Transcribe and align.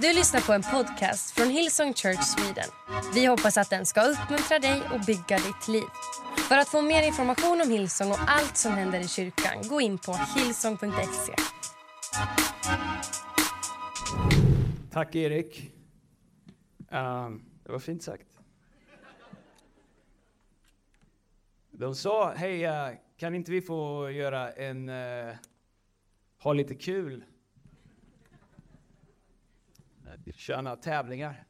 Du 0.00 0.12
lyssnar 0.12 0.40
på 0.40 0.52
en 0.52 0.62
podcast 0.62 1.30
från 1.30 1.50
Hillsong 1.50 1.94
Church 1.94 2.22
Sweden. 2.22 2.70
Vi 3.14 3.26
hoppas 3.26 3.56
att 3.58 3.70
den 3.70 3.86
ska 3.86 4.02
uppmuntra 4.02 4.58
dig 4.58 4.82
och 4.92 5.00
bygga 5.06 5.36
ditt 5.36 5.68
liv. 5.68 5.88
För 6.48 6.58
att 6.58 6.68
få 6.68 6.82
mer 6.82 7.02
information 7.02 7.60
om 7.60 7.70
Hillsong 7.70 8.10
och 8.10 8.18
allt 8.26 8.56
som 8.56 8.72
händer 8.72 9.00
i 9.00 9.08
kyrkan, 9.08 9.68
gå 9.68 9.80
in 9.80 9.98
på 9.98 10.12
hillsong.se. 10.36 11.34
Tack 14.92 15.14
Erik. 15.14 15.72
Um, 16.90 17.44
det 17.64 17.72
var 17.72 17.78
fint 17.78 18.02
sagt. 18.02 18.26
De 21.70 21.94
sa, 21.94 22.32
hej, 22.36 22.66
uh, 22.66 22.96
kan 23.16 23.34
inte 23.34 23.50
vi 23.50 23.62
få 23.62 24.10
göra 24.10 24.52
en, 24.52 24.88
uh, 24.88 25.34
ha 26.38 26.52
lite 26.52 26.74
kul? 26.74 27.24
Köra 30.34 30.60
några 30.60 30.76
tävlingar. 30.76 31.44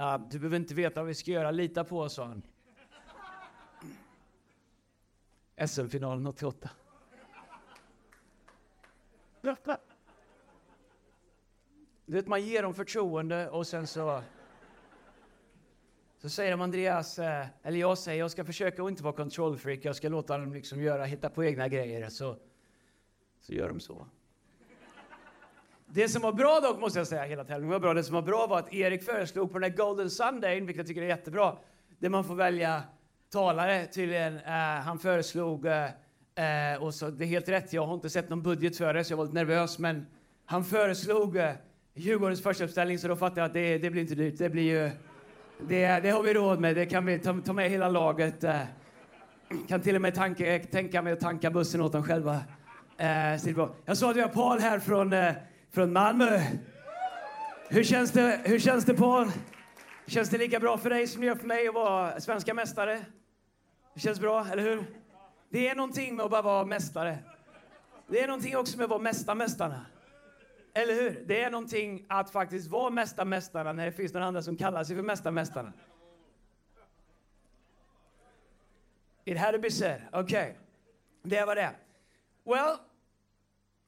Uh, 0.00 0.28
du 0.30 0.38
behöver 0.38 0.56
inte 0.56 0.74
veta 0.74 1.00
vad 1.00 1.06
vi 1.06 1.14
ska 1.14 1.30
göra, 1.30 1.50
lita 1.50 1.84
på 1.84 2.00
oss, 2.00 2.14
sa 2.14 2.24
han. 2.24 2.42
SM-finalen 5.66 6.26
88. 6.26 6.70
Du 12.06 12.12
vet, 12.12 12.26
man 12.26 12.42
ger 12.42 12.62
dem 12.62 12.74
förtroende 12.74 13.50
och 13.50 13.66
sen 13.66 13.86
så... 13.86 14.22
Så 16.18 16.28
säger 16.28 16.50
de 16.50 16.60
Andreas, 16.60 17.18
eh, 17.18 17.46
eller 17.62 17.78
jag 17.78 17.98
säger, 17.98 18.18
jag 18.18 18.30
ska 18.30 18.44
försöka 18.44 18.82
att 18.82 18.90
inte 18.90 19.02
vara 19.02 19.14
kontrollfreak, 19.14 19.80
jag 19.82 19.96
ska 19.96 20.08
låta 20.08 20.38
dem 20.38 20.52
liksom 20.52 20.82
göra, 20.82 21.04
hitta 21.04 21.30
på 21.30 21.44
egna 21.44 21.68
grejer. 21.68 22.08
Så, 22.08 22.36
så 23.40 23.52
gör 23.52 23.68
de 23.68 23.80
så. 23.80 24.06
Det 25.94 26.08
som 26.08 26.22
var 26.22 26.32
bra 26.32 26.60
dock, 26.60 26.80
måste 26.80 26.98
jag 26.98 27.06
säga, 27.06 27.24
hela 27.24 27.44
tävlingen 27.44 27.72
var 27.72 27.80
bra. 27.80 27.94
Det 27.94 28.04
som 28.04 28.14
var 28.14 28.22
bra 28.22 28.46
var 28.46 28.58
att 28.58 28.74
Erik 28.74 29.02
föreslog 29.02 29.52
på 29.52 29.58
den 29.58 29.70
här 29.70 29.76
Golden 29.76 30.10
Sunday, 30.10 30.60
vilket 30.60 30.76
jag 30.76 30.86
tycker 30.86 31.02
är 31.02 31.06
jättebra, 31.06 31.56
där 31.98 32.08
man 32.08 32.24
får 32.24 32.34
välja 32.34 32.82
talare 33.32 33.86
tydligen. 33.86 34.34
Uh, 34.34 34.50
han 34.84 34.98
föreslog, 34.98 35.66
uh, 35.66 35.72
uh, 35.72 36.82
och 36.82 36.94
så 36.94 37.10
det 37.10 37.24
är 37.24 37.26
helt 37.26 37.48
rätt, 37.48 37.72
jag 37.72 37.86
har 37.86 37.94
inte 37.94 38.10
sett 38.10 38.28
någon 38.28 38.42
budget 38.42 38.76
för 38.76 38.94
det, 38.94 39.04
så 39.04 39.12
jag 39.12 39.16
var 39.16 39.24
lite 39.24 39.34
nervös, 39.34 39.78
men 39.78 40.06
han 40.46 40.64
föreslog 40.64 41.36
uh, 41.36 41.50
Djurgårdens 41.94 42.42
första 42.42 42.64
uppställning, 42.64 42.98
så 42.98 43.08
då 43.08 43.16
fattar 43.16 43.40
jag 43.42 43.46
att 43.46 43.54
det, 43.54 43.78
det 43.78 43.90
blir 43.90 44.02
inte 44.02 44.14
dyrt. 44.14 44.38
Det 44.38 44.48
blir 44.48 44.62
ju... 44.62 44.90
Det, 45.68 46.00
det 46.00 46.10
har 46.10 46.22
vi 46.22 46.34
råd 46.34 46.60
med. 46.60 46.76
Det 46.76 46.86
kan 46.86 47.06
vi 47.06 47.18
ta, 47.18 47.40
ta 47.44 47.52
med 47.52 47.70
hela 47.70 47.88
laget. 47.88 48.44
Eh, 48.44 48.60
kan 49.68 49.80
till 49.80 49.96
och 49.96 50.02
med 50.02 50.14
tanka, 50.14 50.58
tänka 50.70 51.02
mig 51.02 51.12
att 51.12 51.20
tanka 51.20 51.50
bussen 51.50 51.80
åt 51.80 51.92
dem 51.92 52.02
själva. 52.02 52.40
Eh, 52.96 53.32
jag 53.84 53.96
såg 53.96 54.10
att 54.10 54.16
vi 54.16 54.20
har 54.20 54.28
Paul 54.28 54.58
här 54.58 54.78
från, 54.78 55.12
eh, 55.12 55.32
från 55.74 55.92
Malmö. 55.92 56.40
Hur 57.68 57.84
känns, 57.84 58.12
det, 58.12 58.40
hur 58.44 58.58
känns 58.58 58.84
det, 58.84 58.94
Paul? 58.94 59.30
Känns 60.06 60.30
det 60.30 60.38
lika 60.38 60.60
bra 60.60 60.78
för 60.78 60.90
dig 60.90 61.06
som 61.06 61.20
det 61.20 61.26
gör 61.26 61.34
för 61.34 61.46
mig 61.46 61.68
att 61.68 61.74
vara 61.74 62.20
svenska 62.20 62.54
mästare? 62.54 63.04
Det 63.94 64.00
känns 64.00 64.20
bra, 64.20 64.46
eller 64.46 64.62
hur? 64.62 64.84
Det 65.48 65.68
är 65.68 65.74
någonting 65.74 66.16
med 66.16 66.24
att 66.24 66.30
bara 66.30 66.42
vara 66.42 66.64
mästare. 66.64 67.18
Det 68.06 68.20
är 68.20 68.26
någonting 68.26 68.56
också 68.56 68.76
med 68.76 68.84
att 68.84 68.90
vara 68.90 69.00
mästa 69.00 69.34
mästarna. 69.34 69.86
Eller 70.74 70.94
hur? 70.94 71.24
Det 71.26 71.42
är 71.42 71.50
någonting 71.50 72.06
att 72.08 72.30
faktiskt 72.30 72.70
vara 72.70 72.90
mesta 72.90 73.24
mästarna 73.24 73.72
när 73.72 73.86
det 73.86 73.92
finns 73.92 74.12
några 74.12 74.26
andra 74.26 74.42
som 74.42 74.56
kallar 74.56 74.84
sig 74.84 74.96
för 74.96 75.02
mästa 75.02 75.30
mästarna. 75.30 75.72
It 79.24 79.38
had 79.38 79.54
to 79.54 79.60
be 79.60 79.70
said. 79.70 80.02
Okej, 80.12 80.50
okay. 80.50 80.54
det 81.22 81.44
var 81.44 81.54
det. 81.54 81.70
Well, 82.44 82.76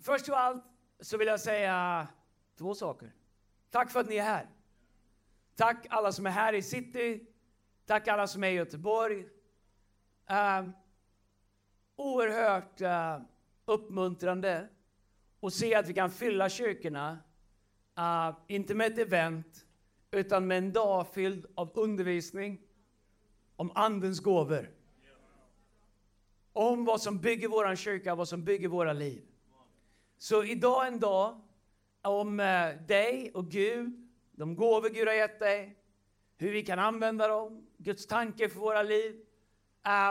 först 0.03 0.29
av 0.29 0.35
allt 0.35 0.65
så 1.01 1.17
vill 1.17 1.29
jag 1.29 1.41
säga 1.41 2.09
två 2.59 2.75
saker. 2.75 3.13
Tack 3.71 3.91
för 3.91 4.01
att 4.01 4.09
ni 4.09 4.17
är 4.17 4.23
här. 4.23 4.49
Tack 5.55 5.87
alla 5.91 6.13
som 6.13 6.27
är 6.27 6.31
här 6.31 6.53
i 6.53 6.63
city. 6.63 7.27
Tack 7.87 8.09
alla 8.09 8.27
som 8.27 8.45
är 8.45 8.49
i 8.49 8.55
Göteborg. 8.55 9.27
Uh, 10.31 10.69
oerhört 11.97 12.81
uh, 12.81 13.27
uppmuntrande 13.65 14.69
att 15.41 15.55
se 15.55 15.75
att 15.75 15.89
vi 15.89 15.95
kan 15.95 16.11
fylla 16.11 16.49
kyrkorna, 16.49 17.19
uh, 17.99 18.37
inte 18.47 18.75
med 18.75 18.93
ett 18.93 18.99
event, 18.99 19.67
utan 20.11 20.47
med 20.47 20.59
en 20.59 20.73
dag 20.73 21.07
fylld 21.15 21.47
av 21.55 21.71
undervisning 21.75 22.61
om 23.57 23.73
Andens 23.75 24.21
gåvor. 24.21 24.71
Om 26.53 26.85
vad 26.85 27.03
som 27.03 27.19
bygger 27.19 27.49
vår 27.49 27.77
kyrka, 27.77 28.15
vad 28.15 28.29
som 28.29 28.45
bygger 28.45 28.69
våra 28.69 28.93
liv. 28.93 29.23
Så 30.19 30.45
idag 30.45 30.87
är 30.87 30.89
en 30.89 31.01
dag 31.01 31.41
om 32.03 32.41
eh, 32.41 32.69
dig 32.87 33.31
och 33.35 33.51
Gud, 33.51 34.09
de 34.33 34.57
gåvor 34.57 34.89
Gud 34.89 35.09
har 35.09 35.15
gett 35.15 35.41
dig, 35.41 35.77
hur 36.39 36.53
vi 36.53 36.63
kan 36.63 36.79
använda 36.79 37.29
dem, 37.29 37.67
Guds 37.77 38.07
tanke 38.07 38.49
för 38.49 38.61
våra 38.61 38.83
liv, 38.83 39.15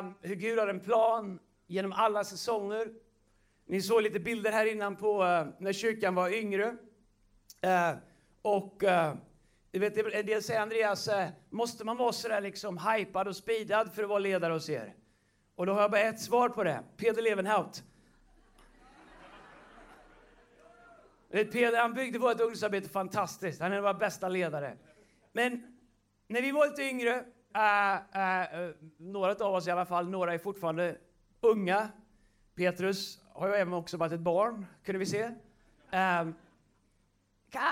um, 0.01 0.13
hur 0.21 0.35
Gud 0.35 0.59
har 0.59 0.67
en 0.67 0.79
plan 0.79 1.39
genom 1.67 1.91
alla 1.91 2.23
säsonger 2.23 2.89
ni 3.67 3.81
såg 3.81 4.01
lite 4.01 4.19
bilder 4.19 4.51
här 4.51 4.65
innan 4.65 4.95
på 4.95 5.23
uh, 5.23 5.47
när 5.59 5.73
kyrkan 5.73 6.15
var 6.15 6.29
yngre. 6.29 6.67
Uh, 6.67 7.97
och 8.41 8.83
uh, 8.83 9.13
vet, 9.71 9.97
en 9.97 10.25
del 10.25 10.43
säger 10.43 10.61
Andreas, 10.61 11.07
uh, 11.07 11.25
måste 11.49 11.85
man 11.85 11.97
vara 11.97 12.11
sådär 12.11 12.41
liksom 12.41 12.77
hypad 12.77 13.27
och 13.27 13.35
speedad 13.35 13.93
för 13.93 14.03
att 14.03 14.09
vara 14.09 14.19
ledare 14.19 14.53
hos 14.53 14.69
er? 14.69 14.93
Och 15.55 15.65
då 15.65 15.73
har 15.73 15.81
jag 15.81 15.91
bara 15.91 16.01
ett 16.01 16.21
svar 16.21 16.49
på 16.49 16.63
det. 16.63 16.83
Peder 16.97 17.21
Levenhaut. 17.21 17.83
Eh, 21.35 21.47
Peder, 21.47 21.81
han 21.81 21.93
byggde 21.93 22.19
vårt 22.19 22.39
ungdomsarbete 22.39 22.89
fantastiskt. 22.89 23.61
Han 23.61 23.73
är 23.73 23.81
vår 23.81 23.93
bästa 23.93 24.29
ledare. 24.29 24.77
Men 25.31 25.77
när 26.27 26.41
vi 26.41 26.51
var 26.51 26.67
lite 26.67 26.83
yngre, 26.83 27.25
eh, 27.55 27.95
eh, 27.95 28.69
några 28.97 29.31
av 29.45 29.53
oss 29.53 29.67
i 29.67 29.71
alla 29.71 29.85
fall, 29.85 30.09
några 30.09 30.33
är 30.33 30.37
fortfarande 30.37 30.97
unga. 31.41 31.89
Petrus 32.55 33.19
har 33.33 33.47
ju 33.47 33.53
även 33.53 33.73
också 33.73 33.97
varit 33.97 34.13
ett 34.13 34.19
barn, 34.19 34.65
kunde 34.83 34.99
vi 34.99 35.05
se. 35.05 35.21
Äh, 35.91 36.25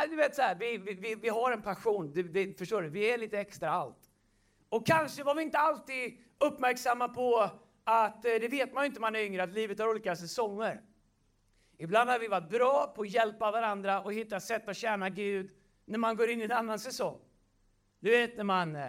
du 0.09 0.16
vet 0.16 0.35
så 0.35 0.41
här, 0.41 0.56
vi, 0.56 0.78
vi, 0.78 1.16
vi 1.16 1.30
har 1.30 1.51
en 1.51 1.62
passion, 1.62 2.12
det, 2.13 2.24
det, 2.24 2.57
förstår 2.57 2.81
du? 2.81 2.90
Vi 2.90 3.13
är 3.13 3.18
lite 3.18 3.40
extra 3.40 3.69
allt. 3.69 4.09
Och 4.69 4.85
kanske 4.85 5.24
var 5.24 5.35
vi 5.35 5.44
inte 5.44 5.57
alltid 5.57 6.18
uppmärksamma 6.38 7.07
på 7.07 7.50
att, 7.84 8.24
det 8.24 8.47
vet 8.51 8.74
man 8.74 8.84
ju 8.84 8.88
inte 8.88 9.01
man 9.01 9.16
är 9.16 9.19
yngre, 9.19 9.44
att 9.44 9.53
livet 9.53 9.80
har 9.80 9.88
olika 9.88 10.16
säsonger. 10.16 10.81
Ibland 11.78 12.09
har 12.09 12.19
vi 12.19 12.28
varit 12.28 12.50
bra 12.50 12.94
på 12.95 13.01
att 13.01 13.09
hjälpa 13.09 13.51
varandra 13.51 14.01
och 14.01 14.13
hitta 14.13 14.39
sätt 14.39 14.67
att 14.67 14.78
tjäna 14.78 15.09
Gud 15.09 15.51
när 15.85 15.97
man 15.97 16.16
går 16.16 16.29
in 16.29 16.41
i 16.41 16.44
en 16.44 16.51
annan 16.51 16.79
säsong. 16.79 17.19
Du 18.00 18.09
vet 18.09 18.38
när 18.38 18.44
man 18.44 18.75
eh, 18.75 18.88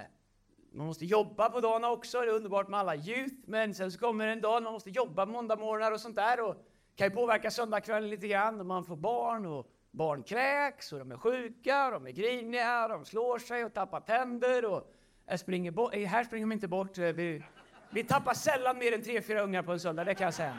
man 0.75 0.87
måste 0.87 1.05
jobba 1.05 1.50
på 1.50 1.61
dagarna 1.61 1.91
också, 1.91 2.21
det 2.21 2.27
är 2.27 2.34
underbart 2.34 2.69
med 2.69 2.81
alla 2.81 2.97
youth, 2.97 3.34
men 3.47 3.75
sen 3.75 3.93
så 3.93 3.99
kommer 3.99 4.27
en 4.27 4.41
dag 4.41 4.55
när 4.55 4.61
man 4.61 4.73
måste 4.73 4.91
jobba 4.91 5.27
måndagmorgnar 5.27 5.93
och 5.93 6.00
sånt 6.00 6.17
där 6.17 6.41
och 6.41 6.56
kan 6.97 7.09
ju 7.09 7.15
påverka 7.15 7.50
söndagskvällen 7.50 8.11
lite 8.11 8.28
grann 8.28 8.56
när 8.56 8.65
man 8.65 8.84
får 8.84 8.97
barn 8.97 9.47
och 9.47 9.67
barn 9.91 10.23
kräks 10.23 10.93
och 10.93 10.99
de 10.99 11.12
är 11.12 11.17
sjuka, 11.17 11.91
de 11.91 12.06
är 12.06 12.11
griniga, 12.11 12.89
de 12.89 13.05
slår 13.05 13.39
sig 13.39 13.65
och 13.65 13.75
tappar 13.75 14.00
tänder 14.00 14.65
och 14.65 14.93
springer 15.37 15.71
bort. 15.71 15.94
Eh, 15.94 16.09
här 16.09 16.25
springer 16.25 16.47
de 16.47 16.53
inte 16.53 16.69
bort. 16.69 16.99
Eh, 16.99 17.05
vi, 17.05 17.44
vi 17.91 18.05
tappar 18.05 18.34
sällan 18.34 18.78
mer 18.78 18.94
än 18.94 19.03
tre, 19.03 19.23
fyra 19.23 19.41
ungar 19.41 19.62
på 19.62 19.73
en 19.73 19.81
söndag, 19.81 20.05
det 20.05 20.15
kan 20.15 20.25
jag 20.25 20.34
säga. 20.34 20.59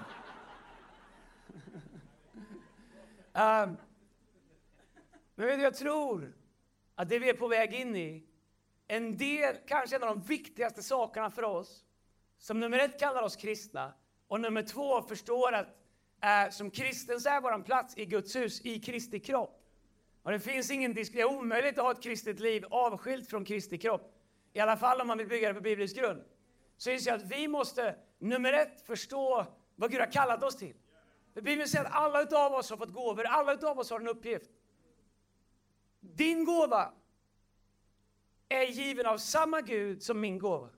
Um, 3.36 3.78
men 5.36 5.60
jag 5.60 5.76
tror 5.76 6.34
att 6.96 7.10
det 7.10 7.20
vi 7.20 7.30
är 7.30 7.34
på 7.34 7.48
väg 7.48 7.74
in 7.74 7.96
i 7.96 8.24
en 8.88 9.18
del, 9.18 9.56
kanske 9.68 9.96
en 9.96 10.04
av 10.04 10.10
de 10.10 10.22
viktigaste 10.22 10.84
sakerna 10.84 11.32
för 11.32 11.44
oss, 11.44 11.86
som 12.38 12.60
nummer 12.60 12.80
ett 12.80 13.00
kallar 13.00 13.24
oss 13.24 13.36
kristna, 13.36 13.94
och 14.28 14.42
nummer 14.42 14.64
två 14.64 15.02
förstår 15.02 15.54
att 15.54 15.68
eh, 16.24 16.52
som 16.52 16.72
kristen 16.72 17.22
så 17.22 17.30
är 17.30 17.42
vår 17.42 17.64
plats 17.64 17.98
i 17.98 18.06
Guds 18.06 18.36
hus, 18.36 18.62
i 18.62 18.80
Kristi 18.80 19.20
kropp. 19.20 19.62
Och 20.24 20.32
det 20.32 20.40
finns 20.40 20.72
ingen 20.72 20.94
det 20.94 21.02
är 21.02 21.26
omöjligt 21.26 21.78
att 21.78 21.84
ha 21.84 21.92
ett 21.92 22.04
kristet 22.04 22.40
liv 22.40 22.66
avskilt 22.70 23.30
från 23.30 23.46
Kristi 23.46 23.78
kropp. 23.78 24.16
I 24.54 24.60
alla 24.60 24.78
fall 24.78 25.02
om 25.02 25.08
man 25.08 25.18
vill 25.18 25.28
bygga 25.28 25.48
det 25.48 25.54
på 25.54 25.62
biblisk 25.62 25.96
grund. 25.96 26.24
Så 26.78 26.92
inser 26.92 27.12
jag 27.12 27.18
att 27.18 27.32
vi 27.32 27.48
måste, 27.48 27.96
nummer 28.20 28.54
ett, 28.54 28.82
förstå 28.82 29.46
vad 29.76 29.92
Gud 29.92 30.00
har 30.00 30.12
kallat 30.12 30.44
oss 30.44 30.58
till. 30.58 30.76
För 31.36 31.42
Bibeln 31.42 31.70
säger 31.70 31.86
att 31.86 31.92
alla 31.92 32.22
utav 32.22 32.54
oss 32.54 32.70
har 32.70 32.78
fått 32.78 32.94
gåvor, 32.94 33.24
alla 33.24 33.54
utav 33.54 33.80
oss 33.80 33.90
har 33.90 34.00
en 34.00 34.08
uppgift. 34.08 34.52
Din 36.00 36.46
gåva 36.46 36.94
är 38.50 38.64
given 38.64 39.06
av 39.06 39.18
samma 39.18 39.62
Gud 39.62 40.04
som 40.04 40.20
min 40.20 40.40
gåva. 40.40 40.70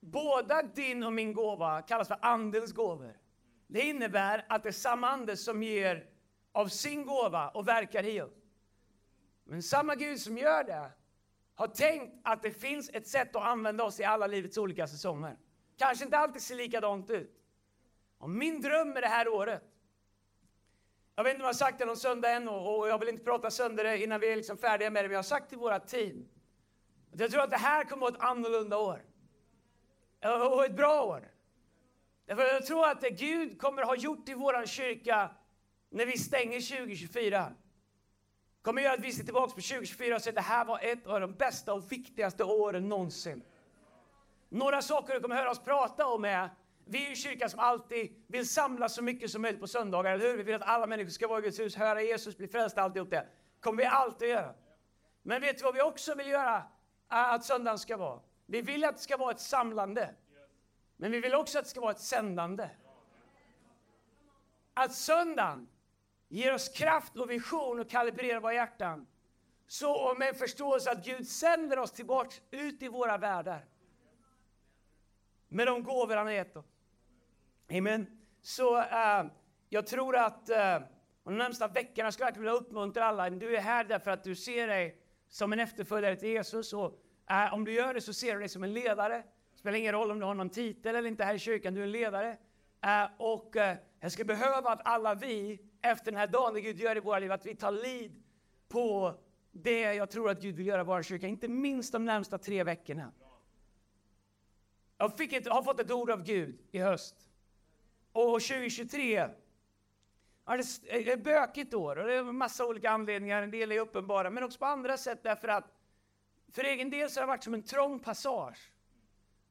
Båda 0.00 0.62
din 0.62 1.02
och 1.02 1.12
min 1.12 1.32
gåva 1.32 1.82
kallas 1.82 2.08
för 2.08 2.18
Andens 2.22 2.72
gåvor. 2.72 3.18
Det 3.66 3.80
innebär 3.80 4.46
att 4.48 4.62
det 4.62 4.68
är 4.68 4.72
samma 4.72 5.08
Ande 5.08 5.36
som 5.36 5.62
ger 5.62 6.06
av 6.52 6.68
sin 6.68 7.06
gåva 7.06 7.48
och 7.48 7.68
verkar 7.68 8.04
i 8.04 8.20
oss. 8.20 8.42
Men 9.44 9.62
samma 9.62 9.94
Gud 9.94 10.20
som 10.20 10.38
gör 10.38 10.64
det 10.64 10.90
har 11.54 11.66
tänkt 11.66 12.20
att 12.24 12.42
det 12.42 12.50
finns 12.50 12.90
ett 12.90 13.06
sätt 13.06 13.36
att 13.36 13.42
använda 13.42 13.84
oss 13.84 14.00
i 14.00 14.04
alla 14.04 14.26
livets 14.26 14.58
olika 14.58 14.86
säsonger. 14.86 15.36
Kanske 15.76 16.04
inte 16.04 16.18
alltid 16.18 16.42
ser 16.42 16.56
likadant 16.56 17.10
ut. 17.10 17.34
Och 18.18 18.30
min 18.30 18.60
dröm 18.60 18.90
med 18.90 19.02
det 19.02 19.08
här 19.08 19.28
året 19.28 19.62
Jag 21.14 21.24
vet 21.24 21.30
inte 21.30 21.42
om 21.42 21.44
jag 21.44 21.48
har 21.48 21.54
sagt 21.54 21.78
det 21.78 21.84
någon 21.84 21.96
söndag 21.96 22.30
än 22.30 22.48
och 22.48 22.88
jag 22.88 22.98
vill 22.98 23.08
inte 23.08 23.24
prata 23.24 23.50
sönder 23.50 23.84
det 23.84 24.02
innan 24.02 24.20
vi 24.20 24.32
är 24.32 24.36
liksom 24.36 24.58
färdiga 24.58 24.90
med 24.90 25.04
det, 25.04 25.08
men 25.08 25.12
jag 25.12 25.18
har 25.18 25.22
sagt 25.22 25.48
till 25.48 25.58
våra 25.58 25.80
team 25.80 26.28
att 27.12 27.20
jag 27.20 27.30
tror 27.30 27.42
att 27.42 27.50
det 27.50 27.56
här 27.56 27.84
kommer 27.84 28.06
att 28.06 28.12
vara 28.12 28.24
ett 28.24 28.30
annorlunda 28.30 28.78
år. 28.78 29.04
Och 30.50 30.64
ett 30.64 30.76
bra 30.76 31.04
år. 31.04 31.30
Därför 32.26 32.42
jag 32.42 32.66
tror 32.66 32.88
att 32.88 33.00
det 33.00 33.10
Gud 33.10 33.60
kommer 33.60 33.82
att 33.82 33.88
ha 33.88 33.96
gjort 33.96 34.28
i 34.28 34.34
vår 34.34 34.66
kyrka 34.66 35.30
när 35.90 36.06
vi 36.06 36.18
stänger 36.18 36.78
2024 36.78 37.52
kommer 38.62 38.82
göra 38.82 38.94
att 38.94 39.00
vi 39.00 39.12
ser 39.12 39.24
tillbaka 39.24 39.54
på 39.54 39.60
2024 39.60 40.14
och 40.14 40.22
säger 40.22 40.38
att 40.38 40.44
det 40.44 40.50
här 40.50 40.64
var 40.64 40.78
ett 40.82 41.06
av 41.06 41.20
de 41.20 41.32
bästa 41.32 41.74
och 41.74 41.92
viktigaste 41.92 42.44
åren 42.44 42.88
någonsin. 42.88 43.42
Några 44.48 44.82
saker 44.82 45.14
du 45.14 45.20
kommer 45.20 45.36
höra 45.36 45.50
oss 45.50 45.64
prata 45.64 46.06
om 46.06 46.24
är 46.24 46.50
vi 46.90 47.06
är 47.06 47.10
en 47.10 47.16
kyrka 47.16 47.48
som 47.48 47.60
alltid 47.60 48.24
vill 48.26 48.48
samlas 48.48 48.94
så 48.94 49.02
mycket 49.02 49.30
som 49.30 49.42
möjligt 49.42 49.60
på 49.60 49.66
söndagar, 49.66 50.12
eller 50.12 50.24
hur? 50.24 50.36
Vi 50.36 50.42
vill 50.42 50.54
att 50.54 50.62
alla 50.62 50.86
människor 50.86 51.10
ska 51.10 51.28
vara 51.28 51.38
i 51.38 51.42
Guds 51.42 51.60
hus, 51.60 51.76
höra 51.76 52.02
Jesus, 52.02 52.36
bli 52.36 52.48
frälsta, 52.48 52.82
alltihop 52.82 53.10
det. 53.10 53.26
kommer 53.60 53.82
vi 53.82 53.84
alltid 53.84 54.28
göra. 54.28 54.54
Men 55.22 55.40
vet 55.40 55.58
du 55.58 55.64
vad 55.64 55.74
vi 55.74 55.82
också 55.82 56.14
vill 56.14 56.28
göra 56.28 56.62
att 57.08 57.44
söndagen 57.44 57.78
ska 57.78 57.96
vara? 57.96 58.20
Vi 58.46 58.62
vill 58.62 58.84
att 58.84 58.96
det 58.96 59.02
ska 59.02 59.16
vara 59.16 59.30
ett 59.30 59.40
samlande. 59.40 60.14
Men 60.96 61.12
vi 61.12 61.20
vill 61.20 61.34
också 61.34 61.58
att 61.58 61.64
det 61.64 61.70
ska 61.70 61.80
vara 61.80 61.90
ett 61.90 62.00
sändande. 62.00 62.68
Att 64.74 64.94
söndagen 64.94 65.68
ger 66.28 66.54
oss 66.54 66.68
kraft 66.68 67.16
och 67.16 67.30
vision 67.30 67.80
och 67.80 67.90
kalibrerar 67.90 68.40
våra 68.40 68.54
hjärtan. 68.54 69.06
Så 69.66 70.14
med 70.14 70.36
förståelse 70.36 70.90
att 70.90 71.04
Gud 71.04 71.28
sänder 71.28 71.78
oss 71.78 71.92
tillbaka 71.92 72.34
ut 72.50 72.82
i 72.82 72.88
våra 72.88 73.18
världar. 73.18 73.64
Med 75.48 75.66
de 75.66 75.82
gåvor 75.82 76.16
han 76.16 76.26
har 76.26 76.32
gett 76.32 76.56
oss. 76.56 76.77
Amen. 77.72 78.06
Så 78.42 78.76
uh, 78.76 79.30
jag 79.68 79.86
tror 79.86 80.16
att 80.16 80.50
uh, 80.50 80.86
de 81.24 81.38
närmsta 81.38 81.68
veckorna 81.68 82.12
skulle 82.12 82.28
jag 82.28 82.36
vilja 82.36 82.52
uppmuntra 82.52 83.04
alla. 83.04 83.30
Du 83.30 83.56
är 83.56 83.60
här 83.60 83.84
därför 83.84 84.10
att 84.10 84.24
du 84.24 84.34
ser 84.34 84.66
dig 84.66 85.02
som 85.28 85.52
en 85.52 85.60
efterföljare 85.60 86.16
till 86.16 86.28
Jesus. 86.28 86.72
Och, 86.72 87.02
uh, 87.30 87.54
om 87.54 87.64
du 87.64 87.72
gör 87.72 87.94
det 87.94 88.00
så 88.00 88.12
ser 88.12 88.32
du 88.32 88.38
dig 88.38 88.48
som 88.48 88.64
en 88.64 88.72
ledare. 88.72 89.22
Det 89.52 89.58
spelar 89.58 89.78
ingen 89.78 89.92
roll 89.92 90.10
om 90.10 90.18
du 90.18 90.24
har 90.24 90.34
någon 90.34 90.50
titel 90.50 90.96
eller 90.96 91.08
inte 91.08 91.24
här 91.24 91.34
i 91.34 91.38
kyrkan, 91.38 91.74
du 91.74 91.80
är 91.80 91.84
en 91.84 91.92
ledare. 91.92 92.36
och 93.18 93.56
jag 94.00 94.12
skulle 94.12 94.24
behöva 94.24 94.70
att 94.70 94.80
alla 94.84 95.14
vi, 95.14 95.60
efter 95.82 96.10
den 96.10 96.20
här 96.20 96.26
dagen 96.26 96.54
det 96.54 96.60
Gud 96.60 96.80
gör 96.80 96.96
i 96.96 97.00
våra 97.00 97.18
liv, 97.18 97.32
att 97.32 97.46
vi 97.46 97.54
tar 97.54 97.72
lid 97.72 98.22
på 98.68 99.14
det 99.52 99.80
jag 99.80 100.10
tror 100.10 100.30
att 100.30 100.42
Gud 100.42 100.56
vill 100.56 100.66
göra 100.66 100.80
i 100.80 100.84
vår 100.84 101.02
kyrka, 101.02 101.26
inte 101.26 101.48
minst 101.48 101.92
de 101.92 102.04
närmsta 102.04 102.38
tre 102.38 102.64
veckorna. 102.64 103.12
Jag 104.98 105.16
fick 105.16 105.32
ett, 105.32 105.48
har 105.48 105.62
fått 105.62 105.80
ett 105.80 105.90
ord 105.90 106.10
av 106.10 106.22
Gud 106.22 106.58
i 106.70 106.78
höst 106.78 107.27
och 108.22 108.42
2023 108.42 109.28
ja, 110.46 110.56
det 110.56 111.08
är 111.08 111.08
ett 111.08 111.24
bökigt 111.24 111.74
år 111.74 111.98
och 111.98 112.06
det 112.06 112.14
är 112.14 112.18
en 112.18 112.36
massa 112.36 112.66
olika 112.66 112.90
anledningar. 112.90 113.42
En 113.42 113.50
del 113.50 113.72
är 113.72 113.80
uppenbara, 113.80 114.30
men 114.30 114.44
också 114.44 114.58
på 114.58 114.66
andra 114.66 114.96
sätt 114.96 115.22
därför 115.22 115.48
att 115.48 115.64
för 116.52 116.64
egen 116.64 116.90
del 116.90 117.10
så 117.10 117.20
har 117.20 117.26
det 117.26 117.30
varit 117.30 117.44
som 117.44 117.54
en 117.54 117.62
trång 117.62 117.98
passage. 117.98 118.72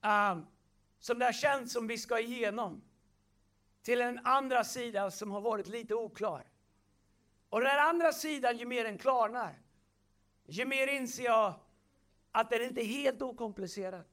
Um, 0.01 0.45
som 0.99 1.19
det 1.19 1.25
har 1.25 1.33
känts 1.33 1.73
som 1.73 1.87
vi 1.87 1.97
ska 1.97 2.19
igenom. 2.19 2.81
Till 3.81 4.01
en 4.01 4.19
andra 4.23 4.63
sida 4.63 5.11
som 5.11 5.31
har 5.31 5.41
varit 5.41 5.67
lite 5.67 5.95
oklar. 5.95 6.43
Och 7.49 7.61
den 7.61 7.79
andra 7.79 8.11
sidan, 8.11 8.57
ju 8.57 8.65
mer 8.65 8.83
den 8.83 8.97
klarnar, 8.97 9.59
ju 10.45 10.65
mer 10.65 10.87
inser 10.87 11.23
jag 11.23 11.53
att 12.31 12.49
den 12.49 12.61
inte 12.61 12.81
är 12.81 12.85
helt 12.85 13.21
okomplicerad. 13.21 14.03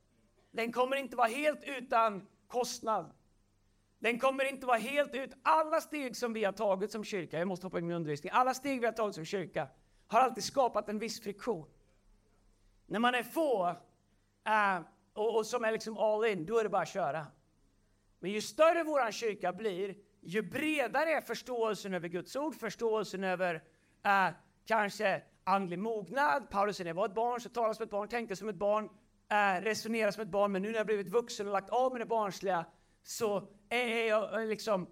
Den 0.50 0.72
kommer 0.72 0.96
inte 0.96 1.16
vara 1.16 1.28
helt 1.28 1.64
utan 1.64 2.26
kostnad. 2.46 3.10
Den 4.04 4.18
kommer 4.18 4.44
inte 4.44 4.66
vara 4.66 4.78
helt 4.78 5.14
ut. 5.14 5.30
Alla 5.42 5.80
steg 5.80 6.16
som 6.16 6.32
vi 6.32 6.44
har 6.44 6.52
tagit 6.52 6.90
som 6.90 7.04
kyrka, 7.04 7.38
jag 7.38 7.48
måste 7.48 7.66
hoppa 7.66 7.78
in 7.78 7.84
i 7.84 7.86
min 7.86 7.96
undervisning, 7.96 8.30
alla 8.34 8.54
steg 8.54 8.80
vi 8.80 8.86
har 8.86 8.92
tagit 8.92 9.14
som 9.14 9.24
kyrka 9.24 9.68
har 10.08 10.20
alltid 10.20 10.44
skapat 10.44 10.88
en 10.88 10.98
viss 10.98 11.20
friktion. 11.20 11.66
När 12.86 12.98
man 12.98 13.14
är 13.14 13.22
få 13.22 13.68
uh, 13.68 14.86
och, 15.12 15.36
och, 15.36 15.46
som 15.46 15.64
är 15.64 15.72
liksom 15.72 15.98
all 15.98 16.24
in, 16.24 16.46
då 16.46 16.58
är 16.58 16.62
det 16.62 16.68
bara 16.68 16.82
att 16.82 16.88
köra. 16.88 17.26
Men 18.18 18.30
ju 18.30 18.40
större 18.40 18.84
vår 18.84 19.10
kyrka 19.10 19.52
blir, 19.52 19.94
ju 20.20 20.42
bredare 20.42 21.10
är 21.10 21.20
förståelsen 21.20 21.94
över 21.94 22.08
Guds 22.08 22.36
ord, 22.36 22.54
förståelsen 22.54 23.24
över 23.24 23.54
uh, 23.54 24.34
kanske 24.66 25.22
andlig 25.44 25.78
mognad. 25.78 26.50
Paulus 26.50 26.76
säger, 26.76 26.84
när 26.84 26.90
jag 26.90 26.94
var 26.94 27.06
ett 27.06 27.14
barn 27.14 27.40
så 27.40 27.48
talade 27.48 27.74
som 27.74 27.82
ett 27.82 27.90
barn, 27.90 28.08
tänkte 28.08 28.36
som 28.36 28.48
ett 28.48 28.56
barn, 28.56 28.84
uh, 28.84 29.64
resonerade 29.64 30.12
som 30.12 30.22
ett 30.22 30.28
barn, 30.28 30.52
men 30.52 30.62
nu 30.62 30.70
när 30.70 30.76
jag 30.76 30.86
blivit 30.86 31.08
vuxen 31.08 31.46
och 31.46 31.52
lagt 31.52 31.70
av 31.70 31.92
med 31.92 32.00
det 32.00 32.06
barnsliga 32.06 32.64
så 33.04 33.48
är 33.68 34.08
jag 34.08 34.40
eh, 34.40 34.46
liksom, 34.46 34.86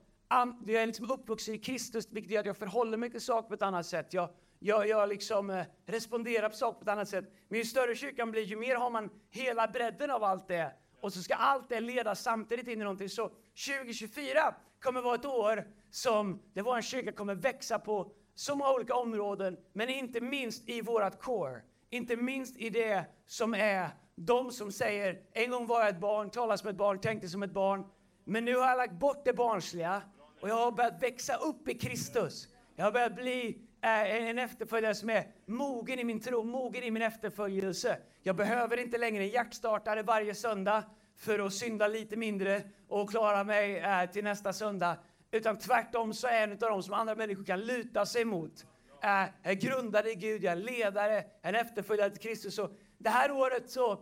jag 0.66 0.82
är 0.82 0.86
liksom 0.86 1.10
uppvuxen 1.10 1.54
i 1.54 1.58
Kristus, 1.58 2.08
vilket 2.10 2.32
gör 2.32 2.40
att 2.40 2.46
jag 2.46 2.56
förhåller 2.56 2.96
mig 2.96 3.10
till 3.10 3.20
saker 3.20 3.48
på 3.48 3.54
ett 3.54 3.62
annat 3.62 3.86
sätt. 3.86 4.12
Jag, 4.12 4.28
jag, 4.58 4.88
jag 4.88 5.08
liksom 5.08 5.50
eh, 5.50 5.64
responderar 5.86 6.48
på 6.48 6.56
saker 6.56 6.78
på 6.78 6.82
ett 6.82 6.88
annat 6.88 7.08
sätt. 7.08 7.32
Men 7.48 7.58
ju 7.58 7.64
större 7.64 7.94
kyrkan 7.94 8.30
blir, 8.30 8.42
ju 8.42 8.56
mer 8.56 8.76
har 8.76 8.90
man 8.90 9.10
hela 9.30 9.68
bredden 9.68 10.10
av 10.10 10.24
allt 10.24 10.48
det. 10.48 10.72
Och 11.00 11.12
så 11.12 11.22
ska 11.22 11.34
allt 11.34 11.68
det 11.68 11.80
leda 11.80 12.14
samtidigt 12.14 12.68
in 12.68 12.80
i 12.80 12.84
någonting. 12.84 13.08
Så 13.08 13.30
2024 13.66 14.54
kommer 14.82 15.00
vara 15.02 15.14
ett 15.14 15.24
år 15.24 15.64
som 15.90 16.42
det 16.54 16.62
vår 16.62 16.80
kyrka 16.80 17.12
kommer 17.12 17.34
växa 17.34 17.78
på 17.78 18.12
så 18.34 18.56
många 18.56 18.72
olika 18.72 18.94
områden, 18.94 19.56
men 19.72 19.88
inte 19.88 20.20
minst 20.20 20.68
i 20.68 20.80
vårt 20.80 21.20
core. 21.20 21.60
Inte 21.90 22.16
minst 22.16 22.56
i 22.56 22.70
det 22.70 23.04
som 23.26 23.54
är 23.54 23.90
de 24.14 24.50
som 24.50 24.72
säger, 24.72 25.20
en 25.32 25.50
gång 25.50 25.66
var 25.66 25.80
jag 25.80 25.88
ett 25.88 26.00
barn, 26.00 26.30
talade 26.30 26.58
som 26.58 26.68
ett 26.68 26.76
barn, 26.76 27.00
tänkte 27.00 27.28
som 27.28 27.42
ett 27.42 27.52
barn, 27.52 27.84
men 28.24 28.44
nu 28.44 28.56
har 28.56 28.68
jag 28.68 28.76
lagt 28.76 28.92
bort 28.92 29.24
det 29.24 29.32
barnsliga 29.32 30.02
och 30.40 30.48
jag 30.48 30.54
har 30.54 30.72
börjat 30.72 31.02
växa 31.02 31.36
upp 31.36 31.68
i 31.68 31.74
Kristus. 31.74 32.48
Jag 32.76 32.84
har 32.84 32.92
börjat 32.92 33.14
bli 33.14 33.58
eh, 33.82 34.28
en 34.28 34.38
efterföljare 34.38 34.94
som 34.94 35.10
är 35.10 35.26
mogen 35.46 35.98
i 35.98 36.04
min 36.04 36.20
tro, 36.20 36.44
mogen 36.44 36.82
i 36.82 36.90
min 36.90 37.02
efterföljelse. 37.02 37.98
Jag 38.22 38.36
behöver 38.36 38.76
inte 38.76 38.98
längre 38.98 39.24
en 39.24 39.28
hjärtstartare 39.28 40.02
varje 40.02 40.34
söndag 40.34 40.84
för 41.16 41.38
att 41.38 41.54
synda 41.54 41.88
lite 41.88 42.16
mindre 42.16 42.62
och 42.88 43.10
klara 43.10 43.44
mig 43.44 43.78
eh, 43.78 44.10
till 44.10 44.24
nästa 44.24 44.52
söndag. 44.52 44.96
Utan 45.30 45.58
tvärtom 45.58 46.14
så 46.14 46.26
är 46.26 46.34
jag 46.34 46.42
en 46.42 46.52
av 46.52 46.58
dem 46.58 46.82
som 46.82 46.94
andra 46.94 47.14
människor 47.14 47.44
kan 47.44 47.60
luta 47.60 48.06
sig 48.06 48.24
mot. 48.24 48.66
Eh, 49.02 49.10
jag 49.42 49.52
är 49.52 49.54
grundad 49.54 50.06
i 50.06 50.14
Gud, 50.14 50.44
jag 50.44 50.52
är 50.52 50.56
ledare, 50.56 51.24
en 51.42 51.54
efterföljare 51.54 52.10
till 52.10 52.20
Kristus. 52.20 52.54
Så 52.54 52.70
det 52.98 53.10
här 53.10 53.30
året 53.30 53.70
så 53.70 54.00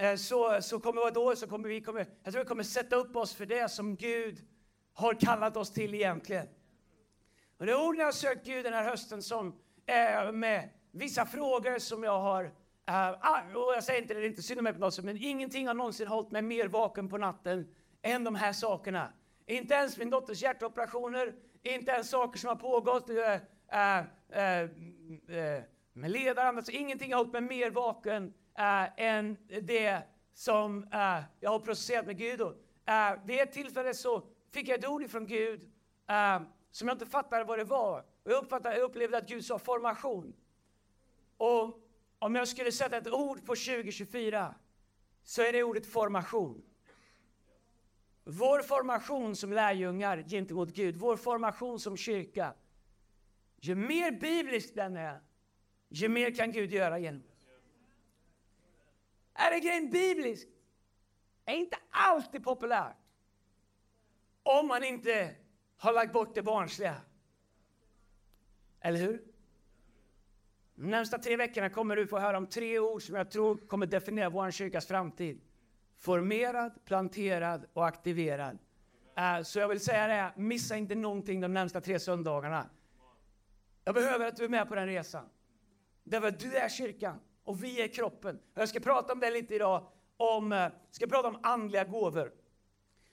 Eh, 0.00 0.16
så, 0.16 0.58
så 0.62 0.80
kommer 0.80 1.02
vadå? 1.02 1.36
så 1.36 1.46
kommer 1.46 1.68
vi 1.68 1.80
kommer, 1.80 2.06
jag 2.22 2.32
tror 2.32 2.42
vi 2.42 2.48
kommer 2.48 2.62
sätta 2.62 2.96
upp 2.96 3.16
oss 3.16 3.34
för 3.34 3.46
det 3.46 3.70
som 3.70 3.96
Gud 3.96 4.38
har 4.92 5.14
kallat 5.14 5.56
oss 5.56 5.72
till 5.72 5.94
egentligen. 5.94 6.46
Och 7.58 7.66
det 7.66 7.72
är 7.72 7.86
orden 7.86 7.98
jag 7.98 8.06
har 8.06 8.12
sökt 8.12 8.46
Gud 8.46 8.64
den 8.64 8.72
här 8.72 8.84
hösten 8.84 9.22
som 9.22 9.58
är 9.86 10.32
med 10.32 10.68
vissa 10.90 11.26
frågor 11.26 11.78
som 11.78 12.04
jag 12.04 12.20
har 12.20 12.44
uh, 12.44 13.56
och 13.56 13.74
jag 13.74 13.84
säger 13.84 14.02
inte 14.02 14.14
det, 14.14 14.20
det 14.20 14.26
är 14.26 14.30
inte 14.30 14.42
synd 14.42 14.58
om 14.58 14.64
mig 14.64 14.72
på 14.72 14.78
något 14.78 14.94
sätt, 14.94 15.04
men 15.04 15.16
ingenting 15.16 15.66
har 15.66 15.74
någonsin 15.74 16.08
hållit 16.08 16.30
mig 16.30 16.42
mer 16.42 16.68
vaken 16.68 17.08
på 17.08 17.18
natten 17.18 17.74
än 18.02 18.24
de 18.24 18.34
här 18.34 18.52
sakerna. 18.52 19.12
Inte 19.46 19.74
ens 19.74 19.98
min 19.98 20.10
dotters 20.10 20.42
hjärtoperationer, 20.42 21.34
inte 21.62 21.92
ens 21.92 22.10
saker 22.10 22.38
som 22.38 22.48
har 22.48 22.56
pågått 22.56 23.10
uh, 23.10 23.16
uh, 23.16 24.00
med 25.92 26.10
ledaren, 26.10 26.56
alltså 26.56 26.72
ingenting 26.72 27.12
har 27.12 27.18
hållit 27.18 27.32
mig 27.32 27.42
mer 27.42 27.70
vaken 27.70 28.34
uh, 28.58 28.88
än 28.96 29.36
det 29.62 30.02
som 30.32 30.84
uh, 30.84 31.20
jag 31.40 31.50
har 31.50 31.58
processerat 31.58 32.06
med 32.06 32.18
Gud. 32.18 32.40
Och, 32.40 32.54
eh, 32.86 33.12
uh, 33.12 33.26
vid 33.26 33.40
ett 33.40 33.52
tillfälle 33.52 33.94
så 33.94 34.22
fick 34.50 34.68
jag 34.68 34.78
ett 34.78 34.88
ord 34.88 35.10
från 35.10 35.26
Gud 35.26 35.62
uh, 36.10 36.42
som 36.70 36.88
jag 36.88 36.94
inte 36.94 37.06
fattade 37.06 37.44
vad 37.44 37.58
det 37.58 37.64
var. 37.64 38.04
Och 38.24 38.32
jag, 38.32 38.42
uppfattade, 38.42 38.74
jag 38.74 38.84
upplevde 38.84 39.18
att 39.18 39.28
Gud 39.28 39.44
sa 39.44 39.58
formation. 39.58 40.34
Och 41.36 41.80
om 42.18 42.34
jag 42.34 42.48
skulle 42.48 42.72
sätta 42.72 42.96
ett 42.96 43.12
ord 43.12 43.38
på 43.38 43.54
2024 43.54 44.54
så 45.22 45.42
är 45.42 45.52
det 45.52 45.62
ordet 45.62 45.86
formation. 45.86 46.62
Vår 48.24 48.62
formation 48.62 49.36
som 49.36 49.52
lärjungar 49.52 50.22
gentemot 50.28 50.68
Gud, 50.68 50.96
vår 50.96 51.16
formation 51.16 51.80
som 51.80 51.96
kyrka. 51.96 52.54
Ju 53.60 53.74
mer 53.74 54.10
biblisk 54.10 54.74
den 54.74 54.96
är, 54.96 55.20
ju 55.88 56.08
mer 56.08 56.34
kan 56.34 56.52
Gud 56.52 56.72
göra 56.72 56.98
genom 56.98 57.22
är 59.38 59.50
det 59.50 59.60
grejen 59.60 59.90
bibliskt? 59.90 60.48
är 61.44 61.56
inte 61.56 61.76
alltid 61.90 62.44
populärt. 62.44 62.96
Om 64.42 64.68
man 64.68 64.84
inte 64.84 65.34
har 65.76 65.92
lagt 65.92 66.12
bort 66.12 66.34
det 66.34 66.42
barnsliga. 66.42 66.96
Eller 68.80 68.98
hur? 68.98 69.22
De 70.74 70.90
närmsta 70.90 71.18
tre 71.18 71.36
veckorna 71.36 71.70
kommer 71.70 71.96
du 71.96 72.06
få 72.06 72.18
höra 72.18 72.36
om 72.36 72.46
tre 72.46 72.78
ord 72.78 73.02
som 73.02 73.14
jag 73.14 73.30
tror 73.30 73.56
kommer 73.56 73.86
definiera 73.86 74.28
vår 74.28 74.50
kyrkas 74.50 74.86
framtid. 74.86 75.40
Formerad, 75.96 76.84
planterad 76.84 77.66
och 77.72 77.86
aktiverad. 77.86 78.58
Eh, 79.16 79.42
så 79.42 79.58
jag 79.58 79.68
vill 79.68 79.80
säga 79.80 80.06
det, 80.06 80.32
missa 80.42 80.76
inte 80.76 80.94
någonting 80.94 81.40
de 81.40 81.54
närmsta 81.54 81.80
tre 81.80 81.98
söndagarna. 81.98 82.70
Jag 83.84 83.94
behöver 83.94 84.28
att 84.28 84.36
du 84.36 84.44
är 84.44 84.48
med 84.48 84.68
på 84.68 84.74
den 84.74 84.86
resan. 84.86 85.28
Därför 86.04 86.28
att 86.28 86.40
du 86.40 86.56
är 86.56 86.68
kyrkan 86.68 87.20
och 87.48 87.64
vi 87.64 87.82
är 87.82 87.88
kroppen. 87.88 88.38
Jag 88.54 88.68
ska 88.68 88.80
prata 88.80 89.12
om 89.12 89.20
det 89.20 89.30
lite 89.30 89.54
idag, 89.54 89.86
om, 90.16 90.52
Jag 90.52 90.72
ska 90.90 91.06
prata 91.06 91.28
om 91.28 91.38
andliga 91.42 91.84
gåvor. 91.84 92.32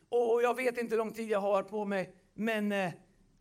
Och 0.09 0.43
jag 0.43 0.55
vet 0.55 0.77
inte 0.77 0.95
hur 0.95 0.97
lång 0.97 1.13
tid 1.13 1.29
jag 1.29 1.39
har 1.39 1.63
på 1.63 1.85
mig, 1.85 2.15
men 2.33 2.71
eh, 2.71 2.91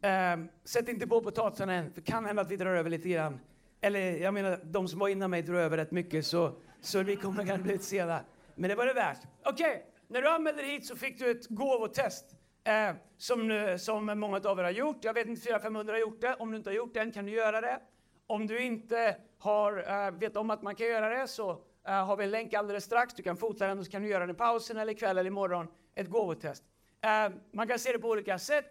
Eh, 0.05 0.37
sätt 0.65 0.89
inte 0.89 1.07
på 1.07 1.21
potatisen 1.21 1.69
än, 1.69 1.93
för 1.93 2.01
det 2.01 2.11
kan 2.11 2.25
hända 2.25 2.43
att 2.43 2.51
vi 2.51 2.57
drar 2.57 2.75
över 2.75 2.91
lite 2.91 3.09
grann. 3.09 3.41
Eller 3.81 4.01
jag 4.01 4.35
menar, 4.35 4.61
de 4.65 4.89
som 4.89 4.99
var 4.99 5.09
innan 5.09 5.31
mig 5.31 5.43
drar 5.43 5.55
över 5.55 5.77
rätt 5.77 5.91
mycket, 5.91 6.27
så, 6.27 6.53
så 6.81 7.03
vi 7.03 7.17
kommer 7.17 7.47
kanske 7.47 7.63
bli 7.63 7.73
lite 7.73 7.85
sena. 7.85 8.21
Men 8.55 8.71
det 8.71 8.77
var 8.77 8.87
det 8.87 8.93
värt. 8.93 9.19
Okej, 9.45 9.71
okay. 9.71 9.83
när 10.09 10.23
du 10.23 10.29
anmälde 10.29 10.63
dig 10.63 10.71
hit 10.71 10.87
så 10.87 10.97
fick 10.97 11.19
du 11.19 11.31
ett 11.31 11.47
gåvotest. 11.49 12.25
Eh, 12.65 12.97
som, 13.17 13.77
som 13.81 14.07
många 14.07 14.37
av 14.37 14.59
er 14.59 14.63
har 14.63 14.71
gjort. 14.71 15.05
Jag 15.05 15.15
vet 15.15 15.27
inte, 15.27 15.51
400-500 15.53 15.91
har 15.91 15.99
gjort 15.99 16.21
det. 16.21 16.35
Om 16.35 16.51
du 16.51 16.57
inte 16.57 16.71
har 16.71 16.75
gjort 16.75 16.95
det 16.95 17.01
än 17.01 17.13
kan 17.13 17.27
du 17.27 17.33
göra 17.33 17.61
det. 17.61 17.81
Om 18.27 18.47
du 18.47 18.59
inte 18.59 19.17
har, 19.39 20.07
eh, 20.07 20.11
vet 20.11 20.37
om 20.37 20.51
att 20.51 20.63
man 20.63 20.75
kan 20.75 20.87
göra 20.87 21.09
det 21.09 21.29
så 21.29 21.51
eh, 21.87 22.07
har 22.07 22.17
vi 22.17 22.25
en 22.25 22.31
länk 22.31 22.55
alldeles 22.55 22.85
strax. 22.85 23.15
Du 23.15 23.23
kan 23.23 23.37
fota 23.37 23.67
den 23.67 23.79
och 23.79 23.85
så 23.85 23.91
kan 23.91 24.03
du 24.03 24.09
göra 24.09 24.27
den 24.27 24.37
i 24.37 24.39
pausen 24.39 24.77
eller 24.77 24.93
ikväll 24.93 25.19
eller 25.19 25.31
imorgon. 25.31 25.69
Ett 25.95 26.11
gåvotest. 26.11 26.65
Eh, 27.01 27.33
man 27.53 27.69
kan 27.69 27.79
se 27.79 27.93
det 27.93 27.99
på 27.99 28.09
olika 28.09 28.39
sätt. 28.39 28.65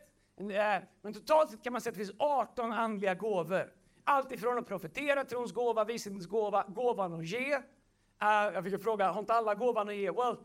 men 1.02 1.14
totalt 1.14 1.52
sett 1.52 1.64
kan 1.64 1.74
man 1.74 1.82
säga 1.82 1.92
att 1.92 1.98
det 1.98 2.06
finns 2.06 2.20
18 2.20 2.72
andliga 2.72 3.14
gåvor. 3.14 3.74
Allt 4.04 4.32
ifrån 4.32 4.58
att 4.58 4.68
profetera, 4.68 5.24
trons 5.24 5.52
gåva, 5.52 5.84
vishetens 5.84 6.28
gåva, 6.28 6.66
gåvan 6.68 7.14
att 7.14 7.26
ge. 7.26 7.62
jag 8.20 8.64
fick 8.64 8.84
fråga, 8.84 9.12
har 9.12 9.20
inte 9.20 9.34
alla 9.34 9.56
gåvan 9.56 9.90
att 9.90 9.96
ge? 9.96 10.12
Well, 10.12 10.38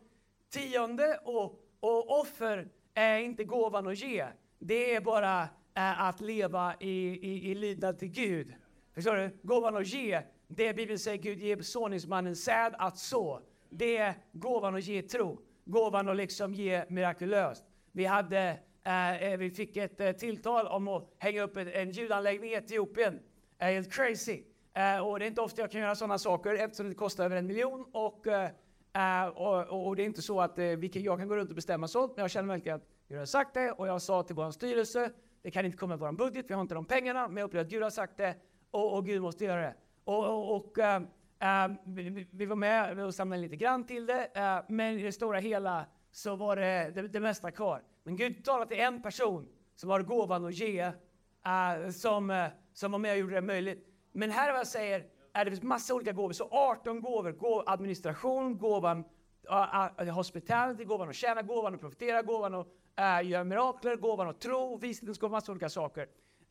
tionde 0.51 1.21
och, 1.25 1.61
och 1.81 2.21
offer 2.21 2.69
är 2.95 3.19
inte 3.19 3.45
gåvan 3.45 3.87
att 3.87 3.99
ge. 3.99 4.27
Det 4.59 4.95
är 4.95 5.01
bara 5.01 5.49
att 5.75 6.21
leva 6.21 6.75
i, 6.81 7.09
i, 7.09 7.51
i 7.51 7.55
lydnad 7.55 7.99
till 7.99 8.09
Gud. 8.09 8.55
Förstår 8.99 9.17
du? 9.17 9.31
Gåvan 9.43 9.77
att 9.77 9.87
ge, 9.87 10.23
det 10.49 10.75
Bibeln 10.75 10.99
säger 10.99 11.19
Gud 11.19 11.39
ger 11.39 11.63
såningsmannen 11.63 12.37
säd 12.37 12.75
att 12.79 12.99
så. 12.99 13.41
Det 13.71 13.97
är 13.97 14.15
gåvan 14.33 14.75
att 14.75 14.85
ge 14.85 15.03
tro. 15.03 15.41
Gåvan 15.65 16.09
att 16.09 16.17
liksom 16.17 16.55
ge 16.55 16.85
mirakulöst. 16.89 17.65
Vi, 17.93 18.05
hade, 18.05 18.59
eh, 18.85 19.23
eh, 19.23 19.39
vi 19.39 19.51
fick 19.51 19.77
ett 19.77 20.01
eh, 20.01 20.13
tilltal 20.13 20.67
om 20.67 20.89
att 20.89 21.15
hänga 21.19 21.43
upp 21.43 21.57
en 21.57 21.91
ljudanläggning 21.91 22.51
i 22.51 22.55
Etiopien. 22.55 23.21
Eh, 23.59 23.67
helt 23.67 23.93
crazy. 23.93 24.43
Eh, 24.75 25.07
och 25.07 25.19
det 25.19 25.25
är 25.25 25.29
inte 25.29 25.41
ofta 25.41 25.61
jag 25.61 25.71
kan 25.71 25.81
göra 25.81 25.95
sådana 25.95 26.19
saker 26.19 26.55
eftersom 26.55 26.89
det 26.89 26.95
kostar 26.95 27.25
över 27.25 27.37
en 27.37 27.47
miljon. 27.47 27.87
Och, 27.93 28.27
eh, 28.27 28.51
eh 28.95 29.27
och, 29.27 29.87
och, 29.87 29.97
det 29.97 30.03
är 30.03 30.07
inte 30.07 30.23
så 30.23 30.41
att 30.41 30.59
eh, 30.59 30.65
jag 30.65 31.19
kan 31.19 31.29
gå 31.29 31.37
runt 31.37 31.51
och 31.51 31.57
bestämma 31.57 31.89
sånt, 31.89 32.13
men 32.17 32.23
jag 32.23 32.31
känner 32.31 32.49
verkligen 32.49 32.77
att 32.77 32.87
Gud 33.09 33.19
har 33.19 33.27
sagt 33.27 33.55
det 33.55 33.73
och 33.73 33.89
jag 33.89 34.03
sa 34.03 34.23
till 34.23 34.37
vår 34.37 34.51
styrelse, 34.51 35.11
det 35.43 35.51
kan 35.51 35.67
inte 35.67 35.79
komma 35.79 35.95
i 35.95 35.99
vår 35.99 36.13
budget, 36.13 36.47
vi 36.49 36.55
har 36.55 36.61
inte 36.61 36.75
de 36.75 36.85
pengarna, 36.85 37.29
men 37.29 37.37
jag 37.37 37.45
upplever 37.45 37.65
att 37.65 37.71
Gud 37.71 37.83
har 37.83 37.91
sagt 37.91 38.17
det 38.17 38.35
och, 38.71 38.97
och 38.97 39.07
Gud 39.07 39.23
måste 39.23 39.45
göra 39.45 39.61
det. 39.61 39.75
Och, 40.05 40.25
och, 40.25 40.57
och 40.57 40.79
äh, 40.79 41.71
vi, 41.85 42.27
vi, 42.31 42.47
var 42.47 42.57
med 42.57 42.99
och 42.99 43.15
samlade 43.15 43.43
lite 43.43 43.57
grann 43.57 43.87
till 43.87 44.07
det, 44.07 44.31
äh, 44.35 44.65
men 44.69 44.99
i 44.99 45.03
det 45.03 45.13
stora 45.13 45.39
hela 45.39 45.87
så 46.13 46.37
var 46.37 46.57
det, 46.57 46.91
det, 46.95 47.09
det 47.09 47.21
mesta 47.21 47.51
kvar. 47.51 47.83
Men 48.03 48.17
Gud 48.17 48.45
talade 48.45 48.69
till 48.71 48.81
en 48.81 49.03
person 49.03 49.49
som 49.77 49.91
har 49.91 50.03
gåvan 50.03 50.45
att 50.45 50.55
ge, 50.55 50.81
äh, 50.81 51.91
som, 51.91 52.49
som 52.73 52.93
var 52.93 52.99
med 52.99 53.13
och 53.13 53.19
gjorde 53.19 53.35
det 53.35 53.41
möjligt. 53.41 53.87
Men 54.13 54.31
här 54.31 54.49
är 54.49 54.53
vad 54.53 54.61
jag 54.61 54.67
säger, 54.67 55.07
är 55.33 55.45
det 55.45 55.51
finns 55.51 55.63
massa 55.63 55.95
olika 55.95 56.13
gåvor, 56.13 56.33
så 56.33 56.49
18 56.51 57.01
gåvor. 57.01 57.33
gåv, 57.33 57.65
administration, 57.67 58.59
gåvan 58.59 59.05
uh, 59.51 60.11
hospitality, 60.11 60.85
gåvan 60.85 61.09
att 61.09 61.15
tjäna, 61.15 61.43
gåvan 61.43 61.75
att 61.75 61.81
profetera, 61.81 62.23
gåvan 62.23 62.55
att 62.55 62.67
uh, 62.67 63.29
göra 63.29 63.45
mirakler, 63.45 63.97
gåvan 63.97 64.29
att 64.29 64.41
tro, 64.41 64.77
vishetens 64.77 65.19
gåva, 65.19 65.31
massa 65.31 65.53
olika 65.53 65.69
saker. 65.69 66.07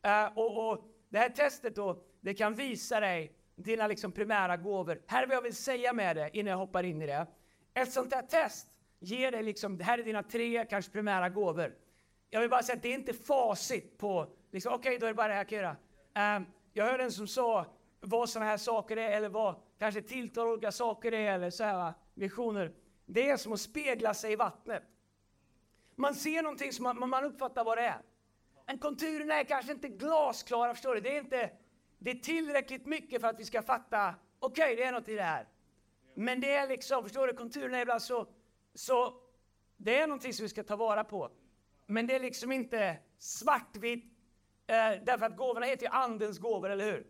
Uh, 0.06 0.38
och, 0.38 0.70
och 0.70 0.84
det 1.08 1.18
här 1.18 1.28
testet 1.28 1.76
då, 1.76 2.02
det 2.20 2.34
kan 2.34 2.54
visa 2.54 3.00
dig 3.00 3.32
dina 3.56 3.86
liksom 3.86 4.12
primära 4.12 4.56
gåvor. 4.56 5.02
Här 5.06 5.22
är 5.22 5.26
vad 5.26 5.36
jag 5.36 5.42
vill 5.42 5.56
säga 5.56 5.92
med 5.92 6.16
det 6.16 6.30
innan 6.32 6.50
jag 6.50 6.58
hoppar 6.58 6.82
in 6.82 7.02
i 7.02 7.06
det. 7.06 7.26
Ett 7.74 7.92
sånt 7.92 8.14
här 8.14 8.22
test 8.22 8.66
ger 8.98 9.32
dig 9.32 9.42
liksom, 9.42 9.80
här 9.80 9.98
är 9.98 10.02
dina 10.02 10.22
tre 10.22 10.64
kanske 10.64 10.92
primära 10.92 11.28
gåvor. 11.28 11.74
Jag 12.30 12.40
vill 12.40 12.50
bara 12.50 12.62
säga 12.62 12.76
att 12.76 12.82
det 12.82 12.88
är 12.88 12.94
inte 12.94 13.12
facit 13.12 13.98
på, 13.98 14.26
liksom, 14.50 14.72
okej 14.72 14.88
okay, 14.88 14.98
då 14.98 15.06
är 15.06 15.10
det 15.10 15.14
bara 15.14 15.28
det 15.28 15.34
här 15.34 15.40
jag 15.40 15.48
kan 15.48 15.58
göra. 15.58 16.36
Um, 16.36 16.46
jag 16.72 16.84
hörde 16.84 17.04
en 17.04 17.12
som 17.12 17.26
sa 17.26 17.66
vad 18.00 18.28
sådana 18.28 18.50
här 18.50 18.56
saker 18.56 18.96
är, 18.96 19.10
eller 19.10 19.28
vad 19.28 19.54
kanske 19.78 20.02
tilltal 20.02 20.48
olika 20.48 20.72
saker 20.72 21.12
är, 21.12 21.34
eller 21.34 21.50
så 21.50 21.64
här 21.64 21.92
visioner. 22.14 22.72
Det 23.06 23.30
är 23.30 23.36
som 23.36 23.52
att 23.52 23.60
spegla 23.60 24.14
sig 24.14 24.32
i 24.32 24.36
vattnet. 24.36 24.82
Man 25.96 26.14
ser 26.14 26.42
någonting 26.42 26.72
som 26.72 26.82
man, 26.82 27.10
man 27.10 27.24
uppfattar 27.24 27.64
vad 27.64 27.78
det 27.78 27.84
är. 27.84 28.02
Men 28.68 28.78
konturerna 28.78 29.34
är 29.34 29.44
kanske 29.44 29.72
inte 29.72 29.88
glasklara, 29.88 30.74
förstår 30.74 30.94
du? 30.94 31.00
Det 31.00 31.16
är, 31.16 31.20
inte, 31.20 31.50
det 31.98 32.10
är 32.10 32.14
tillräckligt 32.14 32.86
mycket 32.86 33.20
för 33.20 33.28
att 33.28 33.40
vi 33.40 33.44
ska 33.44 33.62
fatta, 33.62 34.14
okej, 34.38 34.64
okay, 34.64 34.76
det 34.76 34.82
är 34.82 34.92
något 34.92 35.08
i 35.08 35.14
det 35.14 35.22
här. 35.22 35.48
Men 36.14 36.40
det 36.40 36.54
är 36.54 36.68
liksom, 36.68 37.02
förstår 37.02 37.26
du, 37.26 37.32
konturerna 37.32 37.78
är 37.78 37.82
ibland 37.82 38.02
så, 38.02 38.26
så, 38.74 39.14
det 39.76 39.98
är 39.98 40.06
någonting 40.06 40.32
som 40.32 40.42
vi 40.42 40.48
ska 40.48 40.62
ta 40.62 40.76
vara 40.76 41.04
på. 41.04 41.30
Men 41.86 42.06
det 42.06 42.14
är 42.14 42.20
liksom 42.20 42.52
inte 42.52 42.96
svartvitt, 43.18 44.04
eh, 44.66 45.02
därför 45.04 45.26
att 45.26 45.36
gåvorna 45.36 45.66
heter 45.66 45.86
ju 45.86 45.92
andens 45.92 46.38
gåvor, 46.38 46.70
eller 46.70 46.92
hur? 46.92 47.06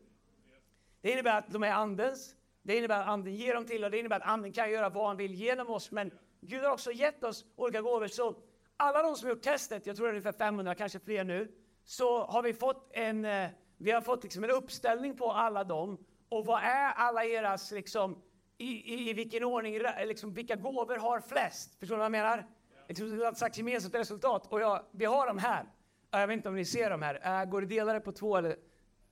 Det 1.00 1.12
innebär 1.12 1.38
att 1.38 1.52
de 1.52 1.62
är 1.62 1.72
andens, 1.72 2.34
det 2.62 2.76
innebär 2.76 3.00
att 3.00 3.08
anden 3.08 3.34
ger 3.34 3.54
dem 3.54 3.66
till 3.66 3.84
och 3.84 3.90
det 3.90 3.98
innebär 3.98 4.16
att 4.16 4.28
anden 4.28 4.52
kan 4.52 4.70
göra 4.70 4.88
vad 4.88 5.06
han 5.06 5.16
vill 5.16 5.34
genom 5.34 5.70
oss. 5.70 5.90
Men 5.90 6.10
Gud 6.40 6.64
har 6.64 6.72
också 6.72 6.92
gett 6.92 7.24
oss 7.24 7.44
olika 7.56 7.80
gåvor. 7.80 8.06
Så 8.06 8.36
alla 8.78 9.02
de 9.02 9.16
som 9.16 9.26
har 9.26 9.34
gjort 9.34 9.42
testet, 9.42 9.86
jag 9.86 9.96
tror 9.96 10.06
det 10.06 10.10
är 10.10 10.12
ungefär 10.12 10.32
500, 10.32 10.74
kanske 10.74 10.98
fler 10.98 11.24
nu, 11.24 11.52
så 11.84 12.24
har 12.24 12.42
vi 12.42 12.54
fått 12.54 12.90
en, 12.92 13.24
eh, 13.24 13.48
vi 13.76 13.90
har 13.90 14.00
fått 14.00 14.22
liksom 14.22 14.44
en 14.44 14.50
uppställning 14.50 15.16
på 15.16 15.32
alla 15.32 15.64
dem. 15.64 16.04
Och 16.28 16.46
vad 16.46 16.62
är 16.62 16.92
alla 16.92 17.24
eras, 17.24 17.70
liksom, 17.70 18.22
i, 18.58 18.94
i, 18.94 19.10
i 19.10 19.12
vilken 19.12 19.44
ordning, 19.44 19.78
liksom, 20.06 20.34
vilka 20.34 20.56
gåvor 20.56 20.96
har 20.96 21.20
flest? 21.20 21.78
Förstår 21.78 21.94
du 21.94 21.98
vad 21.98 22.04
jag 22.04 22.12
menar? 22.12 22.46
Liksom, 22.88 23.22
ett 23.22 23.38
slags 23.38 23.58
gemensamt 23.58 23.94
resultat. 23.94 24.52
Och 24.52 24.60
jag, 24.60 24.84
vi 24.92 25.04
har 25.04 25.26
dem 25.26 25.38
här. 25.38 25.64
Jag 26.10 26.26
vet 26.26 26.34
inte 26.34 26.48
om 26.48 26.54
ni 26.54 26.64
ser 26.64 26.90
dem 26.90 27.02
här. 27.02 27.42
Uh, 27.42 27.50
går 27.50 27.60
det 27.60 27.64
att 27.64 27.70
dela 27.70 27.92
det 27.92 28.00
på 28.00 28.12
två 28.12 28.36
eller? 28.36 28.50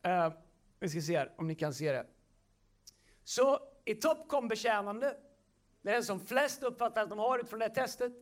Uh, 0.06 0.32
vi 0.80 0.88
ska 0.88 1.00
se 1.00 1.18
här, 1.18 1.32
om 1.36 1.46
ni 1.46 1.54
kan 1.54 1.74
se 1.74 1.92
det. 1.92 2.06
Så 3.24 3.58
i 3.84 3.94
topp 3.94 4.28
kom 4.28 4.48
betjänande. 4.48 5.16
Det 5.82 5.90
är 5.90 5.94
den 5.94 6.04
som 6.04 6.20
flest 6.20 6.62
uppfattar 6.62 7.02
att 7.02 7.10
de 7.10 7.18
har 7.18 7.38
utifrån 7.38 7.58
det 7.58 7.64
här 7.64 7.74
testet. 7.74 8.12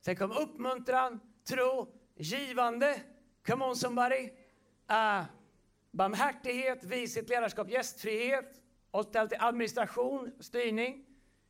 Sen 0.00 0.16
kom 0.16 0.32
uppmuntran, 0.32 1.20
tro, 1.48 1.88
givande. 2.16 3.00
Come 3.46 3.64
on 3.64 3.76
somebody. 3.76 4.30
Uh, 4.90 5.24
barmhärtighet, 5.90 6.84
vishet, 6.84 7.28
ledarskap, 7.28 7.70
gästfrihet. 7.70 8.60
Och 8.90 9.12
till 9.12 9.20
administration, 9.38 10.32
styrning. 10.40 11.06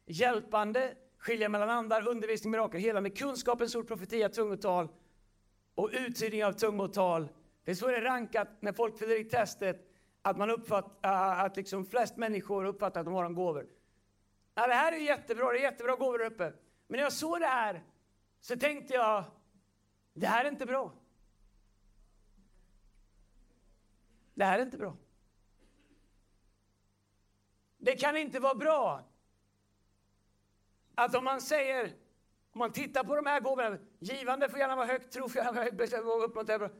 Hjälpande, 0.06 0.94
skilja 1.18 1.48
mellan 1.48 1.70
andar, 1.70 2.08
undervisning, 2.08 2.50
mirakel, 2.50 2.80
helande, 2.80 3.10
kunskapens 3.10 3.74
ord, 3.74 3.88
profetia, 3.88 4.28
tungotal 4.28 4.88
och 5.74 5.90
uttydning 5.92 6.44
av 6.44 6.52
tungotal. 6.52 7.28
Det 7.64 7.70
är 7.70 7.74
så 7.74 7.86
det 7.86 7.96
är 7.96 8.02
rankat 8.02 8.48
när 8.60 8.72
folk 8.72 8.98
fyller 8.98 9.20
i 9.20 9.24
testet, 9.24 9.86
att, 10.22 10.36
man 10.36 10.50
uppfatt, 10.50 10.84
uh, 10.84 11.40
att 11.40 11.56
liksom 11.56 11.86
flest 11.86 12.16
människor 12.16 12.64
uppfattar 12.64 13.00
att 13.00 13.06
de 13.06 13.14
har 13.14 13.24
en 13.24 13.34
gåvor. 13.34 13.66
Ja, 14.54 14.66
det 14.66 14.74
här 14.74 14.92
är 14.92 14.96
jättebra, 14.96 15.52
det 15.52 15.58
är 15.58 15.62
jättebra 15.62 15.96
gåvor 15.96 16.20
uppe. 16.20 16.44
Men 16.86 16.96
när 16.96 16.98
jag 16.98 17.12
såg 17.12 17.40
det 17.40 17.46
här 17.46 17.82
så 18.40 18.56
tänkte 18.56 18.94
jag, 18.94 19.24
det 20.12 20.26
här 20.26 20.44
är 20.44 20.48
inte 20.48 20.66
bra. 20.66 20.92
Det 24.34 24.44
här 24.44 24.58
är 24.58 24.62
inte 24.62 24.78
bra. 24.78 24.96
Det 27.78 27.96
kan 27.96 28.16
inte 28.16 28.40
vara 28.40 28.54
bra 28.54 29.04
att 30.94 31.14
om 31.14 31.24
man 31.24 31.40
säger, 31.40 31.92
om 32.52 32.58
man 32.58 32.72
tittar 32.72 33.04
på 33.04 33.16
de 33.16 33.26
här 33.26 33.40
gåvorna, 33.40 33.78
givande 33.98 34.48
får 34.48 34.58
gärna 34.58 34.76
vara 34.76 34.86
högt, 34.86 35.12
tro 35.12 35.28
får 35.28 35.36
gärna 35.36 35.52
vara 35.52 36.48
högt. 36.58 36.74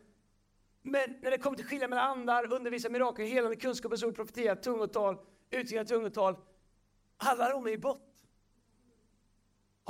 Men 0.82 1.18
när 1.22 1.30
det 1.30 1.38
kommer 1.38 1.56
till 1.56 1.66
skilja 1.66 1.88
mellan 1.88 2.10
andar, 2.10 2.52
undervisa 2.52 2.88
mirakel, 2.88 3.26
helande, 3.26 3.56
kunskapens 3.56 4.02
ord, 4.02 4.14
profetia, 4.16 4.56
tungotal, 4.56 5.18
utgivande 5.50 5.88
tungotal. 5.88 6.36
Alla 7.16 7.48
de 7.48 7.66
är 7.66 7.70
i 7.70 7.78
botten. 7.78 8.09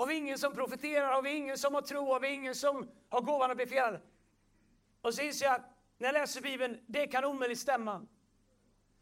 Har 0.00 0.06
vi 0.06 0.14
ingen 0.14 0.38
som 0.38 0.54
profeterar? 0.54 1.12
Har 1.12 1.22
vi 1.22 1.30
ingen 1.30 1.58
som 1.58 1.74
har 1.74 1.82
tro? 1.82 2.12
Har 2.12 2.20
vi 2.20 2.28
ingen 2.28 2.54
som 2.54 2.90
har 3.08 3.20
gåvan 3.20 3.50
att 3.50 3.56
befria? 3.56 4.00
Och 5.00 5.14
så 5.14 5.22
inser 5.22 5.46
jag 5.46 5.54
att 5.54 5.66
när 5.98 6.08
jag 6.08 6.12
läser 6.12 6.40
Bibeln, 6.40 6.80
det 6.86 7.06
kan 7.06 7.24
omöjligt 7.24 7.58
stämma. 7.58 8.06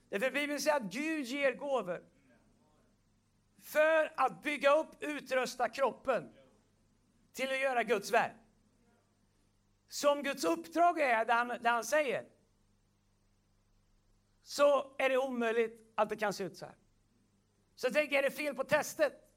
Därför 0.09 0.31
Bibeln 0.31 0.61
säger 0.61 0.77
att 0.77 0.83
Gud 0.83 1.25
ger 1.25 1.55
gåvor. 1.55 2.05
För 3.63 4.13
att 4.17 4.43
bygga 4.43 4.77
upp, 4.77 5.03
utrusta 5.03 5.69
kroppen 5.69 6.33
till 7.33 7.51
att 7.51 7.61
göra 7.61 7.83
Guds 7.83 8.13
verk. 8.13 8.37
Som 9.89 10.23
Guds 10.23 10.45
uppdrag 10.45 11.01
är 11.01 11.25
det 11.25 11.33
han, 11.33 11.49
det 11.49 11.69
han 11.69 11.85
säger, 11.85 12.25
så 14.43 14.95
är 14.99 15.09
det 15.09 15.19
omöjligt 15.19 15.93
att 15.95 16.09
det 16.09 16.17
kan 16.17 16.33
se 16.33 16.45
ut 16.45 16.57
så 16.57 16.65
här. 16.65 16.75
Så 17.75 17.91
tänker 17.91 18.19
är 18.19 18.23
det 18.23 18.31
fel 18.31 18.55
på 18.55 18.65
testet? 18.65 19.28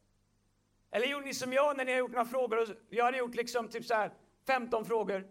Eller 0.91 1.07
gjorde 1.07 1.25
ni 1.25 1.33
som 1.33 1.53
jag 1.53 1.77
när 1.77 1.85
ni 1.85 1.91
har 1.91 1.99
gjort 1.99 2.11
några 2.11 2.25
frågor? 2.25 2.77
Jag 2.89 3.05
hade 3.05 3.17
gjort 3.17 3.35
liksom 3.35 3.67
typ 3.67 3.85
så 3.85 3.93
här 3.93 4.11
15 4.47 4.85
frågor. 4.85 5.27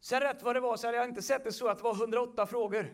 Sen 0.00 0.20
rätt 0.20 0.42
vad 0.42 0.56
det 0.56 0.60
var 0.60 0.76
så 0.76 0.86
hade 0.86 0.98
jag 0.98 1.08
inte 1.08 1.22
sett 1.22 1.44
det 1.44 1.52
så 1.52 1.68
att 1.68 1.78
det 1.78 1.84
var 1.84 1.94
108 1.94 2.46
frågor. 2.46 2.92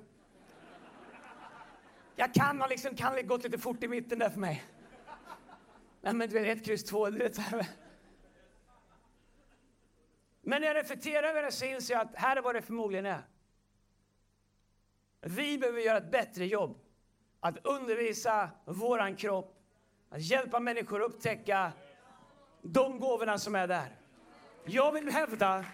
Jag 2.16 2.35
kan 2.35 2.61
ha 2.61 2.66
liksom, 2.66 2.97
kan 2.97 3.26
gått 3.26 3.44
lite 3.44 3.59
fort 3.59 3.82
i 3.82 3.88
mitten 3.88 4.18
där 4.18 4.30
för 4.30 4.40
mig. 4.40 4.64
Nej 6.00 6.14
men 6.14 6.28
du 6.28 6.40
vet, 6.40 6.59
ett 6.59 6.64
kryss 6.64 6.85
två, 6.85 7.11
du 7.11 7.18
vet. 7.18 7.38
Men 10.42 10.61
när 10.61 10.68
jag 10.68 10.76
reflekterar 10.76 11.28
över 11.28 11.42
det 11.42 11.52
så 11.52 11.64
inser 11.64 11.94
jag 11.94 12.00
att 12.02 12.16
här 12.16 12.37
är 12.37 12.42
vad 12.42 12.54
det 12.54 12.62
förmodligen 12.62 13.06
är. 13.06 13.23
Vi 15.21 15.59
behöver 15.59 15.80
göra 15.80 15.99
ett 15.99 16.11
bättre 16.11 16.47
jobb 16.47 16.78
att 17.40 17.66
undervisa 17.66 18.50
våran 18.64 19.16
kropp, 19.16 19.59
att 20.09 20.23
hjälpa 20.23 20.61
människor 20.61 21.02
att 21.02 21.14
upptäcka 21.14 21.73
de 22.62 23.00
gåvorna 23.00 23.38
som 23.38 23.54
är 23.54 23.66
där. 23.66 23.97
Jag 24.64 24.92
vill 24.92 25.09
hävda 25.09 25.64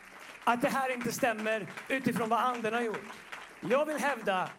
att 0.45 0.63
det 0.63 0.69
här 0.69 0.95
inte 0.95 1.13
stämmer 1.13 1.73
utifrån 1.89 2.29
vad 2.29 2.39
anden 2.39 2.75
har 2.75 2.81
gjort. 2.81 3.07
Jag 3.61 3.87
vill 3.87 3.97
hävda 3.97 4.51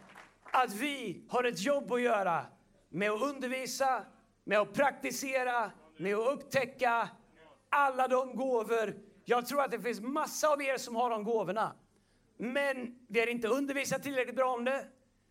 att 0.43 0.73
vi 0.73 1.25
har 1.29 1.43
ett 1.43 1.59
jobb 1.59 1.91
att 1.91 2.01
göra 2.01 2.45
med 2.89 3.11
att 3.11 3.21
undervisa, 3.21 4.05
med 4.43 4.59
att 4.59 4.73
praktisera, 4.73 5.71
med 5.97 6.15
att 6.15 6.27
upptäcka 6.27 7.09
alla 7.69 8.07
de 8.07 8.35
gåvor. 8.35 8.95
Jag 9.25 9.47
tror 9.47 9.61
att 9.61 9.71
det 9.71 9.79
finns 9.79 10.01
massa 10.01 10.49
av 10.49 10.61
er 10.61 10.77
som 10.77 10.95
har 10.95 11.09
de 11.09 11.23
gåvorna. 11.23 11.75
Men 12.37 12.99
vi 13.09 13.19
har 13.19 13.27
inte 13.27 13.47
undervisat 13.47 14.03
tillräckligt 14.03 14.35
bra 14.35 14.53
om 14.53 14.65
det. 14.65 14.85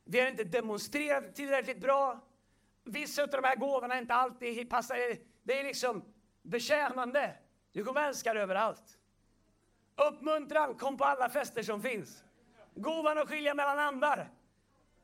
Vi 0.04 0.20
har 0.20 0.28
inte 0.28 0.44
demonstrerat 0.44 1.34
tillräckligt 1.34 1.80
bra. 1.80 2.24
Vissa 2.84 3.22
av 3.22 3.28
de 3.28 3.44
här 3.44 3.56
gåvorna 3.56 3.94
är 3.94 3.98
inte 3.98 4.14
alltid 4.14 4.70
passar. 4.70 4.96
Det 5.42 5.60
är 5.60 5.64
liksom 5.64 6.04
betjänande. 6.48 7.36
Du 7.72 7.84
kommer 7.84 8.08
älska 8.08 8.34
det 8.34 8.40
överallt. 8.40 8.98
Uppmuntran, 9.96 10.74
kom 10.74 10.96
på 10.96 11.04
alla 11.04 11.28
fester 11.28 11.62
som 11.62 11.82
finns. 11.82 12.24
Gåvan 12.74 13.18
att 13.18 13.28
skilja 13.28 13.54
mellan 13.54 13.78
andar. 13.78 14.30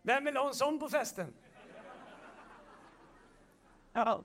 Vem 0.02 0.24
vill 0.24 0.36
ha 0.36 0.48
en 0.48 0.54
sån 0.54 0.78
på 0.78 0.88
festen? 0.88 1.34
Ja. 3.92 4.24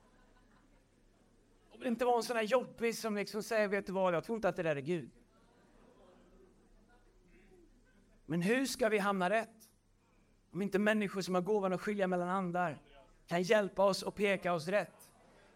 Och 1.71 1.85
inte 1.85 2.05
vara 2.05 2.17
en 2.17 2.23
sån 2.23 2.35
här 2.35 2.43
jobbig 2.43 2.95
som 2.97 3.15
liksom 3.15 3.43
säger, 3.43 3.67
vet 3.67 3.85
du 3.85 3.91
vad, 3.91 4.13
jag 4.13 4.23
tror 4.23 4.35
inte 4.35 4.49
att 4.49 4.55
det 4.55 4.63
där 4.63 4.75
är 4.75 4.81
Gud. 4.81 5.11
Men 8.25 8.41
hur 8.41 8.65
ska 8.65 8.89
vi 8.89 8.97
hamna 8.97 9.29
rätt? 9.29 9.69
Om 10.51 10.61
inte 10.61 10.79
människor 10.79 11.21
som 11.21 11.35
har 11.35 11.41
gåvan 11.41 11.73
att 11.73 11.81
skilja 11.81 12.07
mellan 12.07 12.29
andar 12.29 12.77
kan 13.27 13.41
hjälpa 13.41 13.83
oss 13.83 14.03
och 14.03 14.15
peka 14.15 14.53
oss 14.53 14.67
rätt. 14.67 14.98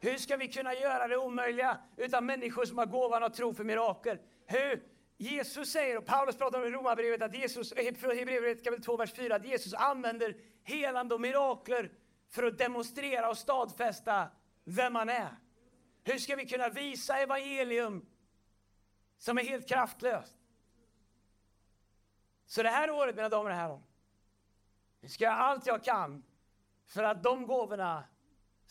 Hur 0.03 0.17
ska 0.17 0.37
vi 0.37 0.47
kunna 0.47 0.73
göra 0.73 1.07
det 1.07 1.17
omöjliga 1.17 1.77
utan 1.97 2.25
människor 2.25 2.65
som 2.65 2.77
har 2.77 2.85
gåvan 2.85 3.23
att 3.23 3.33
tro 3.33 3.53
för 3.53 3.63
mirakel? 3.63 4.17
Hur? 4.45 4.83
Jesus 5.17 5.71
säger, 5.71 5.97
och 5.97 6.05
Paulus 6.05 6.37
pratar 6.37 6.59
om 6.59 6.65
i 6.65 6.71
Romarbrevet, 6.71 7.21
att 7.21 7.35
Jesus, 7.35 7.73
Hebreerbrevet 7.75 8.63
kapitel 8.63 8.85
2, 8.85 8.97
vers 8.97 9.13
4, 9.13 9.35
att 9.35 9.45
Jesus 9.45 9.73
använder 9.73 10.37
helande 10.63 11.15
och 11.15 11.21
mirakler 11.21 11.91
för 12.29 12.43
att 12.43 12.57
demonstrera 12.57 13.29
och 13.29 13.37
stadfästa 13.37 14.29
vem 14.63 14.95
han 14.95 15.09
är. 15.09 15.35
Hur 16.03 16.17
ska 16.17 16.35
vi 16.35 16.45
kunna 16.45 16.69
visa 16.69 17.17
evangelium 17.17 18.05
som 19.17 19.37
är 19.37 19.43
helt 19.43 19.69
kraftlöst? 19.69 20.37
Så 22.45 22.63
det 22.63 22.69
här 22.69 22.91
året, 22.91 23.15
mina 23.15 23.29
damer 23.29 23.49
och 23.49 23.55
herrar, 23.55 23.81
ska 25.07 25.23
jag 25.23 25.33
allt 25.33 25.65
jag 25.65 25.83
kan 25.83 26.23
för 26.85 27.03
att 27.03 27.23
de 27.23 27.45
gåvorna 27.45 28.03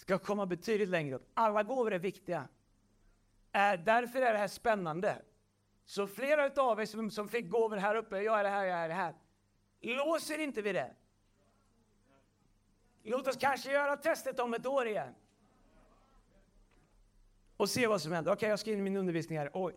ska 0.02 0.18
komma 0.18 0.46
betydligt 0.46 0.88
längre 0.88 1.14
upp. 1.14 1.30
Alla 1.34 1.62
gåvor 1.62 1.92
är 1.92 1.98
viktiga. 1.98 2.48
Äh, 3.52 3.72
därför 3.84 4.22
är 4.22 4.32
det 4.32 4.38
här 4.38 4.48
spännande. 4.48 5.22
Så 5.84 6.06
flera 6.06 6.62
av 6.62 6.80
er 6.80 6.86
som, 6.86 7.10
som 7.10 7.28
fick 7.28 7.50
gåvor 7.50 7.76
här 7.76 7.94
uppe, 7.94 8.18
jag 8.18 8.38
är 8.40 8.44
det 8.44 8.50
här, 8.50 8.64
jag 8.64 8.78
är 8.78 8.88
det 8.88 8.94
här. 8.94 9.14
Låser 9.80 10.38
inte 10.38 10.62
vi 10.62 10.72
det. 10.72 10.94
Låt 13.02 13.28
oss 13.28 13.36
kanske 13.36 13.72
göra 13.72 13.96
testet 13.96 14.40
om 14.40 14.54
ett 14.54 14.66
år 14.66 14.86
igen. 14.86 15.14
Och 17.56 17.70
se 17.70 17.86
vad 17.86 18.02
som 18.02 18.12
händer. 18.12 18.30
Okej, 18.30 18.38
okay, 18.38 18.48
jag 18.48 18.58
ska 18.58 18.72
in 18.72 18.78
i 18.78 18.82
min 18.82 18.96
undervisning 18.96 19.38
här. 19.38 19.50
Oj. 19.52 19.74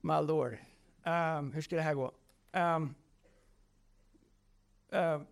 My 0.00 0.20
lord. 0.20 0.58
Um, 1.04 1.52
hur 1.52 1.62
ska 1.62 1.76
det 1.76 1.82
här 1.82 1.94
gå? 1.94 2.12
Um, 2.52 2.94
um 4.88 5.26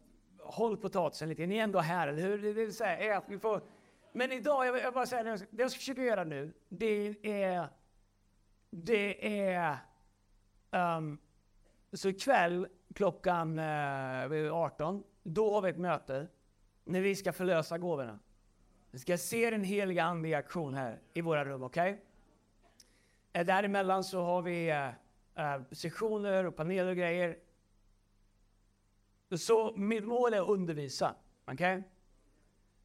håll 0.46 0.76
potatisen 0.76 1.28
lite, 1.28 1.46
ni 1.46 1.56
är 1.56 1.62
ändå 1.62 1.78
här, 1.78 2.08
eller 2.08 2.22
hur? 2.22 2.42
Det 2.42 2.52
vill 2.52 2.74
säga, 2.74 3.16
ät, 3.16 3.28
ni 3.28 3.38
får... 3.38 3.62
Men 4.12 4.32
idag, 4.32 4.66
jag 4.66 4.72
vill 4.72 4.82
bara 4.94 5.06
säga, 5.06 5.22
det 5.22 5.46
jag 5.50 5.70
ska 5.70 5.78
försöka 5.78 6.02
göra 6.02 6.24
nu, 6.24 6.52
det 6.68 7.16
är... 7.22 7.68
Det 8.70 9.48
är... 9.48 9.76
Um, 10.70 11.18
så 11.92 12.08
ikväll 12.08 12.66
klockan 12.94 13.58
eh, 13.58 14.32
uh, 14.32 14.54
18, 14.54 15.02
då 15.22 15.54
har 15.54 15.62
vi 15.62 15.70
ett 15.70 15.78
möte 15.78 16.26
när 16.84 17.00
vi 17.00 17.16
ska 17.16 17.32
förlösa 17.32 17.78
gåvorna. 17.78 18.18
Vi 18.90 18.98
ska 18.98 19.18
se 19.18 19.50
den 19.50 19.64
heliga 19.64 20.04
Ande 20.04 20.28
i 20.28 20.34
aktion 20.34 20.74
här 20.74 21.00
i 21.14 21.20
våra 21.20 21.44
rum, 21.44 21.62
okej? 21.62 22.02
Okay? 23.30 23.44
Däremellan 23.44 24.04
så 24.04 24.22
har 24.22 24.42
vi 24.42 24.72
uh, 24.72 24.88
uh, 25.44 25.64
sessioner 25.72 26.46
och 26.46 26.56
paneler 26.56 26.90
och 26.90 26.96
grejer. 26.96 27.36
Så 29.30 29.72
mitt 29.76 30.04
mål 30.04 30.34
är 30.34 30.40
att 30.40 30.48
undervisa. 30.48 31.14
Okay? 31.52 31.76
Uh, 31.76 31.82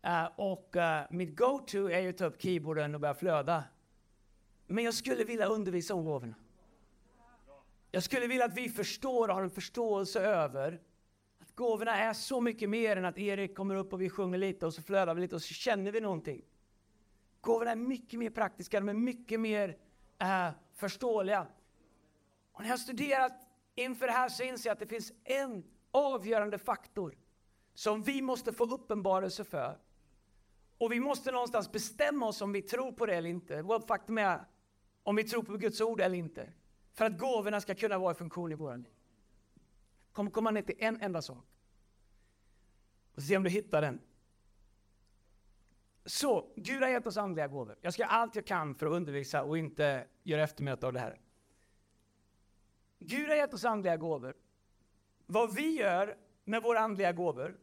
eh, 0.01 0.29
och 0.35 0.75
uh, 0.75 1.01
mitt 1.09 1.35
go-to 1.35 1.89
är 1.89 2.09
att 2.09 2.17
ta 2.17 2.25
upp 2.25 2.41
keyboarden 2.41 2.95
och 2.95 3.01
börja 3.01 3.13
flöda. 3.13 3.63
Men 4.67 4.83
jag 4.83 4.93
skulle 4.93 5.23
vilja 5.23 5.45
undervisa 5.45 5.95
om 5.95 6.05
gåvorna. 6.05 6.35
Jag 7.91 8.03
skulle 8.03 8.27
vilja 8.27 8.45
att 8.45 8.57
vi 8.57 8.69
förstår 8.69 9.27
och 9.27 9.35
har 9.35 9.43
en 9.43 9.49
förståelse 9.49 10.19
över 10.19 10.81
att 11.39 11.55
gåvorna 11.55 11.97
är 11.97 12.13
så 12.13 12.41
mycket 12.41 12.69
mer 12.69 12.97
än 12.97 13.05
att 13.05 13.17
Erik 13.17 13.55
kommer 13.55 13.75
upp 13.75 13.93
och 13.93 14.01
vi 14.01 14.09
sjunger 14.09 14.37
lite 14.37 14.65
och 14.65 14.73
så 14.73 14.81
flödar 14.81 15.15
vi 15.15 15.21
lite 15.21 15.35
och 15.35 15.41
så 15.41 15.53
känner 15.53 15.91
vi 15.91 16.01
någonting. 16.01 16.41
Gåvorna 17.41 17.71
är 17.71 17.75
mycket 17.75 18.19
mer 18.19 18.29
praktiska, 18.29 18.79
de 18.79 18.89
är 18.89 18.93
mycket 18.93 19.39
mer 19.39 19.77
uh, 20.21 20.49
förståeliga. 20.73 21.47
Och 22.51 22.61
när 22.61 22.67
jag 22.67 22.73
har 22.73 22.77
studerat 22.77 23.33
inför 23.75 24.07
det 24.07 24.13
här 24.13 24.29
så 24.29 24.43
inser 24.43 24.69
jag 24.69 24.73
att 24.73 24.79
det 24.79 24.87
finns 24.87 25.13
en 25.23 25.63
avgörande 25.91 26.57
faktor 26.57 27.17
som 27.73 28.01
vi 28.01 28.21
måste 28.21 28.53
få 28.53 28.63
uppenbarelse 28.63 29.43
för. 29.43 29.79
Och 30.77 30.91
vi 30.91 30.99
måste 30.99 31.31
någonstans 31.31 31.71
bestämma 31.71 32.27
oss 32.27 32.41
om 32.41 32.51
vi 32.51 32.61
tror 32.61 32.91
på 32.91 33.05
det 33.05 33.15
eller 33.15 33.29
inte. 33.29 33.61
Vad 33.61 33.87
faktum 33.87 34.17
är 34.17 34.45
om 35.03 35.15
vi 35.15 35.23
tror 35.23 35.43
på 35.43 35.57
Guds 35.57 35.81
ord 35.81 36.01
eller 36.01 36.17
inte. 36.17 36.53
För 36.93 37.05
att 37.05 37.19
gåvorna 37.19 37.61
ska 37.61 37.75
kunna 37.75 37.97
vara 37.97 38.11
i 38.11 38.15
funktion 38.15 38.51
i 38.51 38.55
våra 38.55 38.75
liv. 38.75 38.93
Kom 40.11 40.31
komma 40.31 40.51
ner 40.51 40.61
till 40.61 40.75
en 40.79 41.01
enda 41.01 41.21
sak. 41.21 41.45
Och 43.15 43.23
se 43.23 43.37
om 43.37 43.43
du 43.43 43.49
hittar 43.49 43.81
den. 43.81 44.01
Så, 46.05 46.53
Gud 46.55 46.81
har 46.81 46.89
gett 46.89 47.07
oss 47.07 47.17
andliga 47.17 47.47
gåvor. 47.47 47.77
Jag 47.81 47.93
ska 47.93 48.01
göra 48.01 48.11
allt 48.11 48.35
jag 48.35 48.45
kan 48.45 48.75
för 48.75 48.85
att 48.85 48.93
undervisa 48.93 49.43
och 49.43 49.57
inte 49.57 50.07
göra 50.23 50.43
eftermöte 50.43 50.87
av 50.87 50.93
det 50.93 50.99
här. 50.99 51.19
Gud 52.99 53.29
har 53.29 53.35
gett 53.35 53.53
oss 53.53 53.65
andliga 53.65 53.97
gåvor. 53.97 54.35
Vad 55.31 55.55
vi 55.55 55.75
gör 55.75 56.17
med 56.43 56.63
våra 56.63 56.79
andliga 56.79 57.11
gåvor 57.11 57.59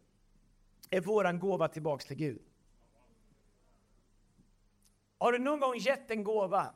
är 0.91 1.01
våran 1.01 1.39
gåva 1.39 1.69
tillbaks 1.69 2.05
till 2.07 2.17
Gud. 2.17 2.43
Har 5.19 5.33
du 5.33 5.39
någon 5.39 5.61
gång 5.61 5.77
gett 5.77 6.11
en 6.11 6.25
gåva 6.25 6.75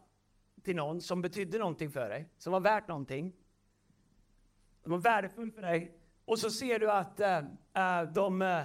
till 0.62 0.76
någon 0.76 1.00
som 1.00 1.22
betydde 1.22 1.58
någonting 1.58 1.90
för 1.90 2.08
dig, 2.08 2.28
som 2.38 2.52
var 2.52 2.60
värt 2.60 2.88
någonting, 2.88 3.32
som 4.82 4.92
var 4.92 4.98
värdefull 4.98 5.52
för 5.52 5.62
dig, 5.62 5.98
och 6.24 6.38
så 6.38 6.50
ser 6.50 6.78
du 6.78 6.90
att 6.90 7.20
äh, 7.20 8.12
de 8.14 8.42
äh, 8.42 8.62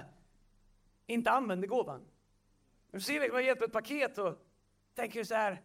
inte 1.06 1.30
använder 1.30 1.68
gåvan. 1.68 2.06
Du 2.90 3.00
ser 3.00 3.26
att 3.26 3.32
man 3.32 3.44
hjälper 3.44 3.64
ett 3.64 3.72
paket 3.72 4.18
och 4.18 4.38
tänker 4.94 5.24
så 5.24 5.34
här, 5.34 5.62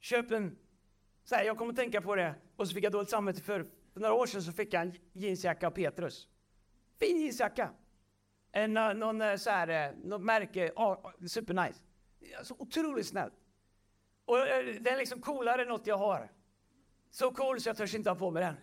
köp 0.00 0.30
en, 0.30 0.58
så 1.24 1.34
här, 1.34 1.44
jag 1.44 1.58
kommer 1.58 1.72
att 1.72 1.78
tänka 1.78 2.00
på 2.00 2.16
det, 2.16 2.34
och 2.56 2.68
så 2.68 2.74
fick 2.74 2.84
jag 2.84 2.92
dåligt 2.92 3.10
samvete 3.10 3.40
för 3.40 3.66
för 3.94 4.00
några 4.00 4.14
år 4.14 4.26
sedan 4.26 4.42
så 4.42 4.52
fick 4.52 4.72
jag 4.72 4.82
en 4.82 4.94
jeansjacka 5.12 5.66
av 5.66 5.70
Petrus. 5.70 6.28
Fin 6.98 7.20
jeansjacka. 7.20 7.70
En, 8.52 8.76
eh, 8.76 8.94
någon 8.94 9.20
eh, 9.20 9.36
så 9.36 9.50
här, 9.50 9.68
eh, 9.68 9.96
något 10.04 10.20
märke, 10.20 10.72
oh, 10.76 11.10
supernice. 11.26 11.82
Så 12.42 12.56
otroligt 12.58 13.06
snällt. 13.06 13.34
Och 14.24 14.36
den 14.36 14.86
är 14.86 14.96
liksom 14.96 15.20
coolare 15.20 15.62
än 15.62 15.68
något 15.68 15.86
jag 15.86 15.98
har. 15.98 16.32
Så 17.10 17.30
cool 17.30 17.60
så 17.60 17.68
jag 17.68 17.76
törs 17.76 17.94
inte 17.94 18.10
ha 18.10 18.16
på 18.16 18.30
mig 18.30 18.42
den. 18.42 18.54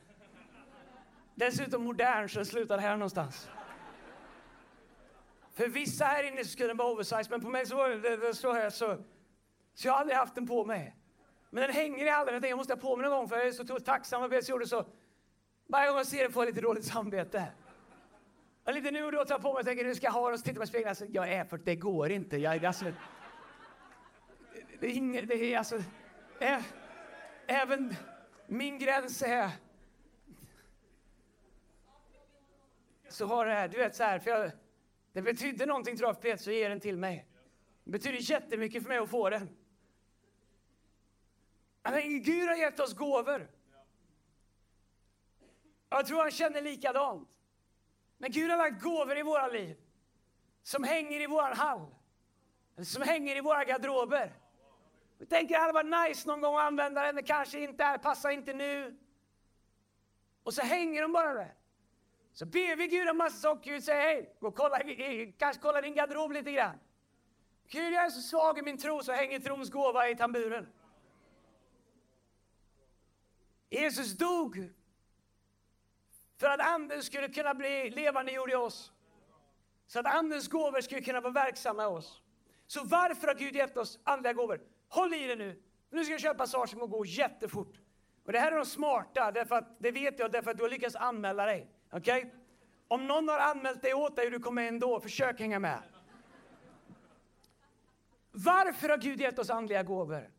Dessutom 1.36 1.84
modern 1.84 2.30
så 2.30 2.40
den 2.40 2.46
slutar 2.46 2.78
här 2.78 2.98
någonstans. 2.98 3.50
För 5.54 5.68
vissa 5.68 6.06
här 6.06 6.24
inne 6.24 6.44
så 6.44 6.50
skulle 6.50 6.68
den 6.68 6.78
vara 6.78 6.92
oversized, 6.92 7.32
men 7.32 7.42
på 7.42 7.50
mig 7.50 7.66
så 7.66 7.76
var 7.76 7.90
det, 7.90 8.18
det 8.18 8.34
så 8.34 8.54
här 8.54 8.70
så... 8.70 8.98
Så 9.74 9.88
jag 9.88 9.94
har 9.94 10.00
aldrig 10.00 10.18
haft 10.18 10.36
den 10.36 10.48
på 10.48 10.66
mig. 10.66 10.96
Men 11.50 11.62
den 11.62 11.72
hänger 11.72 12.06
i 12.06 12.10
hallen, 12.10 12.44
jag 12.44 12.58
måste 12.58 12.74
ha 12.74 12.80
på 12.80 12.96
mig 12.96 13.10
någon 13.10 13.18
gång 13.18 13.30
för 13.30 13.38
jag 13.38 13.48
är 13.48 13.52
så 13.52 13.80
tacksam 13.80 14.24
att 14.24 14.32
jag 14.32 14.44
gjorde 14.44 14.68
så. 14.68 14.86
Varje 15.72 15.88
gång 15.88 15.98
jag 15.98 16.08
ser 16.08 16.24
det 16.24 16.34
får 16.34 16.44
jag 16.44 16.50
lite 16.50 16.62
dåligt 16.62 16.86
samvete. 16.86 17.48
Och 18.64 18.74
lite 18.74 18.92
nu 18.92 19.04
och 19.04 19.12
då 19.12 19.26
tar 19.26 19.36
jag 19.36 19.42
på 19.42 19.54
mig 19.54 19.60
och 19.60 19.66
tänker 19.66 19.84
nu 19.84 19.96
ska 19.96 20.06
jag 20.06 20.12
ha 20.12 20.26
den 20.26 20.34
och 20.34 20.40
så 20.40 20.44
tittar 20.44 20.60
man 20.60 20.64
i 20.64 20.68
spegeln. 20.68 20.90
Alltså, 20.90 21.06
jag 21.06 21.30
är 21.30 21.46
40, 21.46 21.64
det 21.66 21.76
går 21.76 22.12
inte. 22.12 22.38
Jag, 22.38 22.66
alltså, 22.66 22.86
det 24.80 24.88
är 24.88 24.92
inget, 24.92 25.28
det 25.28 25.54
är 25.54 25.58
alltså, 25.58 25.84
ä, 26.40 26.64
även 27.48 27.96
min 28.48 28.80
gräns 28.80 29.22
är 29.22 29.50
så 33.10 33.26
har 33.26 33.46
det 33.46 33.54
här, 33.54 33.68
du 33.68 33.78
vet 33.78 33.96
så 33.96 34.04
här, 34.04 34.20
för 34.20 34.32
jag, 34.32 34.52
det 35.14 35.22
betydde 35.22 35.66
någonting 35.66 35.98
tror 35.98 36.10
jag 36.10 36.16
för 36.16 36.22
Peter, 36.22 36.44
så 36.44 36.52
ger 36.52 36.70
den 36.70 36.80
till 36.80 36.98
mig. 36.98 37.28
Det 37.84 37.92
betyder 37.92 38.32
jättemycket 38.32 38.84
för 38.84 38.90
mig 38.90 38.98
att 38.98 39.10
få 39.10 39.30
den. 39.30 39.50
Men 41.84 42.24
Gud 42.24 42.50
har 42.50 42.56
gett 42.56 42.80
oss 42.80 42.94
gåvor. 42.94 43.61
Jag 45.94 46.06
tror 46.06 46.22
han 46.22 46.32
känner 46.32 46.62
likadant. 46.62 47.30
Men 48.18 48.32
Gud 48.32 48.52
har 48.52 48.58
lagt 48.58 48.84
gåvor 48.84 49.18
i 49.18 49.24
våra 49.24 49.48
liv 49.48 49.78
som 50.64 50.84
hänger 50.84 51.20
i 51.22 51.28
vår 51.28 51.56
hall, 51.56 51.96
som 52.86 53.02
hänger 53.02 53.36
i 53.36 53.42
våra 53.42 53.64
garderober. 53.64 54.34
Vi 55.18 55.26
tänker 55.26 55.56
att 55.56 55.60
det 55.60 55.62
hade 55.62 55.74
varit 55.74 56.10
nice 56.10 56.28
någon 56.28 56.42
gång 56.42 56.56
att 56.56 56.62
använda 56.62 57.04
den, 57.04 57.16
men 57.16 57.24
kanske 57.24 57.60
inte 57.60 57.84
är, 57.84 57.98
passar 57.98 58.30
inte 58.30 58.54
nu. 58.54 58.98
Och 60.44 60.54
så 60.54 60.62
hänger 60.62 61.02
de 61.02 61.12
bara 61.12 61.34
där. 61.34 61.56
Så 62.34 62.46
ber 62.46 62.76
vi 62.76 62.88
Gud 62.88 63.10
om 63.10 63.18
massa 63.18 63.38
saker. 63.38 63.72
Gud 63.72 63.84
säger 63.84 64.02
hej, 64.02 64.36
gå 64.40 64.48
och 64.48 64.56
kolla, 64.56 64.80
kanske 65.38 65.62
kolla 65.62 65.82
din 65.82 65.94
garderob 65.94 66.32
lite 66.32 66.52
grann. 66.52 66.80
Gud, 67.68 67.94
jag 67.94 68.06
är 68.06 68.10
så 68.10 68.22
svag 68.22 68.60
i 68.60 68.62
min 68.62 68.78
tro 68.78 69.04
så 69.04 69.12
hänger 69.12 69.40
trons 69.40 69.70
gåva 69.70 70.10
i 70.10 70.16
tamburen. 70.16 70.68
Jesus 73.70 74.18
dog 74.18 74.74
för 76.42 76.48
att 76.48 76.60
anden 76.60 77.04
skulle 77.04 77.28
kunna 77.30 77.54
bli 77.54 77.90
levandegjord 77.90 78.52
i 78.52 78.56
oss. 78.56 78.92
Så 79.88 80.00
att 80.00 80.06
andens 80.06 80.48
gåvor 80.48 80.82
skulle 80.82 81.02
kunna 81.02 81.22
vara 81.22 81.34
verksamma 81.34 81.84
i 81.84 81.86
oss. 81.86 82.22
Så 82.68 82.84
varför 82.84 83.28
har 83.28 83.36
Gud 83.36 83.56
gett 83.56 83.78
oss 83.78 84.00
andliga 84.04 84.34
gåvor? 84.34 84.62
Håll 84.90 85.14
i 85.14 85.28
det 85.28 85.36
nu. 85.36 85.62
Nu 85.90 86.04
ska 86.04 86.14
jag 86.14 86.22
köra 86.22 86.34
passagen 86.34 86.68
som 86.68 86.90
går 86.90 87.08
jättefort. 87.08 87.80
Och 88.26 88.32
det 88.32 88.40
här 88.40 88.52
är 88.52 88.56
de 88.56 88.66
smarta, 88.66 89.32
därför 89.32 89.56
att, 89.56 89.80
det 89.80 89.92
vet 89.92 90.20
jag 90.20 90.32
därför 90.32 90.52
att 90.52 90.58
du 90.58 90.64
har 90.64 90.70
lyckats 90.70 90.96
anmäla 90.96 91.46
dig. 91.46 91.68
Okej? 91.92 92.18
Okay? 92.18 92.32
Om 92.88 93.08
någon 93.08 93.30
har 93.30 93.40
anmält 93.40 93.82
dig 93.82 93.94
åt 93.94 94.16
dig 94.16 94.26
och 94.26 94.32
du 94.32 94.40
kommer 94.40 94.68
ändå, 94.68 95.00
försök 95.00 95.40
hänga 95.40 95.60
med. 95.60 95.82
Varför 98.32 98.90
har 98.90 98.98
Gud 98.98 99.22
gett 99.22 99.40
oss 99.40 99.50
andliga 99.50 99.84
gåvor? 99.84 100.30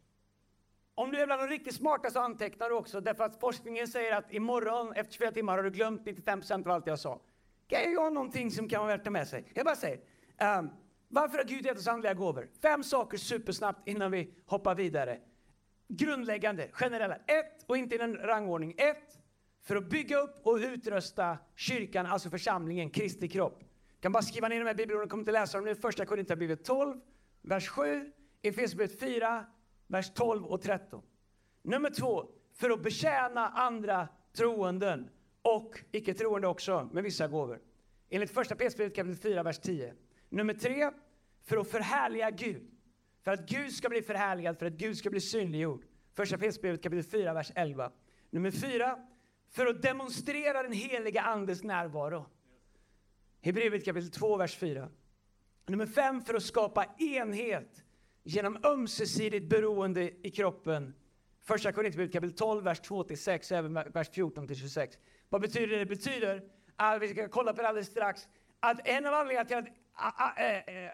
Om 0.94 1.10
du 1.10 1.18
är 1.18 1.26
bland 1.26 1.42
de 1.42 1.48
riktigt 1.48 1.74
smarta 1.74 2.10
så 2.10 2.20
antecknar 2.20 2.68
du 2.68 2.74
också, 2.74 3.00
därför 3.00 3.24
att 3.24 3.40
forskningen 3.40 3.88
säger 3.88 4.16
att 4.16 4.32
imorgon 4.32 4.92
efter 4.92 5.12
24 5.12 5.32
timmar 5.32 5.56
har 5.56 5.64
du 5.64 5.70
glömt 5.70 6.06
95% 6.06 6.66
av 6.66 6.70
allt 6.70 6.86
jag 6.86 6.98
sa. 6.98 7.20
Kan 7.66 7.92
jag 7.92 8.12
någonting 8.12 8.50
som 8.50 8.68
kan 8.68 8.80
vara 8.80 8.88
värt 8.88 9.00
att 9.00 9.04
ta 9.04 9.10
med 9.10 9.28
sig? 9.28 9.52
Jag 9.54 9.64
bara 9.64 9.76
säger, 9.76 9.96
um, 10.58 10.70
varför 11.08 11.38
har 11.38 11.44
Gud 11.44 11.66
gett 11.66 11.78
oss 11.78 11.88
andliga 11.88 12.14
gåvor? 12.14 12.48
Fem 12.62 12.82
saker 12.84 13.18
supersnabbt 13.18 13.88
innan 13.88 14.10
vi 14.10 14.34
hoppar 14.46 14.74
vidare. 14.74 15.18
Grundläggande, 15.88 16.68
generella. 16.72 17.16
Ett, 17.16 17.64
och 17.66 17.76
inte 17.76 17.96
i 17.96 17.98
en 17.98 18.16
rangordning. 18.16 18.74
Ett, 18.78 19.18
för 19.62 19.76
att 19.76 19.90
bygga 19.90 20.18
upp 20.18 20.46
och 20.46 20.56
utrusta 20.56 21.38
kyrkan, 21.56 22.06
alltså 22.06 22.30
församlingen, 22.30 22.90
Kristi 22.90 23.28
kropp. 23.28 23.58
Jag 23.60 24.00
kan 24.00 24.12
bara 24.12 24.22
skriva 24.22 24.48
ner 24.48 24.58
de 24.58 24.66
här 24.66 24.74
bibelorden, 24.74 25.08
kommer 25.08 25.22
inte 25.22 25.32
läsa 25.32 25.58
dem 25.58 25.64
nu. 25.64 25.74
Första 25.74 26.06
Korinthierbrevet 26.06 26.64
12, 26.64 27.00
vers 27.42 27.68
7, 27.68 28.12
Efesierbrevet 28.42 29.00
4, 29.00 29.46
vers 29.92 30.10
12 30.14 30.44
och 30.44 30.62
13. 30.62 31.02
Nummer 31.62 31.90
två, 31.90 32.28
för 32.54 32.70
att 32.70 32.82
betjäna 32.82 33.48
andra 33.48 34.08
troenden 34.32 35.10
och 35.42 35.80
icke 35.92 36.14
troende 36.14 36.48
också 36.48 36.88
med 36.92 37.04
vissa 37.04 37.28
gåvor. 37.28 37.60
Enligt 38.10 38.30
första 38.30 38.54
Petrusbrevet 38.54 38.96
kapitel 38.96 39.16
4, 39.16 39.42
vers 39.42 39.58
10. 39.58 39.94
Nummer 40.28 40.54
tre, 40.54 40.90
för 41.44 41.56
att 41.56 41.68
förhärliga 41.68 42.30
Gud. 42.30 42.70
För 43.22 43.32
att 43.32 43.48
Gud 43.48 43.72
ska 43.72 43.88
bli 43.88 44.02
förhärligad, 44.02 44.58
för 44.58 44.66
att 44.66 44.72
Gud 44.72 44.96
ska 44.96 45.10
bli 45.10 45.20
synliggjord. 45.20 45.84
Första 46.14 46.38
Petrusbrevet 46.38 46.82
kapitel 46.82 47.10
4, 47.10 47.34
vers 47.34 47.52
11. 47.54 47.92
Nummer 48.30 48.50
fyra, 48.50 48.98
för 49.50 49.66
att 49.66 49.82
demonstrera 49.82 50.62
den 50.62 50.72
heliga 50.72 51.22
Andes 51.22 51.62
närvaro. 51.62 52.26
Hebreerbrevet 53.40 53.84
kapitel 53.84 54.10
2, 54.10 54.36
vers 54.36 54.56
4. 54.56 54.88
Nummer 55.66 55.86
fem, 55.86 56.22
för 56.22 56.34
att 56.34 56.42
skapa 56.42 56.86
enhet 56.98 57.84
genom 58.22 58.64
ömsesidigt 58.64 59.48
beroende 59.48 60.26
i 60.26 60.30
kroppen. 60.30 60.94
Första 61.40 61.72
Korinthierbrevet 61.72 62.12
kapitel 62.12 62.36
12, 62.36 62.64
vers 62.64 62.80
2-6 62.80 63.52
och 63.52 63.58
även 63.58 63.74
vers 63.74 64.10
14-26. 64.10 64.98
Vad 65.28 65.40
betyder 65.40 65.66
det? 65.66 65.78
Det 65.78 65.86
betyder, 65.86 66.42
att 66.76 67.02
vi 67.02 67.08
ska 67.08 67.28
kolla 67.28 67.52
på 67.52 67.62
det 67.62 67.68
alldeles 67.68 67.88
strax, 67.88 68.28
att 68.60 68.88
en 68.88 69.06
av 69.06 69.14
anledningarna 69.14 69.48
till 69.48 69.72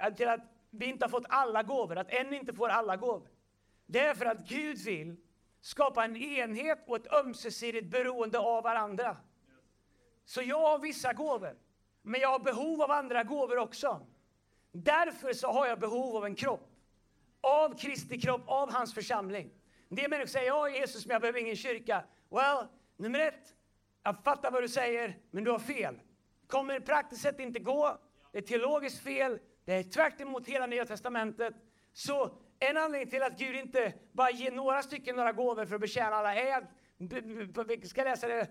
att, 0.00 0.16
till 0.16 0.28
att 0.28 0.40
vi 0.70 0.86
inte 0.86 1.04
har 1.04 1.10
fått 1.10 1.26
alla 1.28 1.62
gåvor, 1.62 1.98
att 1.98 2.10
en 2.10 2.34
inte 2.34 2.54
får 2.54 2.68
alla 2.68 2.96
gåvor, 2.96 3.28
det 3.86 4.00
är 4.00 4.14
för 4.14 4.26
att 4.26 4.48
Gud 4.48 4.78
vill 4.78 5.16
skapa 5.60 6.04
en 6.04 6.16
enhet 6.16 6.78
och 6.86 6.96
ett 6.96 7.12
ömsesidigt 7.12 7.90
beroende 7.90 8.38
av 8.38 8.62
varandra. 8.62 9.16
Så 10.24 10.42
jag 10.42 10.60
har 10.60 10.78
vissa 10.78 11.12
gåvor, 11.12 11.56
men 12.02 12.20
jag 12.20 12.28
har 12.28 12.38
behov 12.38 12.82
av 12.82 12.90
andra 12.90 13.24
gåvor 13.24 13.58
också. 13.58 14.06
Därför 14.72 15.32
så 15.32 15.52
har 15.52 15.66
jag 15.66 15.80
behov 15.80 16.16
av 16.16 16.24
en 16.24 16.34
kropp. 16.34 16.77
Av 17.40 17.78
Kristi 17.78 18.20
kropp, 18.20 18.42
av 18.46 18.72
hans 18.72 18.94
församling. 18.94 19.50
En 19.88 19.96
del 19.96 20.10
människor 20.10 20.28
säger, 20.28 20.46
ja 20.46 20.68
Jesus, 20.68 21.06
men 21.06 21.12
jag 21.12 21.20
behöver 21.20 21.40
ingen 21.40 21.56
kyrka. 21.56 22.04
Well, 22.30 22.66
nummer 22.96 23.18
ett, 23.18 23.54
jag 24.02 24.24
fattar 24.24 24.50
vad 24.50 24.62
du 24.62 24.68
säger, 24.68 25.18
men 25.30 25.44
du 25.44 25.50
har 25.50 25.58
fel. 25.58 26.00
kommer 26.46 26.80
praktiskt 26.80 27.22
sett 27.22 27.40
inte 27.40 27.58
gå. 27.58 27.98
Det 28.32 28.38
är 28.38 28.42
teologiskt 28.42 29.02
fel. 29.02 29.38
Det 29.64 29.74
är 29.74 29.82
tvärt 29.82 30.20
emot 30.20 30.48
hela 30.48 30.66
Nya 30.66 30.84
Testamentet. 30.84 31.54
Så 31.92 32.30
en 32.58 32.76
anledning 32.76 33.10
till 33.10 33.22
att 33.22 33.38
Gud 33.38 33.56
inte 33.56 33.92
bara 34.12 34.30
ger 34.30 34.52
några 34.52 34.82
stycken 34.82 35.16
några 35.16 35.32
gåvor 35.32 35.66
för 35.66 35.74
att 35.74 35.80
betjäna 35.80 36.16
alla 36.16 36.34
är 36.34 36.56
att, 36.56 36.64
vi 37.68 37.88
ska 37.88 38.04
läsa 38.04 38.28
det, 38.28 38.48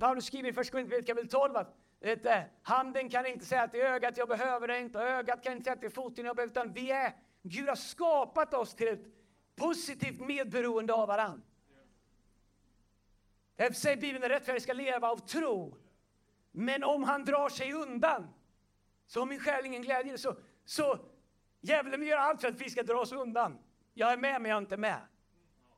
Paulus 0.00 0.24
skriver 0.24 0.48
i 0.48 0.52
Första 0.52 0.72
Korinthierbrevet 0.72 1.06
kapitel 1.06 1.28
12 1.28 1.56
att 1.56 1.76
vet, 2.00 2.26
handen 2.62 3.08
kan 3.08 3.26
inte 3.26 3.44
säga 3.44 3.68
till 3.68 3.80
ögat 3.80 4.16
jag 4.16 4.28
behöver 4.28 4.68
det 4.68 4.78
inte, 4.78 4.98
och 4.98 5.04
ögat 5.04 5.42
kan 5.44 5.52
inte 5.52 5.64
säga 5.64 5.76
till 5.76 5.90
foten 5.90 6.24
jag 6.24 6.36
behöver 6.36 6.50
utan 6.50 6.72
vi 6.72 6.90
är, 6.90 7.12
Gud 7.42 7.68
har 7.68 7.76
skapat 7.76 8.54
oss 8.54 8.74
till 8.74 8.88
ett 8.88 9.06
positivt 9.56 10.20
medberoende 10.20 10.92
av 10.94 11.08
varandra. 11.08 11.46
Därför 13.56 13.74
säger 13.74 13.96
Bibeln 13.96 14.24
att 14.24 14.30
rättfärdig 14.30 14.62
ska 14.62 14.72
leva 14.72 15.10
av 15.10 15.16
tro. 15.16 15.76
Men 16.52 16.84
om 16.84 17.02
han 17.02 17.24
drar 17.24 17.48
sig 17.48 17.72
undan, 17.72 18.28
så 19.06 19.20
har 19.20 19.26
min 19.26 19.40
själ 19.40 19.66
ingen 19.66 19.82
glädje. 19.82 20.18
Så, 20.18 20.36
så 20.64 20.98
djävulen 21.60 22.00
vill 22.00 22.08
göra 22.08 22.20
allt 22.20 22.40
för 22.40 22.48
att 22.48 22.60
vi 22.60 22.70
ska 22.70 22.82
dra 22.82 23.00
oss 23.00 23.12
undan. 23.12 23.58
Jag 23.94 24.12
är 24.12 24.16
med, 24.16 24.42
men 24.42 24.50
jag 24.50 24.56
är 24.56 24.62
inte 24.62 24.76
med. 24.76 25.00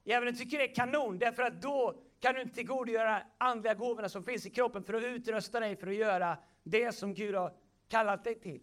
Djävulen 0.05 0.37
tycker 0.37 0.59
det 0.59 0.70
är 0.70 0.74
kanon, 0.74 1.18
därför 1.18 1.42
att 1.42 1.62
då 1.62 2.03
kan 2.20 2.35
du 2.35 2.42
inte 2.42 2.55
tillgodogöra 2.55 3.22
andliga 3.38 3.74
gåvorna 3.74 4.09
som 4.09 4.24
finns 4.24 4.46
i 4.46 4.50
kroppen 4.50 4.85
för 4.85 4.94
att 4.94 5.05
utrusta 5.05 5.61
dig 5.61 5.77
för 5.77 5.87
att 5.87 5.94
göra 5.94 6.38
det 6.62 6.92
som 6.92 7.14
Gud 7.14 7.35
har 7.35 7.57
kallat 7.88 8.24
dig 8.24 8.40
till. 8.40 8.61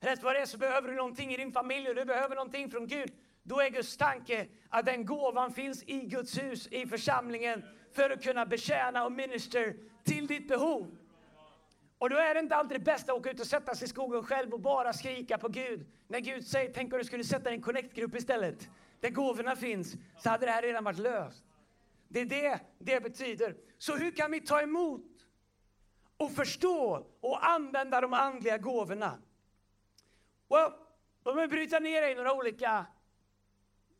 Rätt 0.00 0.22
vad 0.22 0.34
det 0.34 0.40
är 0.40 0.46
så 0.46 0.58
behöver 0.58 0.88
du 0.88 0.94
någonting 0.94 1.34
i 1.34 1.36
din 1.36 1.52
familj 1.52 1.88
och 1.88 1.94
du 1.94 2.04
behöver 2.04 2.34
någonting 2.34 2.70
från 2.70 2.86
Gud. 2.86 3.12
Då 3.42 3.60
är 3.60 3.70
Guds 3.70 3.96
tanke 3.96 4.46
att 4.68 4.86
den 4.86 5.06
gåvan 5.06 5.52
finns 5.52 5.82
i 5.82 6.00
Guds 6.00 6.38
hus, 6.38 6.66
i 6.66 6.86
församlingen, 6.86 7.64
för 7.92 8.10
att 8.10 8.22
kunna 8.22 8.46
betjäna 8.46 9.04
och 9.04 9.12
minister 9.12 9.76
till 10.04 10.26
ditt 10.26 10.48
behov. 10.48 10.96
Och 11.98 12.10
då 12.10 12.16
är 12.16 12.34
det 12.34 12.40
inte 12.40 12.56
alltid 12.56 12.80
det 12.80 12.84
bästa 12.84 13.12
att 13.12 13.18
åka 13.18 13.30
ut 13.30 13.40
och 13.40 13.46
sätta 13.46 13.74
sig 13.74 13.84
i 13.84 13.88
skogen 13.88 14.22
själv 14.22 14.54
och 14.54 14.60
bara 14.60 14.92
skrika 14.92 15.38
på 15.38 15.48
Gud. 15.48 15.86
När 16.08 16.20
Gud 16.20 16.46
säger, 16.46 16.72
tänk 16.74 16.92
om 16.92 16.98
du 16.98 17.04
skulle 17.04 17.24
sätta 17.24 17.44
dig 17.44 17.52
i 17.52 17.56
en 17.56 17.62
connect-grupp 17.62 18.16
istället, 18.16 18.68
där 19.00 19.10
gåvorna 19.10 19.56
finns, 19.56 19.94
så 20.18 20.30
hade 20.30 20.46
det 20.46 20.52
här 20.52 20.62
redan 20.62 20.84
varit 20.84 20.98
löst. 20.98 21.44
Det 22.08 22.20
är 22.20 22.26
det 22.26 22.60
det 22.78 23.00
betyder. 23.00 23.56
Så 23.78 23.96
hur 23.96 24.10
kan 24.10 24.30
vi 24.30 24.40
ta 24.40 24.60
emot 24.60 25.04
och 26.16 26.32
förstå 26.32 27.06
och 27.20 27.46
använda 27.46 28.00
de 28.00 28.12
andliga 28.12 28.58
gåvorna? 28.58 29.18
Well, 30.48 30.72
låt 31.24 31.36
mig 31.36 31.48
bryta 31.48 31.78
ner 31.78 32.02
det 32.02 32.10
i 32.10 32.14
några 32.14 32.32
olika, 32.32 32.86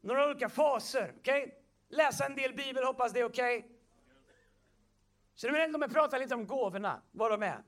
några 0.00 0.26
olika 0.26 0.48
faser. 0.48 1.14
Okay? 1.18 1.50
Läsa 1.88 2.26
en 2.26 2.34
del 2.34 2.54
bibel, 2.54 2.84
hoppas 2.84 3.12
det 3.12 3.20
är 3.20 3.24
okej. 3.24 3.58
Okay? 3.58 3.70
Så 5.34 5.46
nu 5.46 5.52
vill 5.52 5.80
jag 5.80 5.92
prata 5.92 6.18
lite 6.18 6.34
om 6.34 6.46
gåvorna, 6.46 7.02
vad 7.12 7.30
de 7.30 7.42
är. 7.42 7.62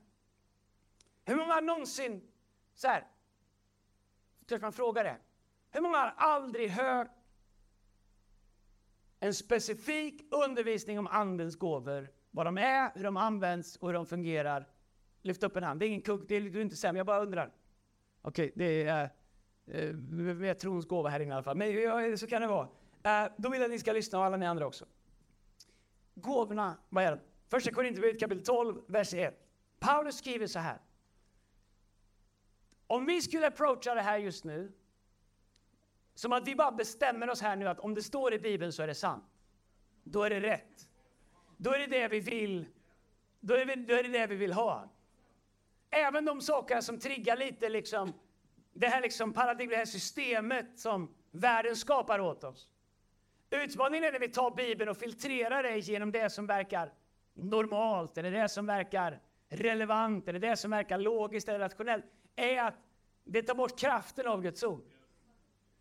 Hur 1.25 1.35
många 1.35 1.53
har 1.53 1.61
någonsin, 1.61 2.31
så 2.73 2.87
här, 2.87 3.07
törs 4.45 4.61
man 4.61 4.73
fråga 4.73 5.03
det? 5.03 5.17
Hur 5.71 5.81
många 5.81 5.97
har 5.97 6.13
aldrig 6.17 6.69
hört 6.69 7.11
en 9.19 9.33
specifik 9.33 10.33
undervisning 10.33 10.99
om 10.99 11.07
Andens 11.07 11.55
gåvor, 11.55 12.09
vad 12.31 12.45
de 12.45 12.57
är, 12.57 12.91
hur 12.95 13.03
de 13.03 13.17
används 13.17 13.75
och 13.75 13.87
hur 13.87 13.93
de 13.93 14.05
fungerar? 14.05 14.67
Lyft 15.21 15.43
upp 15.43 15.55
en 15.55 15.63
hand. 15.63 15.79
Det 15.79 15.85
är 15.85 15.87
ingen 15.87 16.01
kugg, 16.01 16.27
det 16.27 16.35
är 16.35 16.57
inte 16.57 16.75
sämre, 16.75 16.99
jag 16.99 17.05
bara 17.05 17.21
undrar. 17.21 17.53
Okej, 18.21 18.45
okay, 18.45 18.51
det 18.55 18.83
är 18.83 19.09
eh, 19.67 19.79
eh, 19.79 19.95
med 19.95 20.59
trons 20.59 20.85
gåva 20.85 21.09
här 21.09 21.19
inne 21.19 21.29
i 21.29 21.33
alla 21.33 21.43
fall. 21.43 21.57
Men 21.57 21.81
ja, 21.81 22.17
så 22.17 22.27
kan 22.27 22.41
det 22.41 22.47
vara. 22.47 22.67
Eh, 23.03 23.31
då 23.37 23.49
vill 23.49 23.59
jag 23.59 23.65
att 23.65 23.71
ni 23.71 23.79
ska 23.79 23.93
lyssna 23.93 24.19
och 24.19 24.25
alla 24.25 24.37
ni 24.37 24.45
andra 24.45 24.67
också. 24.67 24.85
Gåvorna, 26.15 26.77
vad 26.89 27.03
är 27.03 27.11
de? 27.11 27.19
Första 27.47 27.71
Korinthierbrevet 27.71 28.19
kapitel 28.19 28.45
12, 28.45 28.81
vers 28.87 29.13
1. 29.13 29.45
Paulus 29.79 30.17
skriver 30.17 30.47
så 30.47 30.59
här. 30.59 30.81
Om 32.87 33.05
vi 33.05 33.21
skulle 33.21 33.47
approacha 33.47 33.95
det 33.95 34.01
här 34.01 34.17
just 34.17 34.43
nu, 34.43 34.71
som 36.15 36.33
att 36.33 36.47
vi 36.47 36.55
bara 36.55 36.71
bestämmer 36.71 37.29
oss 37.29 37.41
här 37.41 37.55
nu 37.55 37.67
att 37.67 37.79
om 37.79 37.93
det 37.93 38.03
står 38.03 38.33
i 38.33 38.39
Bibeln 38.39 38.73
så 38.73 38.83
är 38.83 38.87
det 38.87 38.95
sant. 38.95 39.23
Då 40.03 40.23
är 40.23 40.29
det 40.29 40.39
rätt. 40.39 40.89
Då 41.57 41.73
är 41.73 41.79
det 41.79 41.87
det 41.87 42.07
vi 42.07 42.19
vill, 42.19 42.65
då 43.39 43.53
är, 43.53 43.65
vi, 43.65 43.75
då 43.75 43.93
är 43.93 44.03
det 44.03 44.09
det 44.09 44.27
vi 44.27 44.35
vill 44.35 44.53
ha. 44.53 44.89
Även 45.89 46.25
de 46.25 46.41
saker 46.41 46.81
som 46.81 46.99
triggar 46.99 47.37
lite 47.37 47.69
liksom, 47.69 48.13
det 48.73 48.87
här 48.87 49.01
liksom 49.01 49.33
paradigmet, 49.33 49.73
det 49.73 49.77
här 49.77 49.85
systemet 49.85 50.79
som 50.79 51.15
världen 51.31 51.75
skapar 51.75 52.19
åt 52.19 52.43
oss. 52.43 52.69
Utmaningen 53.49 54.03
är 54.03 54.11
när 54.11 54.19
vi 54.19 54.27
tar 54.29 54.51
Bibeln 54.51 54.89
och 54.89 54.97
filtrerar 54.97 55.63
det 55.63 55.77
genom 55.77 56.11
det 56.11 56.29
som 56.29 56.47
verkar 56.47 56.93
normalt, 57.33 58.17
eller 58.17 58.31
det 58.31 58.49
som 58.49 58.65
verkar 58.65 59.19
relevant 59.49 60.27
eller 60.27 60.39
det 60.39 60.57
som 60.57 60.71
verkar 60.71 60.97
logiskt 60.97 61.49
eller 61.49 61.59
rationellt 61.59 62.05
är 62.35 62.63
att 62.63 62.75
det 63.23 63.41
tar 63.41 63.55
bort 63.55 63.79
kraften 63.79 64.27
av 64.27 64.41
Guds 64.41 64.63
ord. 64.63 64.83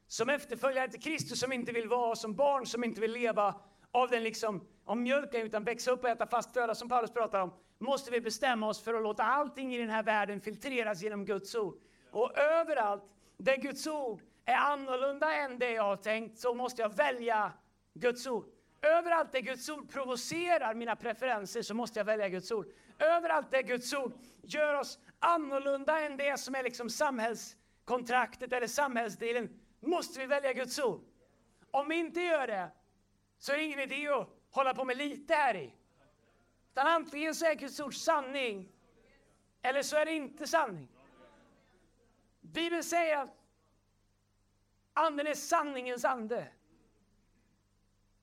Som 0.06 0.28
efterföljare 0.28 0.88
till 0.88 1.02
Kristus 1.02 1.40
som 1.40 1.52
inte 1.52 1.72
vill 1.72 1.88
vara, 1.88 2.16
som 2.16 2.34
barn 2.34 2.66
som 2.66 2.84
inte 2.84 3.00
vill 3.00 3.12
leva 3.12 3.54
av 3.90 4.08
den 4.10 4.22
liksom, 4.22 4.66
av 4.84 4.96
mjölken 4.96 5.40
utan 5.40 5.64
växa 5.64 5.90
upp 5.90 6.04
och 6.04 6.10
äta 6.10 6.26
fast 6.26 6.52
föda 6.52 6.74
som 6.74 6.88
Paulus 6.88 7.10
pratar 7.10 7.40
om, 7.40 7.52
måste 7.78 8.10
vi 8.10 8.20
bestämma 8.20 8.68
oss 8.68 8.82
för 8.82 8.94
att 8.94 9.02
låta 9.02 9.22
allting 9.22 9.74
i 9.74 9.78
den 9.78 9.90
här 9.90 10.02
världen 10.02 10.40
filtreras 10.40 11.02
genom 11.02 11.24
Guds 11.24 11.54
ord. 11.54 11.80
Och 12.10 12.38
överallt 12.38 13.04
där 13.36 13.56
Guds 13.56 13.86
ord 13.86 14.20
är 14.44 14.56
annorlunda 14.56 15.34
än 15.34 15.58
det 15.58 15.70
jag 15.70 15.82
har 15.82 15.96
tänkt 15.96 16.38
så 16.38 16.54
måste 16.54 16.82
jag 16.82 16.96
välja 16.96 17.52
Guds 17.94 18.26
ord. 18.26 18.44
Överallt 18.82 19.32
där 19.32 19.40
Guds 19.40 19.68
ord 19.68 19.90
provocerar 19.92 20.74
mina 20.74 20.96
preferenser 20.96 21.62
så 21.62 21.74
måste 21.74 22.00
jag 22.00 22.04
välja 22.04 22.28
Guds 22.28 22.52
ord. 22.52 22.66
Överallt 22.98 23.50
där 23.50 23.62
Guds 23.62 23.94
ord 23.94 24.12
gör 24.42 24.74
oss 24.74 24.98
annorlunda 25.18 26.00
än 26.00 26.16
det 26.16 26.40
som 26.40 26.54
är 26.54 26.62
liksom 26.62 26.90
samhällskontraktet 26.90 28.52
eller 28.52 28.66
samhällsdelen 28.66 29.60
måste 29.80 30.20
vi 30.20 30.26
välja 30.26 30.52
Guds 30.52 30.78
ord. 30.78 31.00
Om 31.70 31.88
vi 31.88 31.96
inte 31.96 32.20
gör 32.20 32.46
det 32.46 32.70
så 33.38 33.52
är 33.52 33.56
det 33.56 33.62
ingen 33.62 33.80
idé 33.80 34.08
att 34.08 34.28
hålla 34.50 34.74
på 34.74 34.84
med 34.84 34.96
lite 34.96 35.34
här 35.34 35.56
i. 35.56 35.74
Utan 36.78 36.86
antingen 36.86 37.34
så 37.34 37.46
är 37.46 37.54
Guds 37.54 37.80
ord 37.80 37.94
sanning 37.94 38.72
eller 39.62 39.82
så 39.82 39.96
är 39.96 40.04
det 40.04 40.12
inte 40.12 40.46
sanning. 40.46 40.88
Bibeln 42.40 42.84
säger 42.84 43.16
att 43.16 43.30
Anden 44.92 45.26
är 45.26 45.34
sanningens 45.34 46.04
ande. 46.04 46.48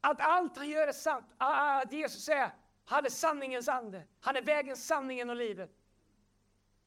Att 0.02 0.22
allt 0.22 0.58
han 0.58 0.70
gör 0.70 0.88
är 0.88 0.92
sant. 0.92 1.26
Ah, 1.38 1.46
ah, 1.48 1.82
att 1.82 1.92
Jesus 1.92 2.26
säger 2.26 2.52
han 2.86 3.06
är 3.06 3.10
sanningens 3.10 3.68
ande. 3.68 4.04
Han 4.20 4.36
är 4.36 4.42
vägen, 4.42 4.78
sanningen 4.78 5.30
och 5.30 5.36
livet. 5.36 5.72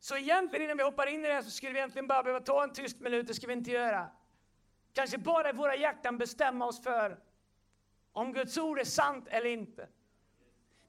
Så 0.01 0.17
egentligen 0.17 0.65
innan 0.65 0.77
vi 0.77 0.83
hoppar 0.83 1.07
in 1.07 1.25
i 1.25 1.29
det 1.29 1.35
här 1.35 1.43
så 1.43 1.51
skulle 1.51 1.73
vi 1.73 1.79
egentligen 1.79 2.07
bara 2.07 2.23
behöva 2.23 2.45
ta 2.45 2.63
en 2.63 2.73
tyst 2.73 3.01
minut, 3.01 3.27
det 3.27 3.35
ska 3.35 3.47
vi 3.47 3.53
inte 3.53 3.71
göra. 3.71 4.11
Kanske 4.93 5.19
bara 5.19 5.51
i 5.51 5.53
våra 5.53 5.77
hjärtan 5.77 6.19
bestämma 6.19 6.67
oss 6.67 6.83
för 6.83 7.19
om 8.13 8.33
Guds 8.33 8.59
ord 8.59 8.79
är 8.79 8.85
sant 8.85 9.29
eller 9.29 9.51
inte. 9.51 9.89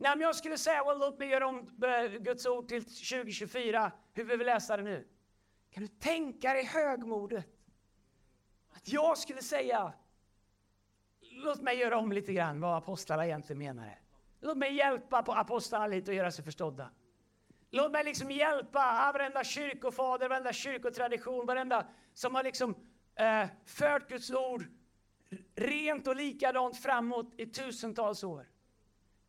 Nej, 0.02 0.14
om 0.14 0.22
jag 0.22 0.36
skulle 0.36 0.58
säga, 0.58 0.84
well, 0.84 1.00
låt 1.00 1.20
mig 1.20 1.28
göra 1.28 1.48
om 1.48 1.58
eh, 1.84 2.12
Guds 2.12 2.46
ord 2.46 2.68
till 2.68 2.84
2024, 2.84 3.92
hur 4.14 4.24
vill 4.24 4.40
vi 4.40 4.46
läsa 4.46 4.78
det 4.78 4.84
nu? 4.84 5.08
Kan 5.72 5.84
du 5.84 5.88
tänka 5.88 6.54
dig 6.54 6.66
högmodet? 6.66 7.46
Att 8.70 8.90
jag 8.90 9.18
skulle 9.18 9.42
säga, 9.42 9.94
låt 11.22 11.62
mig 11.62 11.78
göra 11.78 11.98
om 11.98 12.12
lite 12.12 12.34
grann 12.34 12.62
vad 12.62 12.78
apostlarna 12.78 13.26
egentligen 13.26 13.58
menade. 13.58 13.98
Låt 14.42 14.58
mig 14.58 14.74
hjälpa 14.74 15.24
på 15.24 15.32
apostlarna 15.32 15.88
lite 15.88 16.12
och 16.12 16.16
göra 16.16 16.32
sig 16.32 16.46
förstådda. 16.46 16.90
Låt 17.72 17.92
mig 17.92 18.04
liksom 18.04 18.32
hjälpa 18.32 19.12
varenda 19.14 19.44
kyrkofader, 19.44 20.30
varenda 20.30 20.54
kyrkotradition, 20.54 21.46
varenda 21.46 21.88
som 22.14 22.36
har 22.36 22.44
liksom 22.44 22.76
eh, 23.16 23.48
fört 23.66 24.10
Guds 24.10 24.32
ord 24.32 24.66
rent 25.56 26.08
och 26.08 26.16
likadant 26.16 26.78
framåt 26.78 27.34
i 27.38 27.46
tusentals 27.46 28.24
år. 28.24 28.49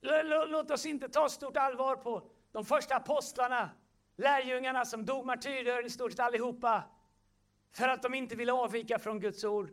Låt 0.01 0.71
oss 0.71 0.87
inte 0.87 1.09
ta 1.09 1.29
stort 1.29 1.57
allvar 1.57 1.97
på 1.97 2.31
de 2.53 2.65
första 2.65 2.97
apostlarna, 2.97 3.71
lärjungarna 4.17 4.85
som 4.85 5.07
dog 5.07 5.27
martyrer 5.27 5.87
i 5.87 5.91
stort 5.91 6.13
sett 6.13 6.21
allihopa 6.21 6.83
för 7.73 7.89
att 7.89 8.03
de 8.03 8.15
inte 8.15 8.37
ville 8.37 8.53
avvika 8.53 8.99
från 8.99 9.21
Guds 9.21 9.45
ord. 9.45 9.71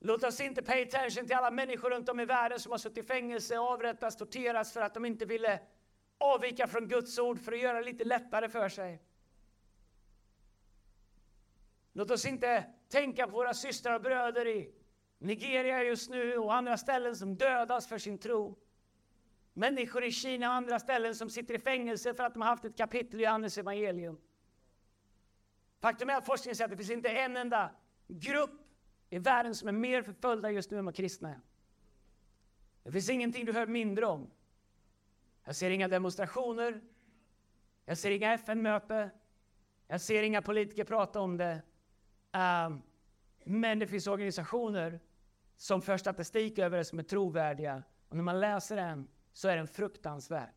Låt 0.00 0.24
oss 0.24 0.40
inte 0.40 0.62
pay 0.62 0.82
attention 0.82 1.26
till 1.26 1.36
alla 1.36 1.50
människor 1.50 1.90
runt 1.90 2.08
om 2.08 2.20
i 2.20 2.24
världen 2.24 2.60
som 2.60 2.72
har 2.72 2.78
suttit 2.78 3.04
i 3.04 3.06
fängelse, 3.06 3.58
avrättats, 3.58 4.16
torterats 4.16 4.72
för 4.72 4.80
att 4.80 4.94
de 4.94 5.04
inte 5.04 5.24
ville 5.24 5.60
avvika 6.18 6.66
från 6.66 6.88
Guds 6.88 7.18
ord 7.18 7.40
för 7.40 7.52
att 7.52 7.58
göra 7.58 7.78
det 7.78 7.84
lite 7.84 8.04
lättare 8.04 8.48
för 8.48 8.68
sig. 8.68 9.02
Låt 11.92 12.10
oss 12.10 12.24
inte 12.24 12.64
tänka 12.88 13.26
på 13.26 13.32
våra 13.32 13.54
systrar 13.54 13.94
och 13.94 14.00
bröder 14.00 14.46
i 14.46 14.74
Nigeria 15.18 15.82
just 15.82 16.10
nu 16.10 16.36
och 16.38 16.54
andra 16.54 16.76
ställen 16.76 17.16
som 17.16 17.36
dödas 17.36 17.88
för 17.88 17.98
sin 17.98 18.18
tro. 18.18 18.58
Människor 19.58 20.04
i 20.04 20.12
Kina 20.12 20.48
och 20.48 20.54
andra 20.54 20.78
ställen 20.78 21.14
som 21.14 21.30
sitter 21.30 21.54
i 21.54 21.58
fängelse 21.58 22.14
för 22.14 22.24
att 22.24 22.34
de 22.34 22.42
har 22.42 22.48
haft 22.48 22.64
ett 22.64 22.76
kapitel 22.76 23.20
i 23.20 23.24
Johannes 23.24 23.58
evangelium. 23.58 24.20
Faktum 25.80 26.10
är 26.10 26.14
att 26.14 26.26
forskningen 26.26 26.56
säger 26.56 26.66
att 26.66 26.70
det 26.70 26.76
finns 26.76 26.90
inte 26.90 27.08
en 27.08 27.36
enda 27.36 27.70
grupp 28.08 28.50
i 29.10 29.18
världen 29.18 29.54
som 29.54 29.68
är 29.68 29.72
mer 29.72 30.02
förföljda 30.02 30.50
just 30.50 30.70
nu 30.70 30.78
än 30.78 30.84
vad 30.84 30.94
kristna 30.94 31.28
är. 31.30 31.40
Det 32.82 32.92
finns 32.92 33.10
ingenting 33.10 33.44
du 33.44 33.52
hör 33.52 33.66
mindre 33.66 34.06
om. 34.06 34.30
Jag 35.44 35.56
ser 35.56 35.70
inga 35.70 35.88
demonstrationer. 35.88 36.80
Jag 37.84 37.98
ser 37.98 38.10
inga 38.10 38.32
FN-möten. 38.32 39.10
Jag 39.86 40.00
ser 40.00 40.22
inga 40.22 40.42
politiker 40.42 40.84
prata 40.84 41.20
om 41.20 41.36
det. 41.36 41.62
Um, 42.32 42.82
men 43.44 43.78
det 43.78 43.86
finns 43.86 44.06
organisationer 44.06 45.00
som 45.56 45.82
för 45.82 45.96
statistik 45.96 46.58
över 46.58 46.78
det 46.78 46.84
som 46.84 46.98
är 46.98 47.02
trovärdiga. 47.02 47.82
Och 48.08 48.16
när 48.16 48.22
man 48.22 48.40
läser 48.40 48.76
den 48.76 49.08
så 49.32 49.48
är 49.48 49.56
den 49.56 49.68
fruktansvärd. 49.68 50.54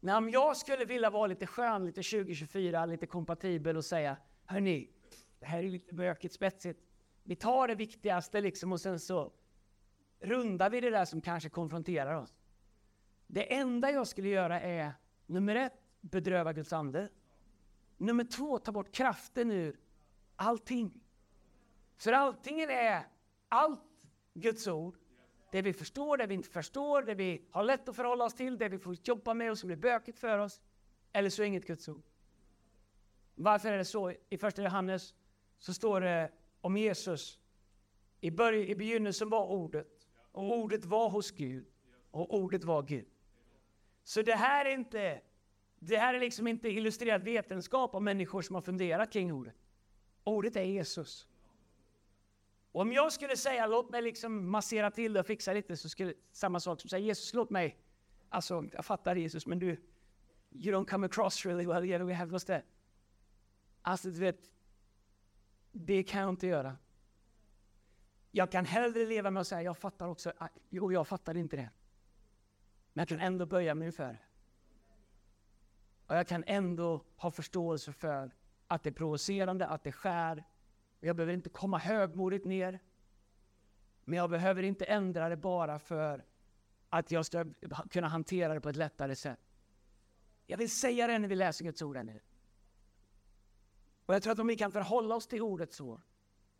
Men 0.00 0.16
om 0.16 0.30
jag 0.30 0.56
skulle 0.56 0.84
vilja 0.84 1.10
vara 1.10 1.26
lite 1.26 1.46
skön, 1.46 1.86
lite 1.86 2.02
2024, 2.02 2.86
lite 2.86 3.06
kompatibel 3.06 3.76
och 3.76 3.84
säga 3.84 4.16
Hörni, 4.44 4.90
det 5.38 5.46
här 5.46 5.58
är 5.58 5.68
lite 5.68 5.94
bökigt, 5.94 6.34
spetsigt. 6.34 6.80
Vi 7.22 7.36
tar 7.36 7.68
det 7.68 7.74
viktigaste 7.74 8.40
liksom 8.40 8.72
och 8.72 8.80
sen 8.80 9.00
så 9.00 9.32
rundar 10.20 10.70
vi 10.70 10.80
det 10.80 10.90
där 10.90 11.04
som 11.04 11.20
kanske 11.20 11.48
konfronterar 11.48 12.14
oss. 12.14 12.34
Det 13.26 13.54
enda 13.54 13.90
jag 13.90 14.06
skulle 14.06 14.28
göra 14.28 14.60
är 14.60 14.92
nummer 15.26 15.56
ett, 15.56 15.82
bedröva 16.00 16.52
Guds 16.52 16.72
ande. 16.72 17.08
Nummer 17.96 18.24
två, 18.24 18.58
ta 18.58 18.72
bort 18.72 18.92
kraften 18.92 19.50
ur 19.50 19.80
allting. 20.36 21.00
För 21.96 22.12
allting 22.12 22.60
är 22.60 23.06
allt 23.48 24.08
Guds 24.34 24.66
ord. 24.66 24.98
Det 25.54 25.62
vi 25.62 25.72
förstår, 25.72 26.16
det 26.16 26.26
vi 26.26 26.34
inte 26.34 26.48
förstår, 26.48 27.02
det 27.02 27.14
vi 27.14 27.44
har 27.50 27.62
lätt 27.62 27.88
att 27.88 27.96
förhålla 27.96 28.24
oss 28.24 28.34
till, 28.34 28.58
det 28.58 28.68
vi 28.68 28.78
får 28.78 28.96
jobba 29.02 29.34
med 29.34 29.50
och 29.50 29.58
som 29.58 29.66
blir 29.66 29.76
bökigt 29.76 30.18
för 30.18 30.38
oss. 30.38 30.60
Eller 31.12 31.30
så 31.30 31.42
är 31.42 31.46
inget 31.46 31.66
Guds 31.66 31.88
ord. 31.88 32.02
Varför 33.34 33.72
är 33.72 33.78
det 33.78 33.84
så? 33.84 34.12
I 34.30 34.38
första 34.38 34.62
Johannes 34.62 35.14
så 35.58 35.74
står 35.74 36.00
det 36.00 36.32
om 36.60 36.76
Jesus. 36.76 37.38
I, 38.20 38.30
börj- 38.30 38.66
I 38.66 38.74
begynnelsen 38.74 39.28
var 39.28 39.46
ordet, 39.46 40.08
och 40.32 40.58
ordet 40.58 40.84
var 40.84 41.10
hos 41.10 41.30
Gud, 41.30 41.66
och 42.10 42.34
ordet 42.34 42.64
var 42.64 42.82
Gud. 42.82 43.08
Så 44.04 44.22
det 44.22 44.34
här 44.34 44.64
är 44.64 44.70
inte, 44.70 45.20
det 45.78 45.96
här 45.96 46.14
är 46.14 46.20
liksom 46.20 46.46
inte 46.46 46.68
illustrerad 46.68 47.22
vetenskap 47.22 47.94
av 47.94 48.02
människor 48.02 48.42
som 48.42 48.54
har 48.54 48.62
funderat 48.62 49.12
kring 49.12 49.32
ordet. 49.32 49.56
Ordet 50.24 50.56
är 50.56 50.62
Jesus. 50.62 51.28
Och 52.74 52.80
om 52.80 52.92
jag 52.92 53.12
skulle 53.12 53.36
säga, 53.36 53.66
låt 53.66 53.90
mig 53.90 54.02
liksom 54.02 54.50
massera 54.50 54.90
till 54.90 55.12
det 55.12 55.20
och 55.20 55.26
fixa 55.26 55.52
lite, 55.52 55.76
så 55.76 55.88
skulle 55.88 56.14
samma 56.32 56.60
sak 56.60 56.80
som 56.80 56.90
säga, 56.90 57.06
Jesus 57.06 57.34
låt 57.34 57.50
mig, 57.50 57.78
alltså 58.28 58.64
jag 58.72 58.84
fattar 58.84 59.16
Jesus, 59.16 59.46
men 59.46 59.58
du, 59.58 59.66
you 60.52 60.74
don't 60.74 60.86
come 60.86 61.06
across 61.06 61.46
really 61.46 61.66
well, 61.66 61.84
yeah, 61.84 62.06
we 62.06 62.14
have 62.14 62.32
lost 62.32 62.46
that. 62.46 62.62
Alltså 63.82 64.10
du 64.10 64.20
vet, 64.20 64.50
det 65.72 66.02
kan 66.02 66.20
jag 66.20 66.28
inte 66.28 66.46
göra. 66.46 66.76
Jag 68.30 68.50
kan 68.52 68.64
hellre 68.64 69.06
leva 69.06 69.30
med 69.30 69.40
att 69.40 69.46
säga, 69.46 69.62
jag 69.62 69.78
fattar 69.78 70.08
också, 70.08 70.32
ah, 70.38 70.48
jo 70.70 70.92
jag 70.92 71.08
fattar 71.08 71.36
inte 71.36 71.56
det. 71.56 71.70
Men 72.92 73.02
jag 73.02 73.08
kan 73.08 73.20
ändå 73.20 73.46
böja 73.46 73.74
mig 73.74 73.92
för 73.92 74.08
det. 74.08 74.18
Och 76.06 76.16
jag 76.16 76.28
kan 76.28 76.44
ändå 76.46 77.04
ha 77.16 77.30
förståelse 77.30 77.92
för 77.92 78.30
att 78.66 78.82
det 78.82 78.88
är 78.88 78.94
provocerande, 78.94 79.66
att 79.66 79.84
det 79.84 79.92
skär. 79.92 80.44
Jag 81.04 81.16
behöver 81.16 81.32
inte 81.32 81.48
komma 81.48 81.78
högmodigt 81.78 82.44
ner. 82.44 82.80
Men 84.04 84.16
jag 84.18 84.30
behöver 84.30 84.62
inte 84.62 84.84
ändra 84.84 85.28
det 85.28 85.36
bara 85.36 85.78
för 85.78 86.24
att 86.88 87.10
jag 87.10 87.26
ska 87.26 87.44
kunna 87.90 88.08
hantera 88.08 88.54
det 88.54 88.60
på 88.60 88.68
ett 88.68 88.76
lättare 88.76 89.16
sätt. 89.16 89.40
Jag 90.46 90.58
vill 90.58 90.70
säga 90.70 91.06
det 91.06 91.18
när 91.18 91.28
vi 91.28 91.34
läser 91.34 91.64
Guds 91.64 91.82
ord 91.82 91.96
nu. 92.04 92.20
Och 94.06 94.14
jag 94.14 94.22
tror 94.22 94.32
att 94.32 94.38
om 94.38 94.46
vi 94.46 94.56
kan 94.56 94.72
förhålla 94.72 95.14
oss 95.14 95.26
till 95.26 95.42
ordet 95.42 95.72
så, 95.72 96.00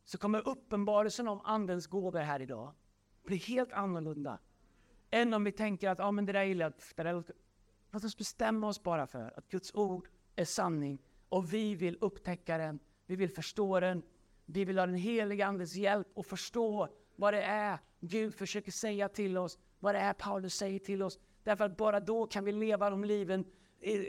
så 0.04 0.18
kommer 0.18 0.48
uppenbarelsen 0.48 1.28
om 1.28 1.40
Andens 1.44 1.87
gåvor 1.87 2.20
här 2.20 2.42
idag 2.42 2.74
bli 3.24 3.37
helt 3.37 3.72
annorlunda. 3.72 4.38
Än 5.11 5.35
om 5.35 5.44
vi 5.44 5.52
tänker 5.52 5.88
att 5.88 6.00
ah, 6.00 6.11
men 6.11 6.26
det 6.26 6.33
där 6.33 6.42
gillar 6.42 6.72
jag. 6.96 7.24
Låt 7.90 8.04
oss 8.04 8.18
bestämma 8.18 8.68
oss 8.68 8.83
bara 8.83 9.07
för 9.07 9.38
att 9.38 9.48
Guds 9.48 9.74
ord 9.74 10.09
är 10.37 10.44
sanning 10.44 10.98
och 11.28 11.52
vi 11.52 11.74
vill 11.74 11.98
upptäcka 12.00 12.59
den, 12.59 12.78
vi 13.07 13.16
vill 13.16 13.30
förstå 13.30 13.80
den, 13.80 14.02
vi 14.46 14.64
vill 14.64 14.78
ha 14.78 14.87
den 14.87 14.94
heliga 14.94 15.46
Andes 15.46 15.74
hjälp 15.74 16.09
och 16.14 16.26
förstå 16.26 16.88
vad 17.16 17.35
det 17.35 17.42
är 17.42 17.78
Gud 18.00 18.35
försöker 18.35 18.72
säga 18.72 19.09
till 19.09 19.38
oss, 19.38 19.59
vad 19.80 19.94
det 19.94 19.98
är 19.98 20.12
Paulus 20.12 20.54
säger 20.54 20.78
till 20.78 21.02
oss. 21.02 21.18
Därför 21.42 21.64
att 21.64 21.76
bara 21.76 22.00
då 22.00 22.26
kan 22.26 22.44
vi 22.44 22.52
leva 22.52 22.90
de 22.90 23.04
liven 23.04 23.44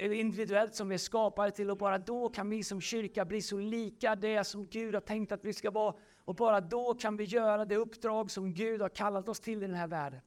individuellt 0.02 0.76
som 0.76 0.90
vi 0.90 0.96
är 0.96 1.00
skapade 1.00 1.52
till 1.52 1.72
och 1.72 1.78
bara 1.78 1.98
då 1.98 2.30
kan 2.30 2.50
vi 2.50 2.64
som 2.64 2.82
kyrka 2.82 3.26
bli 3.26 3.42
så 3.42 3.58
lika 3.58 4.16
det 4.16 4.44
som 4.44 4.66
Gud 4.66 4.94
har 4.94 5.02
tänkt 5.02 5.32
att 5.32 5.46
vi 5.46 5.54
ska 5.54 5.72
vara. 5.72 5.96
Och 6.26 6.36
bara 6.36 6.62
då 6.62 6.94
kan 6.94 7.18
vi 7.18 7.24
göra 7.24 7.66
det 7.66 7.76
uppdrag 7.76 8.32
som 8.32 8.54
Gud 8.54 8.82
har 8.82 8.90
kallat 8.90 9.30
oss 9.30 9.40
till 9.40 9.64
i 9.64 9.68
den 9.68 9.76
här 9.76 9.88
världen. 9.88 10.20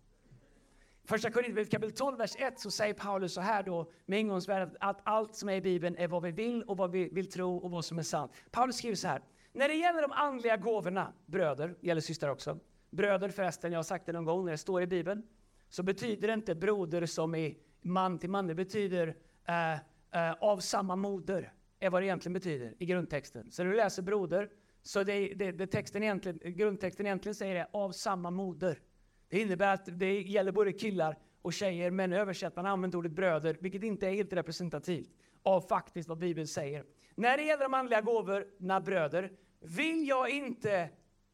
Första 1.05 1.31
Korinthierbrevet 1.31 1.71
kapitel 1.71 1.97
12, 1.97 2.19
vers 2.19 2.37
1 2.39 2.61
så 2.61 2.71
säger 2.71 2.95
Paulus 2.95 3.35
så 3.35 3.41
här 3.41 3.63
då 3.63 3.91
med 4.07 4.21
ingångsvärdet 4.21 4.77
att 4.81 5.01
allt 5.05 5.35
som 5.35 5.49
är 5.49 5.55
i 5.55 5.61
Bibeln 5.61 5.97
är 5.97 6.09
vad 6.09 6.23
vi 6.23 6.31
vill 6.31 6.63
och 6.63 6.77
vad 6.77 6.91
vi 6.91 7.09
vill 7.09 7.31
tro 7.31 7.57
och 7.57 7.71
vad 7.71 7.85
som 7.85 7.99
är 7.99 8.03
sant. 8.03 8.33
Paulus 8.51 8.77
skriver 8.77 8.97
så 8.97 9.09
här. 9.09 9.23
När 9.53 9.69
det 9.69 9.75
gäller 9.75 10.03
de 10.03 10.13
andliga 10.13 10.57
gåvorna, 10.57 11.13
bröder, 11.27 11.75
gäller 11.81 12.01
systrar 12.01 12.31
också. 12.31 12.59
Bröder 12.91 13.29
förresten, 13.29 13.73
jag 13.73 13.79
har 13.79 13.83
sagt 13.83 14.07
det 14.07 14.13
någon 14.13 14.25
gång 14.25 14.45
när 14.45 14.53
det 14.53 14.59
står 14.59 14.83
i 14.83 14.87
Bibeln, 14.87 15.23
så 15.69 15.83
betyder 15.83 16.29
det 16.29 16.35
inte 16.35 16.55
broder 16.55 17.07
som 17.07 17.35
i 17.35 17.59
man 17.83 18.19
till 18.19 18.31
man, 18.31 18.47
det 18.47 18.55
betyder 18.55 19.17
eh, 19.45 19.73
eh, 19.73 20.33
av 20.41 20.59
samma 20.59 20.97
moder, 20.97 21.53
är 21.81 21.91
vad 21.91 22.03
det 22.03 22.07
egentligen 22.07 22.33
betyder 22.33 22.75
i 22.79 22.87
grundtexten. 22.87 23.51
Så 23.51 23.65
när 23.65 23.71
du 23.71 23.77
läser 23.77 24.03
broder, 24.03 24.51
så 24.83 25.03
det, 25.03 25.35
det, 25.35 25.53
det 25.53 25.67
texten 25.67 26.03
egentligen, 26.03 26.39
grundtexten 26.57 27.07
egentligen 27.07 27.35
säger 27.35 27.55
det, 27.55 27.69
av 27.73 27.93
samma 27.93 28.31
moder. 28.31 28.81
Det 29.29 29.41
innebär 29.41 29.75
att 29.75 29.99
det 29.99 30.21
gäller 30.21 30.53
både 30.53 30.73
killar 30.73 31.19
och 31.43 31.53
tjejer, 31.53 31.91
men 31.91 32.13
översatt 32.13 32.57
man 32.57 32.67
använder 32.67 32.99
ordet 32.99 33.13
bröder, 33.13 33.57
vilket 33.61 33.83
inte 33.83 34.07
är 34.07 34.11
helt 34.11 34.33
representativt 34.33 35.11
av 35.43 35.61
faktiskt 35.61 36.09
vad 36.09 36.19
Bibeln 36.19 36.47
säger. 36.47 36.85
När 37.19 37.37
det 37.37 37.43
gäller 37.43 37.63
de 37.63 37.75
andliga 37.75 38.01
gåvorna, 38.01 38.81
bröder, 38.81 39.33
vill 39.61 40.09
jag 40.09 40.31
inte 40.31 40.91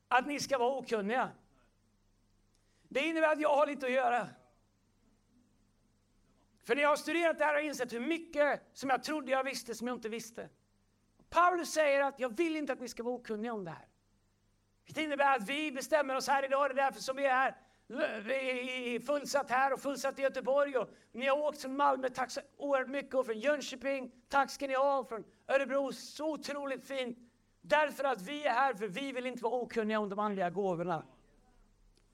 att 0.08 0.26
ni 0.26 0.40
ska 0.40 0.58
vara 0.58 0.78
okunniga. 0.78 1.30
Det 2.88 3.00
innebär 3.00 3.32
att 3.32 3.40
jag 3.40 3.56
har 3.56 3.66
lite 3.66 3.86
att 3.86 3.92
göra. 3.92 4.28
För 6.62 6.74
när 6.74 6.82
jag 6.82 6.88
har 6.88 6.96
studerat 6.96 7.38
det 7.38 7.44
här 7.44 7.52
har 7.52 7.60
jag 7.60 7.66
insett 7.66 7.92
hur 7.92 8.00
mycket 8.00 8.62
som 8.72 8.90
jag 8.90 9.02
trodde 9.02 9.32
jag 9.32 9.44
visste 9.44 9.74
som 9.74 9.86
jag 9.86 9.96
inte 9.96 10.08
visste. 10.08 10.48
Paulus 11.30 11.72
säger 11.72 12.02
att 12.02 12.20
jag 12.20 12.36
vill 12.36 12.56
inte 12.56 12.72
att 12.72 12.80
ni 12.80 12.88
ska 12.88 13.02
vara 13.02 13.14
okunniga 13.14 13.52
om 13.52 13.64
det 13.64 13.70
här. 13.70 13.88
Det 14.86 15.02
innebär 15.02 15.36
att 15.36 15.48
vi 15.48 15.72
bestämmer 15.72 16.14
oss 16.14 16.28
här 16.28 16.44
idag, 16.44 16.70
det 16.70 16.72
är 16.72 16.84
därför 16.84 17.00
som 17.00 17.16
vi 17.16 17.26
är 17.26 17.34
här. 17.34 17.56
Är 17.88 19.00
fullsatt 19.00 19.50
här 19.50 19.72
och 19.72 19.80
fullsatt 19.80 20.18
i 20.18 20.22
Göteborg. 20.22 20.76
Och 20.78 20.88
ni 21.12 21.26
har 21.26 21.38
åkt 21.38 21.62
från 21.62 21.76
Malmö, 21.76 22.08
tack 22.08 22.30
så 22.30 22.40
oerhört 22.56 22.88
mycket. 22.88 23.14
Och 23.14 23.26
från 23.26 23.38
Jönköping, 23.38 24.10
tack 24.28 24.50
ska 24.50 24.66
ni 24.66 24.74
ha. 24.74 25.04
Från 25.04 25.24
Örebro, 25.48 25.92
så 25.92 26.32
otroligt 26.32 26.86
fint. 26.86 27.18
Därför 27.60 28.04
att 28.04 28.22
vi 28.22 28.46
är 28.46 28.50
här, 28.50 28.74
för 28.74 28.88
vi 28.88 29.12
vill 29.12 29.26
inte 29.26 29.42
vara 29.42 29.54
okunniga 29.54 29.98
om 29.98 30.08
de 30.08 30.18
andliga 30.18 30.50
gåvorna. 30.50 31.04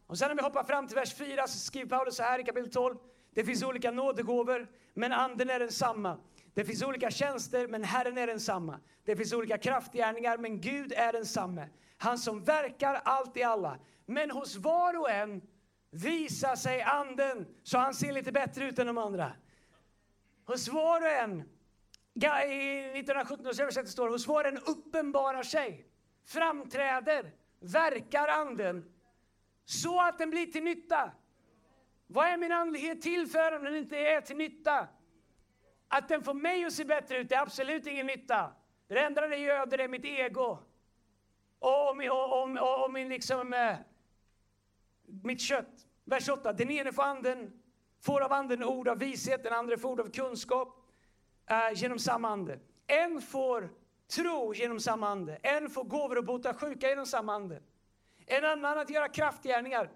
Och 0.07 0.19
sen 0.19 0.31
om 0.31 0.37
vi 0.37 0.43
hoppar 0.43 0.65
fram 0.65 0.87
till 0.87 0.97
vers 0.97 1.15
4 1.15 1.47
så 1.47 1.59
skriver 1.59 1.89
Paulus 1.89 2.17
så 2.17 2.23
här 2.23 2.39
i 2.39 2.45
kapitel 2.45 2.71
12. 2.71 2.97
Det 3.35 3.45
finns 3.45 3.63
olika 3.63 3.91
nådegåvor, 3.91 4.69
men 4.95 5.13
anden 5.13 5.51
är 5.51 5.59
densamma. 5.59 6.19
Det 6.55 6.65
finns 6.65 6.83
olika 6.83 7.11
tjänster, 7.11 7.69
men 7.69 7.85
Herren 7.85 8.19
är 8.19 8.27
densamma. 8.27 8.81
Det 9.05 9.17
finns 9.17 9.33
olika 9.33 9.59
kraftgärningar, 9.59 10.39
men 10.39 10.61
Gud 10.61 10.93
är 10.93 11.13
densamme. 11.13 11.69
Han 11.99 12.19
som 12.19 12.45
verkar 12.45 13.01
allt 13.05 13.37
i 13.37 13.43
alla. 13.43 13.79
Men 14.07 14.31
hos 14.31 14.57
var 14.57 14.99
och 15.01 15.11
en 15.11 15.43
Visa 15.91 16.57
sig 16.57 16.83
anden 16.83 17.47
så 17.63 17.79
han 17.79 17.95
ser 17.95 18.13
lite 18.13 18.33
bättre 18.33 18.65
ut 18.65 18.79
än 18.79 18.87
de 18.87 18.99
andra. 18.99 19.33
Hos 20.45 20.69
var 20.69 21.01
och 21.01 21.09
en, 21.09 21.41
i 22.15 22.81
1917 22.99 23.47
års 23.47 23.61
översättning 23.61 23.93
står 23.93 24.07
det, 24.07 24.13
hos 24.13 24.27
var 24.27 24.45
och 24.45 24.51
en 24.51 24.59
uppenbarar 24.59 25.43
sig, 25.43 25.87
framträder, 26.27 27.33
verkar 27.61 28.29
anden 28.29 28.93
så 29.65 30.01
att 30.01 30.19
den 30.19 30.31
blir 30.31 30.47
till 30.47 30.65
nytta. 30.65 31.11
Vad 32.07 32.27
är 32.27 32.37
min 32.37 32.53
andlighet 32.53 33.03
till 33.03 33.27
för 33.27 33.57
om 33.57 33.65
den 33.65 33.77
inte 33.77 33.97
är 33.97 34.21
till 34.21 34.37
nytta? 34.37 34.89
Att 35.89 36.09
den 36.09 36.23
får 36.23 36.35
mig 36.35 36.65
att 36.65 36.73
se 36.73 36.85
bättre 36.85 37.19
ut 37.19 37.33
är 37.33 37.37
absolut 37.37 37.87
ingen 37.87 38.07
nytta. 38.07 38.53
Det 38.89 38.99
enda 38.99 39.27
det 39.27 39.37
göder 39.37 39.79
är 39.79 39.89
mitt 39.89 40.05
ego. 40.05 40.59
Och, 41.59 41.89
och, 41.89 41.97
och, 41.99 42.51
och, 42.59 42.85
och 42.85 42.93
min 42.93 43.09
liksom, 43.09 43.53
eh, 43.53 43.77
mitt 45.23 45.41
kött. 45.41 45.87
Vers 46.05 46.29
8. 46.29 46.53
Den 46.53 46.71
ene 46.71 46.93
får, 46.93 47.03
anden, 47.03 47.53
får 48.03 48.21
av 48.21 48.33
anden 48.33 48.65
ord 48.65 48.89
av 48.89 48.99
vishet, 48.99 49.43
den 49.43 49.53
andra 49.53 49.79
får 49.79 49.89
ord 49.89 50.01
av 50.01 50.11
kunskap 50.11 50.69
eh, 51.51 51.73
genom 51.75 51.99
samma 51.99 52.29
ande. 52.29 52.59
En 52.87 53.21
får 53.21 53.71
tro 54.15 54.55
genom 54.55 54.81
samma 54.81 55.09
ande. 55.09 55.39
En 55.43 55.71
får 55.71 55.85
gåvor 55.85 56.19
att 56.19 56.25
bota 56.25 56.55
sjuka 56.55 56.89
genom 56.89 57.07
samma 57.07 57.35
ande. 57.35 57.63
En 58.27 58.45
annan 58.45 58.79
att 58.79 58.91
göra 58.91 59.09
kraftgärningar. 59.09 59.91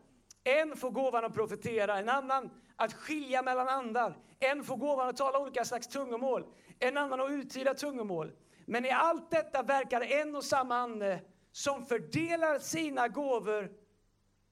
En 0.44 0.76
får 0.76 0.90
gåvan 0.90 1.24
att 1.24 1.34
profetera, 1.34 1.98
en 1.98 2.08
annan 2.08 2.50
att 2.76 2.94
skilja 2.94 3.42
mellan 3.42 3.68
andar. 3.68 4.18
En 4.38 4.64
får 4.64 4.76
gåvan 4.76 5.08
att 5.08 5.16
tala 5.16 5.38
olika 5.38 5.64
slags 5.64 5.88
tungomål, 5.88 6.44
en 6.78 6.96
annan 6.96 7.20
att 7.20 7.30
uttyda 7.30 7.74
tungomål. 7.74 8.32
Men 8.66 8.84
i 8.84 8.90
allt 8.90 9.30
detta 9.30 9.62
verkar 9.62 10.00
en 10.00 10.36
och 10.36 10.44
samma 10.44 10.76
ande 10.76 11.20
som 11.52 11.86
fördelar 11.86 12.58
sina 12.58 13.08
gåvor 13.08 13.70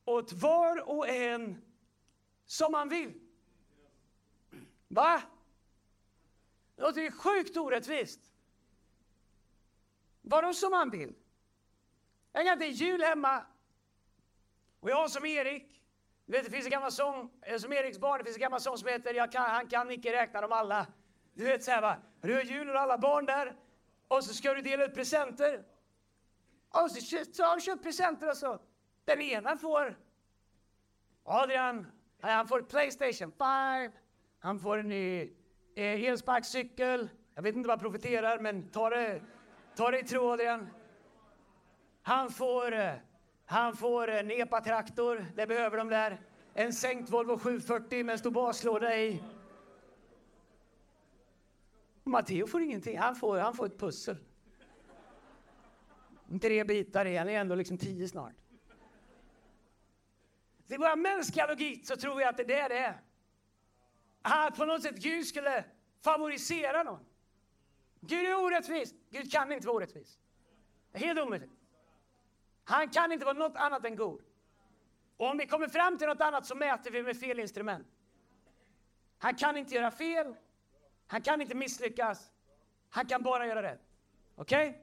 åt 0.04 0.32
var 0.32 0.88
och 0.88 1.08
en 1.08 1.62
som 2.46 2.72
man 2.72 2.88
vill. 2.88 3.20
Va? 4.88 5.22
Det 6.76 6.82
låter 6.82 7.00
ju 7.00 7.12
sjukt 7.12 7.56
orättvist. 7.56 8.20
Vadå 10.22 10.54
som 10.54 10.70
man 10.70 10.90
vill? 10.90 11.14
Jag 12.32 12.58
det 12.58 12.66
är 12.66 12.70
jul 12.70 13.02
hemma 13.02 13.46
och 14.80 14.90
jag 14.90 15.10
som 15.10 15.26
Erik, 15.26 15.82
du 16.26 16.32
vet 16.32 16.44
det 16.44 16.50
finns 16.50 16.64
en 16.64 16.70
gammal 16.70 16.92
sång, 16.92 17.30
eh, 17.42 17.58
som 17.58 17.72
Eriks 17.72 17.98
barn, 17.98 18.18
det 18.18 18.24
finns 18.24 18.36
en 18.36 18.40
gammal 18.40 18.60
sång 18.60 18.78
som 18.78 18.88
heter 18.88 19.14
jag 19.14 19.32
kan, 19.32 19.50
Han 19.50 19.66
kan 19.66 19.90
icke 19.90 20.12
räkna 20.12 20.40
dem 20.40 20.52
alla. 20.52 20.86
Du 21.34 21.44
vet 21.44 21.64
så 21.64 21.70
här, 21.70 21.82
va, 21.82 21.96
du 22.20 22.34
har 22.34 22.42
jul 22.42 22.70
och 22.70 22.80
alla 22.80 22.98
barn 22.98 23.26
där 23.26 23.56
och 24.08 24.24
så 24.24 24.34
ska 24.34 24.54
du 24.54 24.62
dela 24.62 24.84
ut 24.84 24.94
presenter. 24.94 25.64
Och 26.68 26.90
så 27.32 27.44
har 27.44 27.54
du 27.54 27.60
köpt 27.60 27.82
presenter 27.82 28.30
och 28.30 28.36
så. 28.36 28.60
Den 29.04 29.20
ena 29.20 29.56
får 29.56 29.98
Adrian, 31.24 31.86
han 32.20 32.48
får 32.48 32.62
Playstation 32.62 33.32
5. 33.32 33.92
Han 34.38 34.58
får 34.58 34.78
en 34.78 34.88
ny 34.88 35.22
eh, 35.74 36.04
elsparkcykel. 36.04 37.08
Jag 37.34 37.42
vet 37.42 37.56
inte 37.56 37.68
vad 37.68 37.74
jag 37.74 37.80
profiterar, 37.80 38.38
men 38.38 38.70
ta 38.70 38.90
det, 38.90 39.22
ta 39.76 39.90
det 39.90 39.98
i 39.98 40.02
tro 40.02 40.30
Adrian. 40.30 40.68
Han 42.02 42.30
får 42.30 42.72
eh, 42.72 42.94
han 43.52 43.76
får 43.76 44.08
eh, 44.08 44.18
en 44.18 44.30
epatraktor, 44.30 45.26
det 45.36 45.46
behöver 45.46 45.78
de 45.78 45.88
där. 45.88 46.20
En 46.54 46.72
sänkt 46.72 47.10
Volvo 47.10 47.38
740 47.38 48.04
med 48.04 48.12
en 48.12 48.18
stor 48.18 48.30
baslåda 48.30 48.98
i. 48.98 49.22
Matteo 52.04 52.46
får 52.46 52.62
ingenting, 52.62 52.98
han 52.98 53.16
får, 53.16 53.38
han 53.38 53.54
får 53.54 53.66
ett 53.66 53.78
pussel. 53.78 54.16
Tre 56.40 56.64
bitar 56.64 57.06
i, 57.06 57.16
han 57.16 57.28
är 57.28 57.40
ändå 57.40 57.54
liksom 57.54 57.78
tio 57.78 58.08
snart. 58.08 58.41
I 60.68 60.76
vår 60.76 60.96
mänskliga 60.96 61.46
logik 61.46 61.86
så 61.86 61.96
tror 61.96 62.14
vi 62.14 62.24
att 62.24 62.36
det 62.36 62.42
är 62.42 62.46
det 62.46 62.68
det 62.68 62.78
är. 62.78 63.02
Att 64.22 64.56
på 64.56 64.64
något 64.64 64.82
sätt 64.82 64.96
Gud 64.96 65.26
skulle 65.26 65.64
favorisera 66.00 66.82
någon. 66.82 67.06
Gud 68.00 68.26
är 68.26 68.44
orättvis. 68.44 68.94
Gud 69.10 69.32
kan 69.32 69.52
inte 69.52 69.66
vara 69.66 69.76
orättvis. 69.76 70.18
Det 70.92 70.98
är 70.98 71.06
helt 71.06 71.20
omöjligt. 71.20 71.50
Han 72.64 72.88
kan 72.88 73.12
inte 73.12 73.24
vara 73.24 73.38
något 73.38 73.56
annat 73.56 73.84
än 73.84 73.96
god. 73.96 74.22
Och 75.16 75.30
om 75.30 75.38
vi 75.38 75.46
kommer 75.46 75.68
fram 75.68 75.98
till 75.98 76.06
något 76.06 76.20
annat 76.20 76.46
så 76.46 76.54
mäter 76.54 76.90
vi 76.90 77.02
med 77.02 77.16
fel 77.16 77.40
instrument. 77.40 77.86
Han 79.18 79.34
kan 79.34 79.56
inte 79.56 79.74
göra 79.74 79.90
fel. 79.90 80.36
Han 81.06 81.22
kan 81.22 81.40
inte 81.40 81.54
misslyckas. 81.54 82.32
Han 82.90 83.06
kan 83.06 83.22
bara 83.22 83.46
göra 83.46 83.62
rätt. 83.62 83.80
Okej? 84.34 84.68
Okay? 84.68 84.80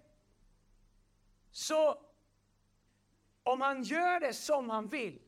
Så 1.52 2.02
om 3.44 3.62
han 3.62 3.84
gör 3.84 4.20
det 4.20 4.34
som 4.34 4.70
han 4.70 4.88
vill, 4.88 5.22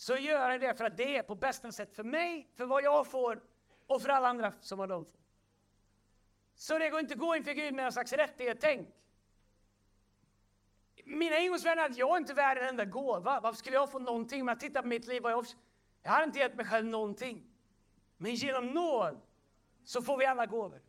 så 0.00 0.16
gör 0.16 0.50
han 0.50 0.60
det 0.60 0.74
för 0.74 0.84
att 0.84 0.96
det 0.96 1.16
är 1.16 1.22
på 1.22 1.34
bästa 1.34 1.72
sätt 1.72 1.96
för 1.96 2.04
mig, 2.04 2.48
för 2.56 2.66
vad 2.66 2.82
jag 2.84 3.06
får 3.06 3.42
och 3.86 4.02
för 4.02 4.08
alla 4.08 4.28
andra 4.28 4.52
som 4.60 4.78
vad 4.78 4.88
de 4.88 5.04
får. 5.04 5.20
Så 6.54 6.78
det 6.78 6.90
går 6.90 7.00
inte 7.00 7.14
att 7.14 7.20
gå 7.20 7.36
inför 7.36 7.52
Gud 7.52 7.74
med 7.74 7.86
en 7.86 7.92
slags 7.92 8.12
rättighet-tänk. 8.12 8.88
Mina 11.04 11.38
ingångsvärden 11.38 11.84
är 11.84 11.90
att 11.90 11.96
jag 11.96 12.16
inte 12.16 12.32
är 12.32 12.34
värd 12.34 12.58
en 12.58 12.68
enda 12.68 12.84
gåva. 12.84 13.40
Varför 13.40 13.58
skulle 13.58 13.76
jag 13.76 13.90
få 13.90 13.98
någonting? 13.98 14.40
Om 14.40 14.48
jag 14.48 14.60
tittar 14.60 14.82
på 14.82 14.88
mitt 14.88 15.06
liv, 15.06 15.22
jag, 15.24 15.46
jag 16.02 16.10
har 16.10 16.22
inte 16.22 16.38
gett 16.38 16.56
mig 16.56 16.66
själv 16.66 16.86
någonting. 16.86 17.44
Men 18.16 18.34
genom 18.34 18.66
nåd 18.66 19.20
så 19.84 20.02
får 20.02 20.16
vi 20.16 20.26
alla 20.26 20.46
gåvor. 20.46 20.82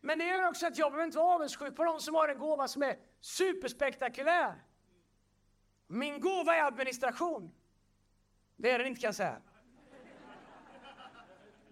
Men 0.00 0.18
det 0.18 0.24
gör 0.24 0.48
också 0.48 0.66
att 0.66 0.78
jag 0.78 0.92
behöver 0.92 1.06
inte 1.06 1.18
vara 1.18 1.34
avundsjuk 1.34 1.76
på 1.76 1.84
de 1.84 2.00
som 2.00 2.14
har 2.14 2.28
en 2.28 2.38
gåva 2.38 2.68
som 2.68 2.82
är 2.82 2.98
superspektakulär. 3.20 4.64
Min 5.86 6.20
gåva 6.20 6.56
är 6.56 6.62
administration. 6.62 7.52
Det 8.60 8.70
är 8.70 8.78
den 8.78 8.86
inte 8.86 9.00
kan 9.00 9.08
jag 9.08 9.14
säga. 9.14 9.36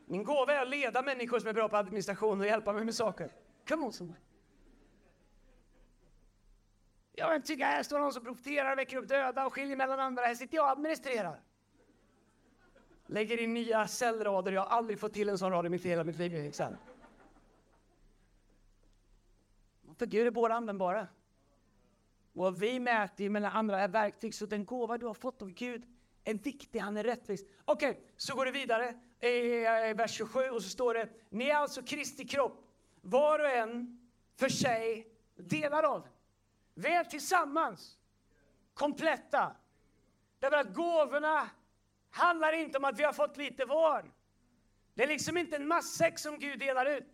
Min 0.07 0.25
gåva 0.25 0.53
är 0.53 0.63
att 0.63 0.69
leda 0.69 1.03
människor 1.03 1.39
som 1.39 1.49
är 1.49 1.53
bra 1.53 1.69
på 1.69 1.77
administration 1.77 2.41
och 2.41 2.47
hjälpa 2.47 2.73
mig 2.73 2.85
med 2.85 2.95
saker. 2.95 3.31
Come 3.69 3.85
on, 3.85 3.93
somebody. 3.93 4.21
Jag 7.13 7.45
tycker 7.45 7.65
här 7.65 7.83
står 7.83 7.99
någon 7.99 8.13
som 8.13 8.25
profiterar, 8.25 8.77
väcker 8.77 8.97
upp 8.97 9.09
döda 9.09 9.47
och 9.47 9.53
skiljer 9.53 9.77
mellan 9.77 10.01
andra. 10.01 10.23
Här 10.23 10.35
sitter 10.35 10.57
jag 10.57 10.65
och 10.65 10.71
administrerar. 10.71 11.41
Lägger 13.07 13.41
in 13.41 13.55
nya 13.55 13.87
cellrader. 13.87 14.53
Jag 14.53 14.61
har 14.61 14.69
aldrig 14.77 15.01
fått 15.01 15.13
till 15.13 15.29
en 15.29 15.39
sån 15.39 15.53
rad 15.53 15.67
i 15.67 15.69
mitt 15.69 15.85
hela 15.85 16.05
mitt 16.05 16.19
liv. 16.19 16.35
Excel. 16.35 16.77
För 19.99 20.07
Gud 20.07 20.27
är 20.27 20.31
båda 20.31 20.55
användbara. 20.55 21.07
Och 22.35 22.63
vi 22.63 22.81
mäter 22.81 23.25
ju 23.25 23.31
mellan 23.31 23.53
andra 23.53 23.81
är 23.81 23.89
verktyg. 23.89 24.35
Så 24.35 24.47
den 24.47 24.65
gåva 24.65 24.99
du 24.99 25.07
har 25.07 25.15
fått 25.15 25.43
av 25.43 25.51
Gud 25.51 25.98
en 26.25 26.37
viktig, 26.37 26.79
han 26.79 26.97
är 26.97 27.05
rättvis. 27.05 27.45
Okej, 27.65 27.91
okay, 27.91 28.03
så 28.17 28.35
går 28.35 28.45
det 28.45 28.51
vidare 28.51 28.95
i 29.21 29.65
eh, 29.65 29.97
vers 29.97 30.11
27 30.11 30.41
och 30.41 30.63
så 30.63 30.69
står 30.69 30.95
det, 30.95 31.09
ni 31.31 31.49
är 31.49 31.57
alltså 31.57 31.83
Kristi 31.83 32.27
kropp, 32.27 32.65
var 33.01 33.39
och 33.39 33.51
en 33.51 34.01
för 34.37 34.49
sig 34.49 35.07
delar 35.37 35.83
av 35.83 36.03
den. 36.03 36.13
Vi 36.75 36.89
är 36.89 37.05
tillsammans 37.05 37.99
kompletta. 38.75 39.57
Därför 40.39 40.57
att 40.57 40.75
gåvorna 40.75 41.51
handlar 42.11 42.53
inte 42.53 42.79
om 42.79 42.85
att 42.85 42.99
vi 42.99 43.05
har 43.05 43.13
fått 43.13 43.37
lite 43.37 43.65
var. 43.65 44.13
Det 44.95 45.03
är 45.03 45.09
liksom 45.09 45.37
inte 45.37 45.57
en 45.57 45.69
matsäck 45.69 46.19
som 46.19 46.39
Gud 46.39 46.59
delar 46.59 46.87
ut. 46.87 47.07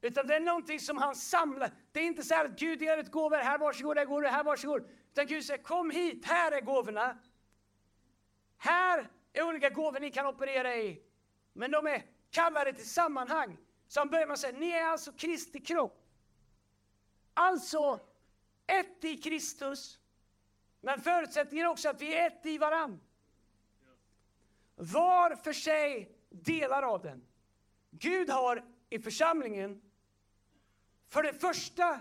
Utan 0.00 0.26
det 0.26 0.34
är 0.34 0.40
någonting 0.40 0.80
som 0.80 0.96
han 0.96 1.14
samlar. 1.14 1.70
Det 1.92 2.00
är 2.00 2.04
inte 2.04 2.22
så 2.22 2.34
att 2.34 2.58
Gud 2.58 2.78
delar 2.78 2.98
ut 2.98 3.10
gåvor, 3.10 3.36
här 3.36 3.58
varsågod, 3.58 3.98
här 3.98 4.04
går 4.04 4.22
du, 4.22 4.28
här 4.28 4.44
varsågod. 4.44 4.88
Utan 5.12 5.26
Gud 5.26 5.44
säger 5.44 5.62
kom 5.62 5.90
hit, 5.90 6.24
här 6.26 6.52
är 6.52 6.60
gåvorna. 6.60 7.18
Här 8.58 9.08
är 9.32 9.42
olika 9.42 9.70
gåvor 9.70 10.00
ni 10.00 10.10
kan 10.10 10.26
operera 10.26 10.76
i. 10.76 11.02
Men 11.52 11.70
de 11.70 11.86
är 11.86 12.02
kallade 12.30 12.72
till 12.72 12.88
sammanhang. 12.88 13.58
Så 13.88 14.00
han 14.00 14.08
börjar 14.08 14.26
med 14.26 14.34
att 14.34 14.40
säga, 14.40 14.58
ni 14.58 14.70
är 14.70 14.84
alltså 14.84 15.12
Kristi 15.12 15.60
kropp. 15.60 16.04
Alltså 17.34 18.00
ett 18.66 19.04
i 19.04 19.16
Kristus. 19.16 19.98
Men 20.80 21.00
förutsättningen 21.00 21.66
är 21.66 21.70
också 21.70 21.88
att 21.88 22.02
vi 22.02 22.14
är 22.14 22.26
ett 22.26 22.46
i 22.46 22.58
varann. 22.58 23.00
Var 24.74 25.36
för 25.36 25.52
sig 25.52 26.16
delar 26.30 26.82
av 26.82 27.02
den. 27.02 27.26
Gud 27.90 28.30
har 28.30 28.64
i 28.90 28.98
församlingen 28.98 29.82
för 31.08 31.22
det 31.22 31.32
första 31.32 32.00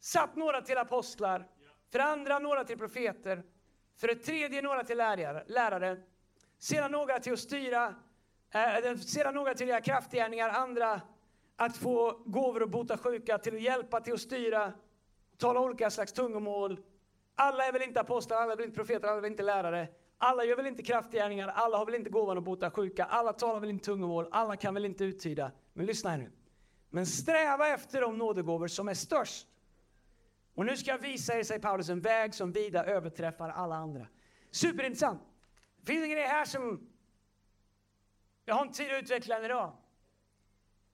satt 0.00 0.36
några 0.36 0.62
till 0.62 0.78
apostlar, 0.78 1.48
för 1.90 1.98
det 1.98 2.04
andra 2.04 2.38
några 2.38 2.64
till 2.64 2.78
profeter, 2.78 3.42
för 4.00 4.08
det 4.08 4.14
tredje 4.14 4.62
några 4.62 4.84
till 4.84 4.98
lärare, 4.98 5.44
lärare 5.46 5.96
sedan 6.58 6.92
några 6.92 7.20
till 7.20 7.32
att 7.32 7.38
styra, 7.38 7.94
eh, 8.54 8.96
sedan 8.96 9.34
några 9.34 9.54
till 9.54 9.64
att 9.64 9.68
göra 9.68 9.80
kraftgärningar, 9.80 10.48
andra 10.48 11.00
att 11.56 11.76
få 11.76 12.22
gåvor 12.24 12.62
och 12.62 12.70
bota 12.70 12.98
sjuka, 12.98 13.38
till 13.38 13.54
att 13.54 13.62
hjälpa, 13.62 14.00
till 14.00 14.14
att 14.14 14.20
styra, 14.20 14.72
tala 15.36 15.60
olika 15.60 15.90
slags 15.90 16.12
tungomål. 16.12 16.80
Alla 17.34 17.64
är 17.64 17.72
väl 17.72 17.82
inte 17.82 18.00
apostlar, 18.00 18.36
alla 18.36 18.52
är 18.52 18.56
väl 18.56 18.64
inte 18.64 18.76
profeter, 18.76 19.08
alla 19.08 19.16
är 19.16 19.20
väl 19.20 19.30
inte 19.30 19.42
lärare. 19.42 19.88
Alla 20.18 20.44
gör 20.44 20.56
väl 20.56 20.66
inte 20.66 20.82
kraftgärningar, 20.82 21.48
alla 21.48 21.76
har 21.76 21.86
väl 21.86 21.94
inte 21.94 22.10
gåvan 22.10 22.38
att 22.38 22.44
bota 22.44 22.70
sjuka, 22.70 23.04
alla 23.04 23.32
talar 23.32 23.60
väl 23.60 23.70
inte 23.70 23.84
tungomål, 23.84 24.28
alla 24.30 24.56
kan 24.56 24.74
väl 24.74 24.84
inte 24.84 25.04
uttyda. 25.04 25.52
Men 25.72 25.86
lyssna 25.86 26.10
här 26.10 26.18
nu. 26.18 26.32
Men 26.90 27.06
sträva 27.06 27.68
efter 27.68 28.00
de 28.00 28.18
nådegåvor 28.18 28.68
som 28.68 28.88
är 28.88 28.94
störst. 28.94 29.47
Och 30.58 30.66
nu 30.66 30.76
ska 30.76 30.90
jag 30.90 30.98
visa 30.98 31.38
er, 31.38 31.42
säger 31.42 31.60
Paulus, 31.60 31.88
en 31.88 32.00
väg 32.00 32.34
som 32.34 32.52
vida 32.52 32.84
överträffar 32.84 33.48
alla 33.48 33.76
andra. 33.76 34.06
Superintressant. 34.50 35.22
Det 35.76 35.92
finns 35.92 36.02
en 36.02 36.10
grej 36.10 36.26
här 36.26 36.44
som 36.44 36.90
jag 38.44 38.54
har 38.54 38.62
inte 38.62 38.78
tid 38.78 38.94
att 38.94 39.02
utveckla 39.02 39.44
idag. 39.44 39.76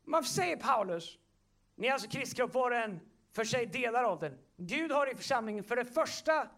Varför 0.05 0.29
säger 0.29 0.57
Paulus, 0.57 1.19
ni 1.75 1.87
är 1.87 1.93
alltså 1.93 2.09
kristkropp 2.09 2.55
var 2.55 2.71
en 2.71 3.01
för 3.33 3.45
sig 3.45 3.67
delar 3.67 4.05
av 4.05 4.21
den. 4.21 4.39
Gud 4.57 4.93
har 4.93 5.13
i 5.13 5.15
församlingen 5.15 5.65
för 5.65 5.77
det 5.77 5.85
första 5.85 6.49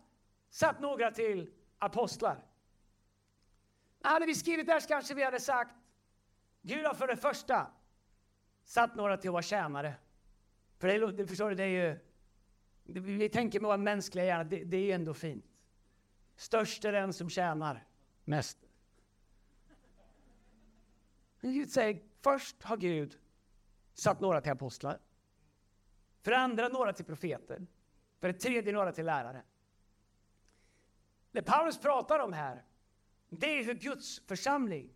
satt 0.50 0.80
några 0.80 1.10
till 1.10 1.52
apostlar. 1.78 2.44
Hade 4.02 4.26
vi 4.26 4.34
skrivit 4.34 4.66
där 4.66 4.80
så 4.80 4.88
kanske 4.88 5.14
vi 5.14 5.24
hade 5.24 5.40
sagt, 5.40 5.74
Gud 6.62 6.86
har 6.86 6.94
för 6.94 7.06
det 7.06 7.16
första 7.16 7.66
satt 8.64 8.96
några 8.96 9.16
till 9.16 9.30
att 9.30 9.32
vara 9.32 9.42
tjänare. 9.42 9.94
För 10.78 11.12
det, 11.12 11.26
förstår 11.26 11.48
du, 11.48 11.54
det 11.54 11.62
är 11.62 11.88
ju, 11.88 11.98
vi 12.86 13.28
tänker 13.28 13.60
med 13.60 13.68
vår 13.68 13.76
mänskliga 13.76 14.24
hjärna, 14.24 14.44
det, 14.44 14.64
det 14.64 14.76
är 14.76 14.82
ju 14.82 14.92
ändå 14.92 15.14
fint. 15.14 15.44
Störst 16.36 16.84
är 16.84 16.92
den 16.92 17.12
som 17.12 17.30
tjänar 17.30 17.84
mest. 18.24 18.58
Men 21.40 21.52
Gud 21.52 21.70
säger, 21.70 22.02
först 22.20 22.62
har 22.62 22.76
Gud 22.76 23.18
satt 23.94 24.20
några 24.20 24.40
till 24.40 24.52
apostlar. 24.52 24.98
För 26.22 26.30
det 26.30 26.38
andra 26.38 26.68
några 26.68 26.92
till 26.92 27.04
profeter. 27.04 27.66
För 28.20 28.28
det 28.28 28.34
tredje 28.34 28.72
några 28.72 28.92
till 28.92 29.06
lärare. 29.06 29.42
Det 31.32 31.42
Paulus 31.42 31.78
pratar 31.78 32.18
om 32.18 32.32
här, 32.32 32.64
det 33.28 33.46
är 33.46 33.64
hur 33.64 33.74
Guds 33.74 34.20
församling 34.26 34.94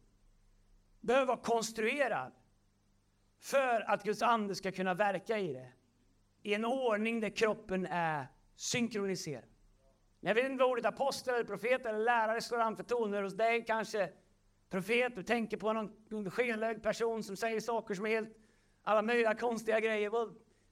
behöver 1.01 1.27
vara 1.27 1.41
konstruerad 1.41 2.33
för 3.39 3.81
att 3.81 4.05
Guds 4.05 4.23
ande 4.23 4.55
ska 4.55 4.73
kunna 4.73 4.95
verka 4.95 5.39
i 5.39 5.53
det. 5.53 5.73
I 6.43 6.55
en 6.55 6.65
ordning 6.65 7.21
där 7.21 7.31
kroppen 7.31 7.87
är 7.87 8.27
synkroniserad. 8.57 9.45
Jag 10.21 10.35
vet 10.35 10.45
inte 10.45 10.65
vad 10.65 10.71
ordet 10.71 10.85
apostel, 10.85 11.35
eller 11.35 11.45
profet 11.45 11.87
eller 11.87 11.99
lärare 11.99 12.41
slår 12.41 12.59
an 12.59 12.77
för 12.77 12.85
toner 12.85 13.23
hos 13.23 13.35
dig. 13.35 13.65
Kanske 13.65 14.13
profet, 14.71 15.17
du 15.17 15.23
tänker 15.23 15.57
på 15.57 15.73
någon 15.73 16.31
skelögd 16.31 16.83
person 16.83 17.23
som 17.23 17.37
säger 17.37 17.61
saker 17.61 17.95
som 17.95 18.07
är 18.07 18.11
helt 18.11 18.37
alla 18.83 19.03
möjliga 19.03 19.35
konstiga 19.35 19.81
grejer. 19.81 20.13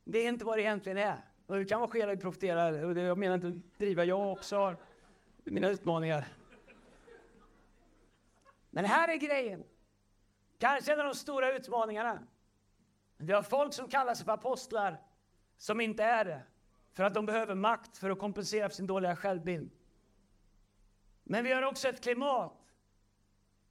Det 0.05 0.19
är 0.19 0.29
inte 0.29 0.45
vad 0.45 0.59
det 0.59 0.63
egentligen 0.63 0.99
är. 0.99 1.17
Och 1.47 1.57
du 1.57 1.65
kan 1.65 1.81
vara 1.81 1.91
skelögd 1.91 2.21
profeterare, 2.21 3.01
jag 3.01 3.19
menar 3.19 3.35
inte 3.35 3.47
att 3.47 3.79
driva, 3.79 4.05
jag 4.05 4.33
också 4.33 4.57
har 4.57 4.77
mina 5.45 5.69
utmaningar. 5.69 6.25
Men 8.71 8.85
här 8.85 9.09
är 9.09 9.17
grejen. 9.17 9.65
Kanske 10.59 10.93
en 10.93 11.01
av 11.01 11.07
de 11.07 11.15
stora 11.15 11.53
utmaningarna. 11.53 12.19
Vi 13.17 13.33
har 13.33 13.43
folk 13.43 13.75
som 13.75 13.89
kallar 13.89 14.15
sig 14.15 14.25
för 14.25 14.33
apostlar 14.33 15.03
som 15.59 15.81
inte 15.81 16.05
är 16.05 16.25
det. 16.25 16.43
För 16.93 17.05
att 17.05 17.15
de 17.15 17.27
behöver 17.27 17.55
makt 17.55 17.99
för 17.99 18.11
att 18.11 18.19
kompensera 18.19 18.69
för 18.69 18.77
sin 18.77 18.87
dåliga 18.87 19.17
självbild. 19.17 19.71
Men 21.25 21.45
vi 21.45 21.53
har 21.53 21.63
också 21.63 21.89
ett 21.89 22.03
klimat 22.03 22.59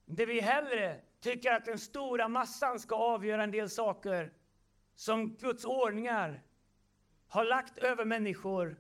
där 0.05 0.25
vi 0.25 0.39
hellre 0.39 1.01
tycker 1.19 1.51
att 1.51 1.65
den 1.65 1.79
stora 1.79 2.27
massan 2.27 2.79
ska 2.79 2.95
avgöra 2.95 3.43
en 3.43 3.51
del 3.51 3.69
saker 3.69 4.33
som 4.95 5.35
Guds 5.35 5.65
ordningar 5.65 6.43
har 7.27 7.45
lagt 7.45 7.77
över 7.77 8.05
människor 8.05 8.79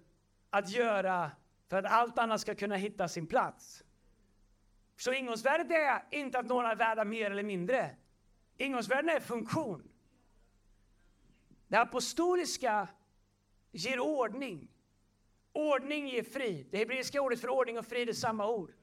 att 0.49 0.69
göra 0.69 1.31
för 1.67 1.77
att 1.77 1.91
allt 1.91 2.19
annat 2.19 2.41
ska 2.41 2.55
kunna 2.55 2.75
hitta 2.75 3.07
sin 3.07 3.27
plats. 3.27 3.83
Så 4.95 5.13
ingångsvärdet 5.13 5.71
är 5.71 6.17
inte 6.19 6.39
att 6.39 6.45
några 6.45 6.71
är 6.71 6.75
värda 6.75 7.05
mer 7.05 7.31
eller 7.31 7.43
mindre. 7.43 7.95
Ingångsvärdet 8.57 9.15
är 9.15 9.19
funktion. 9.19 9.89
Det 11.67 11.79
apostoliska 11.79 12.87
ger 13.71 13.99
ordning. 13.99 14.67
Ordning 15.53 16.07
ger 16.07 16.23
frid. 16.23 16.67
Det 16.71 16.77
hebreiska 16.77 17.21
ordet 17.21 17.41
för 17.41 17.49
ordning 17.49 17.77
och 17.77 17.85
frid 17.85 18.09
är 18.09 18.13
samma 18.13 18.49
ord. 18.49 18.73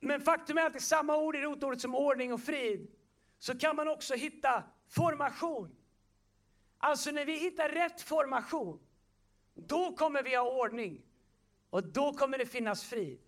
Men 0.00 0.20
faktum 0.20 0.58
är 0.58 0.66
att 0.66 0.76
i 0.76 0.80
samma 0.80 1.16
ord 1.16 1.36
i 1.36 1.40
rotordet 1.40 1.80
som 1.80 1.94
ordning 1.94 2.32
och 2.32 2.40
frid 2.40 2.90
så 3.38 3.58
kan 3.58 3.76
man 3.76 3.88
också 3.88 4.14
hitta 4.14 4.64
formation. 4.88 5.76
Alltså 6.78 7.10
när 7.10 7.24
vi 7.24 7.38
hittar 7.38 7.68
rätt 7.68 8.00
formation, 8.00 8.80
då 9.54 9.96
kommer 9.96 10.22
vi 10.22 10.36
ha 10.36 10.50
ordning. 10.50 11.02
Och 11.70 11.84
då 11.84 12.12
kommer 12.12 12.38
det 12.38 12.46
finnas 12.46 12.84
frid. 12.84 13.20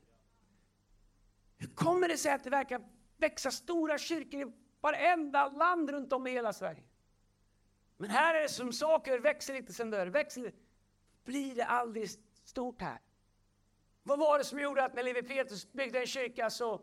Hur 1.58 1.68
kommer 1.68 2.08
det 2.08 2.16
sig 2.16 2.32
att 2.32 2.44
det 2.44 2.50
verkar 2.50 2.80
växa 3.16 3.50
stora 3.50 3.98
kyrkor 3.98 4.40
i 4.40 4.52
varenda 4.80 5.48
land 5.48 5.90
runt 5.90 6.12
om 6.12 6.26
i 6.26 6.30
hela 6.30 6.52
Sverige? 6.52 6.82
Men 8.00 8.10
här 8.10 8.34
är 8.34 8.42
det 8.42 8.48
som 8.48 8.72
saker 8.72 9.18
växer 9.18 9.54
lite, 9.54 9.72
sen 9.72 9.90
dör 9.90 10.06
växer 10.06 10.40
lite. 10.40 10.56
Blir 11.24 11.54
det 11.54 11.64
aldrig 11.64 12.10
stort 12.44 12.80
här? 12.80 12.98
Vad 14.02 14.18
var 14.18 14.38
det 14.38 14.44
som 14.44 14.60
gjorde 14.60 14.84
att 14.84 14.94
när 14.94 15.02
Levi 15.02 15.22
Petrus 15.22 15.72
byggde 15.72 16.00
en 16.00 16.06
kyrka 16.06 16.50
så 16.50 16.80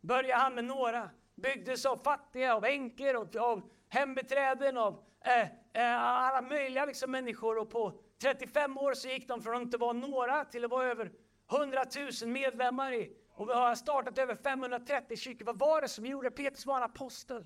började 0.00 0.42
han 0.42 0.54
med 0.54 0.64
några? 0.64 1.10
Byggdes 1.34 1.86
av 1.86 1.96
fattiga, 1.96 2.54
av 2.54 2.64
änkor, 2.64 3.14
av, 3.14 3.36
av 3.38 3.70
hembiträden, 3.88 4.76
av 4.76 5.04
eh, 5.24 5.42
eh, 5.82 6.02
alla 6.02 6.42
möjliga 6.42 6.84
liksom, 6.84 7.10
människor. 7.10 7.58
Och 7.58 7.70
på 7.70 8.00
35 8.22 8.78
år 8.78 8.94
så 8.94 9.08
gick 9.08 9.28
de 9.28 9.42
från 9.42 9.56
att 9.56 9.62
inte 9.62 9.78
vara 9.78 9.92
några 9.92 10.44
till 10.44 10.64
att 10.64 10.70
vara 10.70 10.86
över 10.86 11.12
100 11.52 11.84
000 12.22 12.30
medlemmar 12.30 12.92
i. 12.92 13.16
Och 13.30 13.48
vi 13.48 13.52
har 13.52 13.74
startat 13.74 14.18
över 14.18 14.34
530 14.34 15.16
kyrkor. 15.16 15.44
Vad 15.44 15.58
var 15.58 15.80
det 15.80 15.88
som 15.88 16.06
gjorde 16.06 16.30
Petrus 16.30 16.66
var 16.66 16.76
en 16.76 16.82
apostel? 16.82 17.44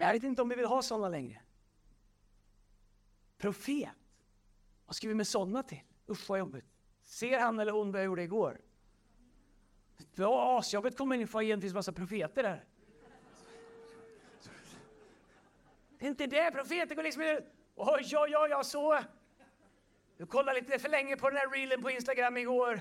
Jag 0.00 0.12
vet 0.12 0.22
inte 0.22 0.42
om 0.42 0.48
vi 0.48 0.54
vill 0.54 0.66
ha 0.66 0.82
sådana 0.82 1.08
längre. 1.08 1.40
Profet. 3.38 3.88
Vad 4.86 4.96
ska 4.96 5.08
vi 5.08 5.14
med 5.14 5.26
sådana 5.26 5.62
till? 5.62 5.80
Usch 6.08 6.28
vad 6.30 6.38
jobbigt. 6.38 6.64
Ser 7.02 7.38
han 7.38 7.58
eller 7.58 7.72
hon 7.72 7.92
vad 7.92 8.00
jag 8.00 8.06
gjorde 8.06 8.22
igår? 8.22 8.60
Det 10.14 10.22
var 10.22 10.58
asjobbigt 10.58 10.94
att 10.94 10.98
komma 10.98 11.14
in 11.14 11.20
i 11.20 11.26
foajén, 11.26 11.58
det 11.58 11.62
finns 11.62 11.74
massa 11.74 11.92
profeter 11.92 12.42
där. 12.42 12.64
Det 15.98 16.06
är 16.06 16.08
inte 16.08 16.26
det, 16.26 16.50
profeter 16.50 16.94
går 16.94 17.02
liksom 17.02 17.22
ut. 17.22 17.44
Oj, 17.74 18.16
oj, 18.16 18.36
oj, 18.36 18.50
jag 18.50 18.66
så. 18.66 19.00
Du 20.16 20.26
kollade 20.26 20.60
lite 20.60 20.78
för 20.78 20.88
länge 20.88 21.16
på 21.16 21.30
den 21.30 21.38
här 21.38 21.50
reelen 21.50 21.82
på 21.82 21.90
Instagram 21.90 22.36
igår. 22.36 22.80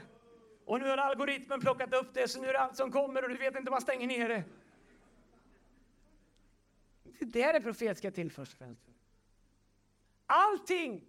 Och 0.65 0.79
nu 0.79 0.89
har 0.89 0.97
algoritmen 0.97 1.61
plockat 1.61 1.93
upp 1.93 2.13
det, 2.13 2.27
så 2.27 2.41
nu 2.41 2.47
är 2.47 2.53
det 2.53 2.59
allt 2.59 2.77
som 2.77 2.91
kommer 2.91 3.23
och 3.23 3.29
du 3.29 3.37
vet 3.37 3.55
inte 3.55 3.69
om 3.69 3.71
man 3.71 3.81
stänger 3.81 4.07
ner 4.07 4.29
det. 4.29 4.43
Det 7.25 7.43
är 7.43 7.53
det 7.53 7.61
profetiska 7.61 8.11
till 8.11 8.31
först 8.31 8.51
och 8.51 8.57
främst. 8.57 8.81
Allting 10.25 11.05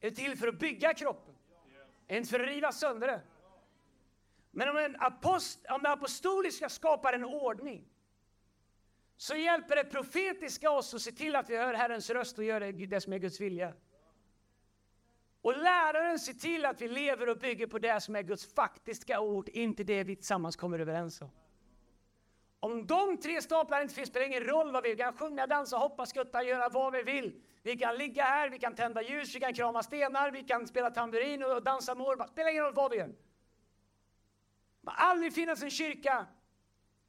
är 0.00 0.10
till 0.10 0.38
för 0.38 0.48
att 0.48 0.58
bygga 0.58 0.94
kroppen. 0.94 1.34
Inte 2.08 2.28
för 2.28 2.40
att 2.40 2.48
riva 2.48 2.72
sönder 2.72 3.06
det. 3.06 3.22
Men 4.50 4.68
om, 4.68 4.76
en 4.76 4.96
apost, 4.98 5.66
om 5.70 5.82
det 5.82 5.90
apostoliska 5.90 6.68
skapar 6.68 7.12
en 7.12 7.24
ordning 7.24 7.88
så 9.16 9.36
hjälper 9.36 9.76
det 9.76 9.84
profetiska 9.84 10.70
oss 10.70 10.94
att 10.94 11.02
se 11.02 11.12
till 11.12 11.36
att 11.36 11.50
vi 11.50 11.56
hör 11.56 11.74
Herrens 11.74 12.10
röst 12.10 12.38
och 12.38 12.44
gör 12.44 12.60
det, 12.60 12.72
det 12.72 13.00
som 13.00 13.12
är 13.12 13.18
Guds 13.18 13.40
vilja. 13.40 13.74
Och 15.40 15.56
läraren 15.56 16.18
ser 16.18 16.32
till 16.32 16.64
att 16.64 16.80
vi 16.80 16.88
lever 16.88 17.28
och 17.28 17.38
bygger 17.38 17.66
på 17.66 17.78
det 17.78 18.00
som 18.00 18.16
är 18.16 18.22
Guds 18.22 18.54
faktiska 18.54 19.20
ord, 19.20 19.48
inte 19.48 19.84
det 19.84 20.04
vi 20.04 20.16
tillsammans 20.16 20.56
kommer 20.56 20.78
överens 20.78 21.22
om. 21.22 21.30
Om 22.60 22.86
de 22.86 23.18
tre 23.18 23.42
staplarna 23.42 23.82
inte 23.82 23.94
finns 23.94 24.08
spelar 24.08 24.26
ingen 24.26 24.44
roll 24.44 24.72
vad 24.72 24.82
vi 24.82 24.90
Vi 24.90 24.96
kan 24.96 25.12
sjunga, 25.12 25.46
dansa, 25.46 25.76
hoppa, 25.76 26.06
skutta, 26.06 26.42
göra 26.42 26.68
vad 26.68 26.92
vi 26.92 27.02
vill. 27.02 27.42
Vi 27.62 27.76
kan 27.76 27.96
ligga 27.96 28.24
här, 28.24 28.50
vi 28.50 28.58
kan 28.58 28.74
tända 28.74 29.02
ljus, 29.02 29.34
vi 29.34 29.40
kan 29.40 29.54
krama 29.54 29.82
stenar, 29.82 30.30
vi 30.30 30.42
kan 30.42 30.66
spela 30.66 30.90
tamburin 30.90 31.44
och 31.44 31.62
dansa 31.62 31.94
morba. 31.94 32.26
spelar 32.26 32.50
ingen 32.50 32.64
roll 32.64 32.74
vad 32.74 32.90
vi 32.90 32.96
gör. 32.96 33.06
Det 33.06 33.14
kommer 34.80 34.98
aldrig 34.98 35.34
finnas 35.34 35.62
en 35.62 35.70
kyrka 35.70 36.26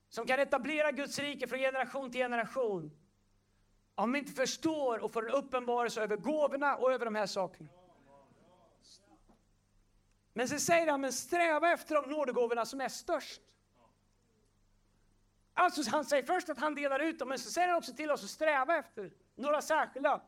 som 0.09 0.25
kan 0.25 0.39
etablera 0.39 0.91
Guds 0.91 1.19
rike 1.19 1.47
från 1.47 1.59
generation 1.59 2.11
till 2.11 2.21
generation 2.21 2.91
om 3.97 4.11
vi 4.11 4.19
inte 4.19 4.31
förstår 4.31 4.99
och 4.99 5.11
får 5.11 5.29
en 5.29 5.33
uppenbarelse 5.33 6.01
över 6.01 6.17
gåvorna 6.17 6.75
och 6.75 6.91
över 6.91 7.05
de 7.05 7.15
här 7.15 7.25
sakerna. 7.25 7.69
Men 10.33 10.47
sen 10.47 10.59
säger 10.59 10.87
han, 10.87 11.01
men 11.01 11.13
sträva 11.13 11.71
efter 11.71 11.95
de 11.95 12.09
nådegåvorna 12.09 12.65
som 12.65 12.81
är 12.81 12.89
störst. 12.89 13.41
Alltså 15.59 15.91
han 15.91 16.05
säger 16.05 16.23
först 16.23 16.49
att 16.49 16.59
han 16.59 16.75
delar 16.75 16.99
ut 16.99 17.19
dem, 17.19 17.29
men 17.29 17.39
så 17.39 17.51
säger 17.51 17.67
han 17.67 17.77
också 17.77 17.93
till 17.93 18.11
oss 18.11 18.23
att 18.23 18.29
sträva 18.29 18.77
efter 18.77 19.11
några 19.35 19.61
särskilda. 19.61 20.21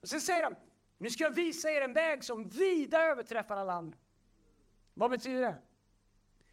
Och 0.00 0.08
sen 0.08 0.20
säger 0.20 0.42
han, 0.42 0.54
nu 0.98 1.10
ska 1.10 1.24
jag 1.24 1.30
visa 1.30 1.70
er 1.70 1.80
en 1.80 1.92
väg 1.92 2.24
som 2.24 2.48
vida 2.48 3.02
överträffar 3.02 3.56
alla 3.56 3.72
andra. 3.72 3.98
Vad 4.94 5.10
betyder 5.10 5.40
det? 5.40 5.56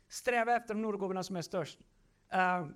Sträva 0.08 0.56
efter 0.56 0.74
de 0.74 0.82
nådegåvorna 0.82 1.24
som 1.24 1.36
är 1.36 1.42
störst. 1.42 1.80
Uh, 2.34 2.68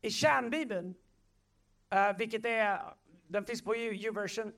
I 0.00 0.10
kärnbibeln, 0.10 0.94
uh, 1.94 2.18
vilket 2.18 2.44
är, 2.44 2.94
den 3.26 3.44
finns 3.44 3.62
på 3.62 3.76
U-version, 3.76 4.52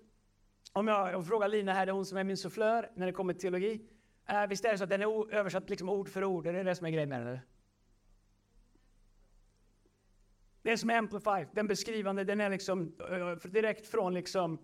om 0.72 0.88
jag, 0.88 1.12
jag 1.12 1.26
frågar 1.26 1.48
Lina 1.48 1.72
här, 1.72 1.86
det 1.86 1.90
är 1.90 1.94
hon 1.94 2.06
som 2.06 2.18
är 2.18 2.24
min 2.24 2.36
sufflör 2.36 2.90
när 2.94 3.06
det 3.06 3.12
kommer 3.12 3.32
till 3.32 3.42
teologi. 3.42 3.88
Uh, 4.30 4.46
visst 4.46 4.64
är 4.64 4.72
det 4.72 4.78
så 4.78 4.84
att 4.84 4.90
den 4.90 5.02
är 5.02 5.34
översatt 5.34 5.70
liksom 5.70 5.88
ord 5.88 6.08
för 6.08 6.24
ord? 6.24 6.46
Är 6.46 6.52
det 6.52 6.62
det 6.62 6.74
som 6.74 6.86
är 6.86 6.90
grejen 6.90 7.08
med 7.08 7.26
den? 7.26 7.38
Det 10.68 10.72
är 10.72 10.76
som 10.76 10.90
Amplify, 10.90 11.46
den 11.52 11.66
beskrivande, 11.66 12.24
den 12.24 12.40
är 12.40 12.50
liksom 12.50 12.92
uh, 13.10 13.50
direkt 13.50 13.86
från 13.86 14.14
liksom, 14.14 14.58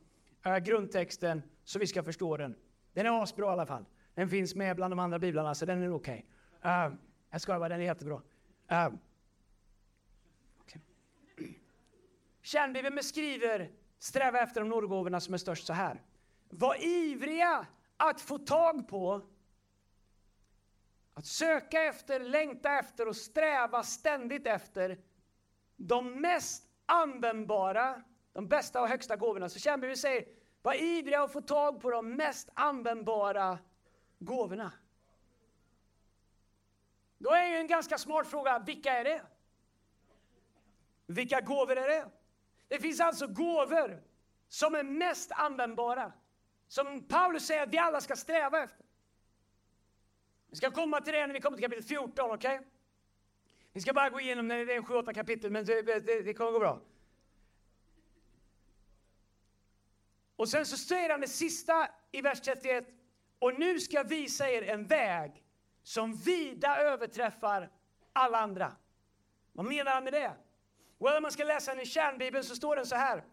uh, 0.46 0.58
grundtexten 0.58 1.42
så 1.64 1.78
vi 1.78 1.86
ska 1.86 2.02
förstå 2.02 2.36
den. 2.36 2.56
Den 2.92 3.06
är 3.06 3.22
asbra 3.22 3.46
i 3.46 3.48
alla 3.48 3.66
fall. 3.66 3.84
Den 4.14 4.28
finns 4.28 4.54
med 4.54 4.76
bland 4.76 4.92
de 4.92 4.98
andra 4.98 5.18
biblarna, 5.18 5.54
så 5.54 5.66
den 5.66 5.82
är 5.82 5.94
okej. 5.94 6.26
Okay. 6.58 6.86
Uh, 6.86 6.94
jag 7.30 7.40
skojar 7.40 7.58
bara, 7.58 7.68
den 7.68 7.80
är 7.80 7.84
jättebra. 7.84 8.14
Uh, 8.72 8.94
okay. 10.60 10.80
Kärnbibeln 12.42 12.96
beskriver 12.96 13.70
sträva 13.98 14.40
efter 14.40 14.60
de 14.60 14.68
nådegåvorna 14.68 15.20
som 15.20 15.34
är 15.34 15.38
störst 15.38 15.66
så 15.66 15.72
här. 15.72 16.02
Var 16.48 16.84
ivriga 16.84 17.66
att 17.96 18.20
få 18.20 18.38
tag 18.38 18.88
på, 18.88 19.20
att 21.14 21.26
söka 21.26 21.82
efter, 21.82 22.20
längta 22.20 22.78
efter 22.78 23.08
och 23.08 23.16
sträva 23.16 23.82
ständigt 23.82 24.46
efter 24.46 24.98
de 25.76 26.20
mest 26.20 26.68
användbara, 26.86 28.02
de 28.32 28.48
bästa 28.48 28.80
och 28.80 28.88
högsta 28.88 29.16
gåvorna. 29.16 29.48
Så 29.48 29.58
kärnbibeln 29.58 29.96
säger, 29.96 30.24
var 30.62 30.74
ivriga 30.74 31.22
att 31.22 31.32
få 31.32 31.40
tag 31.40 31.80
på 31.80 31.90
de 31.90 32.16
mest 32.16 32.48
användbara 32.54 33.58
gåvorna. 34.18 34.72
Då 37.18 37.30
är 37.30 37.46
ju 37.46 37.56
en 37.56 37.66
ganska 37.66 37.98
smart 37.98 38.26
fråga, 38.26 38.58
vilka 38.58 38.92
är 38.92 39.04
det? 39.04 39.22
Vilka 41.06 41.40
gåvor 41.40 41.78
är 41.78 41.88
det? 41.88 42.10
Det 42.68 42.78
finns 42.78 43.00
alltså 43.00 43.26
gåvor 43.26 44.02
som 44.48 44.74
är 44.74 44.82
mest 44.82 45.32
användbara. 45.32 46.12
Som 46.68 47.08
Paulus 47.08 47.46
säger 47.46 47.62
att 47.62 47.68
vi 47.68 47.78
alla 47.78 48.00
ska 48.00 48.16
sträva 48.16 48.62
efter. 48.62 48.86
Vi 50.50 50.56
ska 50.56 50.70
komma 50.70 51.00
till 51.00 51.12
det 51.12 51.26
när 51.26 51.34
vi 51.34 51.40
kommer 51.40 51.56
till 51.56 51.64
kapitel 51.64 51.84
14, 51.84 52.30
okej? 52.30 52.58
Okay? 52.58 52.68
Vi 53.74 53.80
ska 53.80 53.92
bara 53.92 54.10
gå 54.10 54.20
igenom 54.20 54.48
det, 54.48 54.64
det 54.64 54.74
är 54.74 54.80
7-8 54.80 55.14
kapitel, 55.14 55.50
men 55.50 55.64
det, 55.64 55.82
det, 55.82 56.22
det 56.22 56.34
kommer 56.34 56.52
gå 56.52 56.58
bra. 56.58 56.80
Och 60.36 60.48
sen 60.48 60.66
så 60.66 60.76
säger 60.76 61.10
han 61.10 61.20
det 61.20 61.28
sista 61.28 61.88
i 62.12 62.20
vers 62.20 62.40
31. 62.40 62.88
Och 63.38 63.58
nu 63.58 63.80
ska 63.80 63.96
jag 63.96 64.08
visa 64.08 64.50
er 64.50 64.62
en 64.62 64.86
väg 64.86 65.42
som 65.82 66.14
vida 66.14 66.76
överträffar 66.76 67.70
alla 68.12 68.38
andra. 68.38 68.72
Vad 69.52 69.66
menar 69.66 69.92
han 69.92 70.04
med 70.04 70.12
det? 70.12 70.32
Well, 70.98 71.16
om 71.16 71.22
man 71.22 71.32
ska 71.32 71.44
läsa 71.44 71.74
den 71.74 71.80
i 71.80 71.86
kärnbibeln 71.86 72.44
så 72.44 72.56
står 72.56 72.76
den 72.76 72.86
så 72.86 72.96
här. 72.96 73.24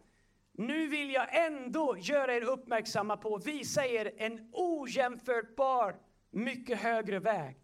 Nu 0.52 0.86
vill 0.86 1.12
jag 1.12 1.46
ändå 1.46 1.96
göra 1.98 2.34
er 2.34 2.42
uppmärksamma 2.42 3.16
på, 3.16 3.38
visa 3.38 3.86
er 3.86 4.12
en 4.16 4.50
ojämförbar, 4.52 5.96
mycket 6.30 6.78
högre 6.78 7.18
väg. 7.18 7.56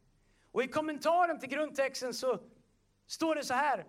Och 0.52 0.62
i 0.62 0.68
kommentaren 0.68 1.40
till 1.40 1.48
grundtexten 1.48 2.14
så 2.14 2.40
står 3.08 3.34
det 3.34 3.44
så 3.44 3.54
här 3.54 3.86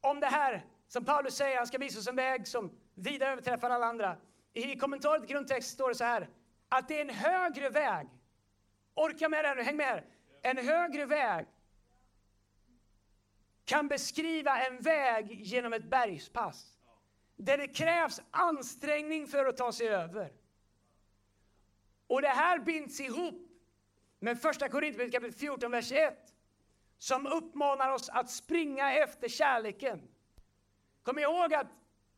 om 0.00 0.20
det 0.20 0.26
här 0.26 0.64
som 0.88 1.04
Paulus 1.04 1.36
säger, 1.36 1.56
han 1.56 1.66
ska 1.66 1.78
visa 1.78 1.98
oss 1.98 2.08
en 2.08 2.16
väg 2.16 2.48
som 2.48 2.70
vida 2.94 3.32
överträffar 3.32 3.70
alla 3.70 3.86
andra. 3.86 4.16
I 4.52 4.76
kommentaren 4.76 5.20
till 5.20 5.30
grundtexten 5.30 5.74
står 5.74 5.88
det 5.88 5.94
så 5.94 6.04
här 6.04 6.28
att 6.68 6.88
det 6.88 6.96
är 6.96 7.00
en 7.00 7.14
högre 7.14 7.68
väg. 7.68 8.08
Orka 8.94 9.28
med 9.28 9.44
det 9.44 9.48
här 9.48 9.56
nu, 9.56 9.62
häng 9.62 9.76
med 9.76 9.86
här. 9.86 10.04
En 10.42 10.56
högre 10.56 11.06
väg 11.06 11.46
kan 13.64 13.88
beskriva 13.88 14.66
en 14.66 14.80
väg 14.80 15.32
genom 15.32 15.72
ett 15.72 15.90
bergspass 15.90 16.76
där 17.36 17.58
det 17.58 17.68
krävs 17.68 18.20
ansträngning 18.30 19.26
för 19.26 19.46
att 19.46 19.56
ta 19.56 19.72
sig 19.72 19.88
över. 19.88 20.32
Och 22.06 22.22
det 22.22 22.28
här 22.28 22.58
binds 22.58 23.00
ihop 23.00 23.34
med 24.18 24.40
första 24.40 24.68
Korinthierbrevet 24.68 25.12
kapitel 25.12 25.38
14, 25.38 25.70
vers 25.70 25.92
1 25.92 26.35
som 26.98 27.26
uppmanar 27.26 27.90
oss 27.90 28.08
att 28.08 28.30
springa 28.30 28.92
efter 28.92 29.28
kärleken. 29.28 30.08
Kom 31.02 31.18
ihåg 31.18 31.54
att 31.54 31.66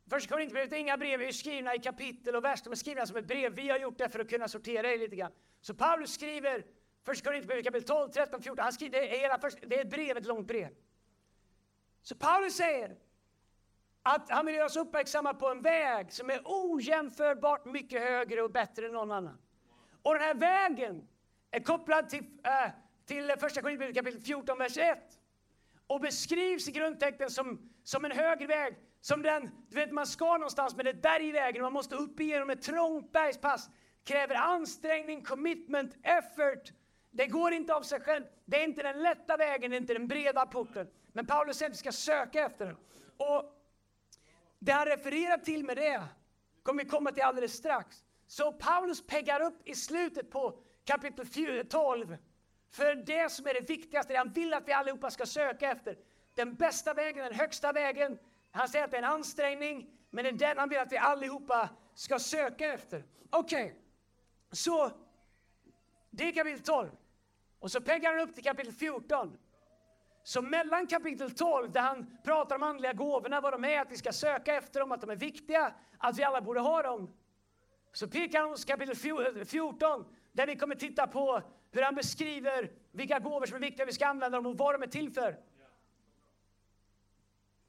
Första 0.09 0.33
Korinthierbrevet, 0.33 0.73
inga 0.73 0.97
brev 0.97 1.21
är 1.21 1.31
skrivna 1.31 1.75
i 1.75 1.79
kapitel 1.79 2.35
och 2.35 2.43
vers, 2.43 2.61
de 2.61 2.71
är 2.71 2.75
skrivna 2.75 3.05
som 3.05 3.17
ett 3.17 3.27
brev. 3.27 3.53
Vi 3.53 3.69
har 3.69 3.77
gjort 3.77 3.97
det 3.97 4.09
för 4.09 4.19
att 4.19 4.29
kunna 4.29 4.47
sortera 4.47 4.93
er 4.93 4.97
lite 4.97 5.15
grann. 5.15 5.31
Så 5.61 5.73
Paulus 5.73 6.13
skriver 6.13 6.65
Första 7.05 7.25
Korinthierbrevet 7.25 7.65
kapitel 7.65 7.87
12, 7.87 8.09
13, 8.09 8.41
14. 8.41 8.63
Han 8.63 8.73
skriver, 8.73 8.99
det, 8.99 9.15
är 9.15 9.19
hela 9.19 9.39
först, 9.39 9.57
det 9.67 9.75
är 9.75 9.81
ett 9.81 9.89
brev, 9.89 10.17
ett 10.17 10.25
långt 10.25 10.47
brev. 10.47 10.69
Så 12.01 12.15
Paulus 12.15 12.55
säger 12.55 12.97
att 14.03 14.29
han 14.29 14.45
vill 14.45 14.55
göra 14.55 14.65
oss 14.65 14.77
uppmärksamma 14.77 15.33
på 15.33 15.47
en 15.47 15.61
väg 15.61 16.13
som 16.13 16.29
är 16.29 16.41
ojämförbart 16.45 17.65
mycket 17.65 18.01
högre 18.01 18.41
och 18.41 18.51
bättre 18.51 18.85
än 18.85 18.91
någon 18.91 19.11
annan. 19.11 19.41
Och 20.01 20.13
den 20.13 20.23
här 20.23 20.33
vägen 20.33 21.07
är 21.51 21.59
kopplad 21.59 22.09
till 22.09 22.23
äh, 22.43 22.71
till 23.09 23.33
första 23.39 23.61
Korinthierbrevet 23.61 23.95
kapitel 23.95 24.21
14, 24.21 24.57
vers 24.57 24.77
1. 24.77 24.97
Och 25.87 26.01
beskrivs 26.01 26.67
i 26.67 26.71
grundtexten 26.71 27.29
som, 27.29 27.69
som 27.83 28.05
en 28.05 28.11
högre 28.11 28.47
väg. 28.47 28.77
Som 29.01 29.21
den, 29.21 29.49
du 29.69 29.75
vet 29.75 29.91
man 29.91 30.07
ska 30.07 30.25
någonstans 30.25 30.75
men 30.75 30.85
det 30.85 30.91
är 30.91 30.93
där 30.93 31.01
bergvägen 31.01 31.61
och 31.61 31.65
man 31.65 31.73
måste 31.73 31.95
upp 31.95 32.19
igenom 32.19 32.49
ett 32.49 32.61
trångt 32.61 33.11
bergspass. 33.11 33.69
Kräver 34.03 34.35
ansträngning, 34.35 35.23
commitment, 35.23 35.95
effort. 36.03 36.71
Det 37.11 37.27
går 37.27 37.53
inte 37.53 37.73
av 37.75 37.81
sig 37.81 37.99
själv. 37.99 38.23
Det 38.45 38.57
är 38.57 38.63
inte 38.63 38.83
den 38.83 39.03
lätta 39.03 39.37
vägen, 39.37 39.71
det 39.71 39.77
är 39.77 39.81
inte 39.81 39.93
den 39.93 40.07
breda 40.07 40.45
porten. 40.45 40.87
Men 41.13 41.25
Paulus 41.25 41.57
säger 41.57 41.69
att 41.69 41.75
vi 41.75 41.79
ska 41.79 41.91
söka 41.91 42.45
efter 42.45 42.65
den. 42.65 42.75
Och 43.17 43.43
det 44.59 44.71
han 44.71 44.85
refererar 44.85 45.37
till 45.37 45.65
med 45.65 45.77
det 45.77 46.03
kommer 46.63 46.83
vi 46.83 46.89
komma 46.89 47.11
till 47.11 47.23
alldeles 47.23 47.53
strax. 47.53 48.03
Så 48.27 48.51
Paulus 48.53 49.07
peggar 49.07 49.41
upp 49.41 49.61
i 49.65 49.75
slutet 49.75 50.31
på 50.31 50.59
kapitel 50.85 51.65
12 51.69 52.17
för 52.71 52.95
det 52.95 53.31
som 53.31 53.47
är 53.47 53.53
det 53.53 53.69
viktigaste, 53.69 54.13
det 54.13 54.17
han 54.17 54.31
vill 54.31 54.53
att 54.53 54.67
vi 54.67 54.73
allihopa 54.73 55.09
ska 55.11 55.25
söka 55.25 55.71
efter. 55.71 55.97
Den 56.35 56.55
bästa 56.55 56.93
vägen, 56.93 57.23
den 57.23 57.33
högsta 57.33 57.71
vägen. 57.71 58.19
Han 58.51 58.69
säger 58.69 58.85
att 58.85 58.91
det 58.91 58.97
är 58.97 59.03
en 59.03 59.09
ansträngning, 59.09 59.89
men 60.09 60.23
det 60.23 60.29
är 60.29 60.33
den 60.33 60.57
han 60.57 60.69
vill 60.69 60.79
att 60.79 60.91
vi 60.91 60.97
allihopa 60.97 61.69
ska 61.93 62.19
söka 62.19 62.73
efter. 62.73 63.03
Okej, 63.29 63.65
okay. 63.65 63.75
så 64.51 64.91
det 66.09 66.23
är 66.23 66.31
kapitel 66.31 66.59
12. 66.59 66.89
Och 67.59 67.71
så 67.71 67.81
peggar 67.81 68.11
han 68.11 68.19
upp 68.29 68.35
till 68.35 68.43
kapitel 68.43 68.73
14. 68.73 69.37
Så 70.23 70.41
mellan 70.41 70.87
kapitel 70.87 71.31
12, 71.31 71.71
där 71.71 71.81
han 71.81 72.17
pratar 72.23 72.55
om 72.55 72.63
andliga 72.63 72.93
gåvorna, 72.93 73.41
vad 73.41 73.53
de 73.53 73.65
är, 73.65 73.81
att 73.81 73.91
vi 73.91 73.97
ska 73.97 74.11
söka 74.11 74.55
efter 74.55 74.79
dem, 74.79 74.91
att 74.91 75.01
de 75.01 75.09
är 75.09 75.15
viktiga, 75.15 75.73
att 75.97 76.17
vi 76.17 76.23
alla 76.23 76.41
borde 76.41 76.59
ha 76.59 76.81
dem. 76.81 77.13
Så 77.91 78.07
pekar 78.07 78.39
han 78.39 78.49
hos 78.49 78.65
kapitel 78.65 78.95
14, 79.45 80.05
där 80.31 80.47
vi 80.47 80.55
kommer 80.55 80.75
titta 80.75 81.07
på 81.07 81.41
hur 81.71 81.81
han 81.81 81.95
beskriver 81.95 82.71
vilka 82.91 83.19
gåvor 83.19 83.45
som 83.45 83.55
är 83.55 83.59
viktiga, 83.59 83.85
vi 83.85 83.93
ska 83.93 84.07
använda 84.07 84.37
dem 84.37 84.45
och 84.45 84.57
vad 84.57 84.75
de 84.75 84.83
är 84.83 84.87
till 84.87 85.11
för. 85.11 85.37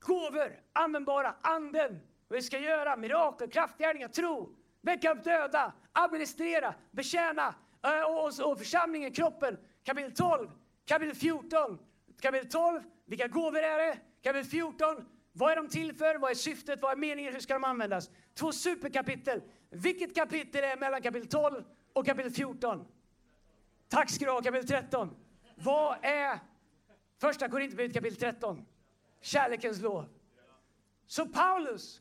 Gåvor, 0.00 0.60
användbara, 0.72 1.34
anden, 1.40 2.00
vad 2.28 2.36
vi 2.36 2.42
ska 2.42 2.58
göra, 2.58 2.96
mirakel, 2.96 3.50
kraftgärningar, 3.50 4.08
tro, 4.08 4.56
väcka 4.80 5.12
upp 5.12 5.24
döda, 5.24 5.72
administrera, 5.92 6.74
betjäna, 6.90 7.54
eh, 7.82 8.02
och, 8.02 8.24
och, 8.24 8.50
och 8.50 8.58
församlingen, 8.58 9.12
kroppen, 9.12 9.58
kapitel 9.84 10.12
12, 10.12 10.50
kapitel 10.84 11.14
14. 11.14 11.78
Kapitel 12.20 12.50
12, 12.50 12.82
vilka 13.06 13.28
gåvor 13.28 13.58
är 13.58 13.78
det? 13.78 13.98
Kapitel 14.22 14.50
14, 14.50 15.08
vad 15.32 15.52
är 15.52 15.56
de 15.56 15.68
till 15.68 15.94
för? 15.94 16.18
Vad 16.18 16.30
är 16.30 16.34
syftet? 16.34 16.82
Vad 16.82 16.92
är 16.92 16.96
meningen? 16.96 17.32
Hur 17.32 17.40
ska 17.40 17.54
de 17.54 17.64
användas? 17.64 18.10
Två 18.34 18.52
superkapitel. 18.52 19.42
Vilket 19.70 20.14
kapitel 20.14 20.64
är 20.64 20.76
mellan 20.76 21.02
kapitel 21.02 21.28
12 21.28 21.64
och 21.92 22.06
kapitel 22.06 22.32
14? 22.32 22.86
Tack 23.90 24.10
ska 24.10 24.24
du 24.24 24.30
ha, 24.30 24.42
kapitel 24.42 24.68
13. 24.68 25.16
Vad 25.54 25.96
är 26.02 26.38
första 27.20 27.48
Korinthierbrevet 27.48 27.94
kapitel 27.94 28.32
13? 28.32 28.66
Kärlekens 29.20 29.80
lov. 29.80 30.08
Så 31.06 31.26
Paulus, 31.26 32.00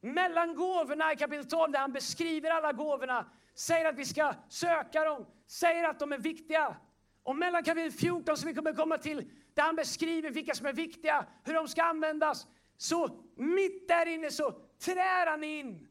mellan 0.00 0.54
gåvorna 0.54 1.12
i 1.12 1.16
kapitel 1.16 1.46
12 1.46 1.72
där 1.72 1.78
han 1.78 1.92
beskriver 1.92 2.50
alla 2.50 2.72
gåvorna, 2.72 3.26
säger 3.54 3.84
att 3.84 3.98
vi 3.98 4.04
ska 4.04 4.34
söka 4.48 5.04
dem, 5.04 5.26
säger 5.46 5.84
att 5.84 5.98
de 5.98 6.12
är 6.12 6.18
viktiga. 6.18 6.76
Och 7.22 7.36
mellan 7.36 7.62
kapitel 7.62 7.92
14 7.92 8.36
som 8.36 8.48
vi 8.48 8.54
kommer 8.54 8.72
komma 8.72 8.98
till, 8.98 9.30
där 9.54 9.62
han 9.62 9.76
beskriver 9.76 10.30
vilka 10.30 10.54
som 10.54 10.66
är 10.66 10.72
viktiga, 10.72 11.26
hur 11.44 11.54
de 11.54 11.68
ska 11.68 11.82
användas. 11.82 12.46
Så 12.76 13.24
mitt 13.36 13.88
där 13.88 14.06
inne 14.06 14.30
så 14.30 14.52
trär 14.78 15.26
han 15.26 15.44
in 15.44 15.88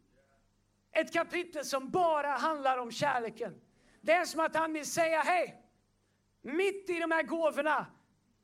ett 0.91 1.13
kapitel 1.13 1.65
som 1.65 1.89
bara 1.89 2.31
handlar 2.31 2.77
om 2.77 2.91
kärleken. 2.91 3.61
Det 4.07 4.13
är 4.13 4.25
som 4.25 4.39
att 4.39 4.55
han 4.55 4.73
vill 4.73 4.85
säga, 4.85 5.21
hej, 5.21 5.63
mitt 6.41 6.89
i 6.89 6.99
de 6.99 7.11
här 7.11 7.23
gåvorna 7.23 7.85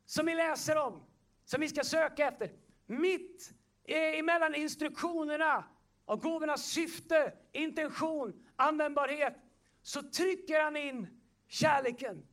som 0.05 0.25
vi 0.25 0.35
läser 0.35 0.77
om, 0.77 1.05
som 1.45 1.61
vi 1.61 1.67
ska 1.69 1.83
söka 1.83 2.27
efter, 2.27 2.51
mitt 2.85 3.53
emellan 3.85 4.55
instruktionerna 4.55 5.63
och 6.05 6.21
gåvornas 6.21 6.63
syfte, 6.63 7.33
intention, 7.51 8.45
användbarhet, 8.55 9.35
så 9.81 10.01
trycker 10.01 10.59
han 10.61 10.77
in 10.77 11.21
kärleken. 11.47 12.27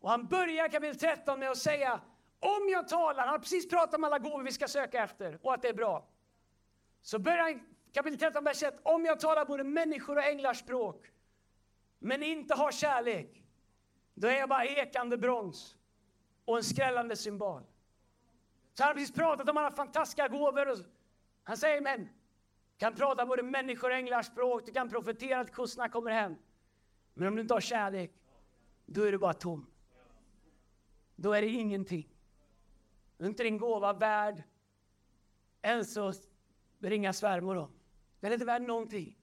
Och 0.00 0.10
han 0.10 0.26
börjar 0.26 0.68
kapitel 0.68 0.98
13 0.98 1.40
med 1.40 1.50
att 1.50 1.58
säga, 1.58 2.00
om 2.40 2.68
jag 2.72 2.88
talar, 2.88 3.20
han 3.20 3.28
har 3.28 3.38
precis 3.38 3.68
pratat 3.68 3.94
om 3.94 4.04
alla 4.04 4.18
gåvor 4.18 4.42
vi 4.42 4.52
ska 4.52 4.68
söka 4.68 5.04
efter 5.04 5.38
och 5.42 5.54
att 5.54 5.62
det 5.62 5.68
är 5.68 5.74
bra. 5.74 6.08
Så 7.02 7.18
börjar 7.18 7.38
han 7.38 7.60
kapitel 7.92 8.18
13, 8.18 8.44
vers 8.44 8.62
1, 8.62 8.80
om 8.82 9.04
jag 9.04 9.20
talar 9.20 9.44
både 9.44 9.64
människor 9.64 10.16
och 10.16 10.24
änglars 10.24 10.58
språk, 10.58 11.06
men 11.98 12.22
inte 12.22 12.54
har 12.54 12.72
kärlek, 12.72 13.44
då 14.14 14.28
är 14.28 14.38
jag 14.38 14.48
bara 14.48 14.64
ekande 14.64 15.18
brons 15.18 15.76
och 16.44 16.56
en 16.56 16.64
skrällande 16.64 17.16
symbol. 17.16 17.62
Så 18.74 18.82
han 18.82 18.88
har 18.88 18.94
precis 18.94 19.14
pratat 19.14 19.48
om 19.48 19.56
alla 19.56 19.70
fantastiska 19.70 20.28
gåvor. 20.28 20.86
Han 21.42 21.56
säger, 21.56 21.80
men 21.80 22.08
kan 22.78 22.94
prata 22.94 23.26
både 23.26 23.42
människor 23.42 23.90
och 23.90 23.96
änglars 23.96 24.26
språk, 24.26 24.66
du 24.66 24.72
kan 24.72 24.88
profetera 24.88 25.40
att 25.40 25.52
kossorna 25.52 25.88
kommer 25.88 26.10
hem. 26.10 26.36
Men 27.14 27.28
om 27.28 27.34
du 27.34 27.42
inte 27.42 27.54
har 27.54 27.60
kärlek, 27.60 28.12
då 28.86 29.02
är 29.02 29.12
du 29.12 29.18
bara 29.18 29.34
tom. 29.34 29.66
Då 31.16 31.32
är 31.32 31.42
det 31.42 31.48
ingenting. 31.48 32.08
Då 33.16 33.24
är 33.24 33.28
inte 33.28 33.42
din 33.42 33.58
gåva 33.58 33.92
värd 33.92 34.42
ens 35.62 35.96
att 35.96 36.28
ringa 36.78 37.12
svärmor 37.12 37.56
om. 37.56 37.70
Den 38.20 38.30
är 38.30 38.34
inte 38.34 38.46
värd 38.46 38.62
någonting. 38.62 39.18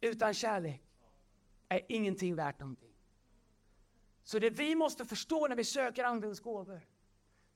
Utan 0.00 0.34
kärlek 0.34 0.91
är 1.74 1.82
ingenting 1.88 2.34
värt 2.34 2.60
någonting. 2.60 2.92
Så 4.24 4.38
det 4.38 4.50
vi 4.50 4.74
måste 4.74 5.04
förstå 5.04 5.48
när 5.48 5.56
vi 5.56 5.64
söker 5.64 6.04
Andens 6.04 6.40
gåvor, 6.40 6.80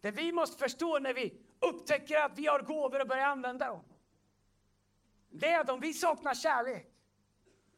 det 0.00 0.10
vi 0.10 0.32
måste 0.32 0.58
förstå 0.58 0.98
när 0.98 1.14
vi 1.14 1.40
upptäcker 1.60 2.16
att 2.16 2.38
vi 2.38 2.46
har 2.46 2.60
gåvor 2.60 3.00
och 3.00 3.08
börjar 3.08 3.26
använda 3.26 3.68
dem, 3.68 3.84
det 5.30 5.50
är 5.50 5.60
att 5.60 5.70
om 5.70 5.80
vi 5.80 5.92
saknar 5.92 6.34
kärlek, 6.34 6.92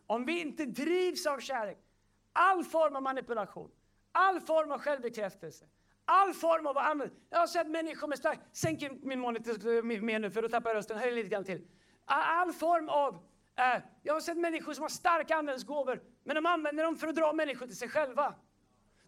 om 0.06 0.24
vi 0.24 0.40
inte 0.40 0.66
drivs 0.66 1.26
av 1.26 1.40
kärlek, 1.40 1.78
all 2.32 2.64
form 2.64 2.96
av 2.96 3.02
manipulation, 3.02 3.70
all 4.12 4.40
form 4.40 4.72
av 4.72 4.78
självbekräftelse, 4.78 5.66
all 6.04 6.34
form 6.34 6.66
av 6.66 6.78
användning. 6.78 7.18
Jag 7.30 7.38
har 7.38 7.46
sett 7.46 7.68
människor 7.68 8.08
med 8.08 8.18
stark... 8.18 8.38
Sänk 8.52 9.02
min 9.02 9.20
monitor 9.20 9.82
mer 9.82 10.18
nu 10.18 10.30
för 10.30 10.42
då 10.42 10.48
tappar 10.48 10.70
jag 10.70 10.76
rösten. 10.76 10.98
Höj 10.98 11.12
lite 11.12 11.28
grann 11.28 11.44
till. 11.44 11.68
All 12.04 12.52
form 12.52 12.88
av... 12.88 13.24
Eh, 13.58 13.82
jag 14.02 14.14
har 14.14 14.20
sett 14.20 14.38
människor 14.38 14.74
som 14.74 14.82
har 14.82 14.88
starka 14.88 15.36
användningsgåvor, 15.36 16.02
men 16.24 16.34
de 16.34 16.46
använder 16.46 16.84
dem 16.84 16.96
för 16.96 17.08
att 17.08 17.16
dra 17.16 17.32
människor 17.32 17.66
till 17.66 17.76
sig 17.76 17.88
själva. 17.88 18.34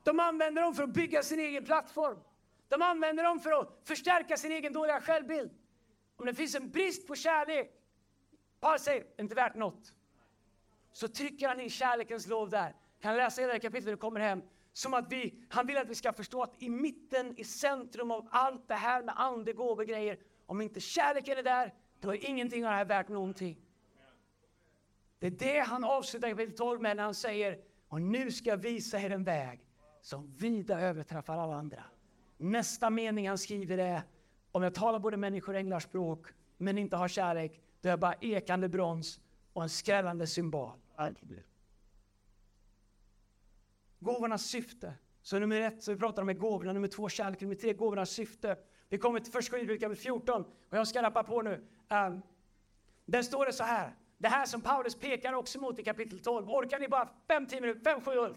De 0.02 0.20
använder 0.20 0.62
dem 0.62 0.74
för 0.74 0.82
att 0.82 0.94
bygga 0.94 1.22
sin 1.22 1.40
egen 1.40 1.64
plattform. 1.64 2.18
De 2.68 2.82
använder 2.82 3.24
dem 3.24 3.40
för 3.40 3.52
att 3.52 3.80
förstärka 3.84 4.36
sin 4.36 4.52
egen 4.52 4.72
dåliga 4.72 5.00
självbild. 5.00 5.50
Om 6.16 6.26
det 6.26 6.34
finns 6.34 6.54
en 6.54 6.70
brist 6.70 7.06
på 7.06 7.14
kärlek, 7.14 7.70
Paul 8.60 8.78
säger, 8.78 9.04
inte 9.18 9.34
värt 9.34 9.54
något. 9.54 9.92
Så 10.92 11.08
trycker 11.08 11.48
han 11.48 11.60
in 11.60 11.70
kärlekens 11.70 12.26
lov 12.26 12.50
där. 12.50 12.74
Kan 13.00 13.16
läsa 13.16 13.40
hela 13.40 13.52
det 13.52 13.60
kapitlet 13.60 13.84
när 13.84 13.92
du 13.92 13.96
kommer 13.96 14.20
hem. 14.20 14.42
Som 14.72 14.94
att 14.94 15.12
vi, 15.12 15.46
han 15.50 15.66
vill 15.66 15.78
att 15.78 15.88
vi 15.88 15.94
ska 15.94 16.12
förstå 16.12 16.42
att 16.42 16.62
i 16.62 16.68
mitten, 16.68 17.38
i 17.38 17.44
centrum 17.44 18.10
av 18.10 18.28
allt 18.30 18.68
det 18.68 18.74
här 18.74 19.02
med 19.02 19.14
ande, 19.20 19.52
och 19.52 19.86
grejer. 19.86 20.18
Om 20.46 20.60
inte 20.60 20.80
kärleken 20.80 21.38
är 21.38 21.42
där, 21.42 21.74
då 22.00 22.14
är 22.14 22.24
ingenting 22.24 22.66
av 22.66 22.70
det 22.70 22.76
här 22.76 22.84
värt 22.84 23.08
någonting. 23.08 23.69
Det 25.20 25.26
är 25.26 25.30
det 25.30 25.58
han 25.60 25.84
avslutar 25.84 26.28
kapitel 26.28 26.56
12 26.56 26.80
med 26.80 26.96
när 26.96 27.04
han 27.04 27.14
säger, 27.14 27.58
och 27.88 28.02
nu 28.02 28.32
ska 28.32 28.50
jag 28.50 28.56
visa 28.56 29.00
er 29.00 29.10
en 29.10 29.24
väg 29.24 29.60
som 30.00 30.34
vida 30.36 30.80
överträffar 30.80 31.38
alla 31.38 31.54
andra. 31.54 31.84
Nästa 32.36 32.90
mening 32.90 33.28
han 33.28 33.38
skriver 33.38 33.78
är, 33.78 34.02
om 34.52 34.62
jag 34.62 34.74
talar 34.74 34.98
både 34.98 35.16
människor 35.16 35.54
och 35.54 35.60
änglars 35.60 35.82
språk, 35.82 36.26
men 36.56 36.78
inte 36.78 36.96
har 36.96 37.08
kärlek, 37.08 37.60
då 37.80 37.88
är 37.88 37.92
jag 37.92 38.00
bara 38.00 38.14
ekande 38.20 38.68
brons 38.68 39.20
och 39.52 39.62
en 39.62 39.68
skrällande 39.68 40.26
symbol. 40.26 40.70
Gåvornas 43.98 44.42
syfte. 44.42 44.94
Så 45.22 45.38
nummer 45.38 45.60
ett, 45.60 45.82
så 45.82 45.92
vi 45.92 45.98
pratar 45.98 46.22
om 46.22 46.38
gåvorna, 46.38 46.72
nummer 46.72 46.88
två 46.88 47.08
kärleken, 47.08 47.48
nummer 47.48 47.60
tre 47.60 47.72
gåvornas 47.72 48.10
syfte. 48.10 48.58
Vi 48.88 48.98
kommer 48.98 49.20
till 49.20 49.32
första 49.32 49.58
kapitel 49.58 49.96
14 49.96 50.42
och 50.42 50.76
jag 50.76 50.88
ska 50.88 51.02
rappa 51.02 51.22
på 51.22 51.42
nu. 51.42 51.66
Um, 51.88 52.22
där 53.04 53.22
står 53.22 53.46
det 53.46 53.52
så 53.52 53.64
här. 53.64 53.94
Det 54.20 54.28
här 54.28 54.46
som 54.46 54.60
Paulus 54.60 54.94
pekar 54.94 55.32
också 55.32 55.60
mot 55.60 55.78
i 55.78 55.82
kapitel 55.82 56.18
12. 56.18 56.50
Orkar 56.50 56.78
ni 56.78 56.88
bara 56.88 57.08
fem, 57.28 57.46
tio 57.46 57.60
minuter, 57.60 57.80
fem, 57.80 58.00
sju 58.00 58.18
år? 58.18 58.34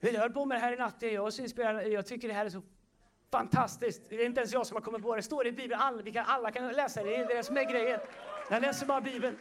Jag 0.00 0.20
höll 0.20 0.32
på 0.32 0.44
med 0.44 0.56
det 0.56 0.60
här 0.60 0.72
i 0.72 0.76
natt. 0.76 1.02
Jag, 1.02 1.88
jag 1.88 2.06
tycker 2.06 2.28
det 2.28 2.34
här 2.34 2.46
är 2.46 2.50
så 2.50 2.62
fantastiskt. 3.30 4.02
Det 4.08 4.22
är 4.22 4.26
inte 4.26 4.40
ens 4.40 4.52
jag 4.52 4.66
som 4.66 4.74
har 4.74 4.82
kommit 4.82 5.02
på 5.02 5.14
det. 5.14 5.18
Det 5.18 5.22
står 5.22 5.46
i 5.46 5.52
Bibeln. 5.52 5.80
Alla, 5.80 6.02
vi 6.02 6.12
kan, 6.12 6.24
alla 6.26 6.50
kan 6.50 6.68
läsa 6.68 7.02
det. 7.02 7.10
Det 7.10 7.16
är 7.16 7.36
det 7.36 7.42
som 7.42 7.56
är 7.56 7.64
grejen. 7.64 8.00
Jag 8.50 8.62
läser 8.62 8.86
bara 8.86 9.00
Bibeln. 9.00 9.38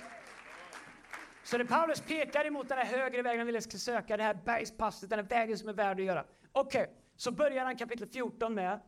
Så 1.43 1.57
det 1.57 1.65
Paulus 1.65 2.01
pekar 2.01 2.45
emot 2.45 2.69
den 2.69 2.77
här 2.77 2.85
högre 2.85 3.21
vägen 3.21 3.39
han 3.39 3.47
ville 3.47 3.61
ska 3.61 3.77
söka, 3.77 4.17
det 4.17 4.23
här 4.23 4.33
bergspasset, 4.33 5.09
den 5.09 5.19
här 5.19 5.25
vägen 5.25 5.57
som 5.57 5.69
är 5.69 5.73
värd 5.73 5.99
att 5.99 6.05
göra. 6.05 6.25
Okej, 6.51 6.81
okay, 6.81 6.93
så 7.15 7.31
börjar 7.31 7.65
han 7.65 7.75
kapitel 7.75 8.07
14 8.07 8.53
med, 8.53 8.79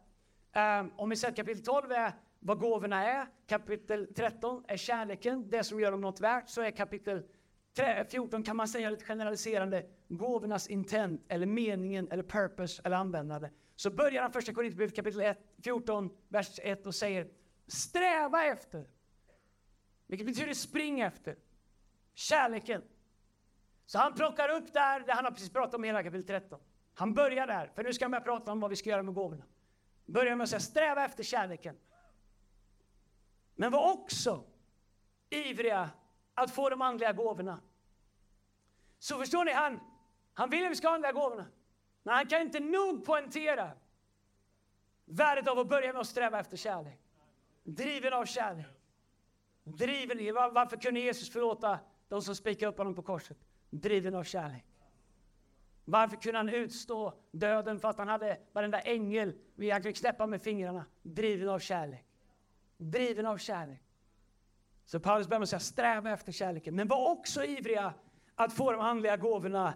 um, 0.82 0.92
om 0.98 1.10
vi 1.10 1.16
säger 1.16 1.36
kapitel 1.36 1.64
12 1.64 1.92
är 1.92 2.14
vad 2.46 2.60
gåvorna 2.60 3.06
är, 3.06 3.28
kapitel 3.48 4.14
13 4.16 4.64
är 4.68 4.78
kärleken, 4.78 5.50
det 5.50 5.64
som 5.64 5.80
gör 5.80 5.92
dem 5.92 6.02
något 6.02 6.20
värt, 6.20 6.50
så 6.50 6.62
är 6.62 6.72
kapitel 6.72 7.24
14 8.10 8.44
kan 8.44 8.58
man 8.58 8.68
säga 8.68 8.90
lite 8.90 9.06
generaliserande, 9.06 9.86
gåvornas 10.08 10.68
intent, 10.68 11.26
eller 11.28 11.46
meningen, 11.46 12.08
eller 12.12 12.24
purpose, 12.24 12.82
eller 12.86 12.98
användande. 12.98 13.50
Så 13.76 13.92
börjar 13.92 14.22
han 14.22 14.32
första 14.32 14.54
Korinthierbrevet 14.54 14.96
kapitel 14.96 15.36
14, 15.64 16.10
vers 16.28 16.60
1 16.64 16.88
och 16.88 16.96
säger 16.96 17.28
sträva 17.68 18.46
efter, 18.46 18.88
vilket 20.08 20.28
betyder 20.28 20.54
spring 20.54 21.00
efter, 21.00 21.36
kärleken. 22.14 22.82
Så 23.86 23.98
han 23.98 24.14
plockar 24.14 24.50
upp 24.50 24.74
där, 24.74 25.00
det 25.00 25.14
han 25.14 25.26
har 25.26 25.32
precis 25.32 25.50
pratat 25.50 25.76
om 25.76 25.84
i 25.84 25.88
hela 25.88 26.04
kapitel 26.04 26.28
13. 26.28 26.60
Han 26.94 27.14
börjar 27.14 27.48
där, 27.48 27.72
för 27.76 27.84
nu 27.84 27.94
ska 27.94 28.06
han 28.06 28.12
börja 28.12 28.24
prata 28.24 28.52
om 28.52 28.60
vad 28.60 28.70
vi 28.70 28.76
ska 28.76 28.90
göra 28.90 29.04
med 29.04 29.14
gåvorna. 29.14 29.44
Börjar 30.06 30.36
med 30.36 30.44
att 30.44 30.50
säga 30.50 30.60
sträva 30.60 31.06
efter 31.06 31.24
kärleken. 31.24 31.76
Men 33.56 33.72
var 33.72 33.94
också 33.94 34.44
ivriga 35.30 35.90
att 36.34 36.52
få 36.52 36.70
de 36.70 36.82
andliga 36.82 37.14
gåvorna. 37.14 37.60
Så 39.00 39.18
förstår 39.18 39.46
ni, 39.46 39.52
han, 39.52 39.80
han 40.34 40.50
vill 40.50 40.66
att 40.66 40.72
vi 40.72 40.76
ska 40.76 40.88
ha 40.88 40.96
andliga 40.96 41.12
gåvorna. 41.12 41.46
Men 42.04 42.16
han 42.16 42.28
kan 42.28 42.42
inte 42.42 42.60
nog 42.60 43.06
poängtera 43.06 43.72
värdet 45.06 45.48
av 45.48 45.60
att 45.60 45.70
börja 45.70 45.94
med 45.94 46.02
att 46.02 46.08
sträva 46.08 46.40
efter 46.40 46.58
kärlek. 46.58 47.00
Driven 47.64 48.14
av 48.14 48.26
kärlek. 48.26 48.66
Driven, 49.64 50.34
varför 50.34 50.78
kunde 50.78 51.00
Jesus 51.00 51.30
förlåta 51.30 51.80
de 52.08 52.22
som 52.22 52.36
spikade 52.36 52.72
upp 52.72 52.78
honom 52.78 52.96
på 52.96 53.02
korset? 53.02 53.38
Driven 53.70 54.16
av 54.16 54.24
kärlek. 54.24 54.66
Varför 55.86 56.18
kunde 56.18 56.40
han 56.40 56.50
utstå 56.50 57.14
döden 57.32 57.80
fast 57.80 58.00
han 58.00 58.08
hade 58.08 58.40
varenda 58.54 58.80
ängel 58.80 59.36
han 59.72 59.84
fick 59.84 59.98
släppa 59.98 60.28
med 60.28 60.42
fingrarna? 60.42 60.86
Driven 61.02 61.50
av 61.50 61.60
kärlek. 61.60 62.06
Driven 62.78 63.26
av 63.26 63.38
kärlek. 63.38 63.82
Så 64.86 65.00
Paulus 65.00 65.28
börjar 65.28 65.40
med 65.40 65.44
att 65.44 65.50
säga 65.50 65.60
sträva 65.60 66.12
efter 66.12 66.32
kärleken, 66.32 66.76
men 66.76 66.88
var 66.88 67.10
också 67.10 67.44
ivriga 67.44 67.94
att 68.36 68.54
få 68.54 68.72
de 68.72 68.82
andliga 68.82 69.18
gåvorna. 69.18 69.74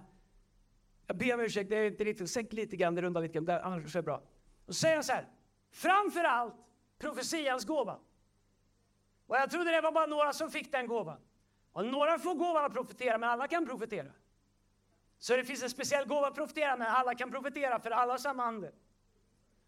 Jag 1.08 1.18
ber 1.18 1.34
om 1.34 1.40
ursäkt, 1.40 1.70
det 1.70 1.76
är 1.76 1.88
inte 1.88 2.04
riktigt, 2.04 2.30
sänk 2.30 2.54
lite 2.54 2.76
grann, 2.76 2.96
det 2.96 3.10
lite 3.10 3.40
grann, 3.40 3.62
annars 3.64 3.96
är 3.96 4.00
det 4.00 4.04
bra. 4.04 4.24
Och 4.66 4.76
så 4.76 4.80
säger 4.80 4.96
han 4.96 5.04
så 5.04 5.14
här, 5.14 5.28
framför 5.72 6.24
allt 6.24 6.56
profetians 6.98 7.66
gåva. 7.66 8.00
Och 9.28 9.36
jag 9.36 9.52
trodde 9.52 9.72
det 9.72 9.82
var 9.82 9.92
bara 9.92 10.06
några 10.06 10.34
som 10.34 10.52
fick 10.52 10.72
den 10.72 10.88
gåvan. 10.88 11.22
Och 11.72 11.86
några 11.86 12.20
får 12.20 12.36
gåvan 12.36 12.66
att 12.66 12.74
profetera, 12.74 13.18
men 13.18 13.30
alla 13.30 13.48
kan 13.48 13.66
profetera. 13.66 14.12
Så 15.20 15.36
det 15.36 15.44
finns 15.44 15.64
en 15.64 15.70
speciell 15.70 16.08
gåva 16.08 16.28
att 16.28 16.36
profetera, 16.36 16.78
men 16.78 16.88
alla 16.88 17.16
kan 17.16 17.32
profetera, 17.32 17.80
för 17.80 17.92
alla 17.92 18.14
har 18.14 18.18
samma 18.18 18.44
ande. 18.44 18.72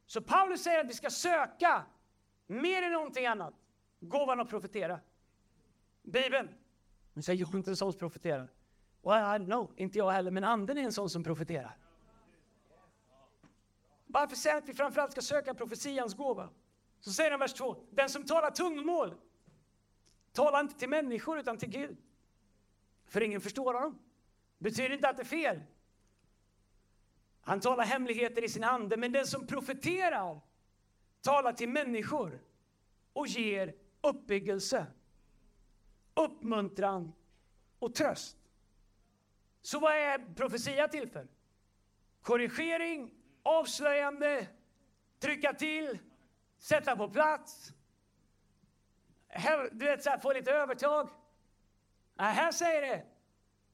Så 0.05 0.21
Paulus 0.21 0.63
säger 0.63 0.79
att 0.79 0.89
vi 0.89 0.93
ska 0.93 1.09
söka, 1.09 1.83
mer 2.49 2.83
än 2.83 2.91
någonting 2.91 3.25
annat, 3.25 3.53
gåvan 3.99 4.39
att 4.39 4.49
profetera. 4.49 4.99
Bibeln. 6.01 6.49
Men 7.13 7.23
säger 7.23 7.39
jag 7.39 7.53
är 7.53 7.57
inte 7.57 7.71
en 7.71 7.75
sån 7.75 7.93
som 7.93 7.99
profeterar. 7.99 8.51
Well, 9.01 9.41
I 9.41 9.45
know, 9.45 9.71
inte 9.75 9.97
jag 9.97 10.11
heller, 10.11 10.31
men 10.31 10.43
anden 10.43 10.77
är 10.77 10.83
en 10.83 10.93
sån 10.93 11.09
som 11.09 11.23
profeterar. 11.23 11.77
Varför 14.05 14.35
säger 14.35 14.53
han 14.53 14.63
att 14.63 14.69
vi 14.69 14.73
framförallt 14.73 15.11
ska 15.11 15.21
söka 15.21 15.53
profetians 15.53 16.13
gåva? 16.13 16.49
Så 16.99 17.11
säger 17.11 17.31
han 17.31 17.39
vers 17.39 17.53
2. 17.53 17.77
Den 17.91 18.09
som 18.09 18.25
talar 18.25 18.51
tungmål 18.51 19.15
talar 20.31 20.59
inte 20.59 20.79
till 20.79 20.89
människor 20.89 21.39
utan 21.39 21.57
till 21.57 21.69
Gud. 21.69 21.97
För 23.05 23.21
ingen 23.21 23.41
förstår 23.41 23.73
honom. 23.73 23.99
Betyder 24.57 24.95
inte 24.95 25.09
att 25.09 25.17
det 25.17 25.23
är 25.23 25.25
fel. 25.25 25.61
Han 27.41 27.59
talar 27.59 27.83
hemligheter 27.83 28.43
i 28.43 28.49
sin 28.49 28.63
ande, 28.63 28.97
men 28.97 29.11
den 29.11 29.27
som 29.27 29.47
profeterar 29.47 30.41
talar 31.21 31.53
till 31.53 31.69
människor 31.69 32.41
och 33.13 33.27
ger 33.27 33.75
uppbyggelse, 34.01 34.85
uppmuntran 36.13 37.13
och 37.79 37.95
tröst. 37.95 38.37
Så 39.61 39.79
vad 39.79 39.93
är 39.93 40.35
profetia 40.35 40.87
till 40.87 41.09
för? 41.09 41.27
Korrigering, 42.21 43.13
avslöjande, 43.43 44.47
trycka 45.19 45.53
till, 45.53 45.99
sätta 46.57 46.95
på 46.95 47.09
plats. 47.09 47.73
Du 49.71 49.85
vet, 49.85 50.03
så 50.03 50.09
här, 50.09 50.19
få 50.19 50.33
lite 50.33 50.51
övertag. 50.51 51.09
Här 52.17 52.51
säger 52.51 52.81
det 52.81 53.05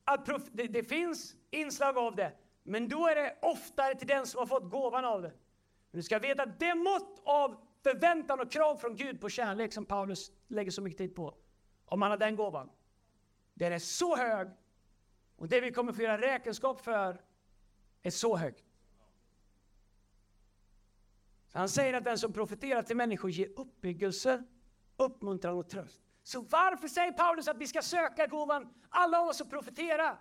att 0.03 0.29
det, 0.51 0.67
det 0.67 0.83
finns 0.83 1.35
inslag 1.51 1.97
av 1.97 2.15
det, 2.15 2.33
men 2.63 2.89
då 2.89 3.07
är 3.07 3.15
det 3.15 3.37
oftare 3.41 3.95
till 3.95 4.07
den 4.07 4.27
som 4.27 4.39
har 4.39 4.45
fått 4.45 4.71
gåvan 4.71 5.05
av 5.05 5.21
det. 5.21 5.33
Men 5.95 5.99
du 5.99 6.03
ska 6.03 6.19
veta 6.19 6.43
att 6.43 6.59
det 6.59 6.75
mått 6.75 7.21
av 7.23 7.55
förväntan 7.83 8.39
och 8.39 8.51
krav 8.51 8.75
från 8.75 8.95
Gud 8.95 9.21
på 9.21 9.29
kärlek 9.29 9.73
som 9.73 9.85
Paulus 9.85 10.31
lägger 10.47 10.71
så 10.71 10.81
mycket 10.81 10.97
tid 10.97 11.15
på, 11.15 11.35
om 11.85 12.01
han 12.01 12.11
har 12.11 12.17
den 12.17 12.35
gåvan, 12.35 12.69
den 13.53 13.73
är 13.73 13.79
så 13.79 14.15
hög 14.15 14.47
och 15.35 15.47
det 15.47 15.61
vi 15.61 15.71
kommer 15.71 15.93
få 15.93 16.01
göra 16.01 16.21
räkenskap 16.21 16.81
för 16.81 17.21
är 18.03 18.09
så 18.09 18.35
högt. 18.35 18.63
Så 21.47 21.57
han 21.57 21.69
säger 21.69 21.93
att 21.93 22.03
den 22.03 22.17
som 22.17 22.33
profeterar 22.33 22.83
till 22.83 22.97
människor 22.97 23.31
ger 23.31 23.59
uppbyggelse, 23.59 24.43
uppmuntran 24.97 25.57
och 25.57 25.69
tröst. 25.69 26.01
Så 26.23 26.41
varför 26.41 26.87
säger 26.87 27.11
Paulus 27.11 27.47
att 27.47 27.57
vi 27.57 27.67
ska 27.67 27.81
söka 27.81 28.27
gåvan, 28.27 28.73
alla 28.89 29.19
av 29.19 29.27
oss, 29.27 29.41
att 29.41 29.49
profetera? 29.49 30.17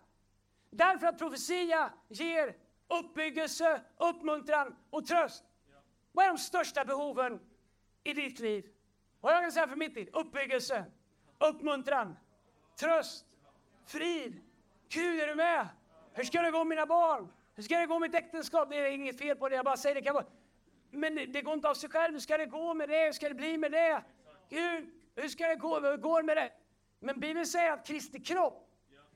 Därför 0.71 1.07
att 1.07 1.19
profetia 1.19 1.93
ger 2.09 2.57
uppbyggelse, 2.89 3.81
uppmuntran 3.99 4.77
och 4.91 5.07
tröst. 5.07 5.45
Vad 6.15 6.25
är 6.25 6.29
de 6.29 6.39
största 6.39 6.85
behoven 6.85 7.41
i 8.05 8.13
ditt 8.13 8.39
liv? 8.39 8.67
Och 9.21 9.31
jag 9.31 9.43
kan 9.43 9.53
säga 9.53 9.69
för 9.69 9.77
mitt 9.77 9.95
liv, 9.95 10.09
uppbyggelse, 10.13 10.85
uppmuntran, 11.39 12.17
tröst, 12.81 13.27
frid. 13.87 14.41
Gud, 14.89 15.21
är 15.21 15.27
du 15.27 15.35
med? 15.35 15.69
Hur 16.13 16.25
ska 16.25 16.43
det 16.43 16.51
gå 16.51 16.59
med 16.59 16.67
mina 16.67 16.87
barn? 16.87 17.33
Hur 17.55 17.63
ska 17.63 17.79
det 17.79 17.87
gå 17.87 17.99
med 17.99 18.11
mitt 18.11 18.15
äktenskap? 18.15 18.71
Det 18.71 18.77
är 18.77 18.91
inget 18.91 19.19
fel 19.19 19.37
på 19.37 19.49
det, 19.49 19.57
jag 19.57 19.65
bara 19.65 19.77
säger 19.77 19.95
det. 19.95 20.03
Kan 20.03 20.15
vara. 20.15 20.25
Men 20.91 21.15
det 21.15 21.43
går 21.43 21.55
inte 21.55 21.69
av 21.69 21.75
sig 21.75 21.91
själv. 21.91 22.13
Hur 22.13 22.21
ska 22.21 22.37
det 22.37 22.47
gå 22.47 22.75
med 22.75 22.89
det? 22.89 23.05
Hur 23.05 23.13
ska 23.13 23.29
det 23.29 23.35
bli 23.35 23.59
med 23.59 23.73
det? 23.73 24.03
Gud, 24.49 24.91
hur 25.17 25.29
ska 25.29 25.47
det 25.47 25.57
gå? 25.57 25.81
Hur 25.81 25.97
går 25.97 26.23
det 26.23 26.27
med 26.27 26.37
det? 26.37 26.53
Men 27.01 27.21
Bibeln 27.21 27.47
säger 27.47 27.73
att 27.73 27.87
Kristi 27.87 28.21
kropp 28.21 28.71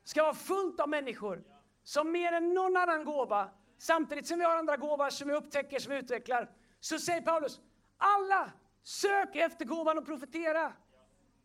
ska 0.05 0.22
vara 0.22 0.34
fullt 0.34 0.80
av 0.80 0.88
människor 0.88 1.44
som 1.82 2.12
mer 2.12 2.32
än 2.32 2.55
någon 2.55 2.76
annan 2.76 3.05
gåva, 3.05 3.51
samtidigt 3.78 4.26
som 4.26 4.38
vi 4.38 4.44
har 4.44 4.57
andra 4.57 4.76
gåvor 4.76 5.11
som 5.11 5.28
vi 5.28 5.34
upptäcker, 5.34 5.78
som 5.78 5.92
vi 5.92 5.99
utvecklar, 5.99 6.51
så 6.81 6.99
säger 6.99 7.20
Paulus, 7.20 7.61
alla 7.97 8.53
sök 8.83 9.37
efter 9.37 9.64
gåvan 9.64 9.99
att 9.99 10.07
profetera. 10.07 10.72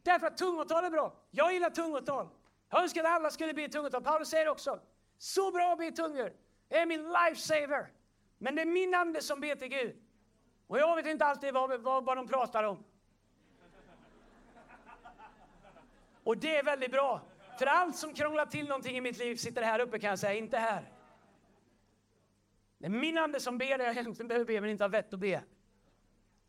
Därför 0.03 0.27
att 0.27 0.37
tungotal 0.37 0.85
är 0.85 0.89
bra. 0.89 1.13
Jag 1.31 1.53
gillar 1.53 1.69
tungotal. 1.69 2.29
Jag 2.69 2.83
önskar 2.83 3.03
att 3.03 3.09
alla 3.09 3.29
skulle 3.29 3.53
bli 3.53 3.69
tungotal. 3.69 4.03
Paulus 4.03 4.29
säger 4.29 4.47
också, 4.47 4.79
så 5.17 5.51
bra 5.51 5.71
att 5.71 5.77
be 5.77 5.91
tungor. 5.91 6.33
Det 6.67 6.77
är 6.77 6.85
min 6.85 7.03
lifesaver. 7.03 7.91
Men 8.37 8.55
det 8.55 8.61
är 8.61 8.65
min 8.65 8.93
ande 8.93 9.21
som 9.21 9.39
ber 9.39 9.55
till 9.55 9.67
Gud. 9.67 9.95
Och 10.67 10.79
jag 10.79 10.95
vet 10.95 11.05
inte 11.05 11.25
alltid 11.25 11.53
vad, 11.53 11.81
vad, 11.81 12.05
vad 12.05 12.17
de 12.17 12.27
pratar 12.27 12.63
om. 12.63 12.83
Och 16.23 16.37
det 16.37 16.55
är 16.55 16.63
väldigt 16.63 16.91
bra. 16.91 17.21
För 17.59 17.65
allt 17.65 17.95
som 17.95 18.13
krånglar 18.13 18.45
till 18.45 18.67
någonting 18.67 18.97
i 18.97 19.01
mitt 19.01 19.17
liv 19.17 19.35
sitter 19.35 19.61
här 19.61 19.79
uppe 19.79 19.99
kan 19.99 20.09
jag 20.09 20.19
säga, 20.19 20.33
inte 20.33 20.57
här. 20.57 20.92
Det 22.83 22.87
är 22.87 22.91
min 22.91 23.17
ande 23.17 23.39
som 23.39 23.57
ber 23.57 23.77
det 23.77 23.83
jag 23.83 23.91
egentligen 23.93 24.27
behöver 24.27 24.45
be, 24.45 24.61
men 24.61 24.69
inte 24.69 24.83
har 24.83 24.89
vett 24.89 25.13
att 25.13 25.19
be. 25.19 25.43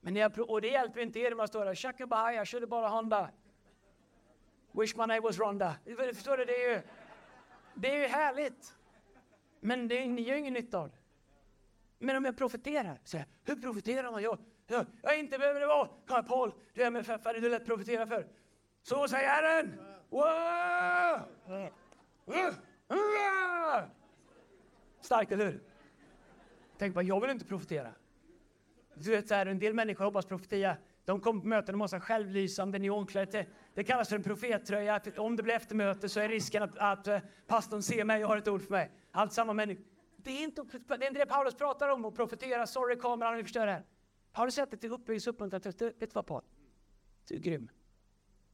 Men 0.01 0.16
jag, 0.16 0.51
och 0.51 0.61
det 0.61 0.68
hjälper 0.68 1.01
inte 1.01 1.18
er 1.18 1.32
om 1.32 1.39
jag 1.39 1.49
står 1.49 1.64
där, 1.64 1.74
Shakabaya, 1.74 2.45
körde 2.45 2.66
bara 2.66 2.89
Honda. 2.89 3.30
Wish 4.72 4.97
my 4.97 5.01
name 5.01 5.20
was 5.20 5.39
Ronda. 5.39 5.76
Förstår 6.14 6.37
du, 6.37 6.45
det 6.45 6.64
är 6.64 6.74
ju, 6.74 6.82
det 7.74 7.91
är 7.91 8.01
ju 8.01 8.07
härligt. 8.07 8.74
Men 9.61 9.89
det, 9.89 10.07
ni 10.07 10.22
gör 10.22 10.37
ingen 10.37 10.53
nytta 10.53 10.78
av 10.78 10.89
det. 10.89 10.97
Men 11.99 12.16
om 12.16 12.24
jag 12.24 12.37
profeterar, 12.37 13.01
så 13.05 13.16
här, 13.16 13.26
hur 13.45 13.57
profeterar 13.57 14.11
man? 14.11 14.22
Jag, 14.22 14.39
jag, 14.66 14.87
jag 15.03 15.18
inte 15.18 15.39
behöver 15.39 15.61
det 15.61 15.66
vara, 15.66 16.22
Paul, 16.22 16.53
du 16.72 16.82
är 16.82 16.91
med 16.91 17.07
färdig, 17.07 17.43
du 17.43 17.49
lätt 17.49 17.66
profetera 17.66 18.07
för. 18.07 18.26
Så 18.82 19.09
säger 19.09 19.28
Herren! 19.28 19.80
Starkt, 25.01 25.32
eller 25.32 25.45
hur? 25.45 25.73
Tänk 26.78 26.94
bara, 26.94 27.02
jag 27.02 27.20
vill 27.20 27.30
inte 27.30 27.44
profetera. 27.44 27.94
Du 28.94 29.10
vet, 29.10 29.28
så 29.28 29.34
här, 29.34 29.46
en 29.46 29.58
del 29.58 29.74
människor 29.74 30.04
hoppas 30.04 30.26
profetia. 30.26 30.76
De 31.04 31.20
kommer 31.20 31.40
på 31.40 31.46
möten 31.46 31.74
och 31.74 31.78
måste 31.78 31.96
ha 31.96 32.00
självlysande 32.00 32.78
neonkläder. 32.78 33.48
Det, 33.74 33.84
kallas 33.84 34.08
för 34.08 34.16
en 34.16 34.22
profettröja. 34.22 34.94
Att 34.94 35.18
om 35.18 35.36
det 35.36 35.42
blir 35.42 35.54
eftermöte 35.54 36.08
så 36.08 36.20
är 36.20 36.28
risken 36.28 36.62
att, 36.62 36.78
att 36.78 37.08
uh, 37.08 37.18
pastorn 37.46 37.82
ser 37.82 38.04
mig 38.04 38.24
och 38.24 38.30
har 38.30 38.36
ett 38.36 38.48
ord 38.48 38.62
för 38.62 38.70
mig. 38.70 38.90
Allt 39.10 39.32
samma 39.32 39.52
människor. 39.52 39.84
Det 40.16 40.30
är, 40.30 40.44
inte, 40.44 40.62
det 40.88 40.94
är 40.94 41.06
inte 41.06 41.20
det 41.20 41.26
Paulus 41.26 41.54
pratar 41.54 41.88
om, 41.88 42.04
att 42.04 42.14
profetera. 42.14 42.66
Sorry 42.66 42.96
kameran, 42.96 43.36
vi 43.36 43.42
förstör 43.42 43.66
det 43.66 43.72
här. 43.72 43.84
Paulus 44.32 44.54
säger 44.54 44.66
att 44.66 44.80
det 44.80 44.86
är 44.86 44.90
uppbyggelse, 44.90 45.30
uppmuntran. 45.30 45.60
Vet 45.62 45.78
du 45.78 46.06
vad 46.12 46.26
Paul? 46.26 46.42
Du 47.28 47.34
är 47.34 47.38
grym. 47.38 47.70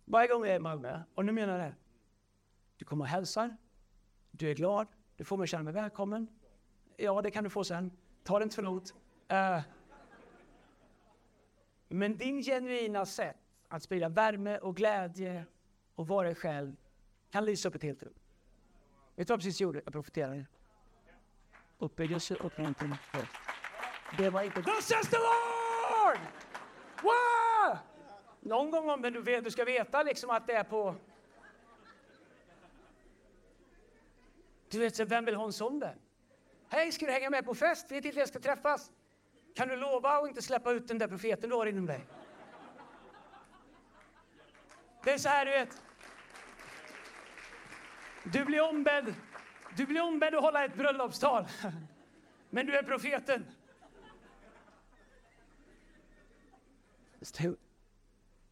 Varje 0.04 0.28
gång 0.28 0.44
jag 0.44 0.52
är 0.52 0.56
i 0.56 0.62
Malmö, 0.62 1.00
och 1.14 1.24
nu 1.24 1.32
menar 1.32 1.58
jag 1.58 1.70
det. 1.70 1.74
Du 2.76 2.84
kommer 2.84 3.04
och 3.04 3.08
hälsar. 3.08 3.56
Du 4.30 4.50
är 4.50 4.54
glad. 4.54 4.86
Du 5.16 5.24
får 5.24 5.36
mig 5.36 5.44
att 5.44 5.50
känna 5.50 5.62
mig 5.62 5.72
välkommen. 5.72 6.28
Ja, 6.96 7.22
det 7.22 7.30
kan 7.30 7.44
du 7.44 7.50
få 7.50 7.64
sen. 7.64 7.90
Ta 8.22 8.38
det 8.38 8.42
inte 8.42 8.54
för 8.54 8.62
långt. 8.62 8.94
Uh, 9.32 9.60
men 11.88 12.16
din 12.16 12.42
genuina 12.42 13.06
sätt 13.06 13.36
att 13.68 13.82
sprida 13.82 14.08
värme 14.08 14.58
och 14.58 14.76
glädje 14.76 15.44
och 15.94 16.08
vara 16.08 16.26
dig 16.26 16.34
själv 16.34 16.76
kan 17.30 17.44
lysa 17.44 17.68
upp 17.68 17.74
ett 17.74 17.82
helt 17.82 18.02
rum. 18.02 18.12
Vet 19.16 19.26
du 19.26 19.32
vad 19.32 19.34
jag 19.34 19.40
precis 19.40 19.60
gjorde? 19.60 19.80
Jag 19.84 19.92
profiterade. 19.92 20.46
Uppbyggelse 21.78 22.34
och 22.34 22.44
uppmuntran. 22.44 22.96
Det 24.18 24.30
var 24.30 24.42
inte... 24.42 24.62
Thus 24.62 24.84
says 24.84 25.08
the 25.08 25.16
Lord! 25.16 26.18
Wow! 27.02 27.78
Någon 28.40 28.70
gång, 28.70 29.00
men 29.00 29.12
du, 29.12 29.22
vet, 29.22 29.44
du 29.44 29.50
ska 29.50 29.64
veta 29.64 30.02
liksom 30.02 30.30
att 30.30 30.46
det 30.46 30.52
är 30.52 30.64
på... 30.64 30.94
Du 34.68 34.78
vet, 34.78 35.00
vem 35.00 35.24
vill 35.24 35.34
ha 35.34 35.44
en 35.44 35.52
sån 35.52 35.78
där? 35.78 35.96
Hej, 36.72 36.92
ska 36.92 37.06
du 37.06 37.12
hänga 37.12 37.30
med 37.30 37.44
på 37.44 37.54
fest? 37.54 37.90
Vet 37.90 38.04
inte 38.04 38.18
jag 38.18 38.28
ska 38.28 38.40
träffas. 38.40 38.90
Kan 39.54 39.68
du 39.68 39.76
lova 39.76 40.10
att 40.10 40.28
inte 40.28 40.42
släppa 40.42 40.72
ut 40.72 40.88
den 40.88 40.98
där 40.98 41.08
profeten 41.08 41.50
du 41.50 41.56
har 41.56 41.66
inom 41.66 41.86
dig? 41.86 42.06
Det 45.04 45.10
är 45.12 45.18
så 45.18 45.28
här, 45.28 45.46
du 45.46 45.50
vet. 45.50 45.82
Du 48.24 48.44
blir 48.44 48.68
ombedd, 48.68 49.14
du 49.76 49.86
blir 49.86 50.02
ombedd 50.02 50.34
att 50.34 50.42
hålla 50.42 50.64
ett 50.64 50.74
bröllopstal. 50.74 51.46
Men 52.50 52.66
du 52.66 52.76
är 52.76 52.82
profeten. 52.82 53.46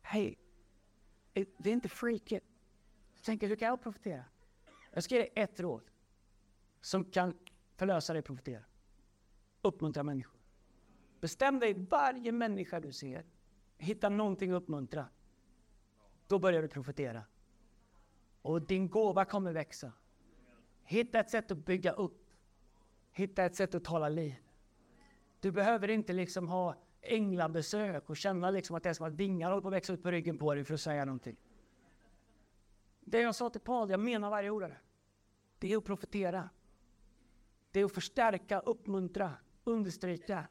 Hej, 0.02 0.38
eh, 1.34 1.46
det 1.56 1.70
är 1.70 1.74
inte 1.74 1.88
freaket. 1.88 2.44
Tänk, 3.22 3.42
hur 3.42 3.56
kan 3.56 3.68
jag 3.68 3.82
profetera? 3.82 4.24
Jag 4.90 5.04
ska 5.04 5.14
ge 5.14 5.20
dig 5.20 5.32
ett 5.34 5.60
råd 5.60 5.82
som 6.80 7.04
kan 7.04 7.34
förlösa 7.78 8.12
dig 8.12 8.22
profetera. 8.22 8.64
Uppmuntra 9.62 10.02
människor. 10.02 10.40
Bestäm 11.20 11.58
dig, 11.58 11.74
varje 11.74 12.32
människa 12.32 12.80
du 12.80 12.92
ser, 12.92 13.24
hitta 13.76 14.08
någonting 14.08 14.50
att 14.50 14.62
uppmuntra. 14.62 15.08
Då 16.26 16.38
börjar 16.38 16.62
du 16.62 16.68
profetera. 16.68 17.22
Och 18.42 18.62
din 18.62 18.88
gåva 18.88 19.24
kommer 19.24 19.52
växa. 19.52 19.92
Hitta 20.84 21.20
ett 21.20 21.30
sätt 21.30 21.50
att 21.50 21.58
bygga 21.58 21.92
upp. 21.92 22.24
Hitta 23.10 23.44
ett 23.44 23.56
sätt 23.56 23.74
att 23.74 23.84
tala 23.84 24.08
liv. 24.08 24.34
Du 25.40 25.52
behöver 25.52 25.88
inte 25.88 26.12
liksom 26.12 26.48
ha 26.48 26.74
änglabesök 27.00 28.10
och 28.10 28.16
känna 28.16 28.50
liksom 28.50 28.76
att 28.76 28.82
det 28.82 28.88
är 28.88 28.94
som 28.94 29.06
att 29.06 29.14
vingar 29.14 29.50
håller 29.50 29.62
på 29.62 29.68
att 29.68 29.74
växa 29.74 29.92
ut 29.92 30.02
på 30.02 30.10
ryggen 30.10 30.38
på 30.38 30.54
dig 30.54 30.64
för 30.64 30.74
att 30.74 30.80
säga 30.80 31.04
någonting. 31.04 31.36
Det 33.00 33.20
jag 33.20 33.34
sa 33.34 33.50
till 33.50 33.60
Paul, 33.60 33.90
jag 33.90 34.00
menar 34.00 34.30
varje 34.30 34.50
ord 34.50 34.62
av 34.62 34.68
det. 34.68 34.80
Det 35.58 35.72
är 35.72 35.76
att 35.76 35.84
profetera. 35.84 36.48
Det 37.70 37.80
är 37.80 37.84
att 37.84 37.94
förstärka, 37.94 38.60
uppmuntra, 38.60 39.34
understryka. 39.64 40.44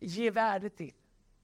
Ge 0.00 0.30
värde 0.30 0.70
till. 0.70 0.94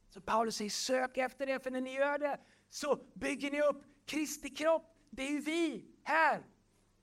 Så 0.08 0.20
Paulus 0.20 0.56
säger 0.56 0.70
sök 0.70 1.16
efter 1.16 1.46
det, 1.46 1.62
för 1.62 1.70
när 1.70 1.80
ni 1.80 1.94
gör 1.94 2.18
det 2.18 2.40
så 2.70 2.98
bygger 3.14 3.50
ni 3.50 3.62
upp 3.62 3.84
Kristi 4.06 4.50
kropp. 4.50 4.96
Det 5.10 5.22
är 5.22 5.30
ju 5.30 5.40
vi 5.40 5.84
här. 6.02 6.42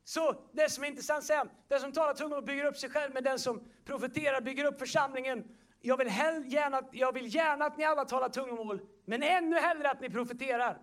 Så 0.04 0.50
det 0.52 0.70
som 0.72 0.84
är 0.84 0.88
intressant 0.88 1.24
sen, 1.24 1.50
den 1.68 1.80
som 1.80 1.92
talar 1.92 2.14
tungor 2.14 2.42
bygger 2.42 2.66
upp 2.66 2.78
sig 2.78 2.90
själv, 2.90 3.14
men 3.14 3.24
den 3.24 3.40
som 3.40 3.68
profeterar 3.86 4.42
bygger 4.42 4.66
upp 4.66 4.80
församlingen. 4.80 5.56
Jag 5.82 5.98
vill, 5.98 6.08
gärna, 6.08 6.82
jag 6.92 7.14
vill 7.14 7.36
gärna 7.36 7.66
att 7.66 7.78
ni 7.78 7.84
alla 7.84 8.06
talar 8.06 8.30
tungomål, 8.30 8.82
men 9.06 9.24
ännu 9.24 9.56
hellre 9.56 9.92
att 9.92 10.02
ni 10.02 10.10
profeterar. 10.10 10.82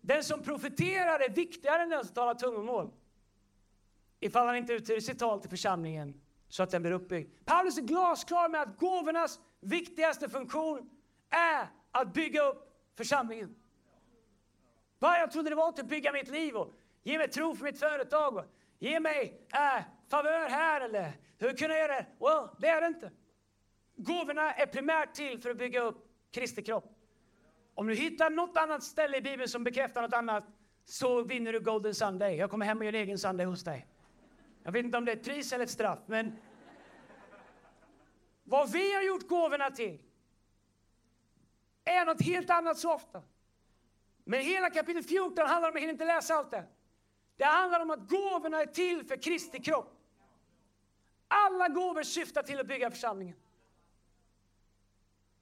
Den 0.00 0.24
som 0.24 0.42
profeterar 0.42 1.20
är 1.20 1.28
viktigare 1.28 1.82
än 1.82 1.88
den 1.88 2.04
som 2.04 2.14
talar 2.14 2.34
tungomål. 2.34 2.92
Ifall 4.20 4.46
han 4.46 4.56
inte 4.56 4.72
uttyder 4.72 5.00
sitt 5.00 5.18
tal 5.18 5.40
till 5.40 5.50
församlingen 5.50 6.20
så 6.48 6.62
att 6.62 6.70
den 6.70 6.82
blir 6.82 6.92
uppbyggd. 6.92 7.30
Paulus 7.44 7.78
är 7.78 7.82
glasklar 7.82 8.48
med 8.48 8.62
att 8.62 8.78
gåvornas 8.78 9.40
viktigaste 9.60 10.28
funktion 10.28 10.90
är 11.30 11.68
att 11.90 12.14
bygga 12.14 12.42
upp 12.42 12.72
församlingen. 12.96 13.56
Vad 14.98 15.20
Jag 15.20 15.30
trodde 15.30 15.50
det 15.50 15.56
var 15.56 15.68
att 15.68 15.88
bygga 15.88 16.12
mitt 16.12 16.28
liv 16.28 16.56
och 16.56 16.74
ge 17.02 17.18
mig 17.18 17.28
tro 17.28 17.54
för 17.54 17.64
mitt 17.64 17.78
företag 17.78 18.36
och 18.36 18.44
ge 18.78 19.00
mig 19.00 19.46
äh, 19.52 19.84
favör 20.10 20.48
här 20.48 20.80
eller 20.80 21.12
hur 21.38 21.52
kunna 21.52 21.74
jag 21.74 21.88
göra 21.88 21.92
det? 21.92 22.06
Well, 22.20 22.48
det 22.58 22.68
är 22.68 22.80
det 22.80 22.86
inte. 22.86 23.10
Gåvorna 23.96 24.54
är 24.54 24.66
primärt 24.66 25.14
till 25.14 25.40
för 25.40 25.50
att 25.50 25.58
bygga 25.58 25.80
upp 25.80 26.06
Kristi 26.32 26.62
kropp. 26.62 26.92
Om 27.74 27.86
du 27.86 27.94
hittar 27.94 28.30
något 28.30 28.56
annat 28.56 28.82
ställe 28.82 29.16
i 29.16 29.20
Bibeln 29.20 29.48
som 29.48 29.64
bekräftar 29.64 30.02
något 30.02 30.14
annat 30.14 30.44
så 30.84 31.22
vinner 31.22 31.52
du 31.52 31.60
Golden 31.60 31.94
Sunday. 31.94 32.36
Jag 32.36 32.50
kommer 32.50 32.66
hem 32.66 32.78
och 32.78 32.84
gör 32.84 32.94
en 32.94 33.00
egen 33.00 33.18
Sunday 33.18 33.46
hos 33.46 33.64
dig. 33.64 33.86
Jag 34.66 34.72
vet 34.72 34.84
inte 34.84 34.98
om 34.98 35.04
det 35.04 35.12
är 35.12 35.16
ett 35.16 35.24
pris 35.24 35.52
eller 35.52 35.64
ett 35.64 35.70
straff, 35.70 35.98
men 36.06 36.36
vad 38.44 38.72
vi 38.72 38.94
har 38.94 39.02
gjort 39.02 39.28
gåvorna 39.28 39.70
till 39.70 39.98
är 41.84 42.04
något 42.04 42.22
helt 42.22 42.50
annat 42.50 42.78
så 42.78 42.94
ofta. 42.94 43.22
Men 44.24 44.40
hela 44.40 44.70
kapitel 44.70 45.02
14 45.02 45.48
handlar 45.48 45.68
om, 45.68 45.74
jag 45.74 45.80
hinner 45.80 45.92
inte 45.92 46.04
läsa 46.04 46.34
allt 46.34 46.50
det. 46.50 46.64
Det 47.36 47.44
handlar 47.44 47.80
om 47.80 47.90
att 47.90 48.08
gåvorna 48.08 48.60
är 48.60 48.66
till 48.66 49.06
för 49.06 49.22
Kristi 49.22 49.62
kropp. 49.62 49.98
Alla 51.28 51.68
gåvor 51.68 52.02
syftar 52.02 52.42
till 52.42 52.60
att 52.60 52.66
bygga 52.66 52.90
församlingen. 52.90 53.36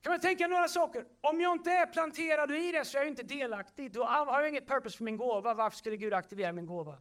Kan 0.00 0.12
man 0.12 0.20
tänka 0.20 0.46
några 0.46 0.68
saker? 0.68 1.04
Om 1.20 1.40
jag 1.40 1.52
inte 1.52 1.70
är 1.70 1.86
planterad 1.86 2.50
i 2.50 2.72
det 2.72 2.84
så 2.84 2.98
är 2.98 3.02
jag 3.02 3.08
inte 3.08 3.22
delaktig. 3.22 3.92
Då 3.92 4.04
har 4.04 4.40
jag 4.40 4.48
inget 4.48 4.68
purpose 4.68 4.96
för 4.96 5.04
min 5.04 5.16
gåva. 5.16 5.54
Varför 5.54 5.78
skulle 5.78 5.96
Gud 5.96 6.14
aktivera 6.14 6.52
min 6.52 6.66
gåva? 6.66 6.98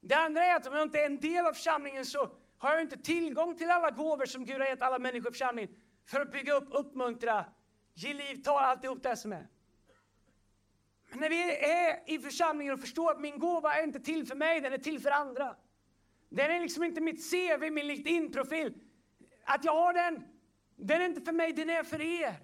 Det 0.00 0.14
andra 0.14 0.44
är 0.44 0.56
att 0.56 0.66
om 0.66 0.74
jag 0.74 0.82
inte 0.82 1.00
är 1.00 1.06
en 1.06 1.20
del 1.20 1.46
av 1.46 1.52
församlingen 1.52 2.06
så 2.06 2.30
har 2.58 2.72
jag 2.72 2.80
inte 2.80 2.96
tillgång 2.96 3.56
till 3.56 3.70
alla 3.70 3.90
gåvor 3.90 4.26
som 4.26 4.44
Gud 4.44 4.60
har 4.60 4.66
gett 4.66 4.82
alla 4.82 4.98
människor 4.98 5.28
i 5.28 5.32
församlingen 5.32 5.74
för 6.06 6.20
att 6.20 6.32
bygga 6.32 6.54
upp, 6.54 6.68
uppmuntra, 6.70 7.44
ge 7.94 8.14
liv, 8.14 8.42
ta 8.44 8.60
alltihop 8.60 9.02
det 9.02 9.16
som 9.16 9.32
är. 9.32 9.48
Men 11.10 11.20
när 11.20 11.28
vi 11.28 11.56
är 11.56 12.10
i 12.10 12.18
församlingen 12.18 12.74
och 12.74 12.80
förstår 12.80 13.10
att 13.10 13.20
min 13.20 13.38
gåva 13.38 13.74
är 13.74 13.82
inte 13.82 14.00
till 14.00 14.26
för 14.26 14.34
mig, 14.34 14.60
den 14.60 14.72
är 14.72 14.78
till 14.78 15.00
för 15.00 15.10
andra. 15.10 15.56
Den 16.28 16.50
är 16.50 16.60
liksom 16.60 16.84
inte 16.84 17.00
mitt 17.00 17.30
CV, 17.30 17.70
min 17.70 17.86
LinkedIn-profil. 17.86 18.74
Att 19.44 19.64
jag 19.64 19.72
har 19.72 19.92
den, 19.92 20.24
den 20.76 21.02
är 21.02 21.04
inte 21.04 21.20
för 21.20 21.32
mig, 21.32 21.52
den 21.52 21.70
är 21.70 21.82
för 21.82 22.00
er. 22.00 22.34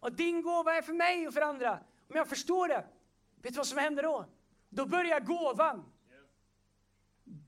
Och 0.00 0.12
din 0.12 0.42
gåva 0.42 0.74
är 0.74 0.82
för 0.82 0.92
mig 0.92 1.28
och 1.28 1.34
för 1.34 1.40
andra. 1.40 1.72
Om 2.08 2.16
jag 2.16 2.28
förstår 2.28 2.68
det, 2.68 2.86
vet 3.42 3.52
du 3.52 3.56
vad 3.56 3.66
som 3.66 3.78
händer 3.78 4.02
då? 4.02 4.26
Då 4.68 4.86
börjar 4.86 5.20
gåvan 5.20 5.92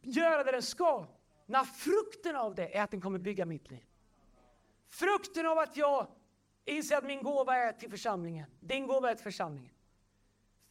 göra 0.02 0.44
det 0.44 0.52
den 0.52 0.62
ska. 0.62 1.06
När 1.46 1.64
frukten 1.64 2.36
av 2.36 2.54
det 2.54 2.76
är 2.76 2.82
att 2.82 2.90
den 2.90 3.00
kommer 3.00 3.18
bygga 3.18 3.46
mitt 3.46 3.70
liv. 3.70 3.84
Frukten 4.88 5.46
av 5.46 5.58
att 5.58 5.76
jag 5.76 6.06
inser 6.64 6.96
att 6.96 7.04
min 7.04 7.22
gåva 7.22 7.56
är 7.56 7.72
till 7.72 7.90
församlingen. 7.90 8.46
Din 8.60 8.86
gåva 8.86 9.10
är 9.10 9.14
till 9.14 9.24
församlingen. 9.24 9.72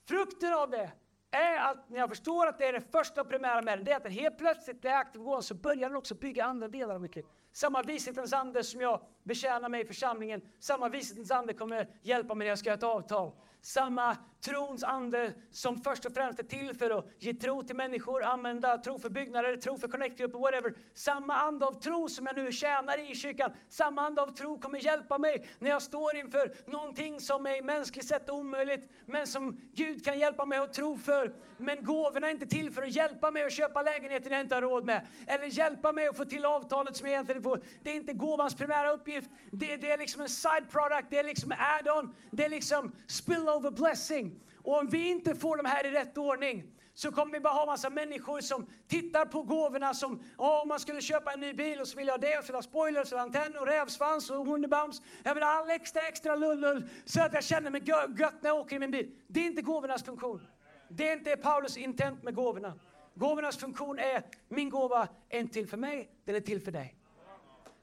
Frukten 0.07 0.53
av 0.53 0.69
det 0.69 0.91
är 1.31 1.71
att 1.71 1.89
när 1.89 1.97
jag 1.97 2.09
förstår 2.09 2.47
att 2.47 2.57
det 2.57 2.65
är 2.65 2.73
det 2.73 2.81
första 2.81 3.21
och 3.21 3.29
primära 3.29 3.61
med 3.61 3.77
den, 3.77 3.85
det 3.85 3.91
är 3.91 3.95
att 3.95 4.03
den 4.03 4.11
helt 4.11 4.37
plötsligt 4.37 4.81
blir 4.81 4.91
aktiv 4.91 5.21
och 5.21 5.45
så 5.45 5.55
börjar 5.55 5.89
den 5.89 5.95
också 5.95 6.15
bygga 6.15 6.45
andra 6.45 6.67
delar 6.67 6.95
av 6.95 7.01
mitt 7.01 7.15
liv. 7.15 7.25
Samma 7.51 7.81
vishetens 7.81 8.33
ande 8.33 8.63
som 8.63 8.81
jag 8.81 9.01
betjänar 9.23 9.69
mig 9.69 9.81
i 9.81 9.85
församlingen, 9.85 10.41
samma 10.59 10.89
vishetens 10.89 11.31
ande 11.31 11.53
kommer 11.53 11.89
hjälpa 12.01 12.35
mig 12.35 12.45
när 12.45 12.49
jag 12.49 12.59
ska 12.59 12.69
göra 12.69 12.77
ett 12.77 12.83
avtal. 12.83 13.31
Samma 13.61 14.17
trons 14.41 14.83
ande 14.83 15.33
som 15.51 15.81
först 15.81 16.05
och 16.05 16.13
främst 16.13 16.39
är 16.39 16.43
till 16.43 16.73
för 16.73 16.99
att 16.99 17.05
ge 17.19 17.33
tro 17.33 17.63
till 17.63 17.75
människor, 17.75 18.23
använda 18.23 18.77
tro 18.77 18.99
för 18.99 19.09
byggnader, 19.09 19.57
tro 19.57 19.77
för 19.77 19.87
connectgrupper, 19.87 20.39
whatever. 20.39 20.73
Samma 20.93 21.35
ande 21.35 21.65
av 21.65 21.81
tro 21.81 22.09
som 22.09 22.25
jag 22.25 22.35
nu 22.35 22.51
tjänar 22.51 23.11
i 23.11 23.15
kyrkan, 23.15 23.51
samma 23.69 24.01
ande 24.01 24.21
av 24.21 24.35
tro 24.35 24.59
kommer 24.59 24.79
hjälpa 24.79 25.17
mig 25.17 25.47
när 25.59 25.69
jag 25.69 25.81
står 25.81 26.15
inför 26.15 26.55
någonting 26.65 27.19
som 27.19 27.45
är 27.45 27.61
mänskligt 27.61 28.07
sett 28.07 28.29
omöjligt, 28.29 28.91
men 29.05 29.27
som 29.27 29.59
Gud 29.73 30.05
kan 30.05 30.19
hjälpa 30.19 30.45
mig 30.45 30.59
att 30.59 30.73
tro 30.73 30.97
för. 30.97 31.33
Men 31.57 31.83
gåvorna 31.83 32.27
är 32.27 32.31
inte 32.31 32.45
till 32.45 32.71
för 32.71 32.81
att 32.81 32.95
hjälpa 32.95 33.31
mig 33.31 33.43
att 33.43 33.53
köpa 33.53 33.81
lägenheten 33.81 34.31
jag 34.31 34.41
inte 34.41 34.55
har 34.55 34.61
råd 34.61 34.85
med, 34.85 35.07
eller 35.27 35.45
hjälpa 35.45 35.91
mig 35.91 36.07
att 36.07 36.17
få 36.17 36.25
till 36.25 36.45
avtalet 36.45 36.95
som 36.95 37.07
jag 37.07 37.13
egentligen 37.13 37.43
får. 37.43 37.61
Det 37.83 37.91
är 37.91 37.95
inte 37.95 38.13
gåvans 38.13 38.55
primära 38.55 38.91
uppgift. 38.91 39.29
Det, 39.51 39.77
det 39.77 39.91
är 39.91 39.97
liksom 39.97 40.21
en 40.21 40.29
side 40.29 40.69
product, 40.71 41.07
det 41.09 41.17
är 41.17 41.23
liksom 41.23 41.51
add-on, 41.51 42.15
det 42.31 42.45
är 42.45 42.49
liksom 42.49 42.95
spillover 43.07 43.71
blessing. 43.71 44.36
Och 44.67 44.77
om 44.77 44.87
vi 44.87 45.09
inte 45.09 45.35
får 45.35 45.57
de 45.57 45.65
här 45.65 45.85
i 45.85 45.91
rätt 45.91 46.17
ordning 46.17 46.63
så 46.93 47.11
kommer 47.11 47.33
vi 47.33 47.39
bara 47.39 47.53
ha 47.53 47.65
massa 47.65 47.89
människor 47.89 48.41
som 48.41 48.67
tittar 48.87 49.25
på 49.25 49.43
gåvorna 49.43 49.93
som 49.93 50.23
om 50.35 50.67
man 50.67 50.79
skulle 50.79 51.01
köpa 51.01 51.33
en 51.33 51.39
ny 51.39 51.53
bil 51.53 51.81
och 51.81 51.87
så 51.87 51.97
vill 51.97 52.07
jag 52.07 52.21
det 52.21 52.37
och 52.37 52.43
så 52.43 52.47
vill 52.47 52.55
jag 52.55 52.63
spoilers 52.63 53.13
och 53.13 53.19
antenn 53.19 53.57
och 53.57 53.67
rävsvans 53.67 54.29
och 54.29 54.45
hundebams. 54.45 55.01
Jag 55.23 55.33
vill 55.33 55.43
ha 55.43 55.49
all 55.49 55.69
extra 55.69 56.01
extra 56.01 56.35
lullull 56.35 56.89
så 57.05 57.21
att 57.21 57.33
jag 57.33 57.43
känner 57.43 57.71
mig 57.71 57.81
gött 57.85 58.41
när 58.41 58.49
jag 58.49 58.57
åker 58.57 58.75
i 58.75 58.79
min 58.79 58.91
bil. 58.91 59.11
Det 59.27 59.39
är 59.39 59.45
inte 59.45 59.61
gåvornas 59.61 60.03
funktion. 60.03 60.47
Det 60.89 61.09
är 61.09 61.13
inte 61.13 61.37
Paulus 61.37 61.77
intent 61.77 62.23
med 62.23 62.35
gåvorna. 62.35 62.79
Gåvornas 63.13 63.57
funktion 63.57 63.99
är, 63.99 64.23
min 64.49 64.69
gåva 64.69 65.07
är 65.29 65.39
inte 65.39 65.53
till 65.53 65.67
för 65.67 65.77
mig, 65.77 66.09
den 66.25 66.35
är 66.35 66.39
till 66.39 66.61
för 66.61 66.71
dig. 66.71 66.95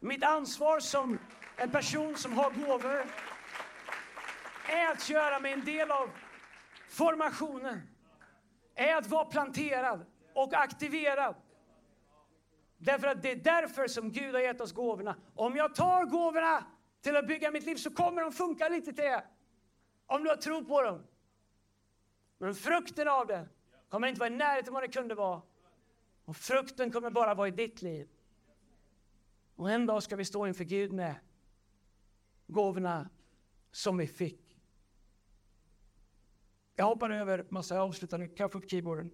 Mitt 0.01 0.25
ansvar 0.25 0.81
som 0.81 1.19
en 1.57 1.71
person 1.71 2.17
som 2.17 2.33
har 2.33 2.51
gåvor 2.51 3.05
är 4.69 4.93
att 4.93 5.11
göra 5.11 5.41
mig 5.41 5.53
en 5.53 5.65
del 5.65 5.91
av 5.91 6.11
formationen. 6.95 7.81
Är 8.75 8.97
att 8.97 9.07
vara 9.07 9.25
planterad 9.25 10.07
och 10.35 10.55
aktiverad. 10.55 11.35
Därför 12.79 13.07
att 13.07 13.23
det 13.23 13.31
är 13.31 13.37
därför 13.37 13.89
som 13.89 14.13
Gud 14.13 14.35
har 14.35 14.41
gett 14.41 14.61
oss 14.61 14.73
gåvorna. 14.73 15.17
Om 15.35 15.57
jag 15.57 15.75
tar 15.75 16.05
gåvorna 16.05 16.65
till 17.01 17.17
att 17.17 17.27
bygga 17.27 17.51
mitt 17.51 17.65
liv 17.65 17.77
så 17.77 17.91
kommer 17.91 18.23
de 18.23 18.33
funka 18.33 18.69
lite 18.69 18.93
till 18.93 19.05
er. 19.05 19.25
Om 20.07 20.25
du 20.25 20.31
har 20.31 20.37
tro 20.37 20.65
på 20.65 20.83
dem. 20.83 21.03
Men 22.39 22.55
frukten 22.55 23.09
av 23.09 23.27
det 23.27 23.49
kommer 23.89 24.09
inte 24.09 24.21
vara 24.21 24.31
i 24.31 24.37
närheten 24.37 24.69
av 24.69 24.75
vad 24.75 24.83
det 24.83 24.89
kunde 24.89 25.15
vara. 25.15 25.43
Och 26.25 26.37
frukten 26.37 26.91
kommer 26.91 27.11
bara 27.11 27.35
vara 27.35 27.49
i 27.49 27.51
ditt 27.51 27.83
liv. 27.83 28.09
Och 29.57 29.71
en 29.71 29.87
dag 29.87 30.03
ska 30.03 30.17
vi 30.17 30.25
stå 30.25 30.47
inför 30.47 30.65
Gud 30.65 30.93
med 30.93 31.15
gåvorna 32.47 33.09
som 33.73 33.97
vi 33.97 34.07
fick. 34.07 34.44
Jag 36.77 36.85
hoppar 36.85 37.11
över 37.11 37.47
massa 37.49 37.81
avslutande, 37.81 38.29
kan 38.29 38.45
jag 38.45 38.53
få 38.53 38.59
upp 38.59 38.71
keyboarden? 38.71 39.11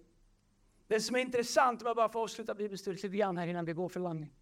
Det 0.87 1.01
som 1.01 1.15
är 1.15 1.19
intressant, 1.19 1.81
om 1.81 1.87
jag 1.87 1.95
bara 1.95 2.09
får 2.09 2.23
avsluta 2.23 2.55
bibelstudiet 2.55 3.03
lite 3.03 3.17
grann 3.17 3.37
här 3.37 3.47
innan 3.47 3.65
vi 3.65 3.73
går 3.73 3.89
för 3.89 3.99
landning. 3.99 4.33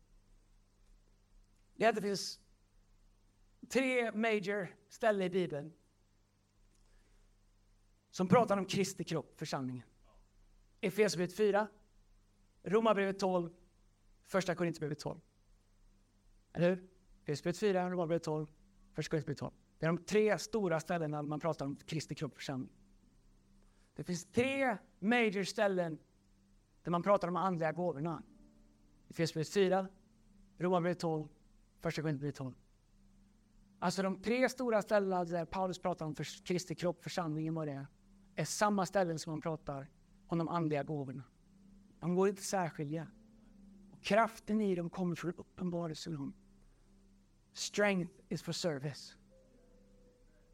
Det 1.76 1.86
är 1.86 1.89
att 1.89 1.95
det 1.95 2.01
finns 2.01 2.39
tre 3.70 4.11
major 4.11 4.76
ställen 4.89 5.22
i 5.22 5.30
Bibeln 5.30 5.74
som 8.11 8.28
pratar 8.28 8.57
om 8.57 8.65
Kristi 8.65 9.03
kropp, 9.03 9.34
församlingen. 9.39 9.84
Efesierbrevet 10.82 11.36
4, 11.36 11.67
Romarbrevet 12.63 13.20
12, 13.20 13.49
Första 14.26 14.55
Korinthierbrevet 14.55 14.99
12. 14.99 15.20
Eller 16.53 16.70
hur? 16.70 16.89
Efesierbrevet 17.24 17.57
4, 17.59 17.89
Romarbrevet 17.89 18.24
12, 18.24 18.47
Första 18.93 19.09
Korinthierbrevet 19.09 19.39
12. 19.39 19.53
Det 19.80 19.86
är 19.86 19.88
de 19.88 19.97
tre 19.97 20.38
stora 20.38 20.80
ställena 20.80 21.22
man 21.22 21.39
pratar 21.39 21.65
om 21.65 21.76
Kristi 21.76 22.15
kropp, 22.15 22.36
församling. 22.36 22.70
Det 23.99 24.03
finns 24.03 24.25
tre 24.25 24.77
major 24.99 25.43
ställen 25.43 25.99
där 26.83 26.91
man 26.91 27.03
pratar 27.03 27.27
om 27.27 27.35
andliga 27.35 27.71
gåvorna. 27.71 28.23
Efesierbrevet 29.09 29.49
4, 29.53 29.87
Romarbrevet 30.57 30.99
12, 30.99 31.27
Första 31.79 32.01
Korinthierbrevet 32.01 32.35
12. 32.35 32.53
Alltså 33.79 34.01
de 34.01 34.21
tre 34.21 34.49
stora 34.49 34.81
ställena 34.81 35.25
där 35.25 35.45
Paulus 35.45 35.79
pratar 35.79 36.05
om 36.05 36.15
för 36.15 36.45
Kristi 36.45 36.75
kropp, 36.75 37.03
församlingen, 37.03 37.53
vad 37.53 37.67
det 37.67 37.73
är 37.73 37.87
är 38.35 38.45
samma 38.45 38.85
ställen 38.85 39.19
som 39.19 39.31
man 39.31 39.41
pratar 39.41 39.89
om 40.27 40.37
de 40.37 40.47
andliga 40.47 40.83
gåvorna. 40.83 41.23
De 41.99 42.15
går 42.15 42.29
inte 42.29 42.39
att 42.39 42.45
särskilja. 42.45 43.07
Och 43.91 44.03
kraften 44.03 44.61
i 44.61 44.75
dem 44.75 44.89
kommer 44.89 45.15
från 45.15 45.33
uppenbarelsen 45.37 46.33
Strength 47.53 48.13
is 48.29 48.41
for 48.41 48.51
service. 48.51 49.17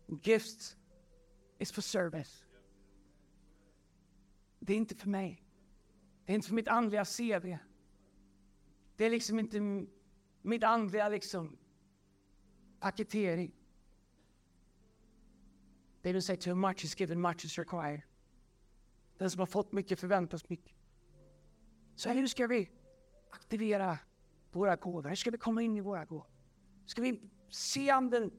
Gifts 0.07 0.77
is 1.59 1.71
for 1.71 1.81
service. 1.81 2.44
Det 4.65 4.73
är 4.73 4.77
inte 4.77 4.95
för 4.95 5.09
mig. 5.09 5.43
Det 6.25 6.31
är 6.31 6.35
inte 6.35 6.47
för 6.47 6.55
mitt 6.55 6.67
andliga 6.67 7.05
CV. 7.05 7.57
Det 8.95 9.05
är 9.05 9.09
liksom 9.09 9.39
inte 9.39 9.85
mitt 10.41 10.63
andliga 10.63 11.09
liksom 11.09 11.57
paketering. 12.79 13.55
Det 16.01 16.13
don't 16.13 16.21
säger, 16.21 16.41
too 16.41 16.55
much 16.55 16.85
is 16.85 16.99
given, 16.99 17.21
much 17.21 17.45
is 17.45 17.57
required. 17.57 18.01
Den 19.17 19.29
som 19.29 19.39
har 19.39 19.45
fått 19.45 19.71
mycket 19.71 19.99
förväntas 19.99 20.49
mycket. 20.49 20.75
Så 21.95 22.09
hur 22.09 22.27
ska 22.27 22.47
vi 22.47 22.69
aktivera 23.29 23.97
våra 24.51 24.75
gåvor? 24.75 25.09
Hur 25.09 25.15
ska 25.15 25.31
vi 25.31 25.37
komma 25.37 25.61
in 25.61 25.77
i 25.77 25.81
våra 25.81 26.05
gåvor? 26.05 26.27
Ska 26.85 27.01
vi 27.01 27.21
se 27.49 27.89
anden 27.89 28.31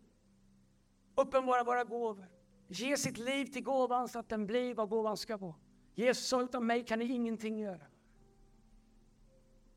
uppenbara 1.15 1.65
våra 1.65 1.85
gåvor? 1.85 2.27
Ge 2.69 2.97
sitt 2.97 3.19
liv 3.19 3.47
till 3.47 3.63
gåvan 3.63 4.09
så 4.09 4.19
att 4.19 4.29
den 4.29 4.47
blir 4.47 4.75
vad 4.75 4.89
gåvan 4.89 5.17
ska 5.17 5.37
vara. 5.37 5.55
Jesus 5.99 6.27
sa, 6.27 6.43
utan 6.43 6.67
mig 6.67 6.85
kan 6.85 6.99
ni 6.99 7.05
ingenting 7.05 7.59
göra. 7.59 7.87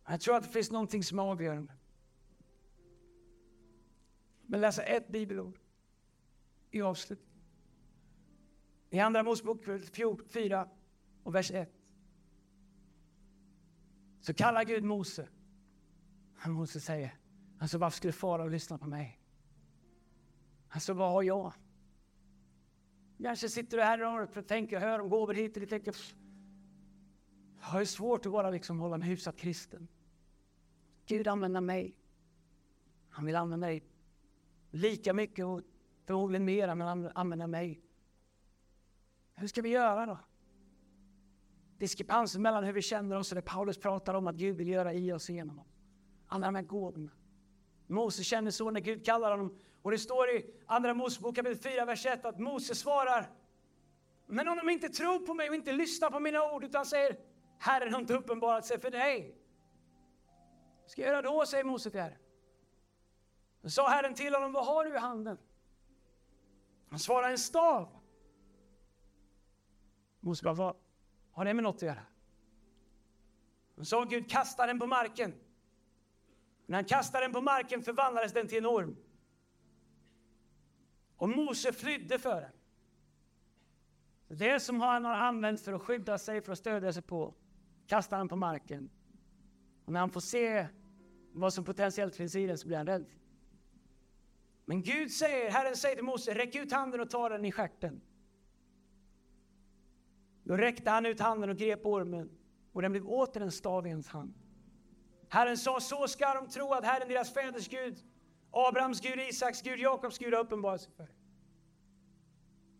Jag 0.08 0.22
tror 0.22 0.36
att 0.36 0.44
det 0.44 0.50
finns 0.50 0.72
någonting 0.72 1.04
som 1.04 1.20
är 1.20 1.24
avgörande. 1.24 1.74
Men 4.46 4.62
läsa 4.62 4.84
ett 4.84 5.08
bibelord 5.08 5.60
i 6.72 6.82
avslut. 6.82 7.20
I 8.90 9.00
Andra 9.00 9.24
Mosebok 9.24 9.66
4 10.30 10.70
och 11.24 11.36
vers 11.36 11.52
1. 11.52 11.74
Så 14.22 14.34
kallar 14.34 14.64
Gud 14.64 14.84
Mose. 14.84 15.28
Mose 16.46 16.80
säger, 16.80 17.18
alltså 17.60 17.78
varför 17.78 17.98
skulle 17.98 18.14
fara 18.14 18.44
och 18.44 18.50
lyssna 18.50 18.78
på 18.78 18.88
mig? 18.88 19.20
Alltså 20.70 20.94
vad 20.94 21.12
har 21.12 21.24
jag? 21.24 21.54
Kanske 23.24 23.50
sitter 23.50 23.78
du 23.78 23.84
här 23.84 24.38
och 24.38 24.48
tänker, 24.48 24.76
och 24.76 24.82
hör 24.82 25.00
om 25.00 25.10
gåvor 25.10 25.34
hit 25.34 25.58
och 25.58 25.70
tänker, 25.70 25.96
jag 27.60 27.68
har 27.68 27.86
svårt 27.86 28.26
att 28.26 28.32
bara 28.32 28.50
liksom 28.50 28.80
hålla 28.80 28.98
mig 28.98 29.08
hyfsat 29.08 29.38
kristen. 29.38 29.88
Gud 31.06 31.28
använder 31.28 31.62
mig. 31.62 31.96
Han 33.10 33.26
vill 33.26 33.36
använda 33.36 33.68
dig 33.68 33.84
lika 34.72 35.14
mycket 35.14 35.46
och 35.46 35.62
förmodligen 36.06 36.46
mer, 36.46 36.76
men 36.76 36.88
han 36.88 37.12
använder 37.16 37.48
mig. 37.48 37.82
Hur 39.36 39.48
ska 39.48 39.62
vi 39.62 39.70
göra 39.70 40.06
då? 40.06 40.20
Diskrepansen 41.78 42.42
mellan 42.42 42.64
hur 42.64 42.74
vi 42.74 42.82
känner 42.82 43.16
oss 43.16 43.32
och 43.32 43.36
det 43.36 43.42
Paulus 43.42 43.78
pratar 43.78 44.14
om 44.14 44.28
att 44.28 44.36
Gud 44.36 44.58
vill 44.58 44.68
göra 44.68 44.94
i 44.94 45.12
oss 45.12 45.30
och 45.30 45.36
genom 45.36 45.60
oss. 45.60 45.80
Alla 46.28 46.46
de 46.46 46.56
här 46.56 46.64
gåvorna. 46.64 47.12
Mose 47.88 48.24
känner 48.24 48.52
så 48.52 48.72
när 48.72 48.80
Gud 48.80 49.06
kallar 49.06 49.32
honom. 49.32 49.58
Och 49.90 49.94
det 49.94 50.00
står 50.00 50.30
i 50.30 50.46
Andra 50.66 50.94
Mosebok 50.94 51.36
kapitel 51.36 51.72
4, 51.72 51.86
vers 51.86 52.06
1 52.06 52.26
att 52.26 52.40
Mose 52.40 52.76
svarar 52.76 53.30
Men 54.26 54.48
om 54.48 54.58
de 54.58 54.70
inte 54.70 54.90
tror 54.90 55.20
på 55.20 55.34
mig 55.34 55.50
och 55.50 55.56
inte 55.56 55.72
lyssnar 55.72 56.10
på 56.10 56.20
mina 56.20 56.52
ord 56.52 56.64
utan 56.64 56.86
säger 56.86 57.20
Herren 57.60 57.94
har 57.94 58.00
inte 58.00 58.14
uppenbarat 58.14 58.66
sig 58.66 58.80
för 58.80 58.92
dig. 58.92 59.38
Vad 60.82 60.92
ska 60.92 61.02
jag 61.02 61.10
göra 61.10 61.22
då, 61.22 61.46
säger 61.46 61.64
Mose 61.64 61.90
till 61.92 62.00
Herren. 62.00 62.18
Då 63.62 63.70
sa 63.70 63.90
Herren 63.90 64.14
till 64.14 64.34
honom, 64.34 64.52
vad 64.52 64.66
har 64.66 64.86
du 64.86 64.94
i 64.94 64.98
handen? 64.98 65.38
Han 66.90 67.00
svarade, 67.00 67.32
en 67.32 67.38
stav. 67.38 68.00
Mose 70.20 70.44
bara, 70.44 70.54
vad 70.54 70.76
har 71.32 71.46
det 71.46 71.54
med 71.54 71.64
något 71.64 71.76
att 71.76 71.82
göra? 71.82 72.06
Då 73.76 73.86
sa 73.86 74.04
Gud, 74.04 74.30
kasta 74.30 74.66
den 74.66 74.80
på 74.80 74.88
marken. 74.88 75.34
När 76.66 76.78
han 76.78 76.86
kastade 76.86 77.24
den 77.24 77.34
på 77.34 77.42
marken 77.42 77.84
förvandlades 77.84 78.34
den 78.34 78.48
till 78.48 78.58
en 78.58 78.66
orm. 78.66 78.96
Och 81.20 81.30
Mose 81.30 81.74
flydde 81.74 82.20
för 82.20 82.42
den. 82.42 82.52
Det 84.38 84.60
som 84.60 84.82
han 84.82 85.06
har 85.06 85.16
använt 85.16 85.62
för 85.62 85.74
att 85.74 85.82
skydda 85.82 86.18
sig, 86.18 86.42
för 86.42 86.52
att 86.52 86.58
stödja 86.58 86.94
sig 86.94 87.02
på, 87.02 87.34
kastar 87.88 88.18
han 88.18 88.30
på 88.30 88.36
marken. 88.36 88.90
Och 89.86 89.94
när 89.94 90.00
han 90.00 90.10
får 90.10 90.22
se 90.22 90.68
vad 91.32 91.54
som 91.54 91.66
potentiellt 91.66 92.16
finns 92.16 92.36
i 92.36 92.48
den 92.48 92.58
så 92.58 92.68
blir 92.68 92.78
han 92.78 92.86
rädd. 92.86 93.06
Men 94.66 94.84
Gud 94.84 95.12
säger, 95.12 95.52
Herren 95.52 95.76
säger 95.76 95.96
till 95.96 96.06
Mose, 96.06 96.34
räck 96.34 96.56
ut 96.56 96.72
handen 96.72 97.00
och 97.00 97.10
ta 97.10 97.30
den 97.30 97.46
i 97.46 97.52
stjärten. 97.52 98.02
Då 100.44 100.58
räckte 100.58 100.90
han 100.90 101.06
ut 101.06 101.20
handen 101.20 101.50
och 101.50 101.58
grep 101.58 101.86
ormen 101.86 102.30
och 102.72 102.82
den 102.82 102.92
blev 102.92 103.08
åter 103.08 103.42
en 103.42 103.52
stav 103.52 103.88
i 103.88 103.90
hans 103.90 104.08
hand. 104.08 104.34
Herren 105.30 105.58
sa, 105.58 105.80
så 105.80 106.08
ska 106.08 106.34
de 106.34 106.48
tro 106.48 106.74
att 106.74 106.86
Herren, 106.86 107.08
deras 107.08 107.34
fäders 107.34 107.70
Gud, 107.70 108.04
Abrahams 108.52 109.02
Gud, 109.02 109.20
Isaks 109.20 109.62
Gud, 109.62 109.80
Jakobs 109.80 110.18
Gud 110.18 110.34
har 110.34 110.42
uppenbarat 110.42 110.82
sig 110.82 110.92
för 110.94 111.08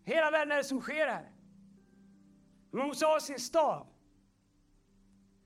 Hela 0.04 0.32
världen 0.32 0.52
är 0.52 0.58
det 0.58 0.64
som 0.64 0.82
sker 0.82 1.08
här. 1.08 1.32
Mose 2.72 3.06
har 3.06 3.20
sin 3.20 3.40
stav. 3.40 3.88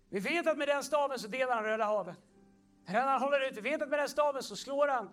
Vi 0.10 0.20
vet 0.20 0.48
att 0.48 0.58
med 0.58 0.68
den 0.68 0.84
staven 0.84 1.20
så 1.20 1.28
delar 1.28 1.56
han 1.56 1.64
Röda 1.64 1.86
havet. 1.86 2.18
Han 2.86 3.22
håller 3.22 3.48
ut. 3.48 3.58
Vi 3.58 3.62
vet 3.62 3.82
att 3.82 3.90
med 3.90 4.00
den 4.00 4.10
staven 4.10 4.44
så 4.44 4.56
slår 4.56 4.88
han 4.88 5.10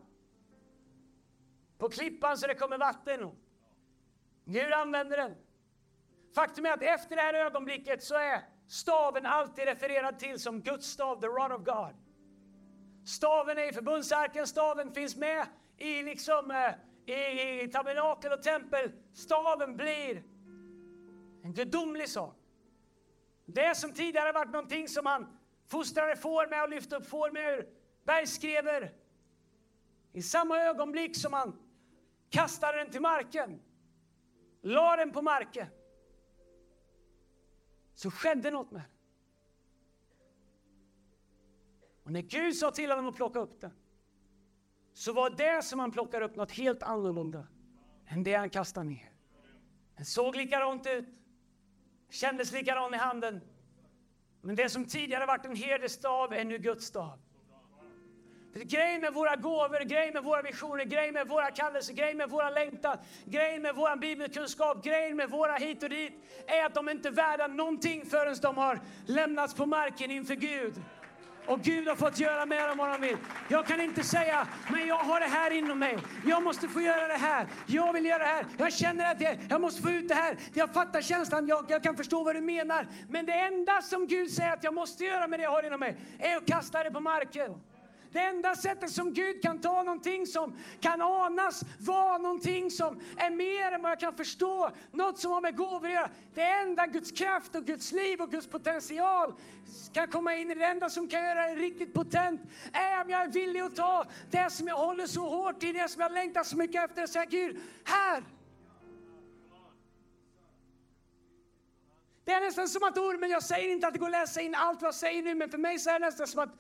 på 1.79 1.89
klippan 1.89 2.39
så 2.39 2.47
det 2.47 2.55
kommer 2.55 2.79
vatten. 2.79 3.31
Gud 4.45 4.73
använder 4.73 5.17
den. 5.17 5.35
Faktum 6.35 6.67
är 6.67 6.73
att 6.73 6.83
efter 6.83 7.17
det 7.17 7.23
här 7.23 7.35
ögonblicket 7.35 8.03
så 8.03 8.15
är 8.15 8.41
staven 8.69 9.27
alltid 9.27 9.65
refererad 9.65 10.19
till 10.19 10.41
som 10.41 10.61
Guds 10.61 10.87
stav, 10.87 11.21
the 11.21 11.27
rod 11.27 11.53
of 11.53 11.65
God. 11.65 11.95
Staven 13.05 13.59
är 13.59 13.69
i 13.69 13.73
förbundsarken, 13.73 14.47
staven 14.47 14.93
finns 14.93 15.17
med 15.17 15.47
i, 15.77 16.03
liksom, 16.03 16.51
eh, 16.51 17.15
i, 17.15 17.63
i 17.63 17.69
tabernakel 17.69 18.33
och 18.33 18.43
tempel. 18.43 18.93
Staven 19.13 19.77
blir 19.77 20.23
en 21.43 21.53
gudomlig 21.53 22.09
sak. 22.09 22.37
Det 23.47 23.77
som 23.77 23.93
tidigare 23.93 24.33
varit 24.33 24.53
någonting 24.53 24.89
som 24.89 25.07
han 25.07 25.39
fostrade 25.69 26.17
får 26.17 26.47
med 26.47 26.63
och 26.63 26.69
lyfte 26.69 26.97
upp 26.97 27.07
får 27.07 27.31
med 27.31 27.59
ur 27.59 27.69
bergskrever. 28.05 28.93
I 30.13 30.23
samma 30.23 30.59
ögonblick 30.59 31.17
som 31.17 31.33
han 31.33 31.57
kastade 32.31 32.79
den 32.79 32.91
till 32.91 33.01
marken, 33.01 33.63
la 34.63 34.97
den 34.97 35.13
på 35.13 35.23
marken, 35.23 35.67
så 37.95 38.11
skedde 38.11 38.51
något 38.51 38.71
med 38.71 38.83
den. 38.83 39.00
Och 42.11 42.15
när 42.15 42.23
Gud 42.23 42.57
sa 42.57 42.71
till 42.71 42.91
honom 42.91 43.09
att 43.09 43.17
plocka 43.17 43.39
upp 43.39 43.61
den, 43.61 43.71
så 44.93 45.13
var 45.13 45.31
det 45.31 45.65
som 45.65 45.79
han 45.81 45.91
plockade 45.91 46.25
upp 46.25 46.37
något 46.37 46.51
helt 46.51 46.83
annorlunda 46.83 47.47
än 48.07 48.23
det 48.23 48.35
han 48.35 48.51
kastade 48.51 48.87
ner. 48.87 49.11
Den 49.97 50.05
såg 50.05 50.37
likadant 50.37 50.87
ut, 50.87 51.09
kändes 52.11 52.53
likadan 52.53 52.95
i 52.95 52.97
handen. 52.97 53.41
Men 54.41 54.57
det 54.57 54.69
som 54.69 54.85
tidigare 54.85 55.27
varit 55.27 55.45
en 55.45 55.57
herdestav 55.57 56.33
är 56.33 56.45
nu 56.45 56.59
Guds 56.59 56.87
stav. 56.87 57.19
För 58.53 58.61
grejen 58.61 59.01
med 59.01 59.15
våra 59.15 59.37
gåvor, 59.37 59.85
grejen 59.85 60.15
med 60.15 60.25
våra 60.25 60.43
visioner, 60.43 60.85
grejen 60.85 61.15
med 61.15 61.29
våra 61.29 61.51
kallelser, 61.51 61.95
grejen 61.95 62.17
med 62.17 62.31
våra 62.31 62.51
längtan, 62.51 62.99
grejen 63.25 63.63
med 63.63 63.75
vår 63.75 63.97
bibelkunskap, 63.97 64.85
grejen 64.85 65.17
med 65.17 65.31
våra 65.31 65.55
hit 65.55 65.83
och 65.83 65.91
dit 65.91 66.13
är 66.47 66.65
att 66.65 66.75
de 66.75 66.89
inte 66.89 67.09
är 67.09 67.13
värda 67.13 67.47
någonting 67.47 68.07
förrän 68.07 68.37
de 68.43 68.57
har 68.57 68.81
lämnats 69.07 69.55
på 69.55 69.67
marken 69.67 70.11
inför 70.11 70.35
Gud. 70.35 70.75
Och 71.47 71.61
Gud 71.61 71.89
har 71.89 71.97
fått 71.97 72.19
göra 72.19 72.47
med 72.47 72.69
dem 72.69 72.79
vad 72.79 72.89
han 72.89 73.01
vill. 73.01 73.17
Jag 73.49 73.67
kan 73.67 73.81
inte 73.81 74.05
säga, 74.05 74.49
men 74.73 74.87
jag 74.87 74.97
har 74.97 75.21
det 75.21 75.27
här 75.27 75.51
inom 75.51 75.79
mig. 75.79 75.99
Jag 76.27 76.43
måste 76.43 76.69
få 76.69 76.81
göra 76.81 77.09
det 77.09 77.15
här. 77.15 77.47
Jag 77.67 77.93
vill 77.93 78.07
göra 78.07 78.19
det 78.19 78.25
här. 78.25 78.47
Jag 78.59 78.73
känner 78.73 79.11
att 79.11 79.21
jag, 79.21 79.39
jag 79.49 79.61
måste 79.61 79.83
få 79.83 79.91
ut 79.91 80.09
det 80.09 80.15
här. 80.15 80.37
Jag 80.55 80.71
fattar 80.71 81.01
känslan, 81.01 81.47
jag, 81.47 81.65
jag 81.69 81.83
kan 81.83 81.97
förstå 81.97 82.25
vad 82.25 82.35
du 82.35 82.41
menar. 82.41 82.87
Men 83.09 83.27
det 83.27 83.33
enda 83.33 83.83
som 83.83 84.07
Gud 84.07 84.31
säger 84.31 84.53
att 84.53 84.65
jag 84.65 84.75
måste 84.75 85.05
göra 85.05 85.27
med 85.27 85.39
det 85.39 85.43
jag 85.43 85.51
har 85.51 85.67
inom 85.67 85.81
mig 85.81 85.97
är 86.19 86.37
att 86.37 86.47
kasta 86.47 86.85
det 86.85 86.91
på 86.91 87.01
marken. 87.01 87.55
Det 88.13 88.21
enda 88.21 88.55
sättet 88.55 88.91
som 88.91 89.13
Gud 89.13 89.43
kan 89.43 89.59
ta 89.59 89.83
någonting 89.83 90.27
som 90.27 90.57
kan 90.81 91.03
anas 91.03 91.63
vara 91.79 92.19
någonting 92.19 92.71
som 92.71 93.01
är 93.17 93.31
mer 93.31 93.73
än 93.73 93.83
vad 93.83 93.91
jag 93.91 94.01
kan 94.01 94.15
förstå, 94.15 94.71
något 94.93 95.19
som 95.19 95.33
har 95.33 95.41
med 95.41 95.57
gåvor 95.57 95.87
att 95.87 95.93
göra. 95.93 96.11
Det 96.35 96.43
enda 96.43 96.87
Guds 96.87 97.13
kraft 97.13 97.55
och 97.55 97.65
Guds 97.65 97.93
liv 97.93 98.21
och 98.21 98.31
Guds 98.31 98.47
potential 98.47 99.35
kan 99.93 100.09
komma 100.09 100.35
in 100.35 100.51
i. 100.51 100.55
Det 100.55 100.65
enda 100.65 100.91
som 100.91 101.09
kan 101.09 101.25
göra 101.25 101.47
det 101.47 101.55
riktigt 101.55 101.95
potent 101.95 102.41
är 102.73 103.05
om 103.05 103.11
jag 103.11 103.23
är 103.23 103.29
villig 103.29 103.61
att 103.61 103.77
ta 103.77 104.05
det 104.31 104.51
som 104.51 104.69
jag 104.69 104.77
håller 104.77 105.07
så 105.07 105.29
hårt 105.29 105.63
i, 105.63 105.73
det 105.73 105.89
som 105.89 106.03
jag 106.03 106.13
längtar 106.13 106.45
så 106.45 106.57
mycket 106.57 106.85
efter 106.85 107.03
och 107.03 107.09
säga 107.09 107.25
Gud, 107.25 107.61
här! 107.85 108.25
Det 112.25 112.33
är 112.33 112.41
nästan 112.41 112.69
som 112.69 112.83
att 112.83 112.99
ormen, 112.99 113.31
jag 113.31 113.43
säger 113.43 113.73
inte 113.73 113.87
att 113.87 113.93
det 113.93 113.99
går 113.99 114.07
att 114.07 114.13
läsa 114.13 114.41
in 114.41 114.55
allt 114.55 114.83
vad 114.83 114.89
jag 114.89 114.95
säger 114.95 115.23
nu, 115.23 115.35
men 115.35 115.51
för 115.51 115.59
mig 115.59 115.79
så 115.79 115.91
är 115.91 116.01
det 116.01 116.07
nästan 116.07 116.27
som 116.27 116.41
att 116.41 116.51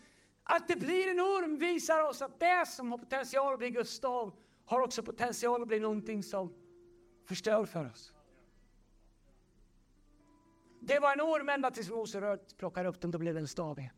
att 0.42 0.68
det 0.68 0.76
blir 0.76 1.10
en 1.10 1.20
orm 1.20 1.58
visar 1.58 2.02
oss 2.02 2.22
att 2.22 2.40
det 2.40 2.66
som 2.68 2.90
har 2.90 2.98
potential 2.98 3.52
att 3.52 3.58
bli 3.58 3.70
Guds 3.70 3.90
stav 3.90 4.32
har 4.64 4.80
också 4.80 5.02
potential 5.02 5.62
att 5.62 5.68
bli 5.68 5.80
någonting 5.80 6.22
som 6.22 6.54
förstör 7.24 7.64
för 7.64 7.90
oss. 7.90 8.12
Det 10.80 10.98
var 10.98 11.12
en 11.12 11.20
orm 11.20 11.48
ända 11.48 11.70
tills 11.70 11.90
Mose 11.90 12.38
plockade 12.56 12.88
upp 12.88 13.00
den, 13.00 13.10
då 13.10 13.18
blev 13.18 13.34
den 13.34 13.48
stavig. 13.48 13.90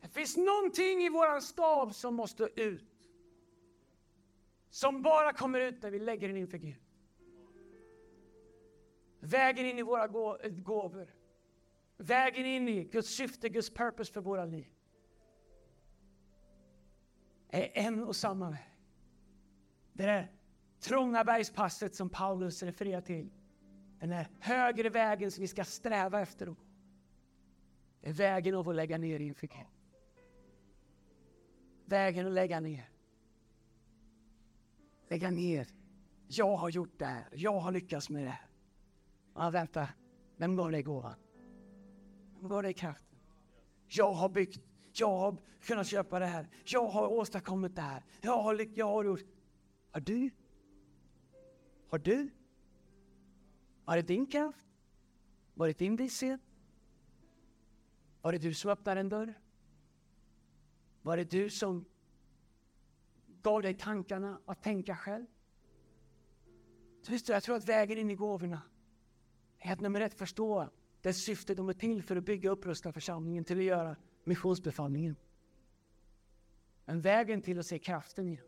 Det 0.00 0.08
finns 0.08 0.36
någonting 0.36 1.02
i 1.02 1.08
våran 1.08 1.42
stav 1.42 1.90
som 1.90 2.14
måste 2.14 2.48
ut. 2.60 2.84
Som 4.70 5.02
bara 5.02 5.32
kommer 5.32 5.60
ut 5.60 5.82
när 5.82 5.90
vi 5.90 5.98
lägger 5.98 6.28
den 6.28 6.36
inför 6.36 6.58
Gud. 6.58 6.76
Vägen 9.20 9.66
in 9.66 9.78
i 9.78 9.82
våra 9.82 10.06
gåvor. 10.48 11.14
Vägen 12.02 12.46
in 12.46 12.68
i 12.68 12.84
Guds 12.84 13.08
syfte, 13.08 13.48
Guds 13.48 13.70
purpose 13.70 14.12
för 14.12 14.20
våra 14.20 14.44
liv. 14.44 14.66
Är 17.48 17.70
en 17.74 18.04
och 18.04 18.16
samma 18.16 18.50
väg. 18.50 18.76
Det 19.92 20.06
där 20.06 20.32
trånga 20.80 21.24
bergspasset 21.24 21.94
som 21.94 22.10
Paulus 22.10 22.62
refererar 22.62 23.00
till. 23.00 23.30
Den 23.98 24.08
där 24.08 24.28
högre 24.38 24.88
vägen 24.88 25.30
som 25.30 25.42
vi 25.42 25.48
ska 25.48 25.64
sträva 25.64 26.20
efter 26.20 26.46
att 26.46 26.56
gå. 26.56 26.62
Det 28.00 28.08
är 28.08 28.12
vägen 28.12 28.54
av 28.54 28.68
att 28.68 28.74
lägga 28.74 28.98
ner 28.98 29.20
inför 29.20 29.46
Gud. 29.46 29.66
Vägen 31.84 32.26
att 32.26 32.32
lägga 32.32 32.60
ner. 32.60 32.90
Lägga 35.08 35.30
ner. 35.30 35.66
Jag 36.26 36.56
har 36.56 36.68
gjort 36.68 36.98
det 36.98 37.06
här. 37.06 37.28
Jag 37.32 37.60
har 37.60 37.72
lyckats 37.72 38.10
med 38.10 38.24
det 38.24 38.30
här. 38.30 38.46
Ja, 39.34 39.50
vänta. 39.50 39.88
Vem 40.36 40.56
gav 40.56 40.70
dig 40.70 40.82
gåvan? 40.82 41.14
Var 42.40 42.62
det 42.62 42.72
kraften? 42.72 43.18
Jag 43.88 44.12
har 44.12 44.28
byggt. 44.28 44.60
Jag 44.92 45.16
har 45.16 45.36
kunnat 45.60 45.86
köpa 45.86 46.18
det 46.18 46.26
här. 46.26 46.48
Jag 46.64 46.88
har 46.88 47.08
åstadkommit 47.08 47.76
det 47.76 47.82
här. 47.82 48.04
Jag 48.20 48.42
har, 48.42 48.66
jag 48.74 48.86
har 48.86 49.04
gjort. 49.04 49.20
Har 49.90 50.00
du? 50.00 50.30
Har 51.88 51.98
du? 51.98 52.30
Var 53.84 53.96
det 53.96 54.02
din 54.02 54.26
kraft? 54.26 54.66
Var 55.54 55.66
det 55.66 55.78
din 55.78 55.96
vishet? 55.96 56.40
Var 58.22 58.32
det 58.32 58.38
du 58.38 58.54
som 58.54 58.70
öppnade 58.70 59.00
en 59.00 59.08
dörr? 59.08 59.34
Var 61.02 61.16
det 61.16 61.30
du 61.30 61.50
som 61.50 61.84
gav 63.42 63.62
dig 63.62 63.74
tankarna 63.74 64.40
att 64.46 64.62
tänka 64.62 64.96
själv? 64.96 65.26
Så 67.02 67.12
visst, 67.12 67.28
jag 67.28 67.42
tror 67.42 67.56
att 67.56 67.68
vägen 67.68 67.98
in 67.98 68.10
i 68.10 68.14
gåvorna 68.14 68.62
är 69.58 69.72
att 69.72 69.80
nummer 69.80 70.00
ett 70.00 70.14
förstå 70.14 70.68
dess 71.02 71.16
syfte 71.16 71.54
de 71.54 71.68
är 71.68 71.72
till 71.72 72.02
för 72.02 72.16
att 72.16 72.24
bygga 72.24 72.52
och 72.52 72.58
upprusta 72.58 72.92
församlingen, 72.92 73.44
till 73.44 73.58
att 73.58 73.64
göra 73.64 73.96
missionsbefallningen. 74.24 75.16
Men 76.84 77.00
vägen 77.00 77.42
till 77.42 77.58
att 77.58 77.66
se 77.66 77.78
kraften 77.78 78.28
i 78.28 78.40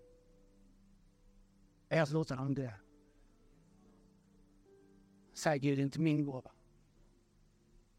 är 1.89 2.03
att 2.03 2.11
låta 2.11 2.37
dem 2.37 2.55
dö. 2.55 2.73
Säg 5.33 5.59
Gud, 5.59 5.79
det 5.79 5.83
är 5.83 5.85
inte 5.85 6.01
min 6.01 6.25
gåva. 6.25 6.51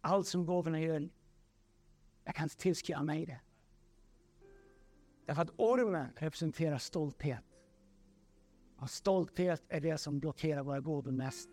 Allt 0.02 0.28
som 0.28 0.46
gåvorna 0.46 0.82
gör, 0.82 1.10
jag 2.24 2.36
kan 2.36 2.44
inte 2.44 2.58
tillskriva 2.58 3.04
mig 3.04 3.26
det. 3.26 3.42
Därför 5.26 5.42
att 5.42 5.52
ormen 5.58 6.08
representerar 6.16 6.78
stolthet. 6.78 7.44
Och 8.78 8.90
stolthet 8.90 9.64
är 9.68 9.82
det 9.82 9.98
som 9.98 10.20
blockerar 10.20 10.64
våra 10.64 10.80
gåvor 10.80 11.12
mest. 11.12 11.50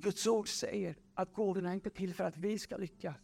Guds 0.00 0.26
ord 0.26 0.48
säger 0.48 0.96
att 1.14 1.32
gåvorna 1.32 1.70
är 1.70 1.74
inte 1.74 1.90
till 1.90 2.14
för 2.14 2.24
att 2.24 2.36
vi 2.36 2.58
ska 2.58 2.76
lyckas. 2.76 3.16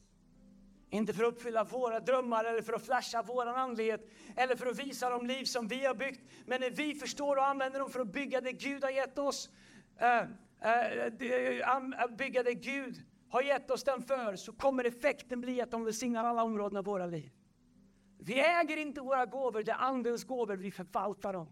Inte 0.91 1.13
för 1.13 1.25
att 1.25 1.33
uppfylla 1.33 1.65
våra 1.65 2.01
drömmar 2.01 2.45
eller 2.45 2.63
för 2.63 2.73
att 2.73 2.85
flasha 2.85 3.23
vår 3.23 3.47
andlighet 3.47 4.11
eller 4.37 4.57
för 4.57 4.67
att 4.67 4.79
visa 4.79 5.11
de 5.11 5.27
liv 5.27 5.45
som 5.45 5.69
vi 5.69 5.85
har 5.85 5.95
byggt. 5.95 6.21
Men 6.47 6.61
när 6.61 6.71
vi 6.71 6.95
förstår 6.95 7.37
och 7.37 7.47
använder 7.47 7.81
dem 7.81 7.91
för 7.91 8.01
att 8.01 8.13
bygga 8.13 8.41
det 8.41 8.53
Gud 8.53 8.85
har 8.85 8.91
gett 8.91 9.19
oss, 9.19 9.51
äh, 9.97 10.19
äh, 10.19 12.17
bygga 12.19 12.43
det 12.43 12.55
Gud 12.55 13.03
har 13.29 13.43
gett 13.43 13.71
oss 13.71 13.85
den 13.85 14.03
för, 14.03 14.37
så 14.37 14.53
kommer 14.53 14.85
effekten 14.85 15.41
bli 15.41 15.61
att 15.61 15.71
de 15.71 15.85
välsignar 15.85 16.25
alla 16.25 16.43
områden 16.43 16.77
av 16.77 16.85
våra 16.85 17.07
liv. 17.07 17.31
Vi 18.19 18.41
äger 18.41 18.77
inte 18.77 19.01
våra 19.01 19.27
gåvor, 19.27 19.63
det 19.63 19.73
är 19.73 19.77
Andens 19.77 20.25
gåvor, 20.25 20.57
vi 20.57 20.71
förvaltar 20.71 21.33
dem. 21.33 21.49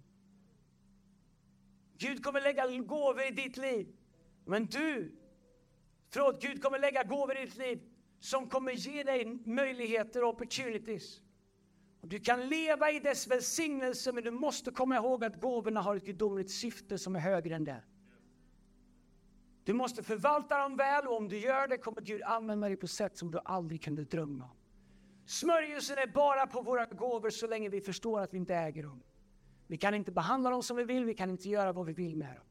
Gud 1.99 2.25
kommer 2.25 2.41
lägga 2.41 2.66
gåvor 2.66 3.22
i 3.22 3.31
ditt 3.31 3.57
liv. 3.57 3.97
Men 4.45 4.66
du, 4.66 5.14
förlåt, 6.11 6.42
Gud 6.42 6.62
kommer 6.62 6.78
lägga 6.78 7.03
gåvor 7.03 7.36
i 7.36 7.45
ditt 7.45 7.57
liv 7.57 7.82
som 8.20 8.49
kommer 8.49 8.72
ge 8.72 9.03
dig 9.03 9.38
möjligheter 9.45 10.22
och 10.22 10.28
opportunities. 10.28 11.20
Du 12.01 12.20
kan 12.20 12.49
leva 12.49 12.90
i 12.90 13.01
dess 13.01 13.26
välsignelse, 13.26 14.12
men 14.12 14.24
du 14.24 14.30
måste 14.30 14.70
komma 14.70 14.97
ihåg 14.97 15.24
att 15.24 15.40
gåvorna 15.40 15.80
har 15.80 15.97
ett 15.97 16.05
gudomligt 16.05 16.51
syfte 16.51 16.99
som 16.99 17.16
är 17.16 17.20
högre 17.20 17.55
än 17.55 17.64
det. 17.64 17.82
Du 19.64 19.72
måste 19.72 20.03
förvalta 20.03 20.59
dem 20.59 20.76
väl 20.76 21.07
och 21.07 21.16
om 21.16 21.28
du 21.28 21.38
gör 21.38 21.68
det 21.68 21.78
kommer 21.78 22.01
Gud 22.01 22.22
använda 22.22 22.68
dig 22.68 22.76
på 22.76 22.86
sätt 22.86 23.16
som 23.16 23.30
du 23.30 23.38
aldrig 23.45 23.82
kunde 23.82 24.05
drömma 24.05 24.45
om. 24.45 24.51
Smörjelsen 25.26 25.99
är 25.99 26.07
bara 26.07 26.47
på 26.47 26.62
våra 26.62 26.86
gåvor 26.86 27.30
så 27.30 27.47
länge 27.47 27.68
vi 27.68 27.80
förstår 27.80 28.20
att 28.20 28.34
vi 28.34 28.38
inte 28.38 28.55
äger 28.55 28.82
dem. 28.82 29.03
Vi 29.66 29.76
kan 29.76 29.95
inte 29.95 30.12
behandla 30.12 30.51
dem 30.51 30.62
som 30.62 30.76
vi 30.76 30.84
vill, 30.84 31.05
vi 31.05 31.14
kan 31.14 31.30
inte 31.30 31.49
göra 31.49 31.72
vad 31.72 31.86
vi 31.86 31.92
vill 31.92 32.16
med 32.16 32.36
dem. 32.36 32.45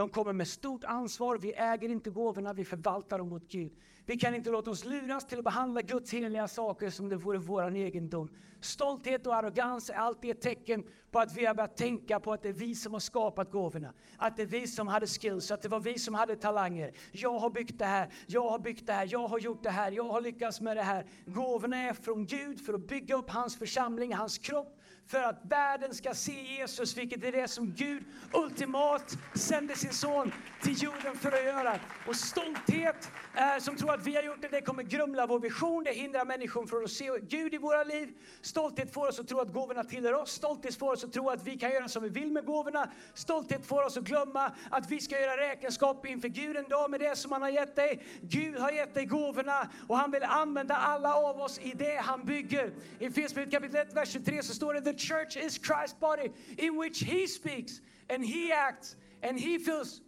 De 0.00 0.08
kommer 0.08 0.32
med 0.32 0.48
stort 0.48 0.84
ansvar, 0.84 1.38
vi 1.38 1.52
äger 1.52 1.88
inte 1.88 2.10
gåvorna, 2.10 2.52
vi 2.52 2.64
förvaltar 2.64 3.18
dem 3.18 3.28
mot 3.28 3.48
Gud. 3.48 3.72
Vi 4.06 4.16
kan 4.16 4.34
inte 4.34 4.50
låta 4.50 4.70
oss 4.70 4.84
luras 4.84 5.26
till 5.26 5.38
att 5.38 5.44
behandla 5.44 5.82
Guds 5.82 6.12
heliga 6.12 6.48
saker 6.48 6.90
som 6.90 7.08
det 7.08 7.16
vore 7.16 7.38
vår 7.38 7.76
egendom. 7.76 8.28
Stolthet 8.60 9.26
och 9.26 9.36
arrogans 9.36 9.90
är 9.90 9.94
alltid 9.94 10.30
ett 10.30 10.40
tecken 10.40 10.84
på 11.10 11.18
att 11.18 11.36
vi 11.36 11.46
har 11.46 11.54
börjat 11.54 11.76
tänka 11.76 12.20
på 12.20 12.32
att 12.32 12.42
det 12.42 12.48
är 12.48 12.52
vi 12.52 12.74
som 12.74 12.92
har 12.92 13.00
skapat 13.00 13.50
gåvorna. 13.50 13.92
Att 14.16 14.36
det 14.36 14.42
är 14.42 14.46
vi 14.46 14.66
som 14.66 14.88
hade 14.88 15.06
skills, 15.06 15.50
att 15.50 15.62
det 15.62 15.68
var 15.68 15.80
vi 15.80 15.98
som 15.98 16.14
hade 16.14 16.36
talanger. 16.36 16.92
Jag 17.12 17.38
har 17.38 17.50
byggt 17.50 17.78
det 17.78 17.84
här, 17.84 18.08
jag 18.26 18.48
har 18.50 18.58
byggt 18.58 18.86
det 18.86 18.92
här, 18.92 19.08
jag 19.10 19.28
har 19.28 19.38
gjort 19.38 19.62
det 19.62 19.70
här, 19.70 19.92
jag 19.92 20.04
har 20.04 20.20
lyckats 20.20 20.60
med 20.60 20.76
det 20.76 20.82
här. 20.82 21.06
Gåvorna 21.26 21.76
är 21.76 21.92
från 21.92 22.26
Gud 22.26 22.66
för 22.66 22.74
att 22.74 22.88
bygga 22.88 23.16
upp 23.16 23.30
hans 23.30 23.58
församling, 23.58 24.14
hans 24.14 24.38
kropp 24.38 24.79
för 25.10 25.22
att 25.22 25.40
världen 25.48 25.94
ska 25.94 26.14
se 26.14 26.42
Jesus, 26.42 26.96
vilket 26.96 27.24
är 27.24 27.32
det 27.32 27.48
som 27.48 27.74
Gud 27.74 28.02
ultimat 28.32 29.16
sände 29.34 29.76
sin 29.76 29.92
son 29.92 30.32
till 30.62 30.82
jorden 30.82 31.16
för 31.16 31.32
att 31.32 31.44
göra. 31.44 31.78
Och 32.06 32.16
stolthet 32.16 33.10
eh, 33.36 33.58
som 33.60 33.76
tror 33.76 33.94
att 33.94 34.06
vi 34.06 34.16
har 34.16 34.22
gjort 34.22 34.42
det, 34.42 34.48
det 34.48 34.60
kommer 34.60 34.82
grumla 34.82 35.26
vår 35.26 35.40
vision, 35.40 35.84
det 35.84 35.92
hindrar 35.92 36.24
människor 36.24 36.66
från 36.66 36.84
att 36.84 36.90
se 36.90 37.10
Gud 37.22 37.54
i 37.54 37.58
våra 37.58 37.84
liv. 37.84 38.08
Stolthet 38.40 38.94
får 38.94 39.08
oss 39.08 39.20
att 39.20 39.28
tro 39.28 39.40
att 39.40 39.52
gåvorna 39.52 39.84
tillhör 39.84 40.12
oss, 40.12 40.30
stolthet 40.30 40.78
får 40.78 40.92
oss 40.92 41.04
att 41.04 41.12
tro 41.12 41.30
att 41.30 41.46
vi 41.46 41.58
kan 41.58 41.70
göra 41.70 41.88
som 41.88 42.02
vi 42.02 42.08
vill 42.08 42.32
med 42.32 42.44
gåvorna. 42.44 42.90
Stolthet 43.14 43.66
får 43.66 43.86
oss 43.86 43.96
att 43.96 44.04
glömma 44.04 44.52
att 44.70 44.90
vi 44.90 45.00
ska 45.00 45.20
göra 45.20 45.36
räkenskap 45.36 46.06
inför 46.06 46.28
Gud 46.28 46.56
en 46.56 46.68
dag 46.68 46.90
med 46.90 47.00
det 47.00 47.16
som 47.16 47.32
han 47.32 47.42
har 47.42 47.48
gett 47.48 47.76
dig. 47.76 48.02
Gud 48.20 48.58
har 48.58 48.70
gett 48.70 48.94
dig 48.94 49.04
gåvorna 49.04 49.68
och 49.88 49.98
han 49.98 50.10
vill 50.10 50.22
använda 50.22 50.74
alla 50.74 51.14
av 51.14 51.40
oss 51.40 51.58
i 51.58 51.72
det 51.72 51.96
han 51.96 52.24
bygger. 52.24 52.72
I 52.98 53.06
Efesierbrevet 53.06 53.52
kapitel 53.52 53.76
1, 53.76 53.94
vers 53.94 54.12
23 54.12 54.42
så 54.42 54.54
står 54.54 54.74
det 54.74 54.80
church 55.00 55.36
is 55.36 55.58
Christ's 55.58 56.00
body 56.00 56.32
in 56.58 56.76
which 56.76 57.04
he 57.04 57.26
speaks 57.26 57.80
and 58.08 58.24
he 58.24 58.52
acts 58.52 58.96
and 59.22 59.40
he 59.40 59.58
fills 59.58 60.00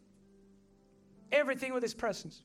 everything 1.32 1.74
with 1.74 1.82
his 1.82 1.94
presence. 1.94 2.42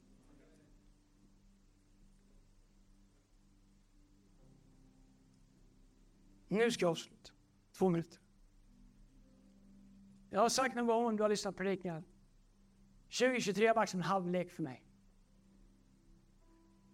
Nu 6.48 6.72
ska 6.72 6.86
jag 6.86 6.92
avsluta. 6.92 7.32
Två 7.78 7.90
minuter. 7.90 8.20
Jag 10.30 10.40
har 10.40 10.50
sagt 10.50 10.76
någon 10.76 10.88
gång 10.88 11.06
om 11.06 11.18
du 11.18 11.24
har 11.24 11.30
lyssnat 11.30 11.56
på 11.56 11.58
predikningar. 11.58 12.04
2023 13.20 13.68
har 13.68 13.76
varit 13.76 13.90
som 13.90 14.00
en 14.00 14.04
halvlek 14.04 14.52
för 14.52 14.64
mig. 14.64 14.84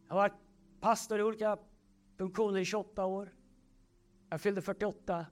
Jag 0.08 0.16
har 0.16 0.22
varit 0.22 0.40
pastor 0.80 1.20
i 1.20 1.24
olika 1.24 1.58
funktioner 2.18 2.60
i 2.60 2.66
28 2.66 3.06
år. 3.06 3.36
Jag 4.30 4.42
fyllde 4.42 4.62
48 4.62 5.26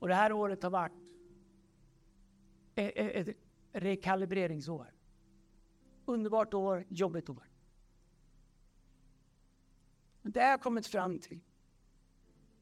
och 0.00 0.08
det 0.08 0.14
här 0.14 0.32
året 0.32 0.62
har 0.62 0.70
varit 0.70 0.92
ett 2.74 3.36
rekalibreringsår. 3.72 4.94
Underbart 6.04 6.54
år, 6.54 6.84
jobbigt 6.88 7.28
år. 7.28 7.48
Men 10.22 10.32
det 10.32 10.40
jag 10.40 10.50
har 10.50 10.58
kommit 10.58 10.86
fram 10.86 11.18
till 11.18 11.40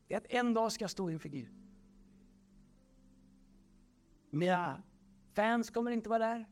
är 0.08 0.16
att 0.16 0.26
en 0.28 0.54
dag 0.54 0.72
ska 0.72 0.82
jag 0.82 0.90
stå 0.90 1.10
inför 1.10 1.28
Gud. 1.28 1.48
Mina 4.30 4.82
fans 5.32 5.70
kommer 5.70 5.90
inte 5.90 6.08
vara 6.08 6.18
där, 6.18 6.46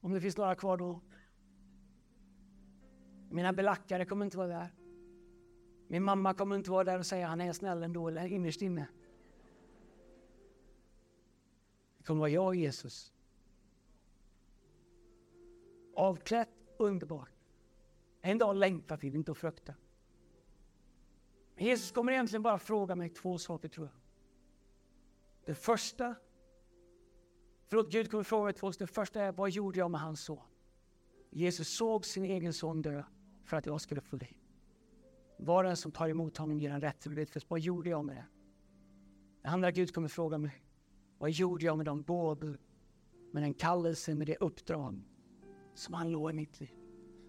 om 0.00 0.12
det 0.12 0.20
finns 0.20 0.36
några 0.36 0.54
kvar 0.54 0.76
då. 0.76 1.00
Mina 3.30 3.52
belackare 3.52 4.04
kommer 4.04 4.24
inte 4.24 4.36
vara 4.36 4.48
där. 4.48 4.74
Min 5.88 6.02
mamma 6.02 6.34
kommer 6.34 6.56
inte 6.56 6.70
vara 6.70 6.84
där 6.84 6.98
och 6.98 7.06
säga 7.06 7.26
han 7.26 7.40
är 7.40 7.52
snäll 7.52 7.82
ändå, 7.82 8.08
eller 8.08 8.26
innerst 8.26 8.62
inne. 8.62 8.88
Det 12.02 12.06
kommer 12.06 12.20
vara 12.20 12.30
jag 12.30 12.46
och 12.46 12.56
Jesus. 12.56 13.12
Avklätt, 15.94 16.48
underbart. 16.78 17.30
En 18.20 18.38
dag 18.38 18.56
längtar 18.56 18.96
vi, 18.96 19.08
inte 19.08 19.32
att 19.32 19.38
frukta. 19.38 19.74
Men 21.54 21.64
Jesus 21.64 21.92
kommer 21.92 22.12
egentligen 22.12 22.42
bara 22.42 22.58
fråga 22.58 22.94
mig 22.94 23.08
två 23.08 23.38
saker 23.38 23.68
tror 23.68 23.86
jag. 23.86 23.94
Det 25.44 25.54
första, 25.54 26.14
förlåt 27.66 27.92
Gud 27.92 28.10
kommer 28.10 28.24
fråga 28.24 28.44
mig 28.44 28.52
två 28.52 28.72
saker. 28.72 28.86
Det 28.86 28.92
första 28.92 29.22
är, 29.22 29.32
vad 29.32 29.50
gjorde 29.50 29.78
jag 29.78 29.90
med 29.90 30.00
hans 30.00 30.20
son? 30.20 30.38
Jesus 31.30 31.68
såg 31.68 32.06
sin 32.06 32.24
egen 32.24 32.52
son 32.52 32.82
dö. 32.82 33.02
för 33.44 33.56
att 33.56 33.66
jag 33.66 33.80
skulle 33.80 34.00
få 34.00 34.16
liv. 34.16 34.36
Var 35.36 35.64
den 35.64 35.76
som 35.76 35.92
tar 35.92 36.08
emot 36.08 36.36
honom 36.36 36.60
ger 36.60 36.70
han 36.70 36.80
rätt 36.80 37.00
till. 37.00 37.26
Vad 37.48 37.60
gjorde 37.60 37.90
jag 37.90 38.04
med 38.04 38.16
det? 38.16 38.26
Det 39.42 39.48
andra 39.48 39.70
Gud 39.70 39.94
kommer 39.94 40.08
fråga 40.08 40.38
mig. 40.38 40.71
Vad 41.22 41.30
gjorde 41.30 41.64
jag 41.64 41.76
med 41.76 41.86
de 41.86 42.02
gåvor, 42.02 42.58
med 43.30 43.42
den 43.42 43.54
kallelse, 43.54 44.14
med 44.14 44.26
det 44.26 44.36
uppdrag 44.36 45.02
som 45.74 45.94
han 45.94 46.12
låg 46.12 46.30
i 46.30 46.32
mitt 46.32 46.60
liv? 46.60 46.70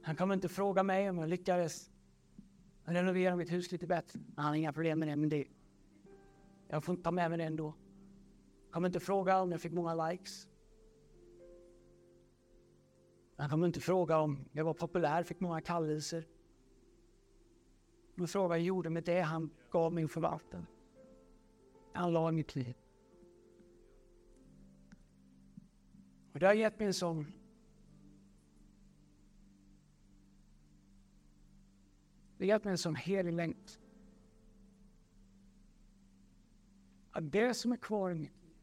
Han 0.03 0.15
kommer 0.15 0.33
inte 0.33 0.49
fråga 0.49 0.83
mig 0.83 1.09
om 1.09 1.17
jag 1.17 1.29
lyckades 1.29 1.91
renovera 2.83 3.35
mitt 3.35 3.51
hus 3.51 3.71
lite 3.71 3.87
bättre. 3.87 4.19
Han 4.35 4.45
har 4.45 4.55
inga 4.55 4.73
problem 4.73 4.99
med 4.99 5.07
det, 5.07 5.15
men 5.15 5.29
det, 5.29 5.47
jag 6.67 6.83
får 6.83 6.93
inte 6.93 7.03
ta 7.03 7.11
med 7.11 7.29
mig 7.29 7.37
det 7.37 7.43
ändå. 7.43 7.65
Han 7.65 8.71
kommer 8.71 8.87
inte 8.87 8.99
fråga 8.99 9.41
om 9.41 9.51
jag 9.51 9.61
fick 9.61 9.73
många 9.73 10.09
likes. 10.09 10.47
Han 13.37 13.49
kommer 13.49 13.67
inte 13.67 13.79
fråga 13.79 14.17
om 14.17 14.45
jag 14.51 14.65
var 14.65 14.73
populär, 14.73 15.23
fick 15.23 15.39
många 15.39 15.61
kallelser. 15.61 16.27
Han 18.17 18.27
frågar 18.27 18.47
vad 18.47 18.57
jag 18.57 18.65
gjorde 18.65 18.89
med 18.89 19.03
det 19.03 19.21
han 19.21 19.49
gav 19.71 19.93
min 19.93 20.09
förvaltare. 20.09 20.65
Han 21.93 22.13
la 22.13 22.29
i 22.29 22.31
mitt 22.31 22.55
liv. 22.55 22.82
Och 26.34 26.39
det 26.39 26.45
har 26.45 26.53
gett 26.53 26.80
mig 26.80 26.88
en 26.88 26.93
sån 26.93 27.26
Det 32.38 32.45
har 32.45 32.47
gett 32.47 32.64
mig 32.64 32.72
en 32.72 32.77
sån 32.77 32.95
helig 32.95 33.34
längtan. 33.34 33.81
Att 37.11 37.31
det 37.31 37.53
som 37.53 37.72
är 37.72 37.77
kvar 37.77 38.11
i 38.11 38.15
mitt 38.15 38.43
liv, 38.43 38.55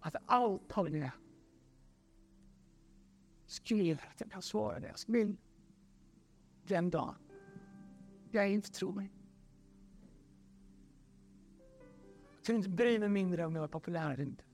att 0.00 0.16
allt 0.26 0.78
av 0.78 0.90
det 0.90 1.12
skriv 3.46 4.00
att 4.10 4.20
jag 4.20 4.30
kan 4.30 4.42
svara 4.42 4.80
det. 4.80 4.86
Jag 4.86 5.12
vill 5.12 5.36
den 6.66 6.90
dagen 6.90 7.14
jag 8.30 8.50
inte 8.50 8.70
tror 8.70 8.92
mig. 8.92 9.10
Jag 12.36 12.44
tror 12.44 12.58
inte 12.58 12.70
bry 12.70 12.98
mig 12.98 13.08
mindre 13.08 13.46
om 13.46 13.56
jag 13.56 13.64
är 13.64 13.68
populär 13.68 14.10
eller 14.10 14.24
inte. 14.24 14.44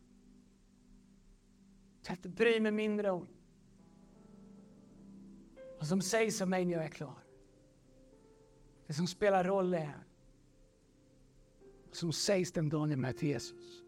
Jag 2.09 2.17
inte 2.17 2.29
bry 2.29 2.61
mig 2.61 2.73
mindre 2.73 3.11
om 3.11 3.29
vad 5.79 5.89
som 5.89 6.03
sägs 6.03 6.41
om 6.41 6.51
mig 6.51 6.65
när 6.65 6.73
jag 6.73 6.85
är 6.85 6.89
klar. 6.89 7.19
Det 8.87 8.95
som 8.95 9.07
spelar 9.07 9.45
roll 9.45 9.75
är 9.75 10.05
vad 11.87 11.97
som 11.97 12.13
sägs 12.13 12.53
den 12.53 12.69
dagen 12.69 12.91
jag 12.91 12.99
möter 12.99 13.27
Jesus. 13.27 13.83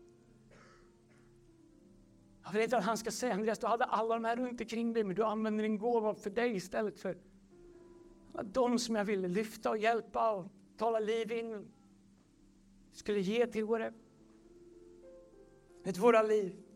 Jag 2.44 2.52
vet 2.52 2.62
inte 2.62 2.76
vad 2.76 2.84
han 2.84 2.98
ska 2.98 3.10
säga 3.10 3.34
Andreas, 3.34 3.58
du 3.58 3.66
hade 3.66 3.84
alla 3.84 4.14
de 4.14 4.24
här 4.24 4.36
runt 4.36 4.60
omkring 4.60 4.92
dig 4.92 5.04
men 5.04 5.16
du 5.16 5.24
använder 5.24 5.62
din 5.62 5.78
gåva 5.78 6.14
för 6.14 6.30
dig 6.30 6.56
istället 6.56 6.98
för 6.98 7.18
de 8.44 8.78
som 8.78 8.94
jag 8.94 9.04
ville 9.04 9.28
lyfta 9.28 9.70
och 9.70 9.78
hjälpa 9.78 10.30
och 10.30 10.46
tala 10.76 10.98
liv 10.98 11.32
in. 11.32 11.72
Skulle 12.92 13.20
ge 13.20 13.46
till 13.46 13.64
våra, 13.64 13.92
till 15.84 16.00
våra 16.00 16.22
liv. 16.22 16.69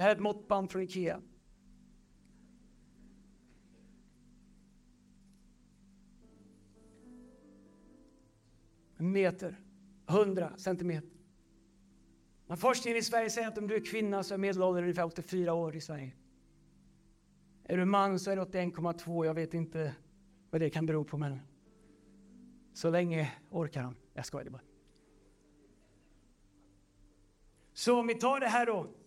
Det 0.00 0.04
här 0.04 0.10
är 0.10 0.14
ett 0.14 0.22
måttband 0.22 0.70
från 0.70 0.82
Ikea. 0.82 1.20
En 8.96 9.12
meter, 9.12 9.60
100 10.08 10.52
centimeter. 10.56 11.10
Men 12.46 12.56
forskningen 12.56 12.98
i 12.98 13.02
Sverige 13.02 13.30
säger 13.30 13.48
att 13.48 13.58
om 13.58 13.66
du 13.66 13.74
är 13.74 13.84
kvinna 13.84 14.22
så 14.22 14.34
är 14.34 14.38
medelåldern 14.38 14.84
ungefär 14.84 15.04
84 15.04 15.54
år 15.54 15.76
i 15.76 15.80
Sverige. 15.80 16.12
Är 17.64 17.76
du 17.76 17.84
man 17.84 18.18
så 18.18 18.30
är 18.30 18.36
det 18.36 18.42
81,2. 18.42 19.26
Jag 19.26 19.34
vet 19.34 19.54
inte 19.54 19.94
vad 20.50 20.60
det 20.60 20.70
kan 20.70 20.86
bero 20.86 21.04
på 21.04 21.16
men 21.16 21.38
så 22.72 22.90
länge 22.90 23.32
orkar 23.50 23.82
han. 23.82 23.96
Jag 24.14 24.26
skojar 24.26 24.50
bara. 24.50 24.62
Så 27.72 28.00
om 28.00 28.06
vi 28.06 28.14
tar 28.14 28.40
det 28.40 28.48
här 28.48 28.66
då. 28.66 28.99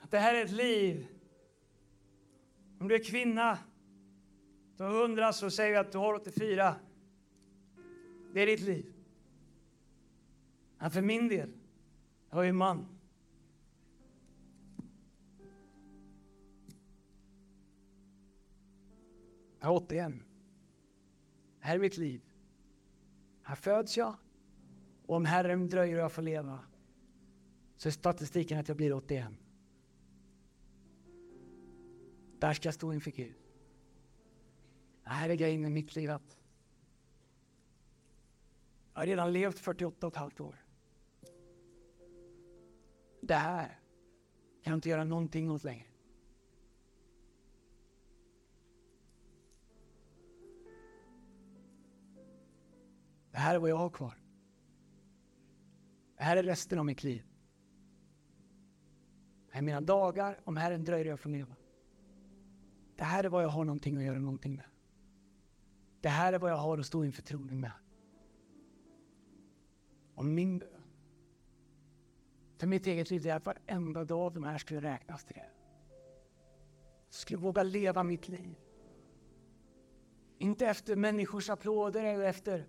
Att 0.00 0.10
det 0.10 0.18
här 0.18 0.34
är 0.34 0.44
ett 0.44 0.50
liv. 0.50 1.06
Om 2.78 2.88
du 2.88 2.94
är 2.94 3.04
kvinna, 3.04 3.58
du 4.76 4.82
har 4.82 5.02
100 5.02 5.32
så 5.32 5.50
säger 5.50 5.70
vi 5.70 5.76
att 5.76 5.92
du 5.92 5.98
har 5.98 6.14
84. 6.14 6.74
Det 8.32 8.40
är 8.40 8.46
ditt 8.46 8.60
liv. 8.60 8.92
Men 10.78 10.90
för 10.90 11.02
min 11.02 11.28
del, 11.28 11.52
jag 12.30 12.40
är 12.40 12.44
ju 12.44 12.52
man. 12.52 12.86
Jag 19.60 19.68
är 19.68 19.76
81. 19.76 20.12
Det 21.60 21.66
Här 21.66 21.74
är 21.74 21.78
mitt 21.78 21.96
liv. 21.96 22.22
Här 23.42 23.56
föds 23.56 23.96
jag. 23.96 24.16
Och 25.06 25.16
om 25.16 25.24
Herren 25.24 25.68
dröjer 25.68 25.96
och 25.96 26.02
jag 26.02 26.12
får 26.12 26.22
leva 26.22 26.58
så 27.76 27.88
är 27.88 27.92
statistiken 27.92 28.58
att 28.58 28.68
jag 28.68 28.76
blir 28.76 28.92
81. 28.92 29.28
Där 32.40 32.54
ska 32.54 32.66
jag 32.66 32.74
stå 32.74 32.92
inför 32.92 33.10
Gud. 33.10 33.34
Det 35.04 35.10
här 35.10 35.28
är 35.28 35.34
grejen 35.34 35.60
med 35.62 35.72
mitt 35.72 35.96
liv 35.96 36.10
att 36.10 36.38
jag 38.94 39.00
har 39.00 39.06
redan 39.06 39.32
levt 39.32 39.58
48 39.58 40.06
och 40.06 40.12
ett 40.12 40.18
halvt 40.18 40.40
år. 40.40 40.64
Det 43.20 43.34
här 43.34 43.66
kan 44.62 44.70
jag 44.70 44.76
inte 44.76 44.88
göra 44.88 45.04
någonting 45.04 45.50
åt 45.50 45.64
längre. 45.64 45.86
Det 53.30 53.38
här 53.38 53.54
är 53.54 53.58
vad 53.58 53.70
jag 53.70 53.76
har 53.76 53.90
kvar. 53.90 54.14
Det 56.16 56.22
här 56.22 56.36
är 56.36 56.42
resten 56.42 56.78
av 56.78 56.84
mitt 56.84 57.02
liv. 57.02 57.24
Det 59.52 59.58
är 59.58 59.62
mina 59.62 59.80
dagar, 59.80 60.40
om 60.44 60.56
Herren 60.56 60.84
dröjer 60.84 61.06
jag 61.06 61.20
från 61.20 61.32
leva. 61.32 61.59
Det 63.00 63.04
här 63.04 63.24
är 63.24 63.28
vad 63.28 63.44
jag 63.44 63.48
har 63.48 63.64
någonting 63.64 63.96
att 63.96 64.02
göra 64.02 64.18
någonting 64.18 64.56
med. 64.56 64.64
Det 66.00 66.08
här 66.08 66.32
är 66.32 66.38
vad 66.38 66.50
jag 66.50 66.56
har 66.56 66.78
att 66.78 66.86
stå 66.86 67.04
inför 67.04 67.22
tronen 67.22 67.60
med. 67.60 67.72
Och 70.14 70.24
min 70.24 70.58
bön 70.58 70.82
för 72.58 72.66
mitt 72.66 72.86
eget 72.86 73.10
liv 73.10 73.26
är 73.26 73.34
att 73.34 73.46
varenda 73.46 74.04
dag 74.04 74.20
av 74.20 74.34
de 74.34 74.44
här 74.44 74.58
skulle 74.58 74.80
räknas 74.80 75.24
till 75.24 75.36
det. 75.36 75.50
Jag 77.06 77.14
skulle 77.14 77.40
våga 77.40 77.62
leva 77.62 78.02
mitt 78.02 78.28
liv. 78.28 78.54
Inte 80.38 80.66
efter 80.66 80.96
människors 80.96 81.50
applåder 81.50 82.04
eller 82.04 82.24
efter 82.24 82.68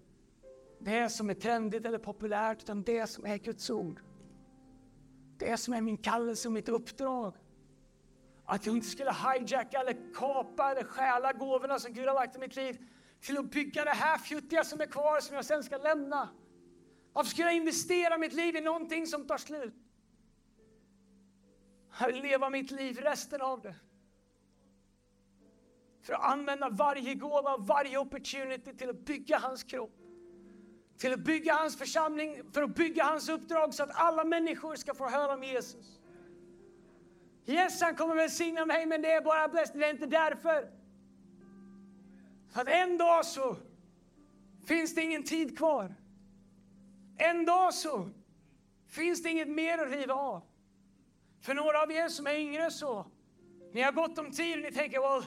det 0.79 1.09
som 1.09 1.29
är 1.29 1.33
trendigt 1.33 1.85
eller 1.85 1.99
populärt, 1.99 2.63
utan 2.63 2.83
det 2.83 3.07
som 3.07 3.25
är 3.25 3.37
Guds 3.37 3.69
ord. 3.69 4.01
Det 5.37 5.57
som 5.57 5.73
är 5.73 5.81
min 5.81 5.97
kallelse 5.97 6.47
och 6.47 6.53
mitt 6.53 6.69
uppdrag. 6.69 7.35
Att 8.45 8.65
jag 8.65 8.75
inte 8.75 8.87
skulle 8.87 9.11
hijacka 9.11 9.79
eller 9.79 10.13
kapa 10.13 10.71
eller 10.71 10.83
stjäla 10.83 11.33
gåvorna 11.33 11.79
som 11.79 11.93
Gud 11.93 12.07
har 12.07 12.15
lagt 12.15 12.35
i 12.35 12.39
mitt 12.39 12.55
liv 12.55 12.87
till 13.21 13.37
att 13.37 13.51
bygga 13.51 13.83
det 13.83 13.91
här 13.91 14.17
fjuttiga 14.17 14.63
som 14.63 14.81
är 14.81 14.85
kvar 14.85 15.19
som 15.19 15.35
jag 15.35 15.45
sen 15.45 15.63
ska 15.63 15.77
lämna. 15.77 16.29
Varför 17.13 17.29
skulle 17.29 17.47
jag 17.47 17.55
investera 17.55 18.17
mitt 18.17 18.33
liv 18.33 18.55
i 18.55 18.61
någonting 18.61 19.07
som 19.07 19.27
tar 19.27 19.37
slut? 19.37 19.73
Jag 21.99 22.07
vill 22.07 22.21
leva 22.21 22.49
mitt 22.49 22.71
liv 22.71 22.97
resten 22.97 23.41
av 23.41 23.61
det. 23.61 23.75
För 26.01 26.13
att 26.13 26.23
använda 26.23 26.69
varje 26.69 27.15
gåva, 27.15 27.57
varje 27.57 27.97
opportunity 27.97 28.73
till 28.77 28.89
att 28.89 29.05
bygga 29.05 29.37
hans 29.37 29.63
kropp. 29.63 29.97
Till 30.97 31.13
att 31.13 31.19
bygga 31.19 31.53
hans 31.53 31.77
församling, 31.77 32.51
för 32.53 32.63
att 32.63 32.75
bygga 32.75 33.03
hans 33.03 33.29
uppdrag 33.29 33.73
så 33.73 33.83
att 33.83 33.91
alla 33.93 34.23
människor 34.23 34.75
ska 34.75 34.93
få 34.93 35.09
höra 35.09 35.33
om 35.33 35.43
Jesus. 35.43 36.00
Yes, 37.45 37.81
han 37.81 37.95
kommer 37.95 38.15
välsigna 38.15 38.65
mig, 38.65 38.85
men 38.85 39.01
det 39.01 39.11
är 39.11 39.21
bara 39.21 39.47
bläst, 39.47 39.73
Det 39.73 39.85
är 39.85 39.89
inte 39.89 40.05
därför. 40.05 40.71
För 42.49 42.61
att 42.61 42.67
en 42.67 42.97
dag 42.97 43.25
så 43.25 43.57
finns 44.65 44.95
det 44.95 45.01
ingen 45.01 45.23
tid 45.23 45.57
kvar. 45.57 45.95
En 47.17 47.45
dag 47.45 47.73
så 47.73 48.09
finns 48.87 49.23
det 49.23 49.29
inget 49.29 49.47
mer 49.49 49.77
att 49.77 49.91
riva 49.91 50.13
av. 50.13 50.41
För 51.41 51.53
några 51.53 51.81
av 51.81 51.91
er 51.91 52.07
som 52.07 52.27
är 52.27 52.35
yngre 52.35 52.71
så, 52.71 53.05
ni 53.73 53.81
har 53.81 53.91
gått 53.91 54.17
om 54.17 54.31
tid 54.31 54.55
och 54.55 54.63
ni 54.63 54.71
tänker, 54.71 54.99
well, 54.99 55.23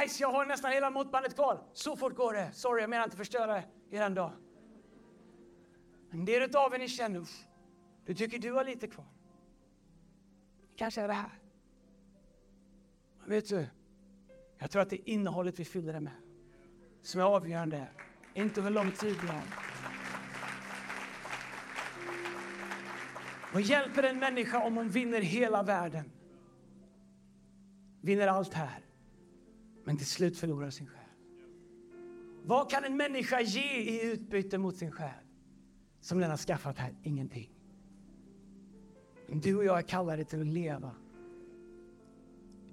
nice, 0.00 0.22
jag 0.22 0.32
har 0.32 0.46
nästan 0.46 0.72
hela 0.72 0.90
måttbandet 0.90 1.34
kvar. 1.34 1.62
Så 1.72 1.96
fort 1.96 2.16
går 2.16 2.32
det. 2.32 2.52
Sorry, 2.52 2.80
jag 2.80 2.90
menar 2.90 3.04
inte 3.04 3.16
förstöra 3.16 3.62
er 3.90 4.02
en 4.02 4.14
dag. 4.14 4.30
Men 6.10 6.24
det 6.24 6.36
är 6.36 6.56
av 6.56 6.74
er 6.74 6.78
ni 6.78 6.88
känner, 6.88 7.20
usch, 7.20 7.46
du 8.06 8.14
tycker 8.14 8.38
du 8.38 8.52
har 8.52 8.64
lite 8.64 8.86
kvar. 8.86 9.06
kanske 10.76 11.00
är 11.00 11.08
det 11.08 11.14
här. 11.14 11.41
Men 13.24 13.30
vet 13.30 13.48
du, 13.48 13.66
jag 14.58 14.70
tror 14.70 14.82
att 14.82 14.90
det 14.90 14.96
är 14.96 15.08
innehållet 15.08 15.60
vi 15.60 15.64
fyller 15.64 15.92
det 15.92 16.00
med 16.00 16.12
som 17.02 17.20
är 17.20 17.24
avgörande. 17.24 17.88
Inte 18.34 18.62
hur 18.62 18.70
lång 18.70 18.92
tid 18.92 19.16
vi 19.22 19.28
har. 19.28 19.42
Vad 23.52 23.62
hjälper 23.62 24.02
en 24.02 24.18
människa 24.18 24.62
om 24.62 24.76
hon 24.76 24.88
vinner 24.88 25.20
hela 25.20 25.62
världen 25.62 26.10
vinner 28.00 28.26
allt 28.26 28.54
här, 28.54 28.84
men 29.84 29.96
till 29.96 30.06
slut 30.06 30.38
förlorar 30.38 30.70
sin 30.70 30.86
själ. 30.86 30.98
Vad 32.44 32.70
kan 32.70 32.84
en 32.84 32.96
människa 32.96 33.40
ge 33.40 33.76
i 33.76 34.12
utbyte 34.12 34.58
mot 34.58 34.76
sin 34.76 34.90
själ 34.90 35.24
som 36.00 36.18
den 36.18 36.30
har 36.30 36.36
skaffat 36.36 36.78
här? 36.78 36.94
Ingenting. 37.02 37.50
Du 39.28 39.56
och 39.56 39.64
jag 39.64 39.78
är 39.78 39.82
kallade 39.82 40.24
till 40.24 40.40
att 40.40 40.46
leva 40.46 40.94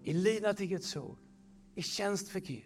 i 0.10 0.14
lydnad 0.14 0.58
till 0.58 0.68
Guds 0.68 0.98
ord, 0.98 1.18
i 1.76 1.82
tjänst 1.82 2.30
för 2.30 2.40
Gud, 2.40 2.64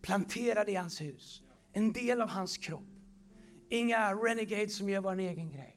planterade 0.00 0.72
i 0.72 0.74
hans 0.74 1.00
hus, 1.00 1.42
en 1.72 1.92
del 1.92 2.20
av 2.22 2.28
hans 2.28 2.56
kropp. 2.56 2.88
Inga 3.68 4.14
renegades 4.14 4.76
som 4.76 4.88
gör 4.88 5.00
vår 5.00 5.18
egen 5.18 5.50
grej. 5.50 5.76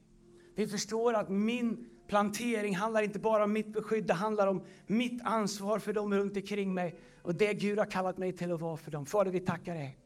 Vi 0.54 0.66
förstår 0.66 1.14
att 1.14 1.28
min 1.28 1.88
plantering 2.06 2.76
handlar 2.76 3.02
inte 3.02 3.18
bara 3.18 3.44
om 3.44 3.52
mitt 3.52 3.72
beskydd, 3.72 4.06
det 4.06 4.14
handlar 4.14 4.46
om 4.46 4.64
mitt 4.86 5.22
ansvar 5.22 5.78
för 5.78 5.92
dem 5.92 6.14
runt 6.14 6.36
omkring 6.36 6.74
mig 6.74 7.00
och 7.22 7.34
det 7.34 7.54
Gud 7.54 7.78
har 7.78 7.90
kallat 7.90 8.18
mig 8.18 8.32
till 8.32 8.52
att 8.52 8.60
vara 8.60 8.76
för 8.76 8.90
dem. 8.90 9.06
Fader, 9.06 9.30
vi 9.30 9.40
tackar 9.40 9.74
dig. 9.74 9.98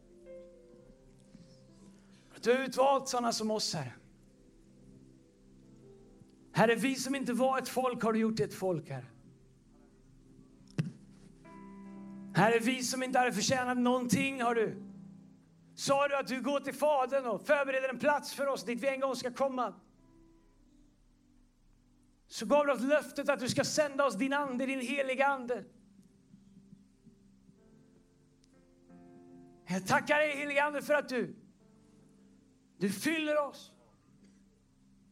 Att 2.37 2.43
du 2.43 2.53
har 2.53 2.65
utvalt 2.65 3.09
sådana 3.09 3.33
som 3.33 3.51
oss, 3.51 3.75
Herre. 3.75 3.93
Herre, 6.53 6.75
vi 6.75 6.95
som 6.95 7.15
inte 7.15 7.33
var 7.33 7.59
ett 7.59 7.69
folk 7.69 8.03
har 8.03 8.13
du 8.13 8.19
gjort 8.19 8.41
ett 8.41 8.55
folk, 8.55 8.91
Herre. 8.91 9.10
Herre, 12.41 12.59
vi 12.59 12.83
som 12.83 13.03
inte 13.03 13.19
hade 13.19 13.33
förtjänat 13.33 13.79
någonting 13.79 14.43
har 14.43 14.55
du. 14.55 14.83
Sa 15.75 16.09
du 16.09 16.17
att 16.17 16.27
du 16.27 16.43
går 16.43 16.61
till 16.61 16.75
Fadern 16.75 17.27
och 17.27 17.47
förbereder 17.47 17.89
en 17.89 17.99
plats 17.99 18.35
för 18.35 18.47
oss 18.47 18.65
dit 18.65 18.81
vi 18.81 18.89
en 18.89 19.01
gång 19.01 19.17
ska 19.17 19.33
komma. 19.33 19.75
Så 22.29 22.47
gav 22.47 22.67
du 22.67 22.73
oss 22.73 22.81
löftet 22.81 23.29
att 23.29 23.41
du 23.41 23.49
ska 23.49 23.65
sända 23.65 24.07
oss 24.07 24.15
din 24.15 24.33
ande, 24.33 24.67
din 24.67 24.81
heliga 24.81 25.27
ande. 25.27 25.65
Jag 29.67 29.87
tackar 29.87 30.19
dig 30.19 30.37
heliga 30.37 30.65
ande 30.65 30.83
för 30.83 30.95
att 30.95 31.09
du, 31.09 31.37
du 32.79 32.91
fyller 32.91 33.49
oss. 33.49 33.73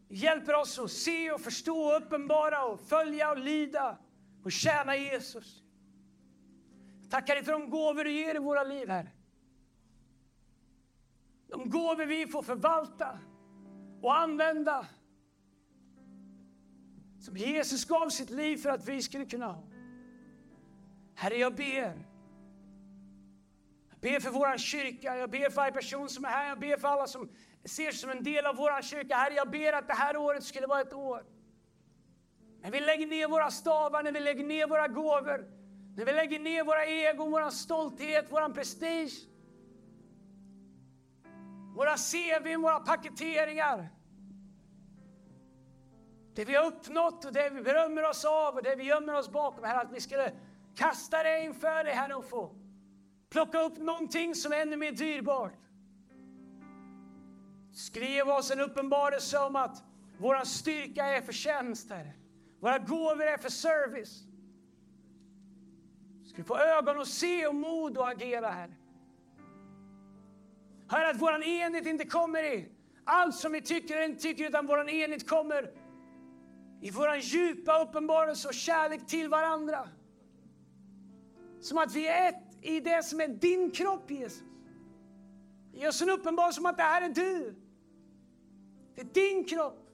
Hjälper 0.09 0.55
oss 0.55 0.78
att 0.78 0.90
se 0.90 1.32
och 1.32 1.40
förstå, 1.40 1.96
uppenbara 1.96 2.64
och 2.64 2.80
följa 2.80 3.30
och 3.30 3.38
lyda 3.38 3.98
och 4.44 4.52
tjäna 4.52 4.96
Jesus. 4.96 5.62
Tackar 7.10 7.35
dig 7.35 7.44
för 7.44 7.52
de 7.52 7.70
gåvor 7.70 8.05
du 8.05 8.12
ger 8.12 8.35
i 8.35 8.39
våra 8.39 8.62
liv, 8.62 8.89
Herre. 8.89 9.10
De 11.48 11.70
gåvor 11.70 12.06
vi 12.06 12.26
får 12.26 12.43
förvalta 12.43 13.18
och 14.02 14.16
använda. 14.16 14.86
Som 17.20 17.36
Jesus 17.36 17.85
gav 17.85 18.09
sitt 18.09 18.30
liv 18.30 18.56
för 18.56 18.70
att 18.70 18.89
vi 18.89 19.02
skulle 19.02 19.24
kunna 19.24 19.47
ha. 19.47 19.62
Herre, 21.14 21.36
jag 21.36 21.55
ber. 21.55 22.06
Jag 23.90 24.01
ber 24.01 24.20
för 24.20 24.30
vår 24.30 24.59
kyrka, 24.59 25.16
jag 25.16 25.30
ber 25.30 25.51
för 25.51 25.56
varje 25.56 25.72
person 25.72 26.09
som 26.09 26.24
är 26.24 26.28
här, 26.28 26.48
jag 26.48 26.60
ber 26.60 26.76
för 26.76 26.89
alla 26.89 27.06
som 27.06 27.28
ser 27.64 27.93
som 27.93 28.10
en 28.10 28.22
del 28.22 28.47
av 28.47 28.56
vår 28.56 28.82
kyrka. 28.82 29.16
Herre, 29.16 29.35
jag 29.35 29.51
ber 29.51 29.72
att 29.72 29.86
det 29.89 29.94
här 29.94 30.16
året 30.16 30.44
skulle 30.44 30.66
vara 30.66 30.80
ett 30.80 30.93
år 30.93 31.24
när 32.60 32.70
vi 32.70 32.80
lägger 32.80 33.06
ner 33.06 33.28
våra 33.28 33.51
stavar, 33.51 34.02
när 34.02 34.12
vi 34.12 34.20
lägger 34.20 34.44
ner 34.44 34.66
våra 34.66 34.89
gåvor, 34.89 35.57
när 35.99 36.05
vi 36.05 36.12
lägger 36.12 36.39
ner 36.39 36.65
våra 36.65 36.85
egon, 36.85 37.31
vår 37.31 37.51
stolthet, 37.51 38.27
vår 38.29 38.55
prestige, 38.55 39.29
våra 41.77 41.97
CV, 41.97 42.57
våra 42.57 42.81
paketeringar. 42.81 43.89
Det 46.35 46.45
vi 46.45 46.55
har 46.55 46.66
uppnått 46.66 47.25
och 47.25 47.33
det 47.33 47.51
vi 47.51 47.62
berömmer 47.62 48.09
oss 48.09 48.25
av 48.25 48.55
och 48.55 48.62
det 48.62 48.77
vi 48.77 48.85
gömmer 48.85 49.15
oss 49.15 49.29
bakom. 49.29 49.65
Herre, 49.65 49.81
att 49.81 49.93
vi 49.93 50.01
skulle 50.01 50.33
kasta 50.77 51.23
det 51.23 51.41
inför 51.41 51.85
dig, 51.85 51.95
Herre, 51.95 52.15
och 52.15 52.29
få 52.29 52.55
plocka 53.31 53.61
upp 53.61 53.79
någonting 53.79 54.35
som 54.35 54.53
är 54.53 54.57
ännu 54.57 54.77
mer 54.77 54.93
dyrbart. 54.93 55.53
Skriv 57.73 58.29
oss 58.29 58.51
en 58.51 58.61
uppenbarelse 58.61 59.39
om 59.39 59.57
att 59.57 59.83
vår 60.19 60.45
styrka 60.45 61.05
är 61.05 61.20
för 61.20 61.33
tjänst, 61.33 61.91
Herre. 61.91 62.12
Våra 62.61 62.79
gåvor 62.79 63.23
är 63.23 63.37
för 63.39 63.49
service. 63.49 64.27
Du 66.39 66.44
vi 66.44 66.59
ögon 66.59 67.01
att 67.01 67.09
se 67.09 67.47
och 67.47 67.55
mod 67.55 67.98
att 67.98 68.09
agera, 68.09 68.51
Herre. 68.51 68.74
Herre, 70.89 71.10
att 71.10 71.20
vår 71.20 71.44
enhet 71.44 71.86
inte 71.86 72.05
kommer 72.05 72.43
i 72.43 72.69
allt 73.05 73.35
som 73.35 73.52
vi 73.52 73.62
tycker 73.62 73.97
eller 73.97 74.05
inte 74.05 74.23
tycker, 74.23 74.48
utan 74.48 74.66
vår 74.66 74.90
enhet 74.90 75.28
kommer 75.28 75.70
i 76.81 76.90
vår 76.90 77.16
djupa 77.16 77.82
uppenbarelse 77.82 78.48
och 78.48 78.55
kärlek 78.55 79.06
till 79.06 79.28
varandra. 79.28 79.89
Som 81.60 81.78
att 81.78 81.94
vi 81.94 82.09
är 82.09 82.28
ett 82.28 82.59
i 82.62 82.81
det 82.81 83.02
som 83.02 83.20
är 83.20 83.28
din 83.28 83.70
kropp, 83.70 84.10
Jesus. 84.10 84.43
Ge 85.73 85.89
oss 85.89 86.02
en 86.02 86.10
uppenbarelse 86.10 86.56
som 86.56 86.66
att 86.66 86.77
det 86.77 86.82
här 86.82 87.02
är 87.02 87.09
du. 87.09 87.55
Det 88.94 89.01
är 89.01 89.05
din 89.05 89.44
kropp. 89.44 89.89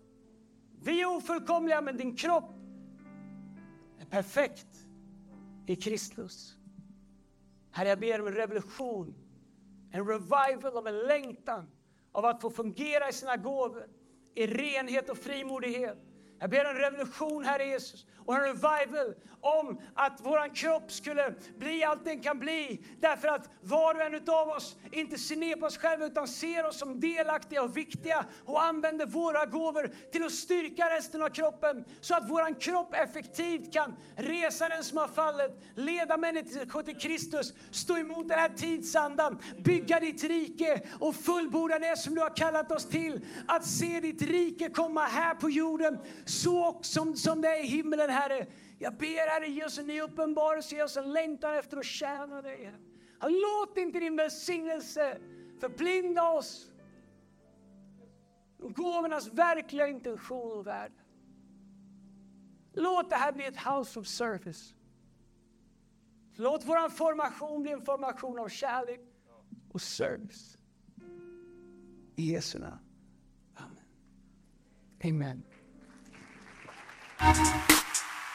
Vi 0.83 1.01
är 1.01 1.17
ofullkomliga, 1.17 1.81
men 1.81 1.97
din 1.97 2.17
kropp 2.17 2.55
är 4.01 4.07
perfekt 4.07 4.74
i 5.67 5.77
Kristus. 5.77 6.57
Herre, 7.71 7.89
jag 7.89 8.01
ber 8.01 8.21
om 8.21 8.27
en 8.27 8.35
revolution, 8.35 9.15
en 9.91 10.07
revival 10.07 10.77
av 10.77 10.87
en 10.87 10.99
längtan 10.99 11.71
av 12.13 12.25
att 12.25 12.41
få 12.41 12.51
fungera 12.51 13.09
i 13.09 13.13
sina 13.13 13.37
gåvor 13.37 13.87
i 14.35 14.47
renhet 14.47 15.11
och 15.11 15.19
frimodighet. 15.19 15.99
Jag 16.39 16.51
ber 16.51 16.65
om 16.65 16.71
en 16.71 16.83
revolution, 16.83 17.45
Herre 17.45 17.65
Jesus, 17.65 18.07
och 18.27 18.35
en 18.35 18.41
revival 18.41 19.15
om 19.45 19.81
att 19.95 20.21
vår 20.23 20.55
kropp 20.55 20.93
skulle 20.93 21.35
bli 21.59 21.85
allt 21.85 22.05
den 22.05 22.21
kan 22.21 22.39
bli. 22.39 22.81
Därför 23.01 23.29
att 23.29 23.51
var 23.61 23.95
och 23.95 24.03
en 24.03 24.29
av 24.29 24.49
oss 24.49 24.77
inte 24.93 25.19
ser 25.19 25.37
ner 25.37 25.57
på 25.57 25.67
oss 25.67 25.79
själva 25.79 26.07
utan 26.07 26.29
ser 26.29 26.67
oss 26.67 26.79
som 26.79 27.01
delaktiga 27.01 27.63
och 27.63 27.77
viktiga 27.77 28.25
och 28.45 28.63
använder 28.63 29.07
våra 29.07 29.47
gåvor 29.47 29.91
till 30.13 30.25
att 30.25 30.33
styrka 30.33 30.91
resten 30.91 31.23
av 31.23 31.29
kroppen 31.29 31.85
så 32.01 32.15
att 32.15 32.31
vår 32.31 32.61
kropp 32.61 32.95
effektivt 32.95 33.73
kan 33.73 33.97
resa 34.17 34.69
den 34.69 34.85
som 34.85 34.99
har 34.99 35.09
fallit, 35.09 35.53
leda 35.75 36.17
människor 36.17 36.83
till 36.83 36.97
Kristus, 36.97 37.55
stå 37.71 37.97
emot 37.99 38.29
den 38.29 38.39
här 38.39 38.49
tidsandan, 38.49 39.39
bygga 39.65 40.01
ditt 40.01 40.25
rike 40.25 40.81
och 41.01 41.15
fullborda 41.15 41.79
det 41.79 41.99
som 41.99 42.15
du 42.15 42.21
har 42.21 42.37
kallat 42.37 42.73
oss 42.73 42.89
till. 42.89 43.21
Att 43.47 43.67
se 43.67 44.01
ditt 44.01 44.23
rike 44.23 44.71
komma 44.71 45.07
här 45.07 45.35
på 45.35 45.51
jorden 45.51 45.99
så 46.25 46.79
som, 46.83 47.17
som 47.17 47.41
det 47.41 47.49
är 47.49 47.65
i 47.65 47.67
himlen, 47.67 48.11
Herre. 48.15 48.47
Jag 48.79 48.97
ber 48.97 49.31
Herre, 49.31 49.49
ge 49.49 49.65
oss 49.65 49.79
en 49.79 49.87
ny 49.87 50.01
uppenbarelse, 50.01 50.75
ge 50.75 50.83
oss 50.83 50.97
en 50.97 51.13
längtan 51.13 51.55
efter 51.55 51.77
att 51.77 51.85
tjäna 51.85 52.43
dig. 52.43 52.73
Låt 53.21 53.79
inte 53.79 54.01
din 54.01 54.17
välsignelse 54.17 55.19
förblinda 55.61 56.31
oss. 56.31 56.71
Gåvornas 58.59 59.29
verkliga 59.29 59.89
intention 59.89 60.59
och 60.59 60.67
värde. 60.67 60.95
Låt 62.73 63.11
det 63.11 63.17
här 63.17 63.33
bli 63.33 63.45
ett 63.45 63.57
house 63.57 64.01
of 64.01 64.07
service. 64.07 64.75
Låt 66.37 66.65
vår 66.65 66.89
formation 66.89 67.63
bli 67.63 67.73
en 67.73 67.83
formation 67.83 68.39
av 68.39 68.49
kärlek 68.49 69.01
och 69.73 69.83
service. 69.83 70.59
I 72.17 72.33
Jesu 72.33 72.59
namn. 72.59 72.79
Amen. 73.55 75.43
Amen. 77.19 77.74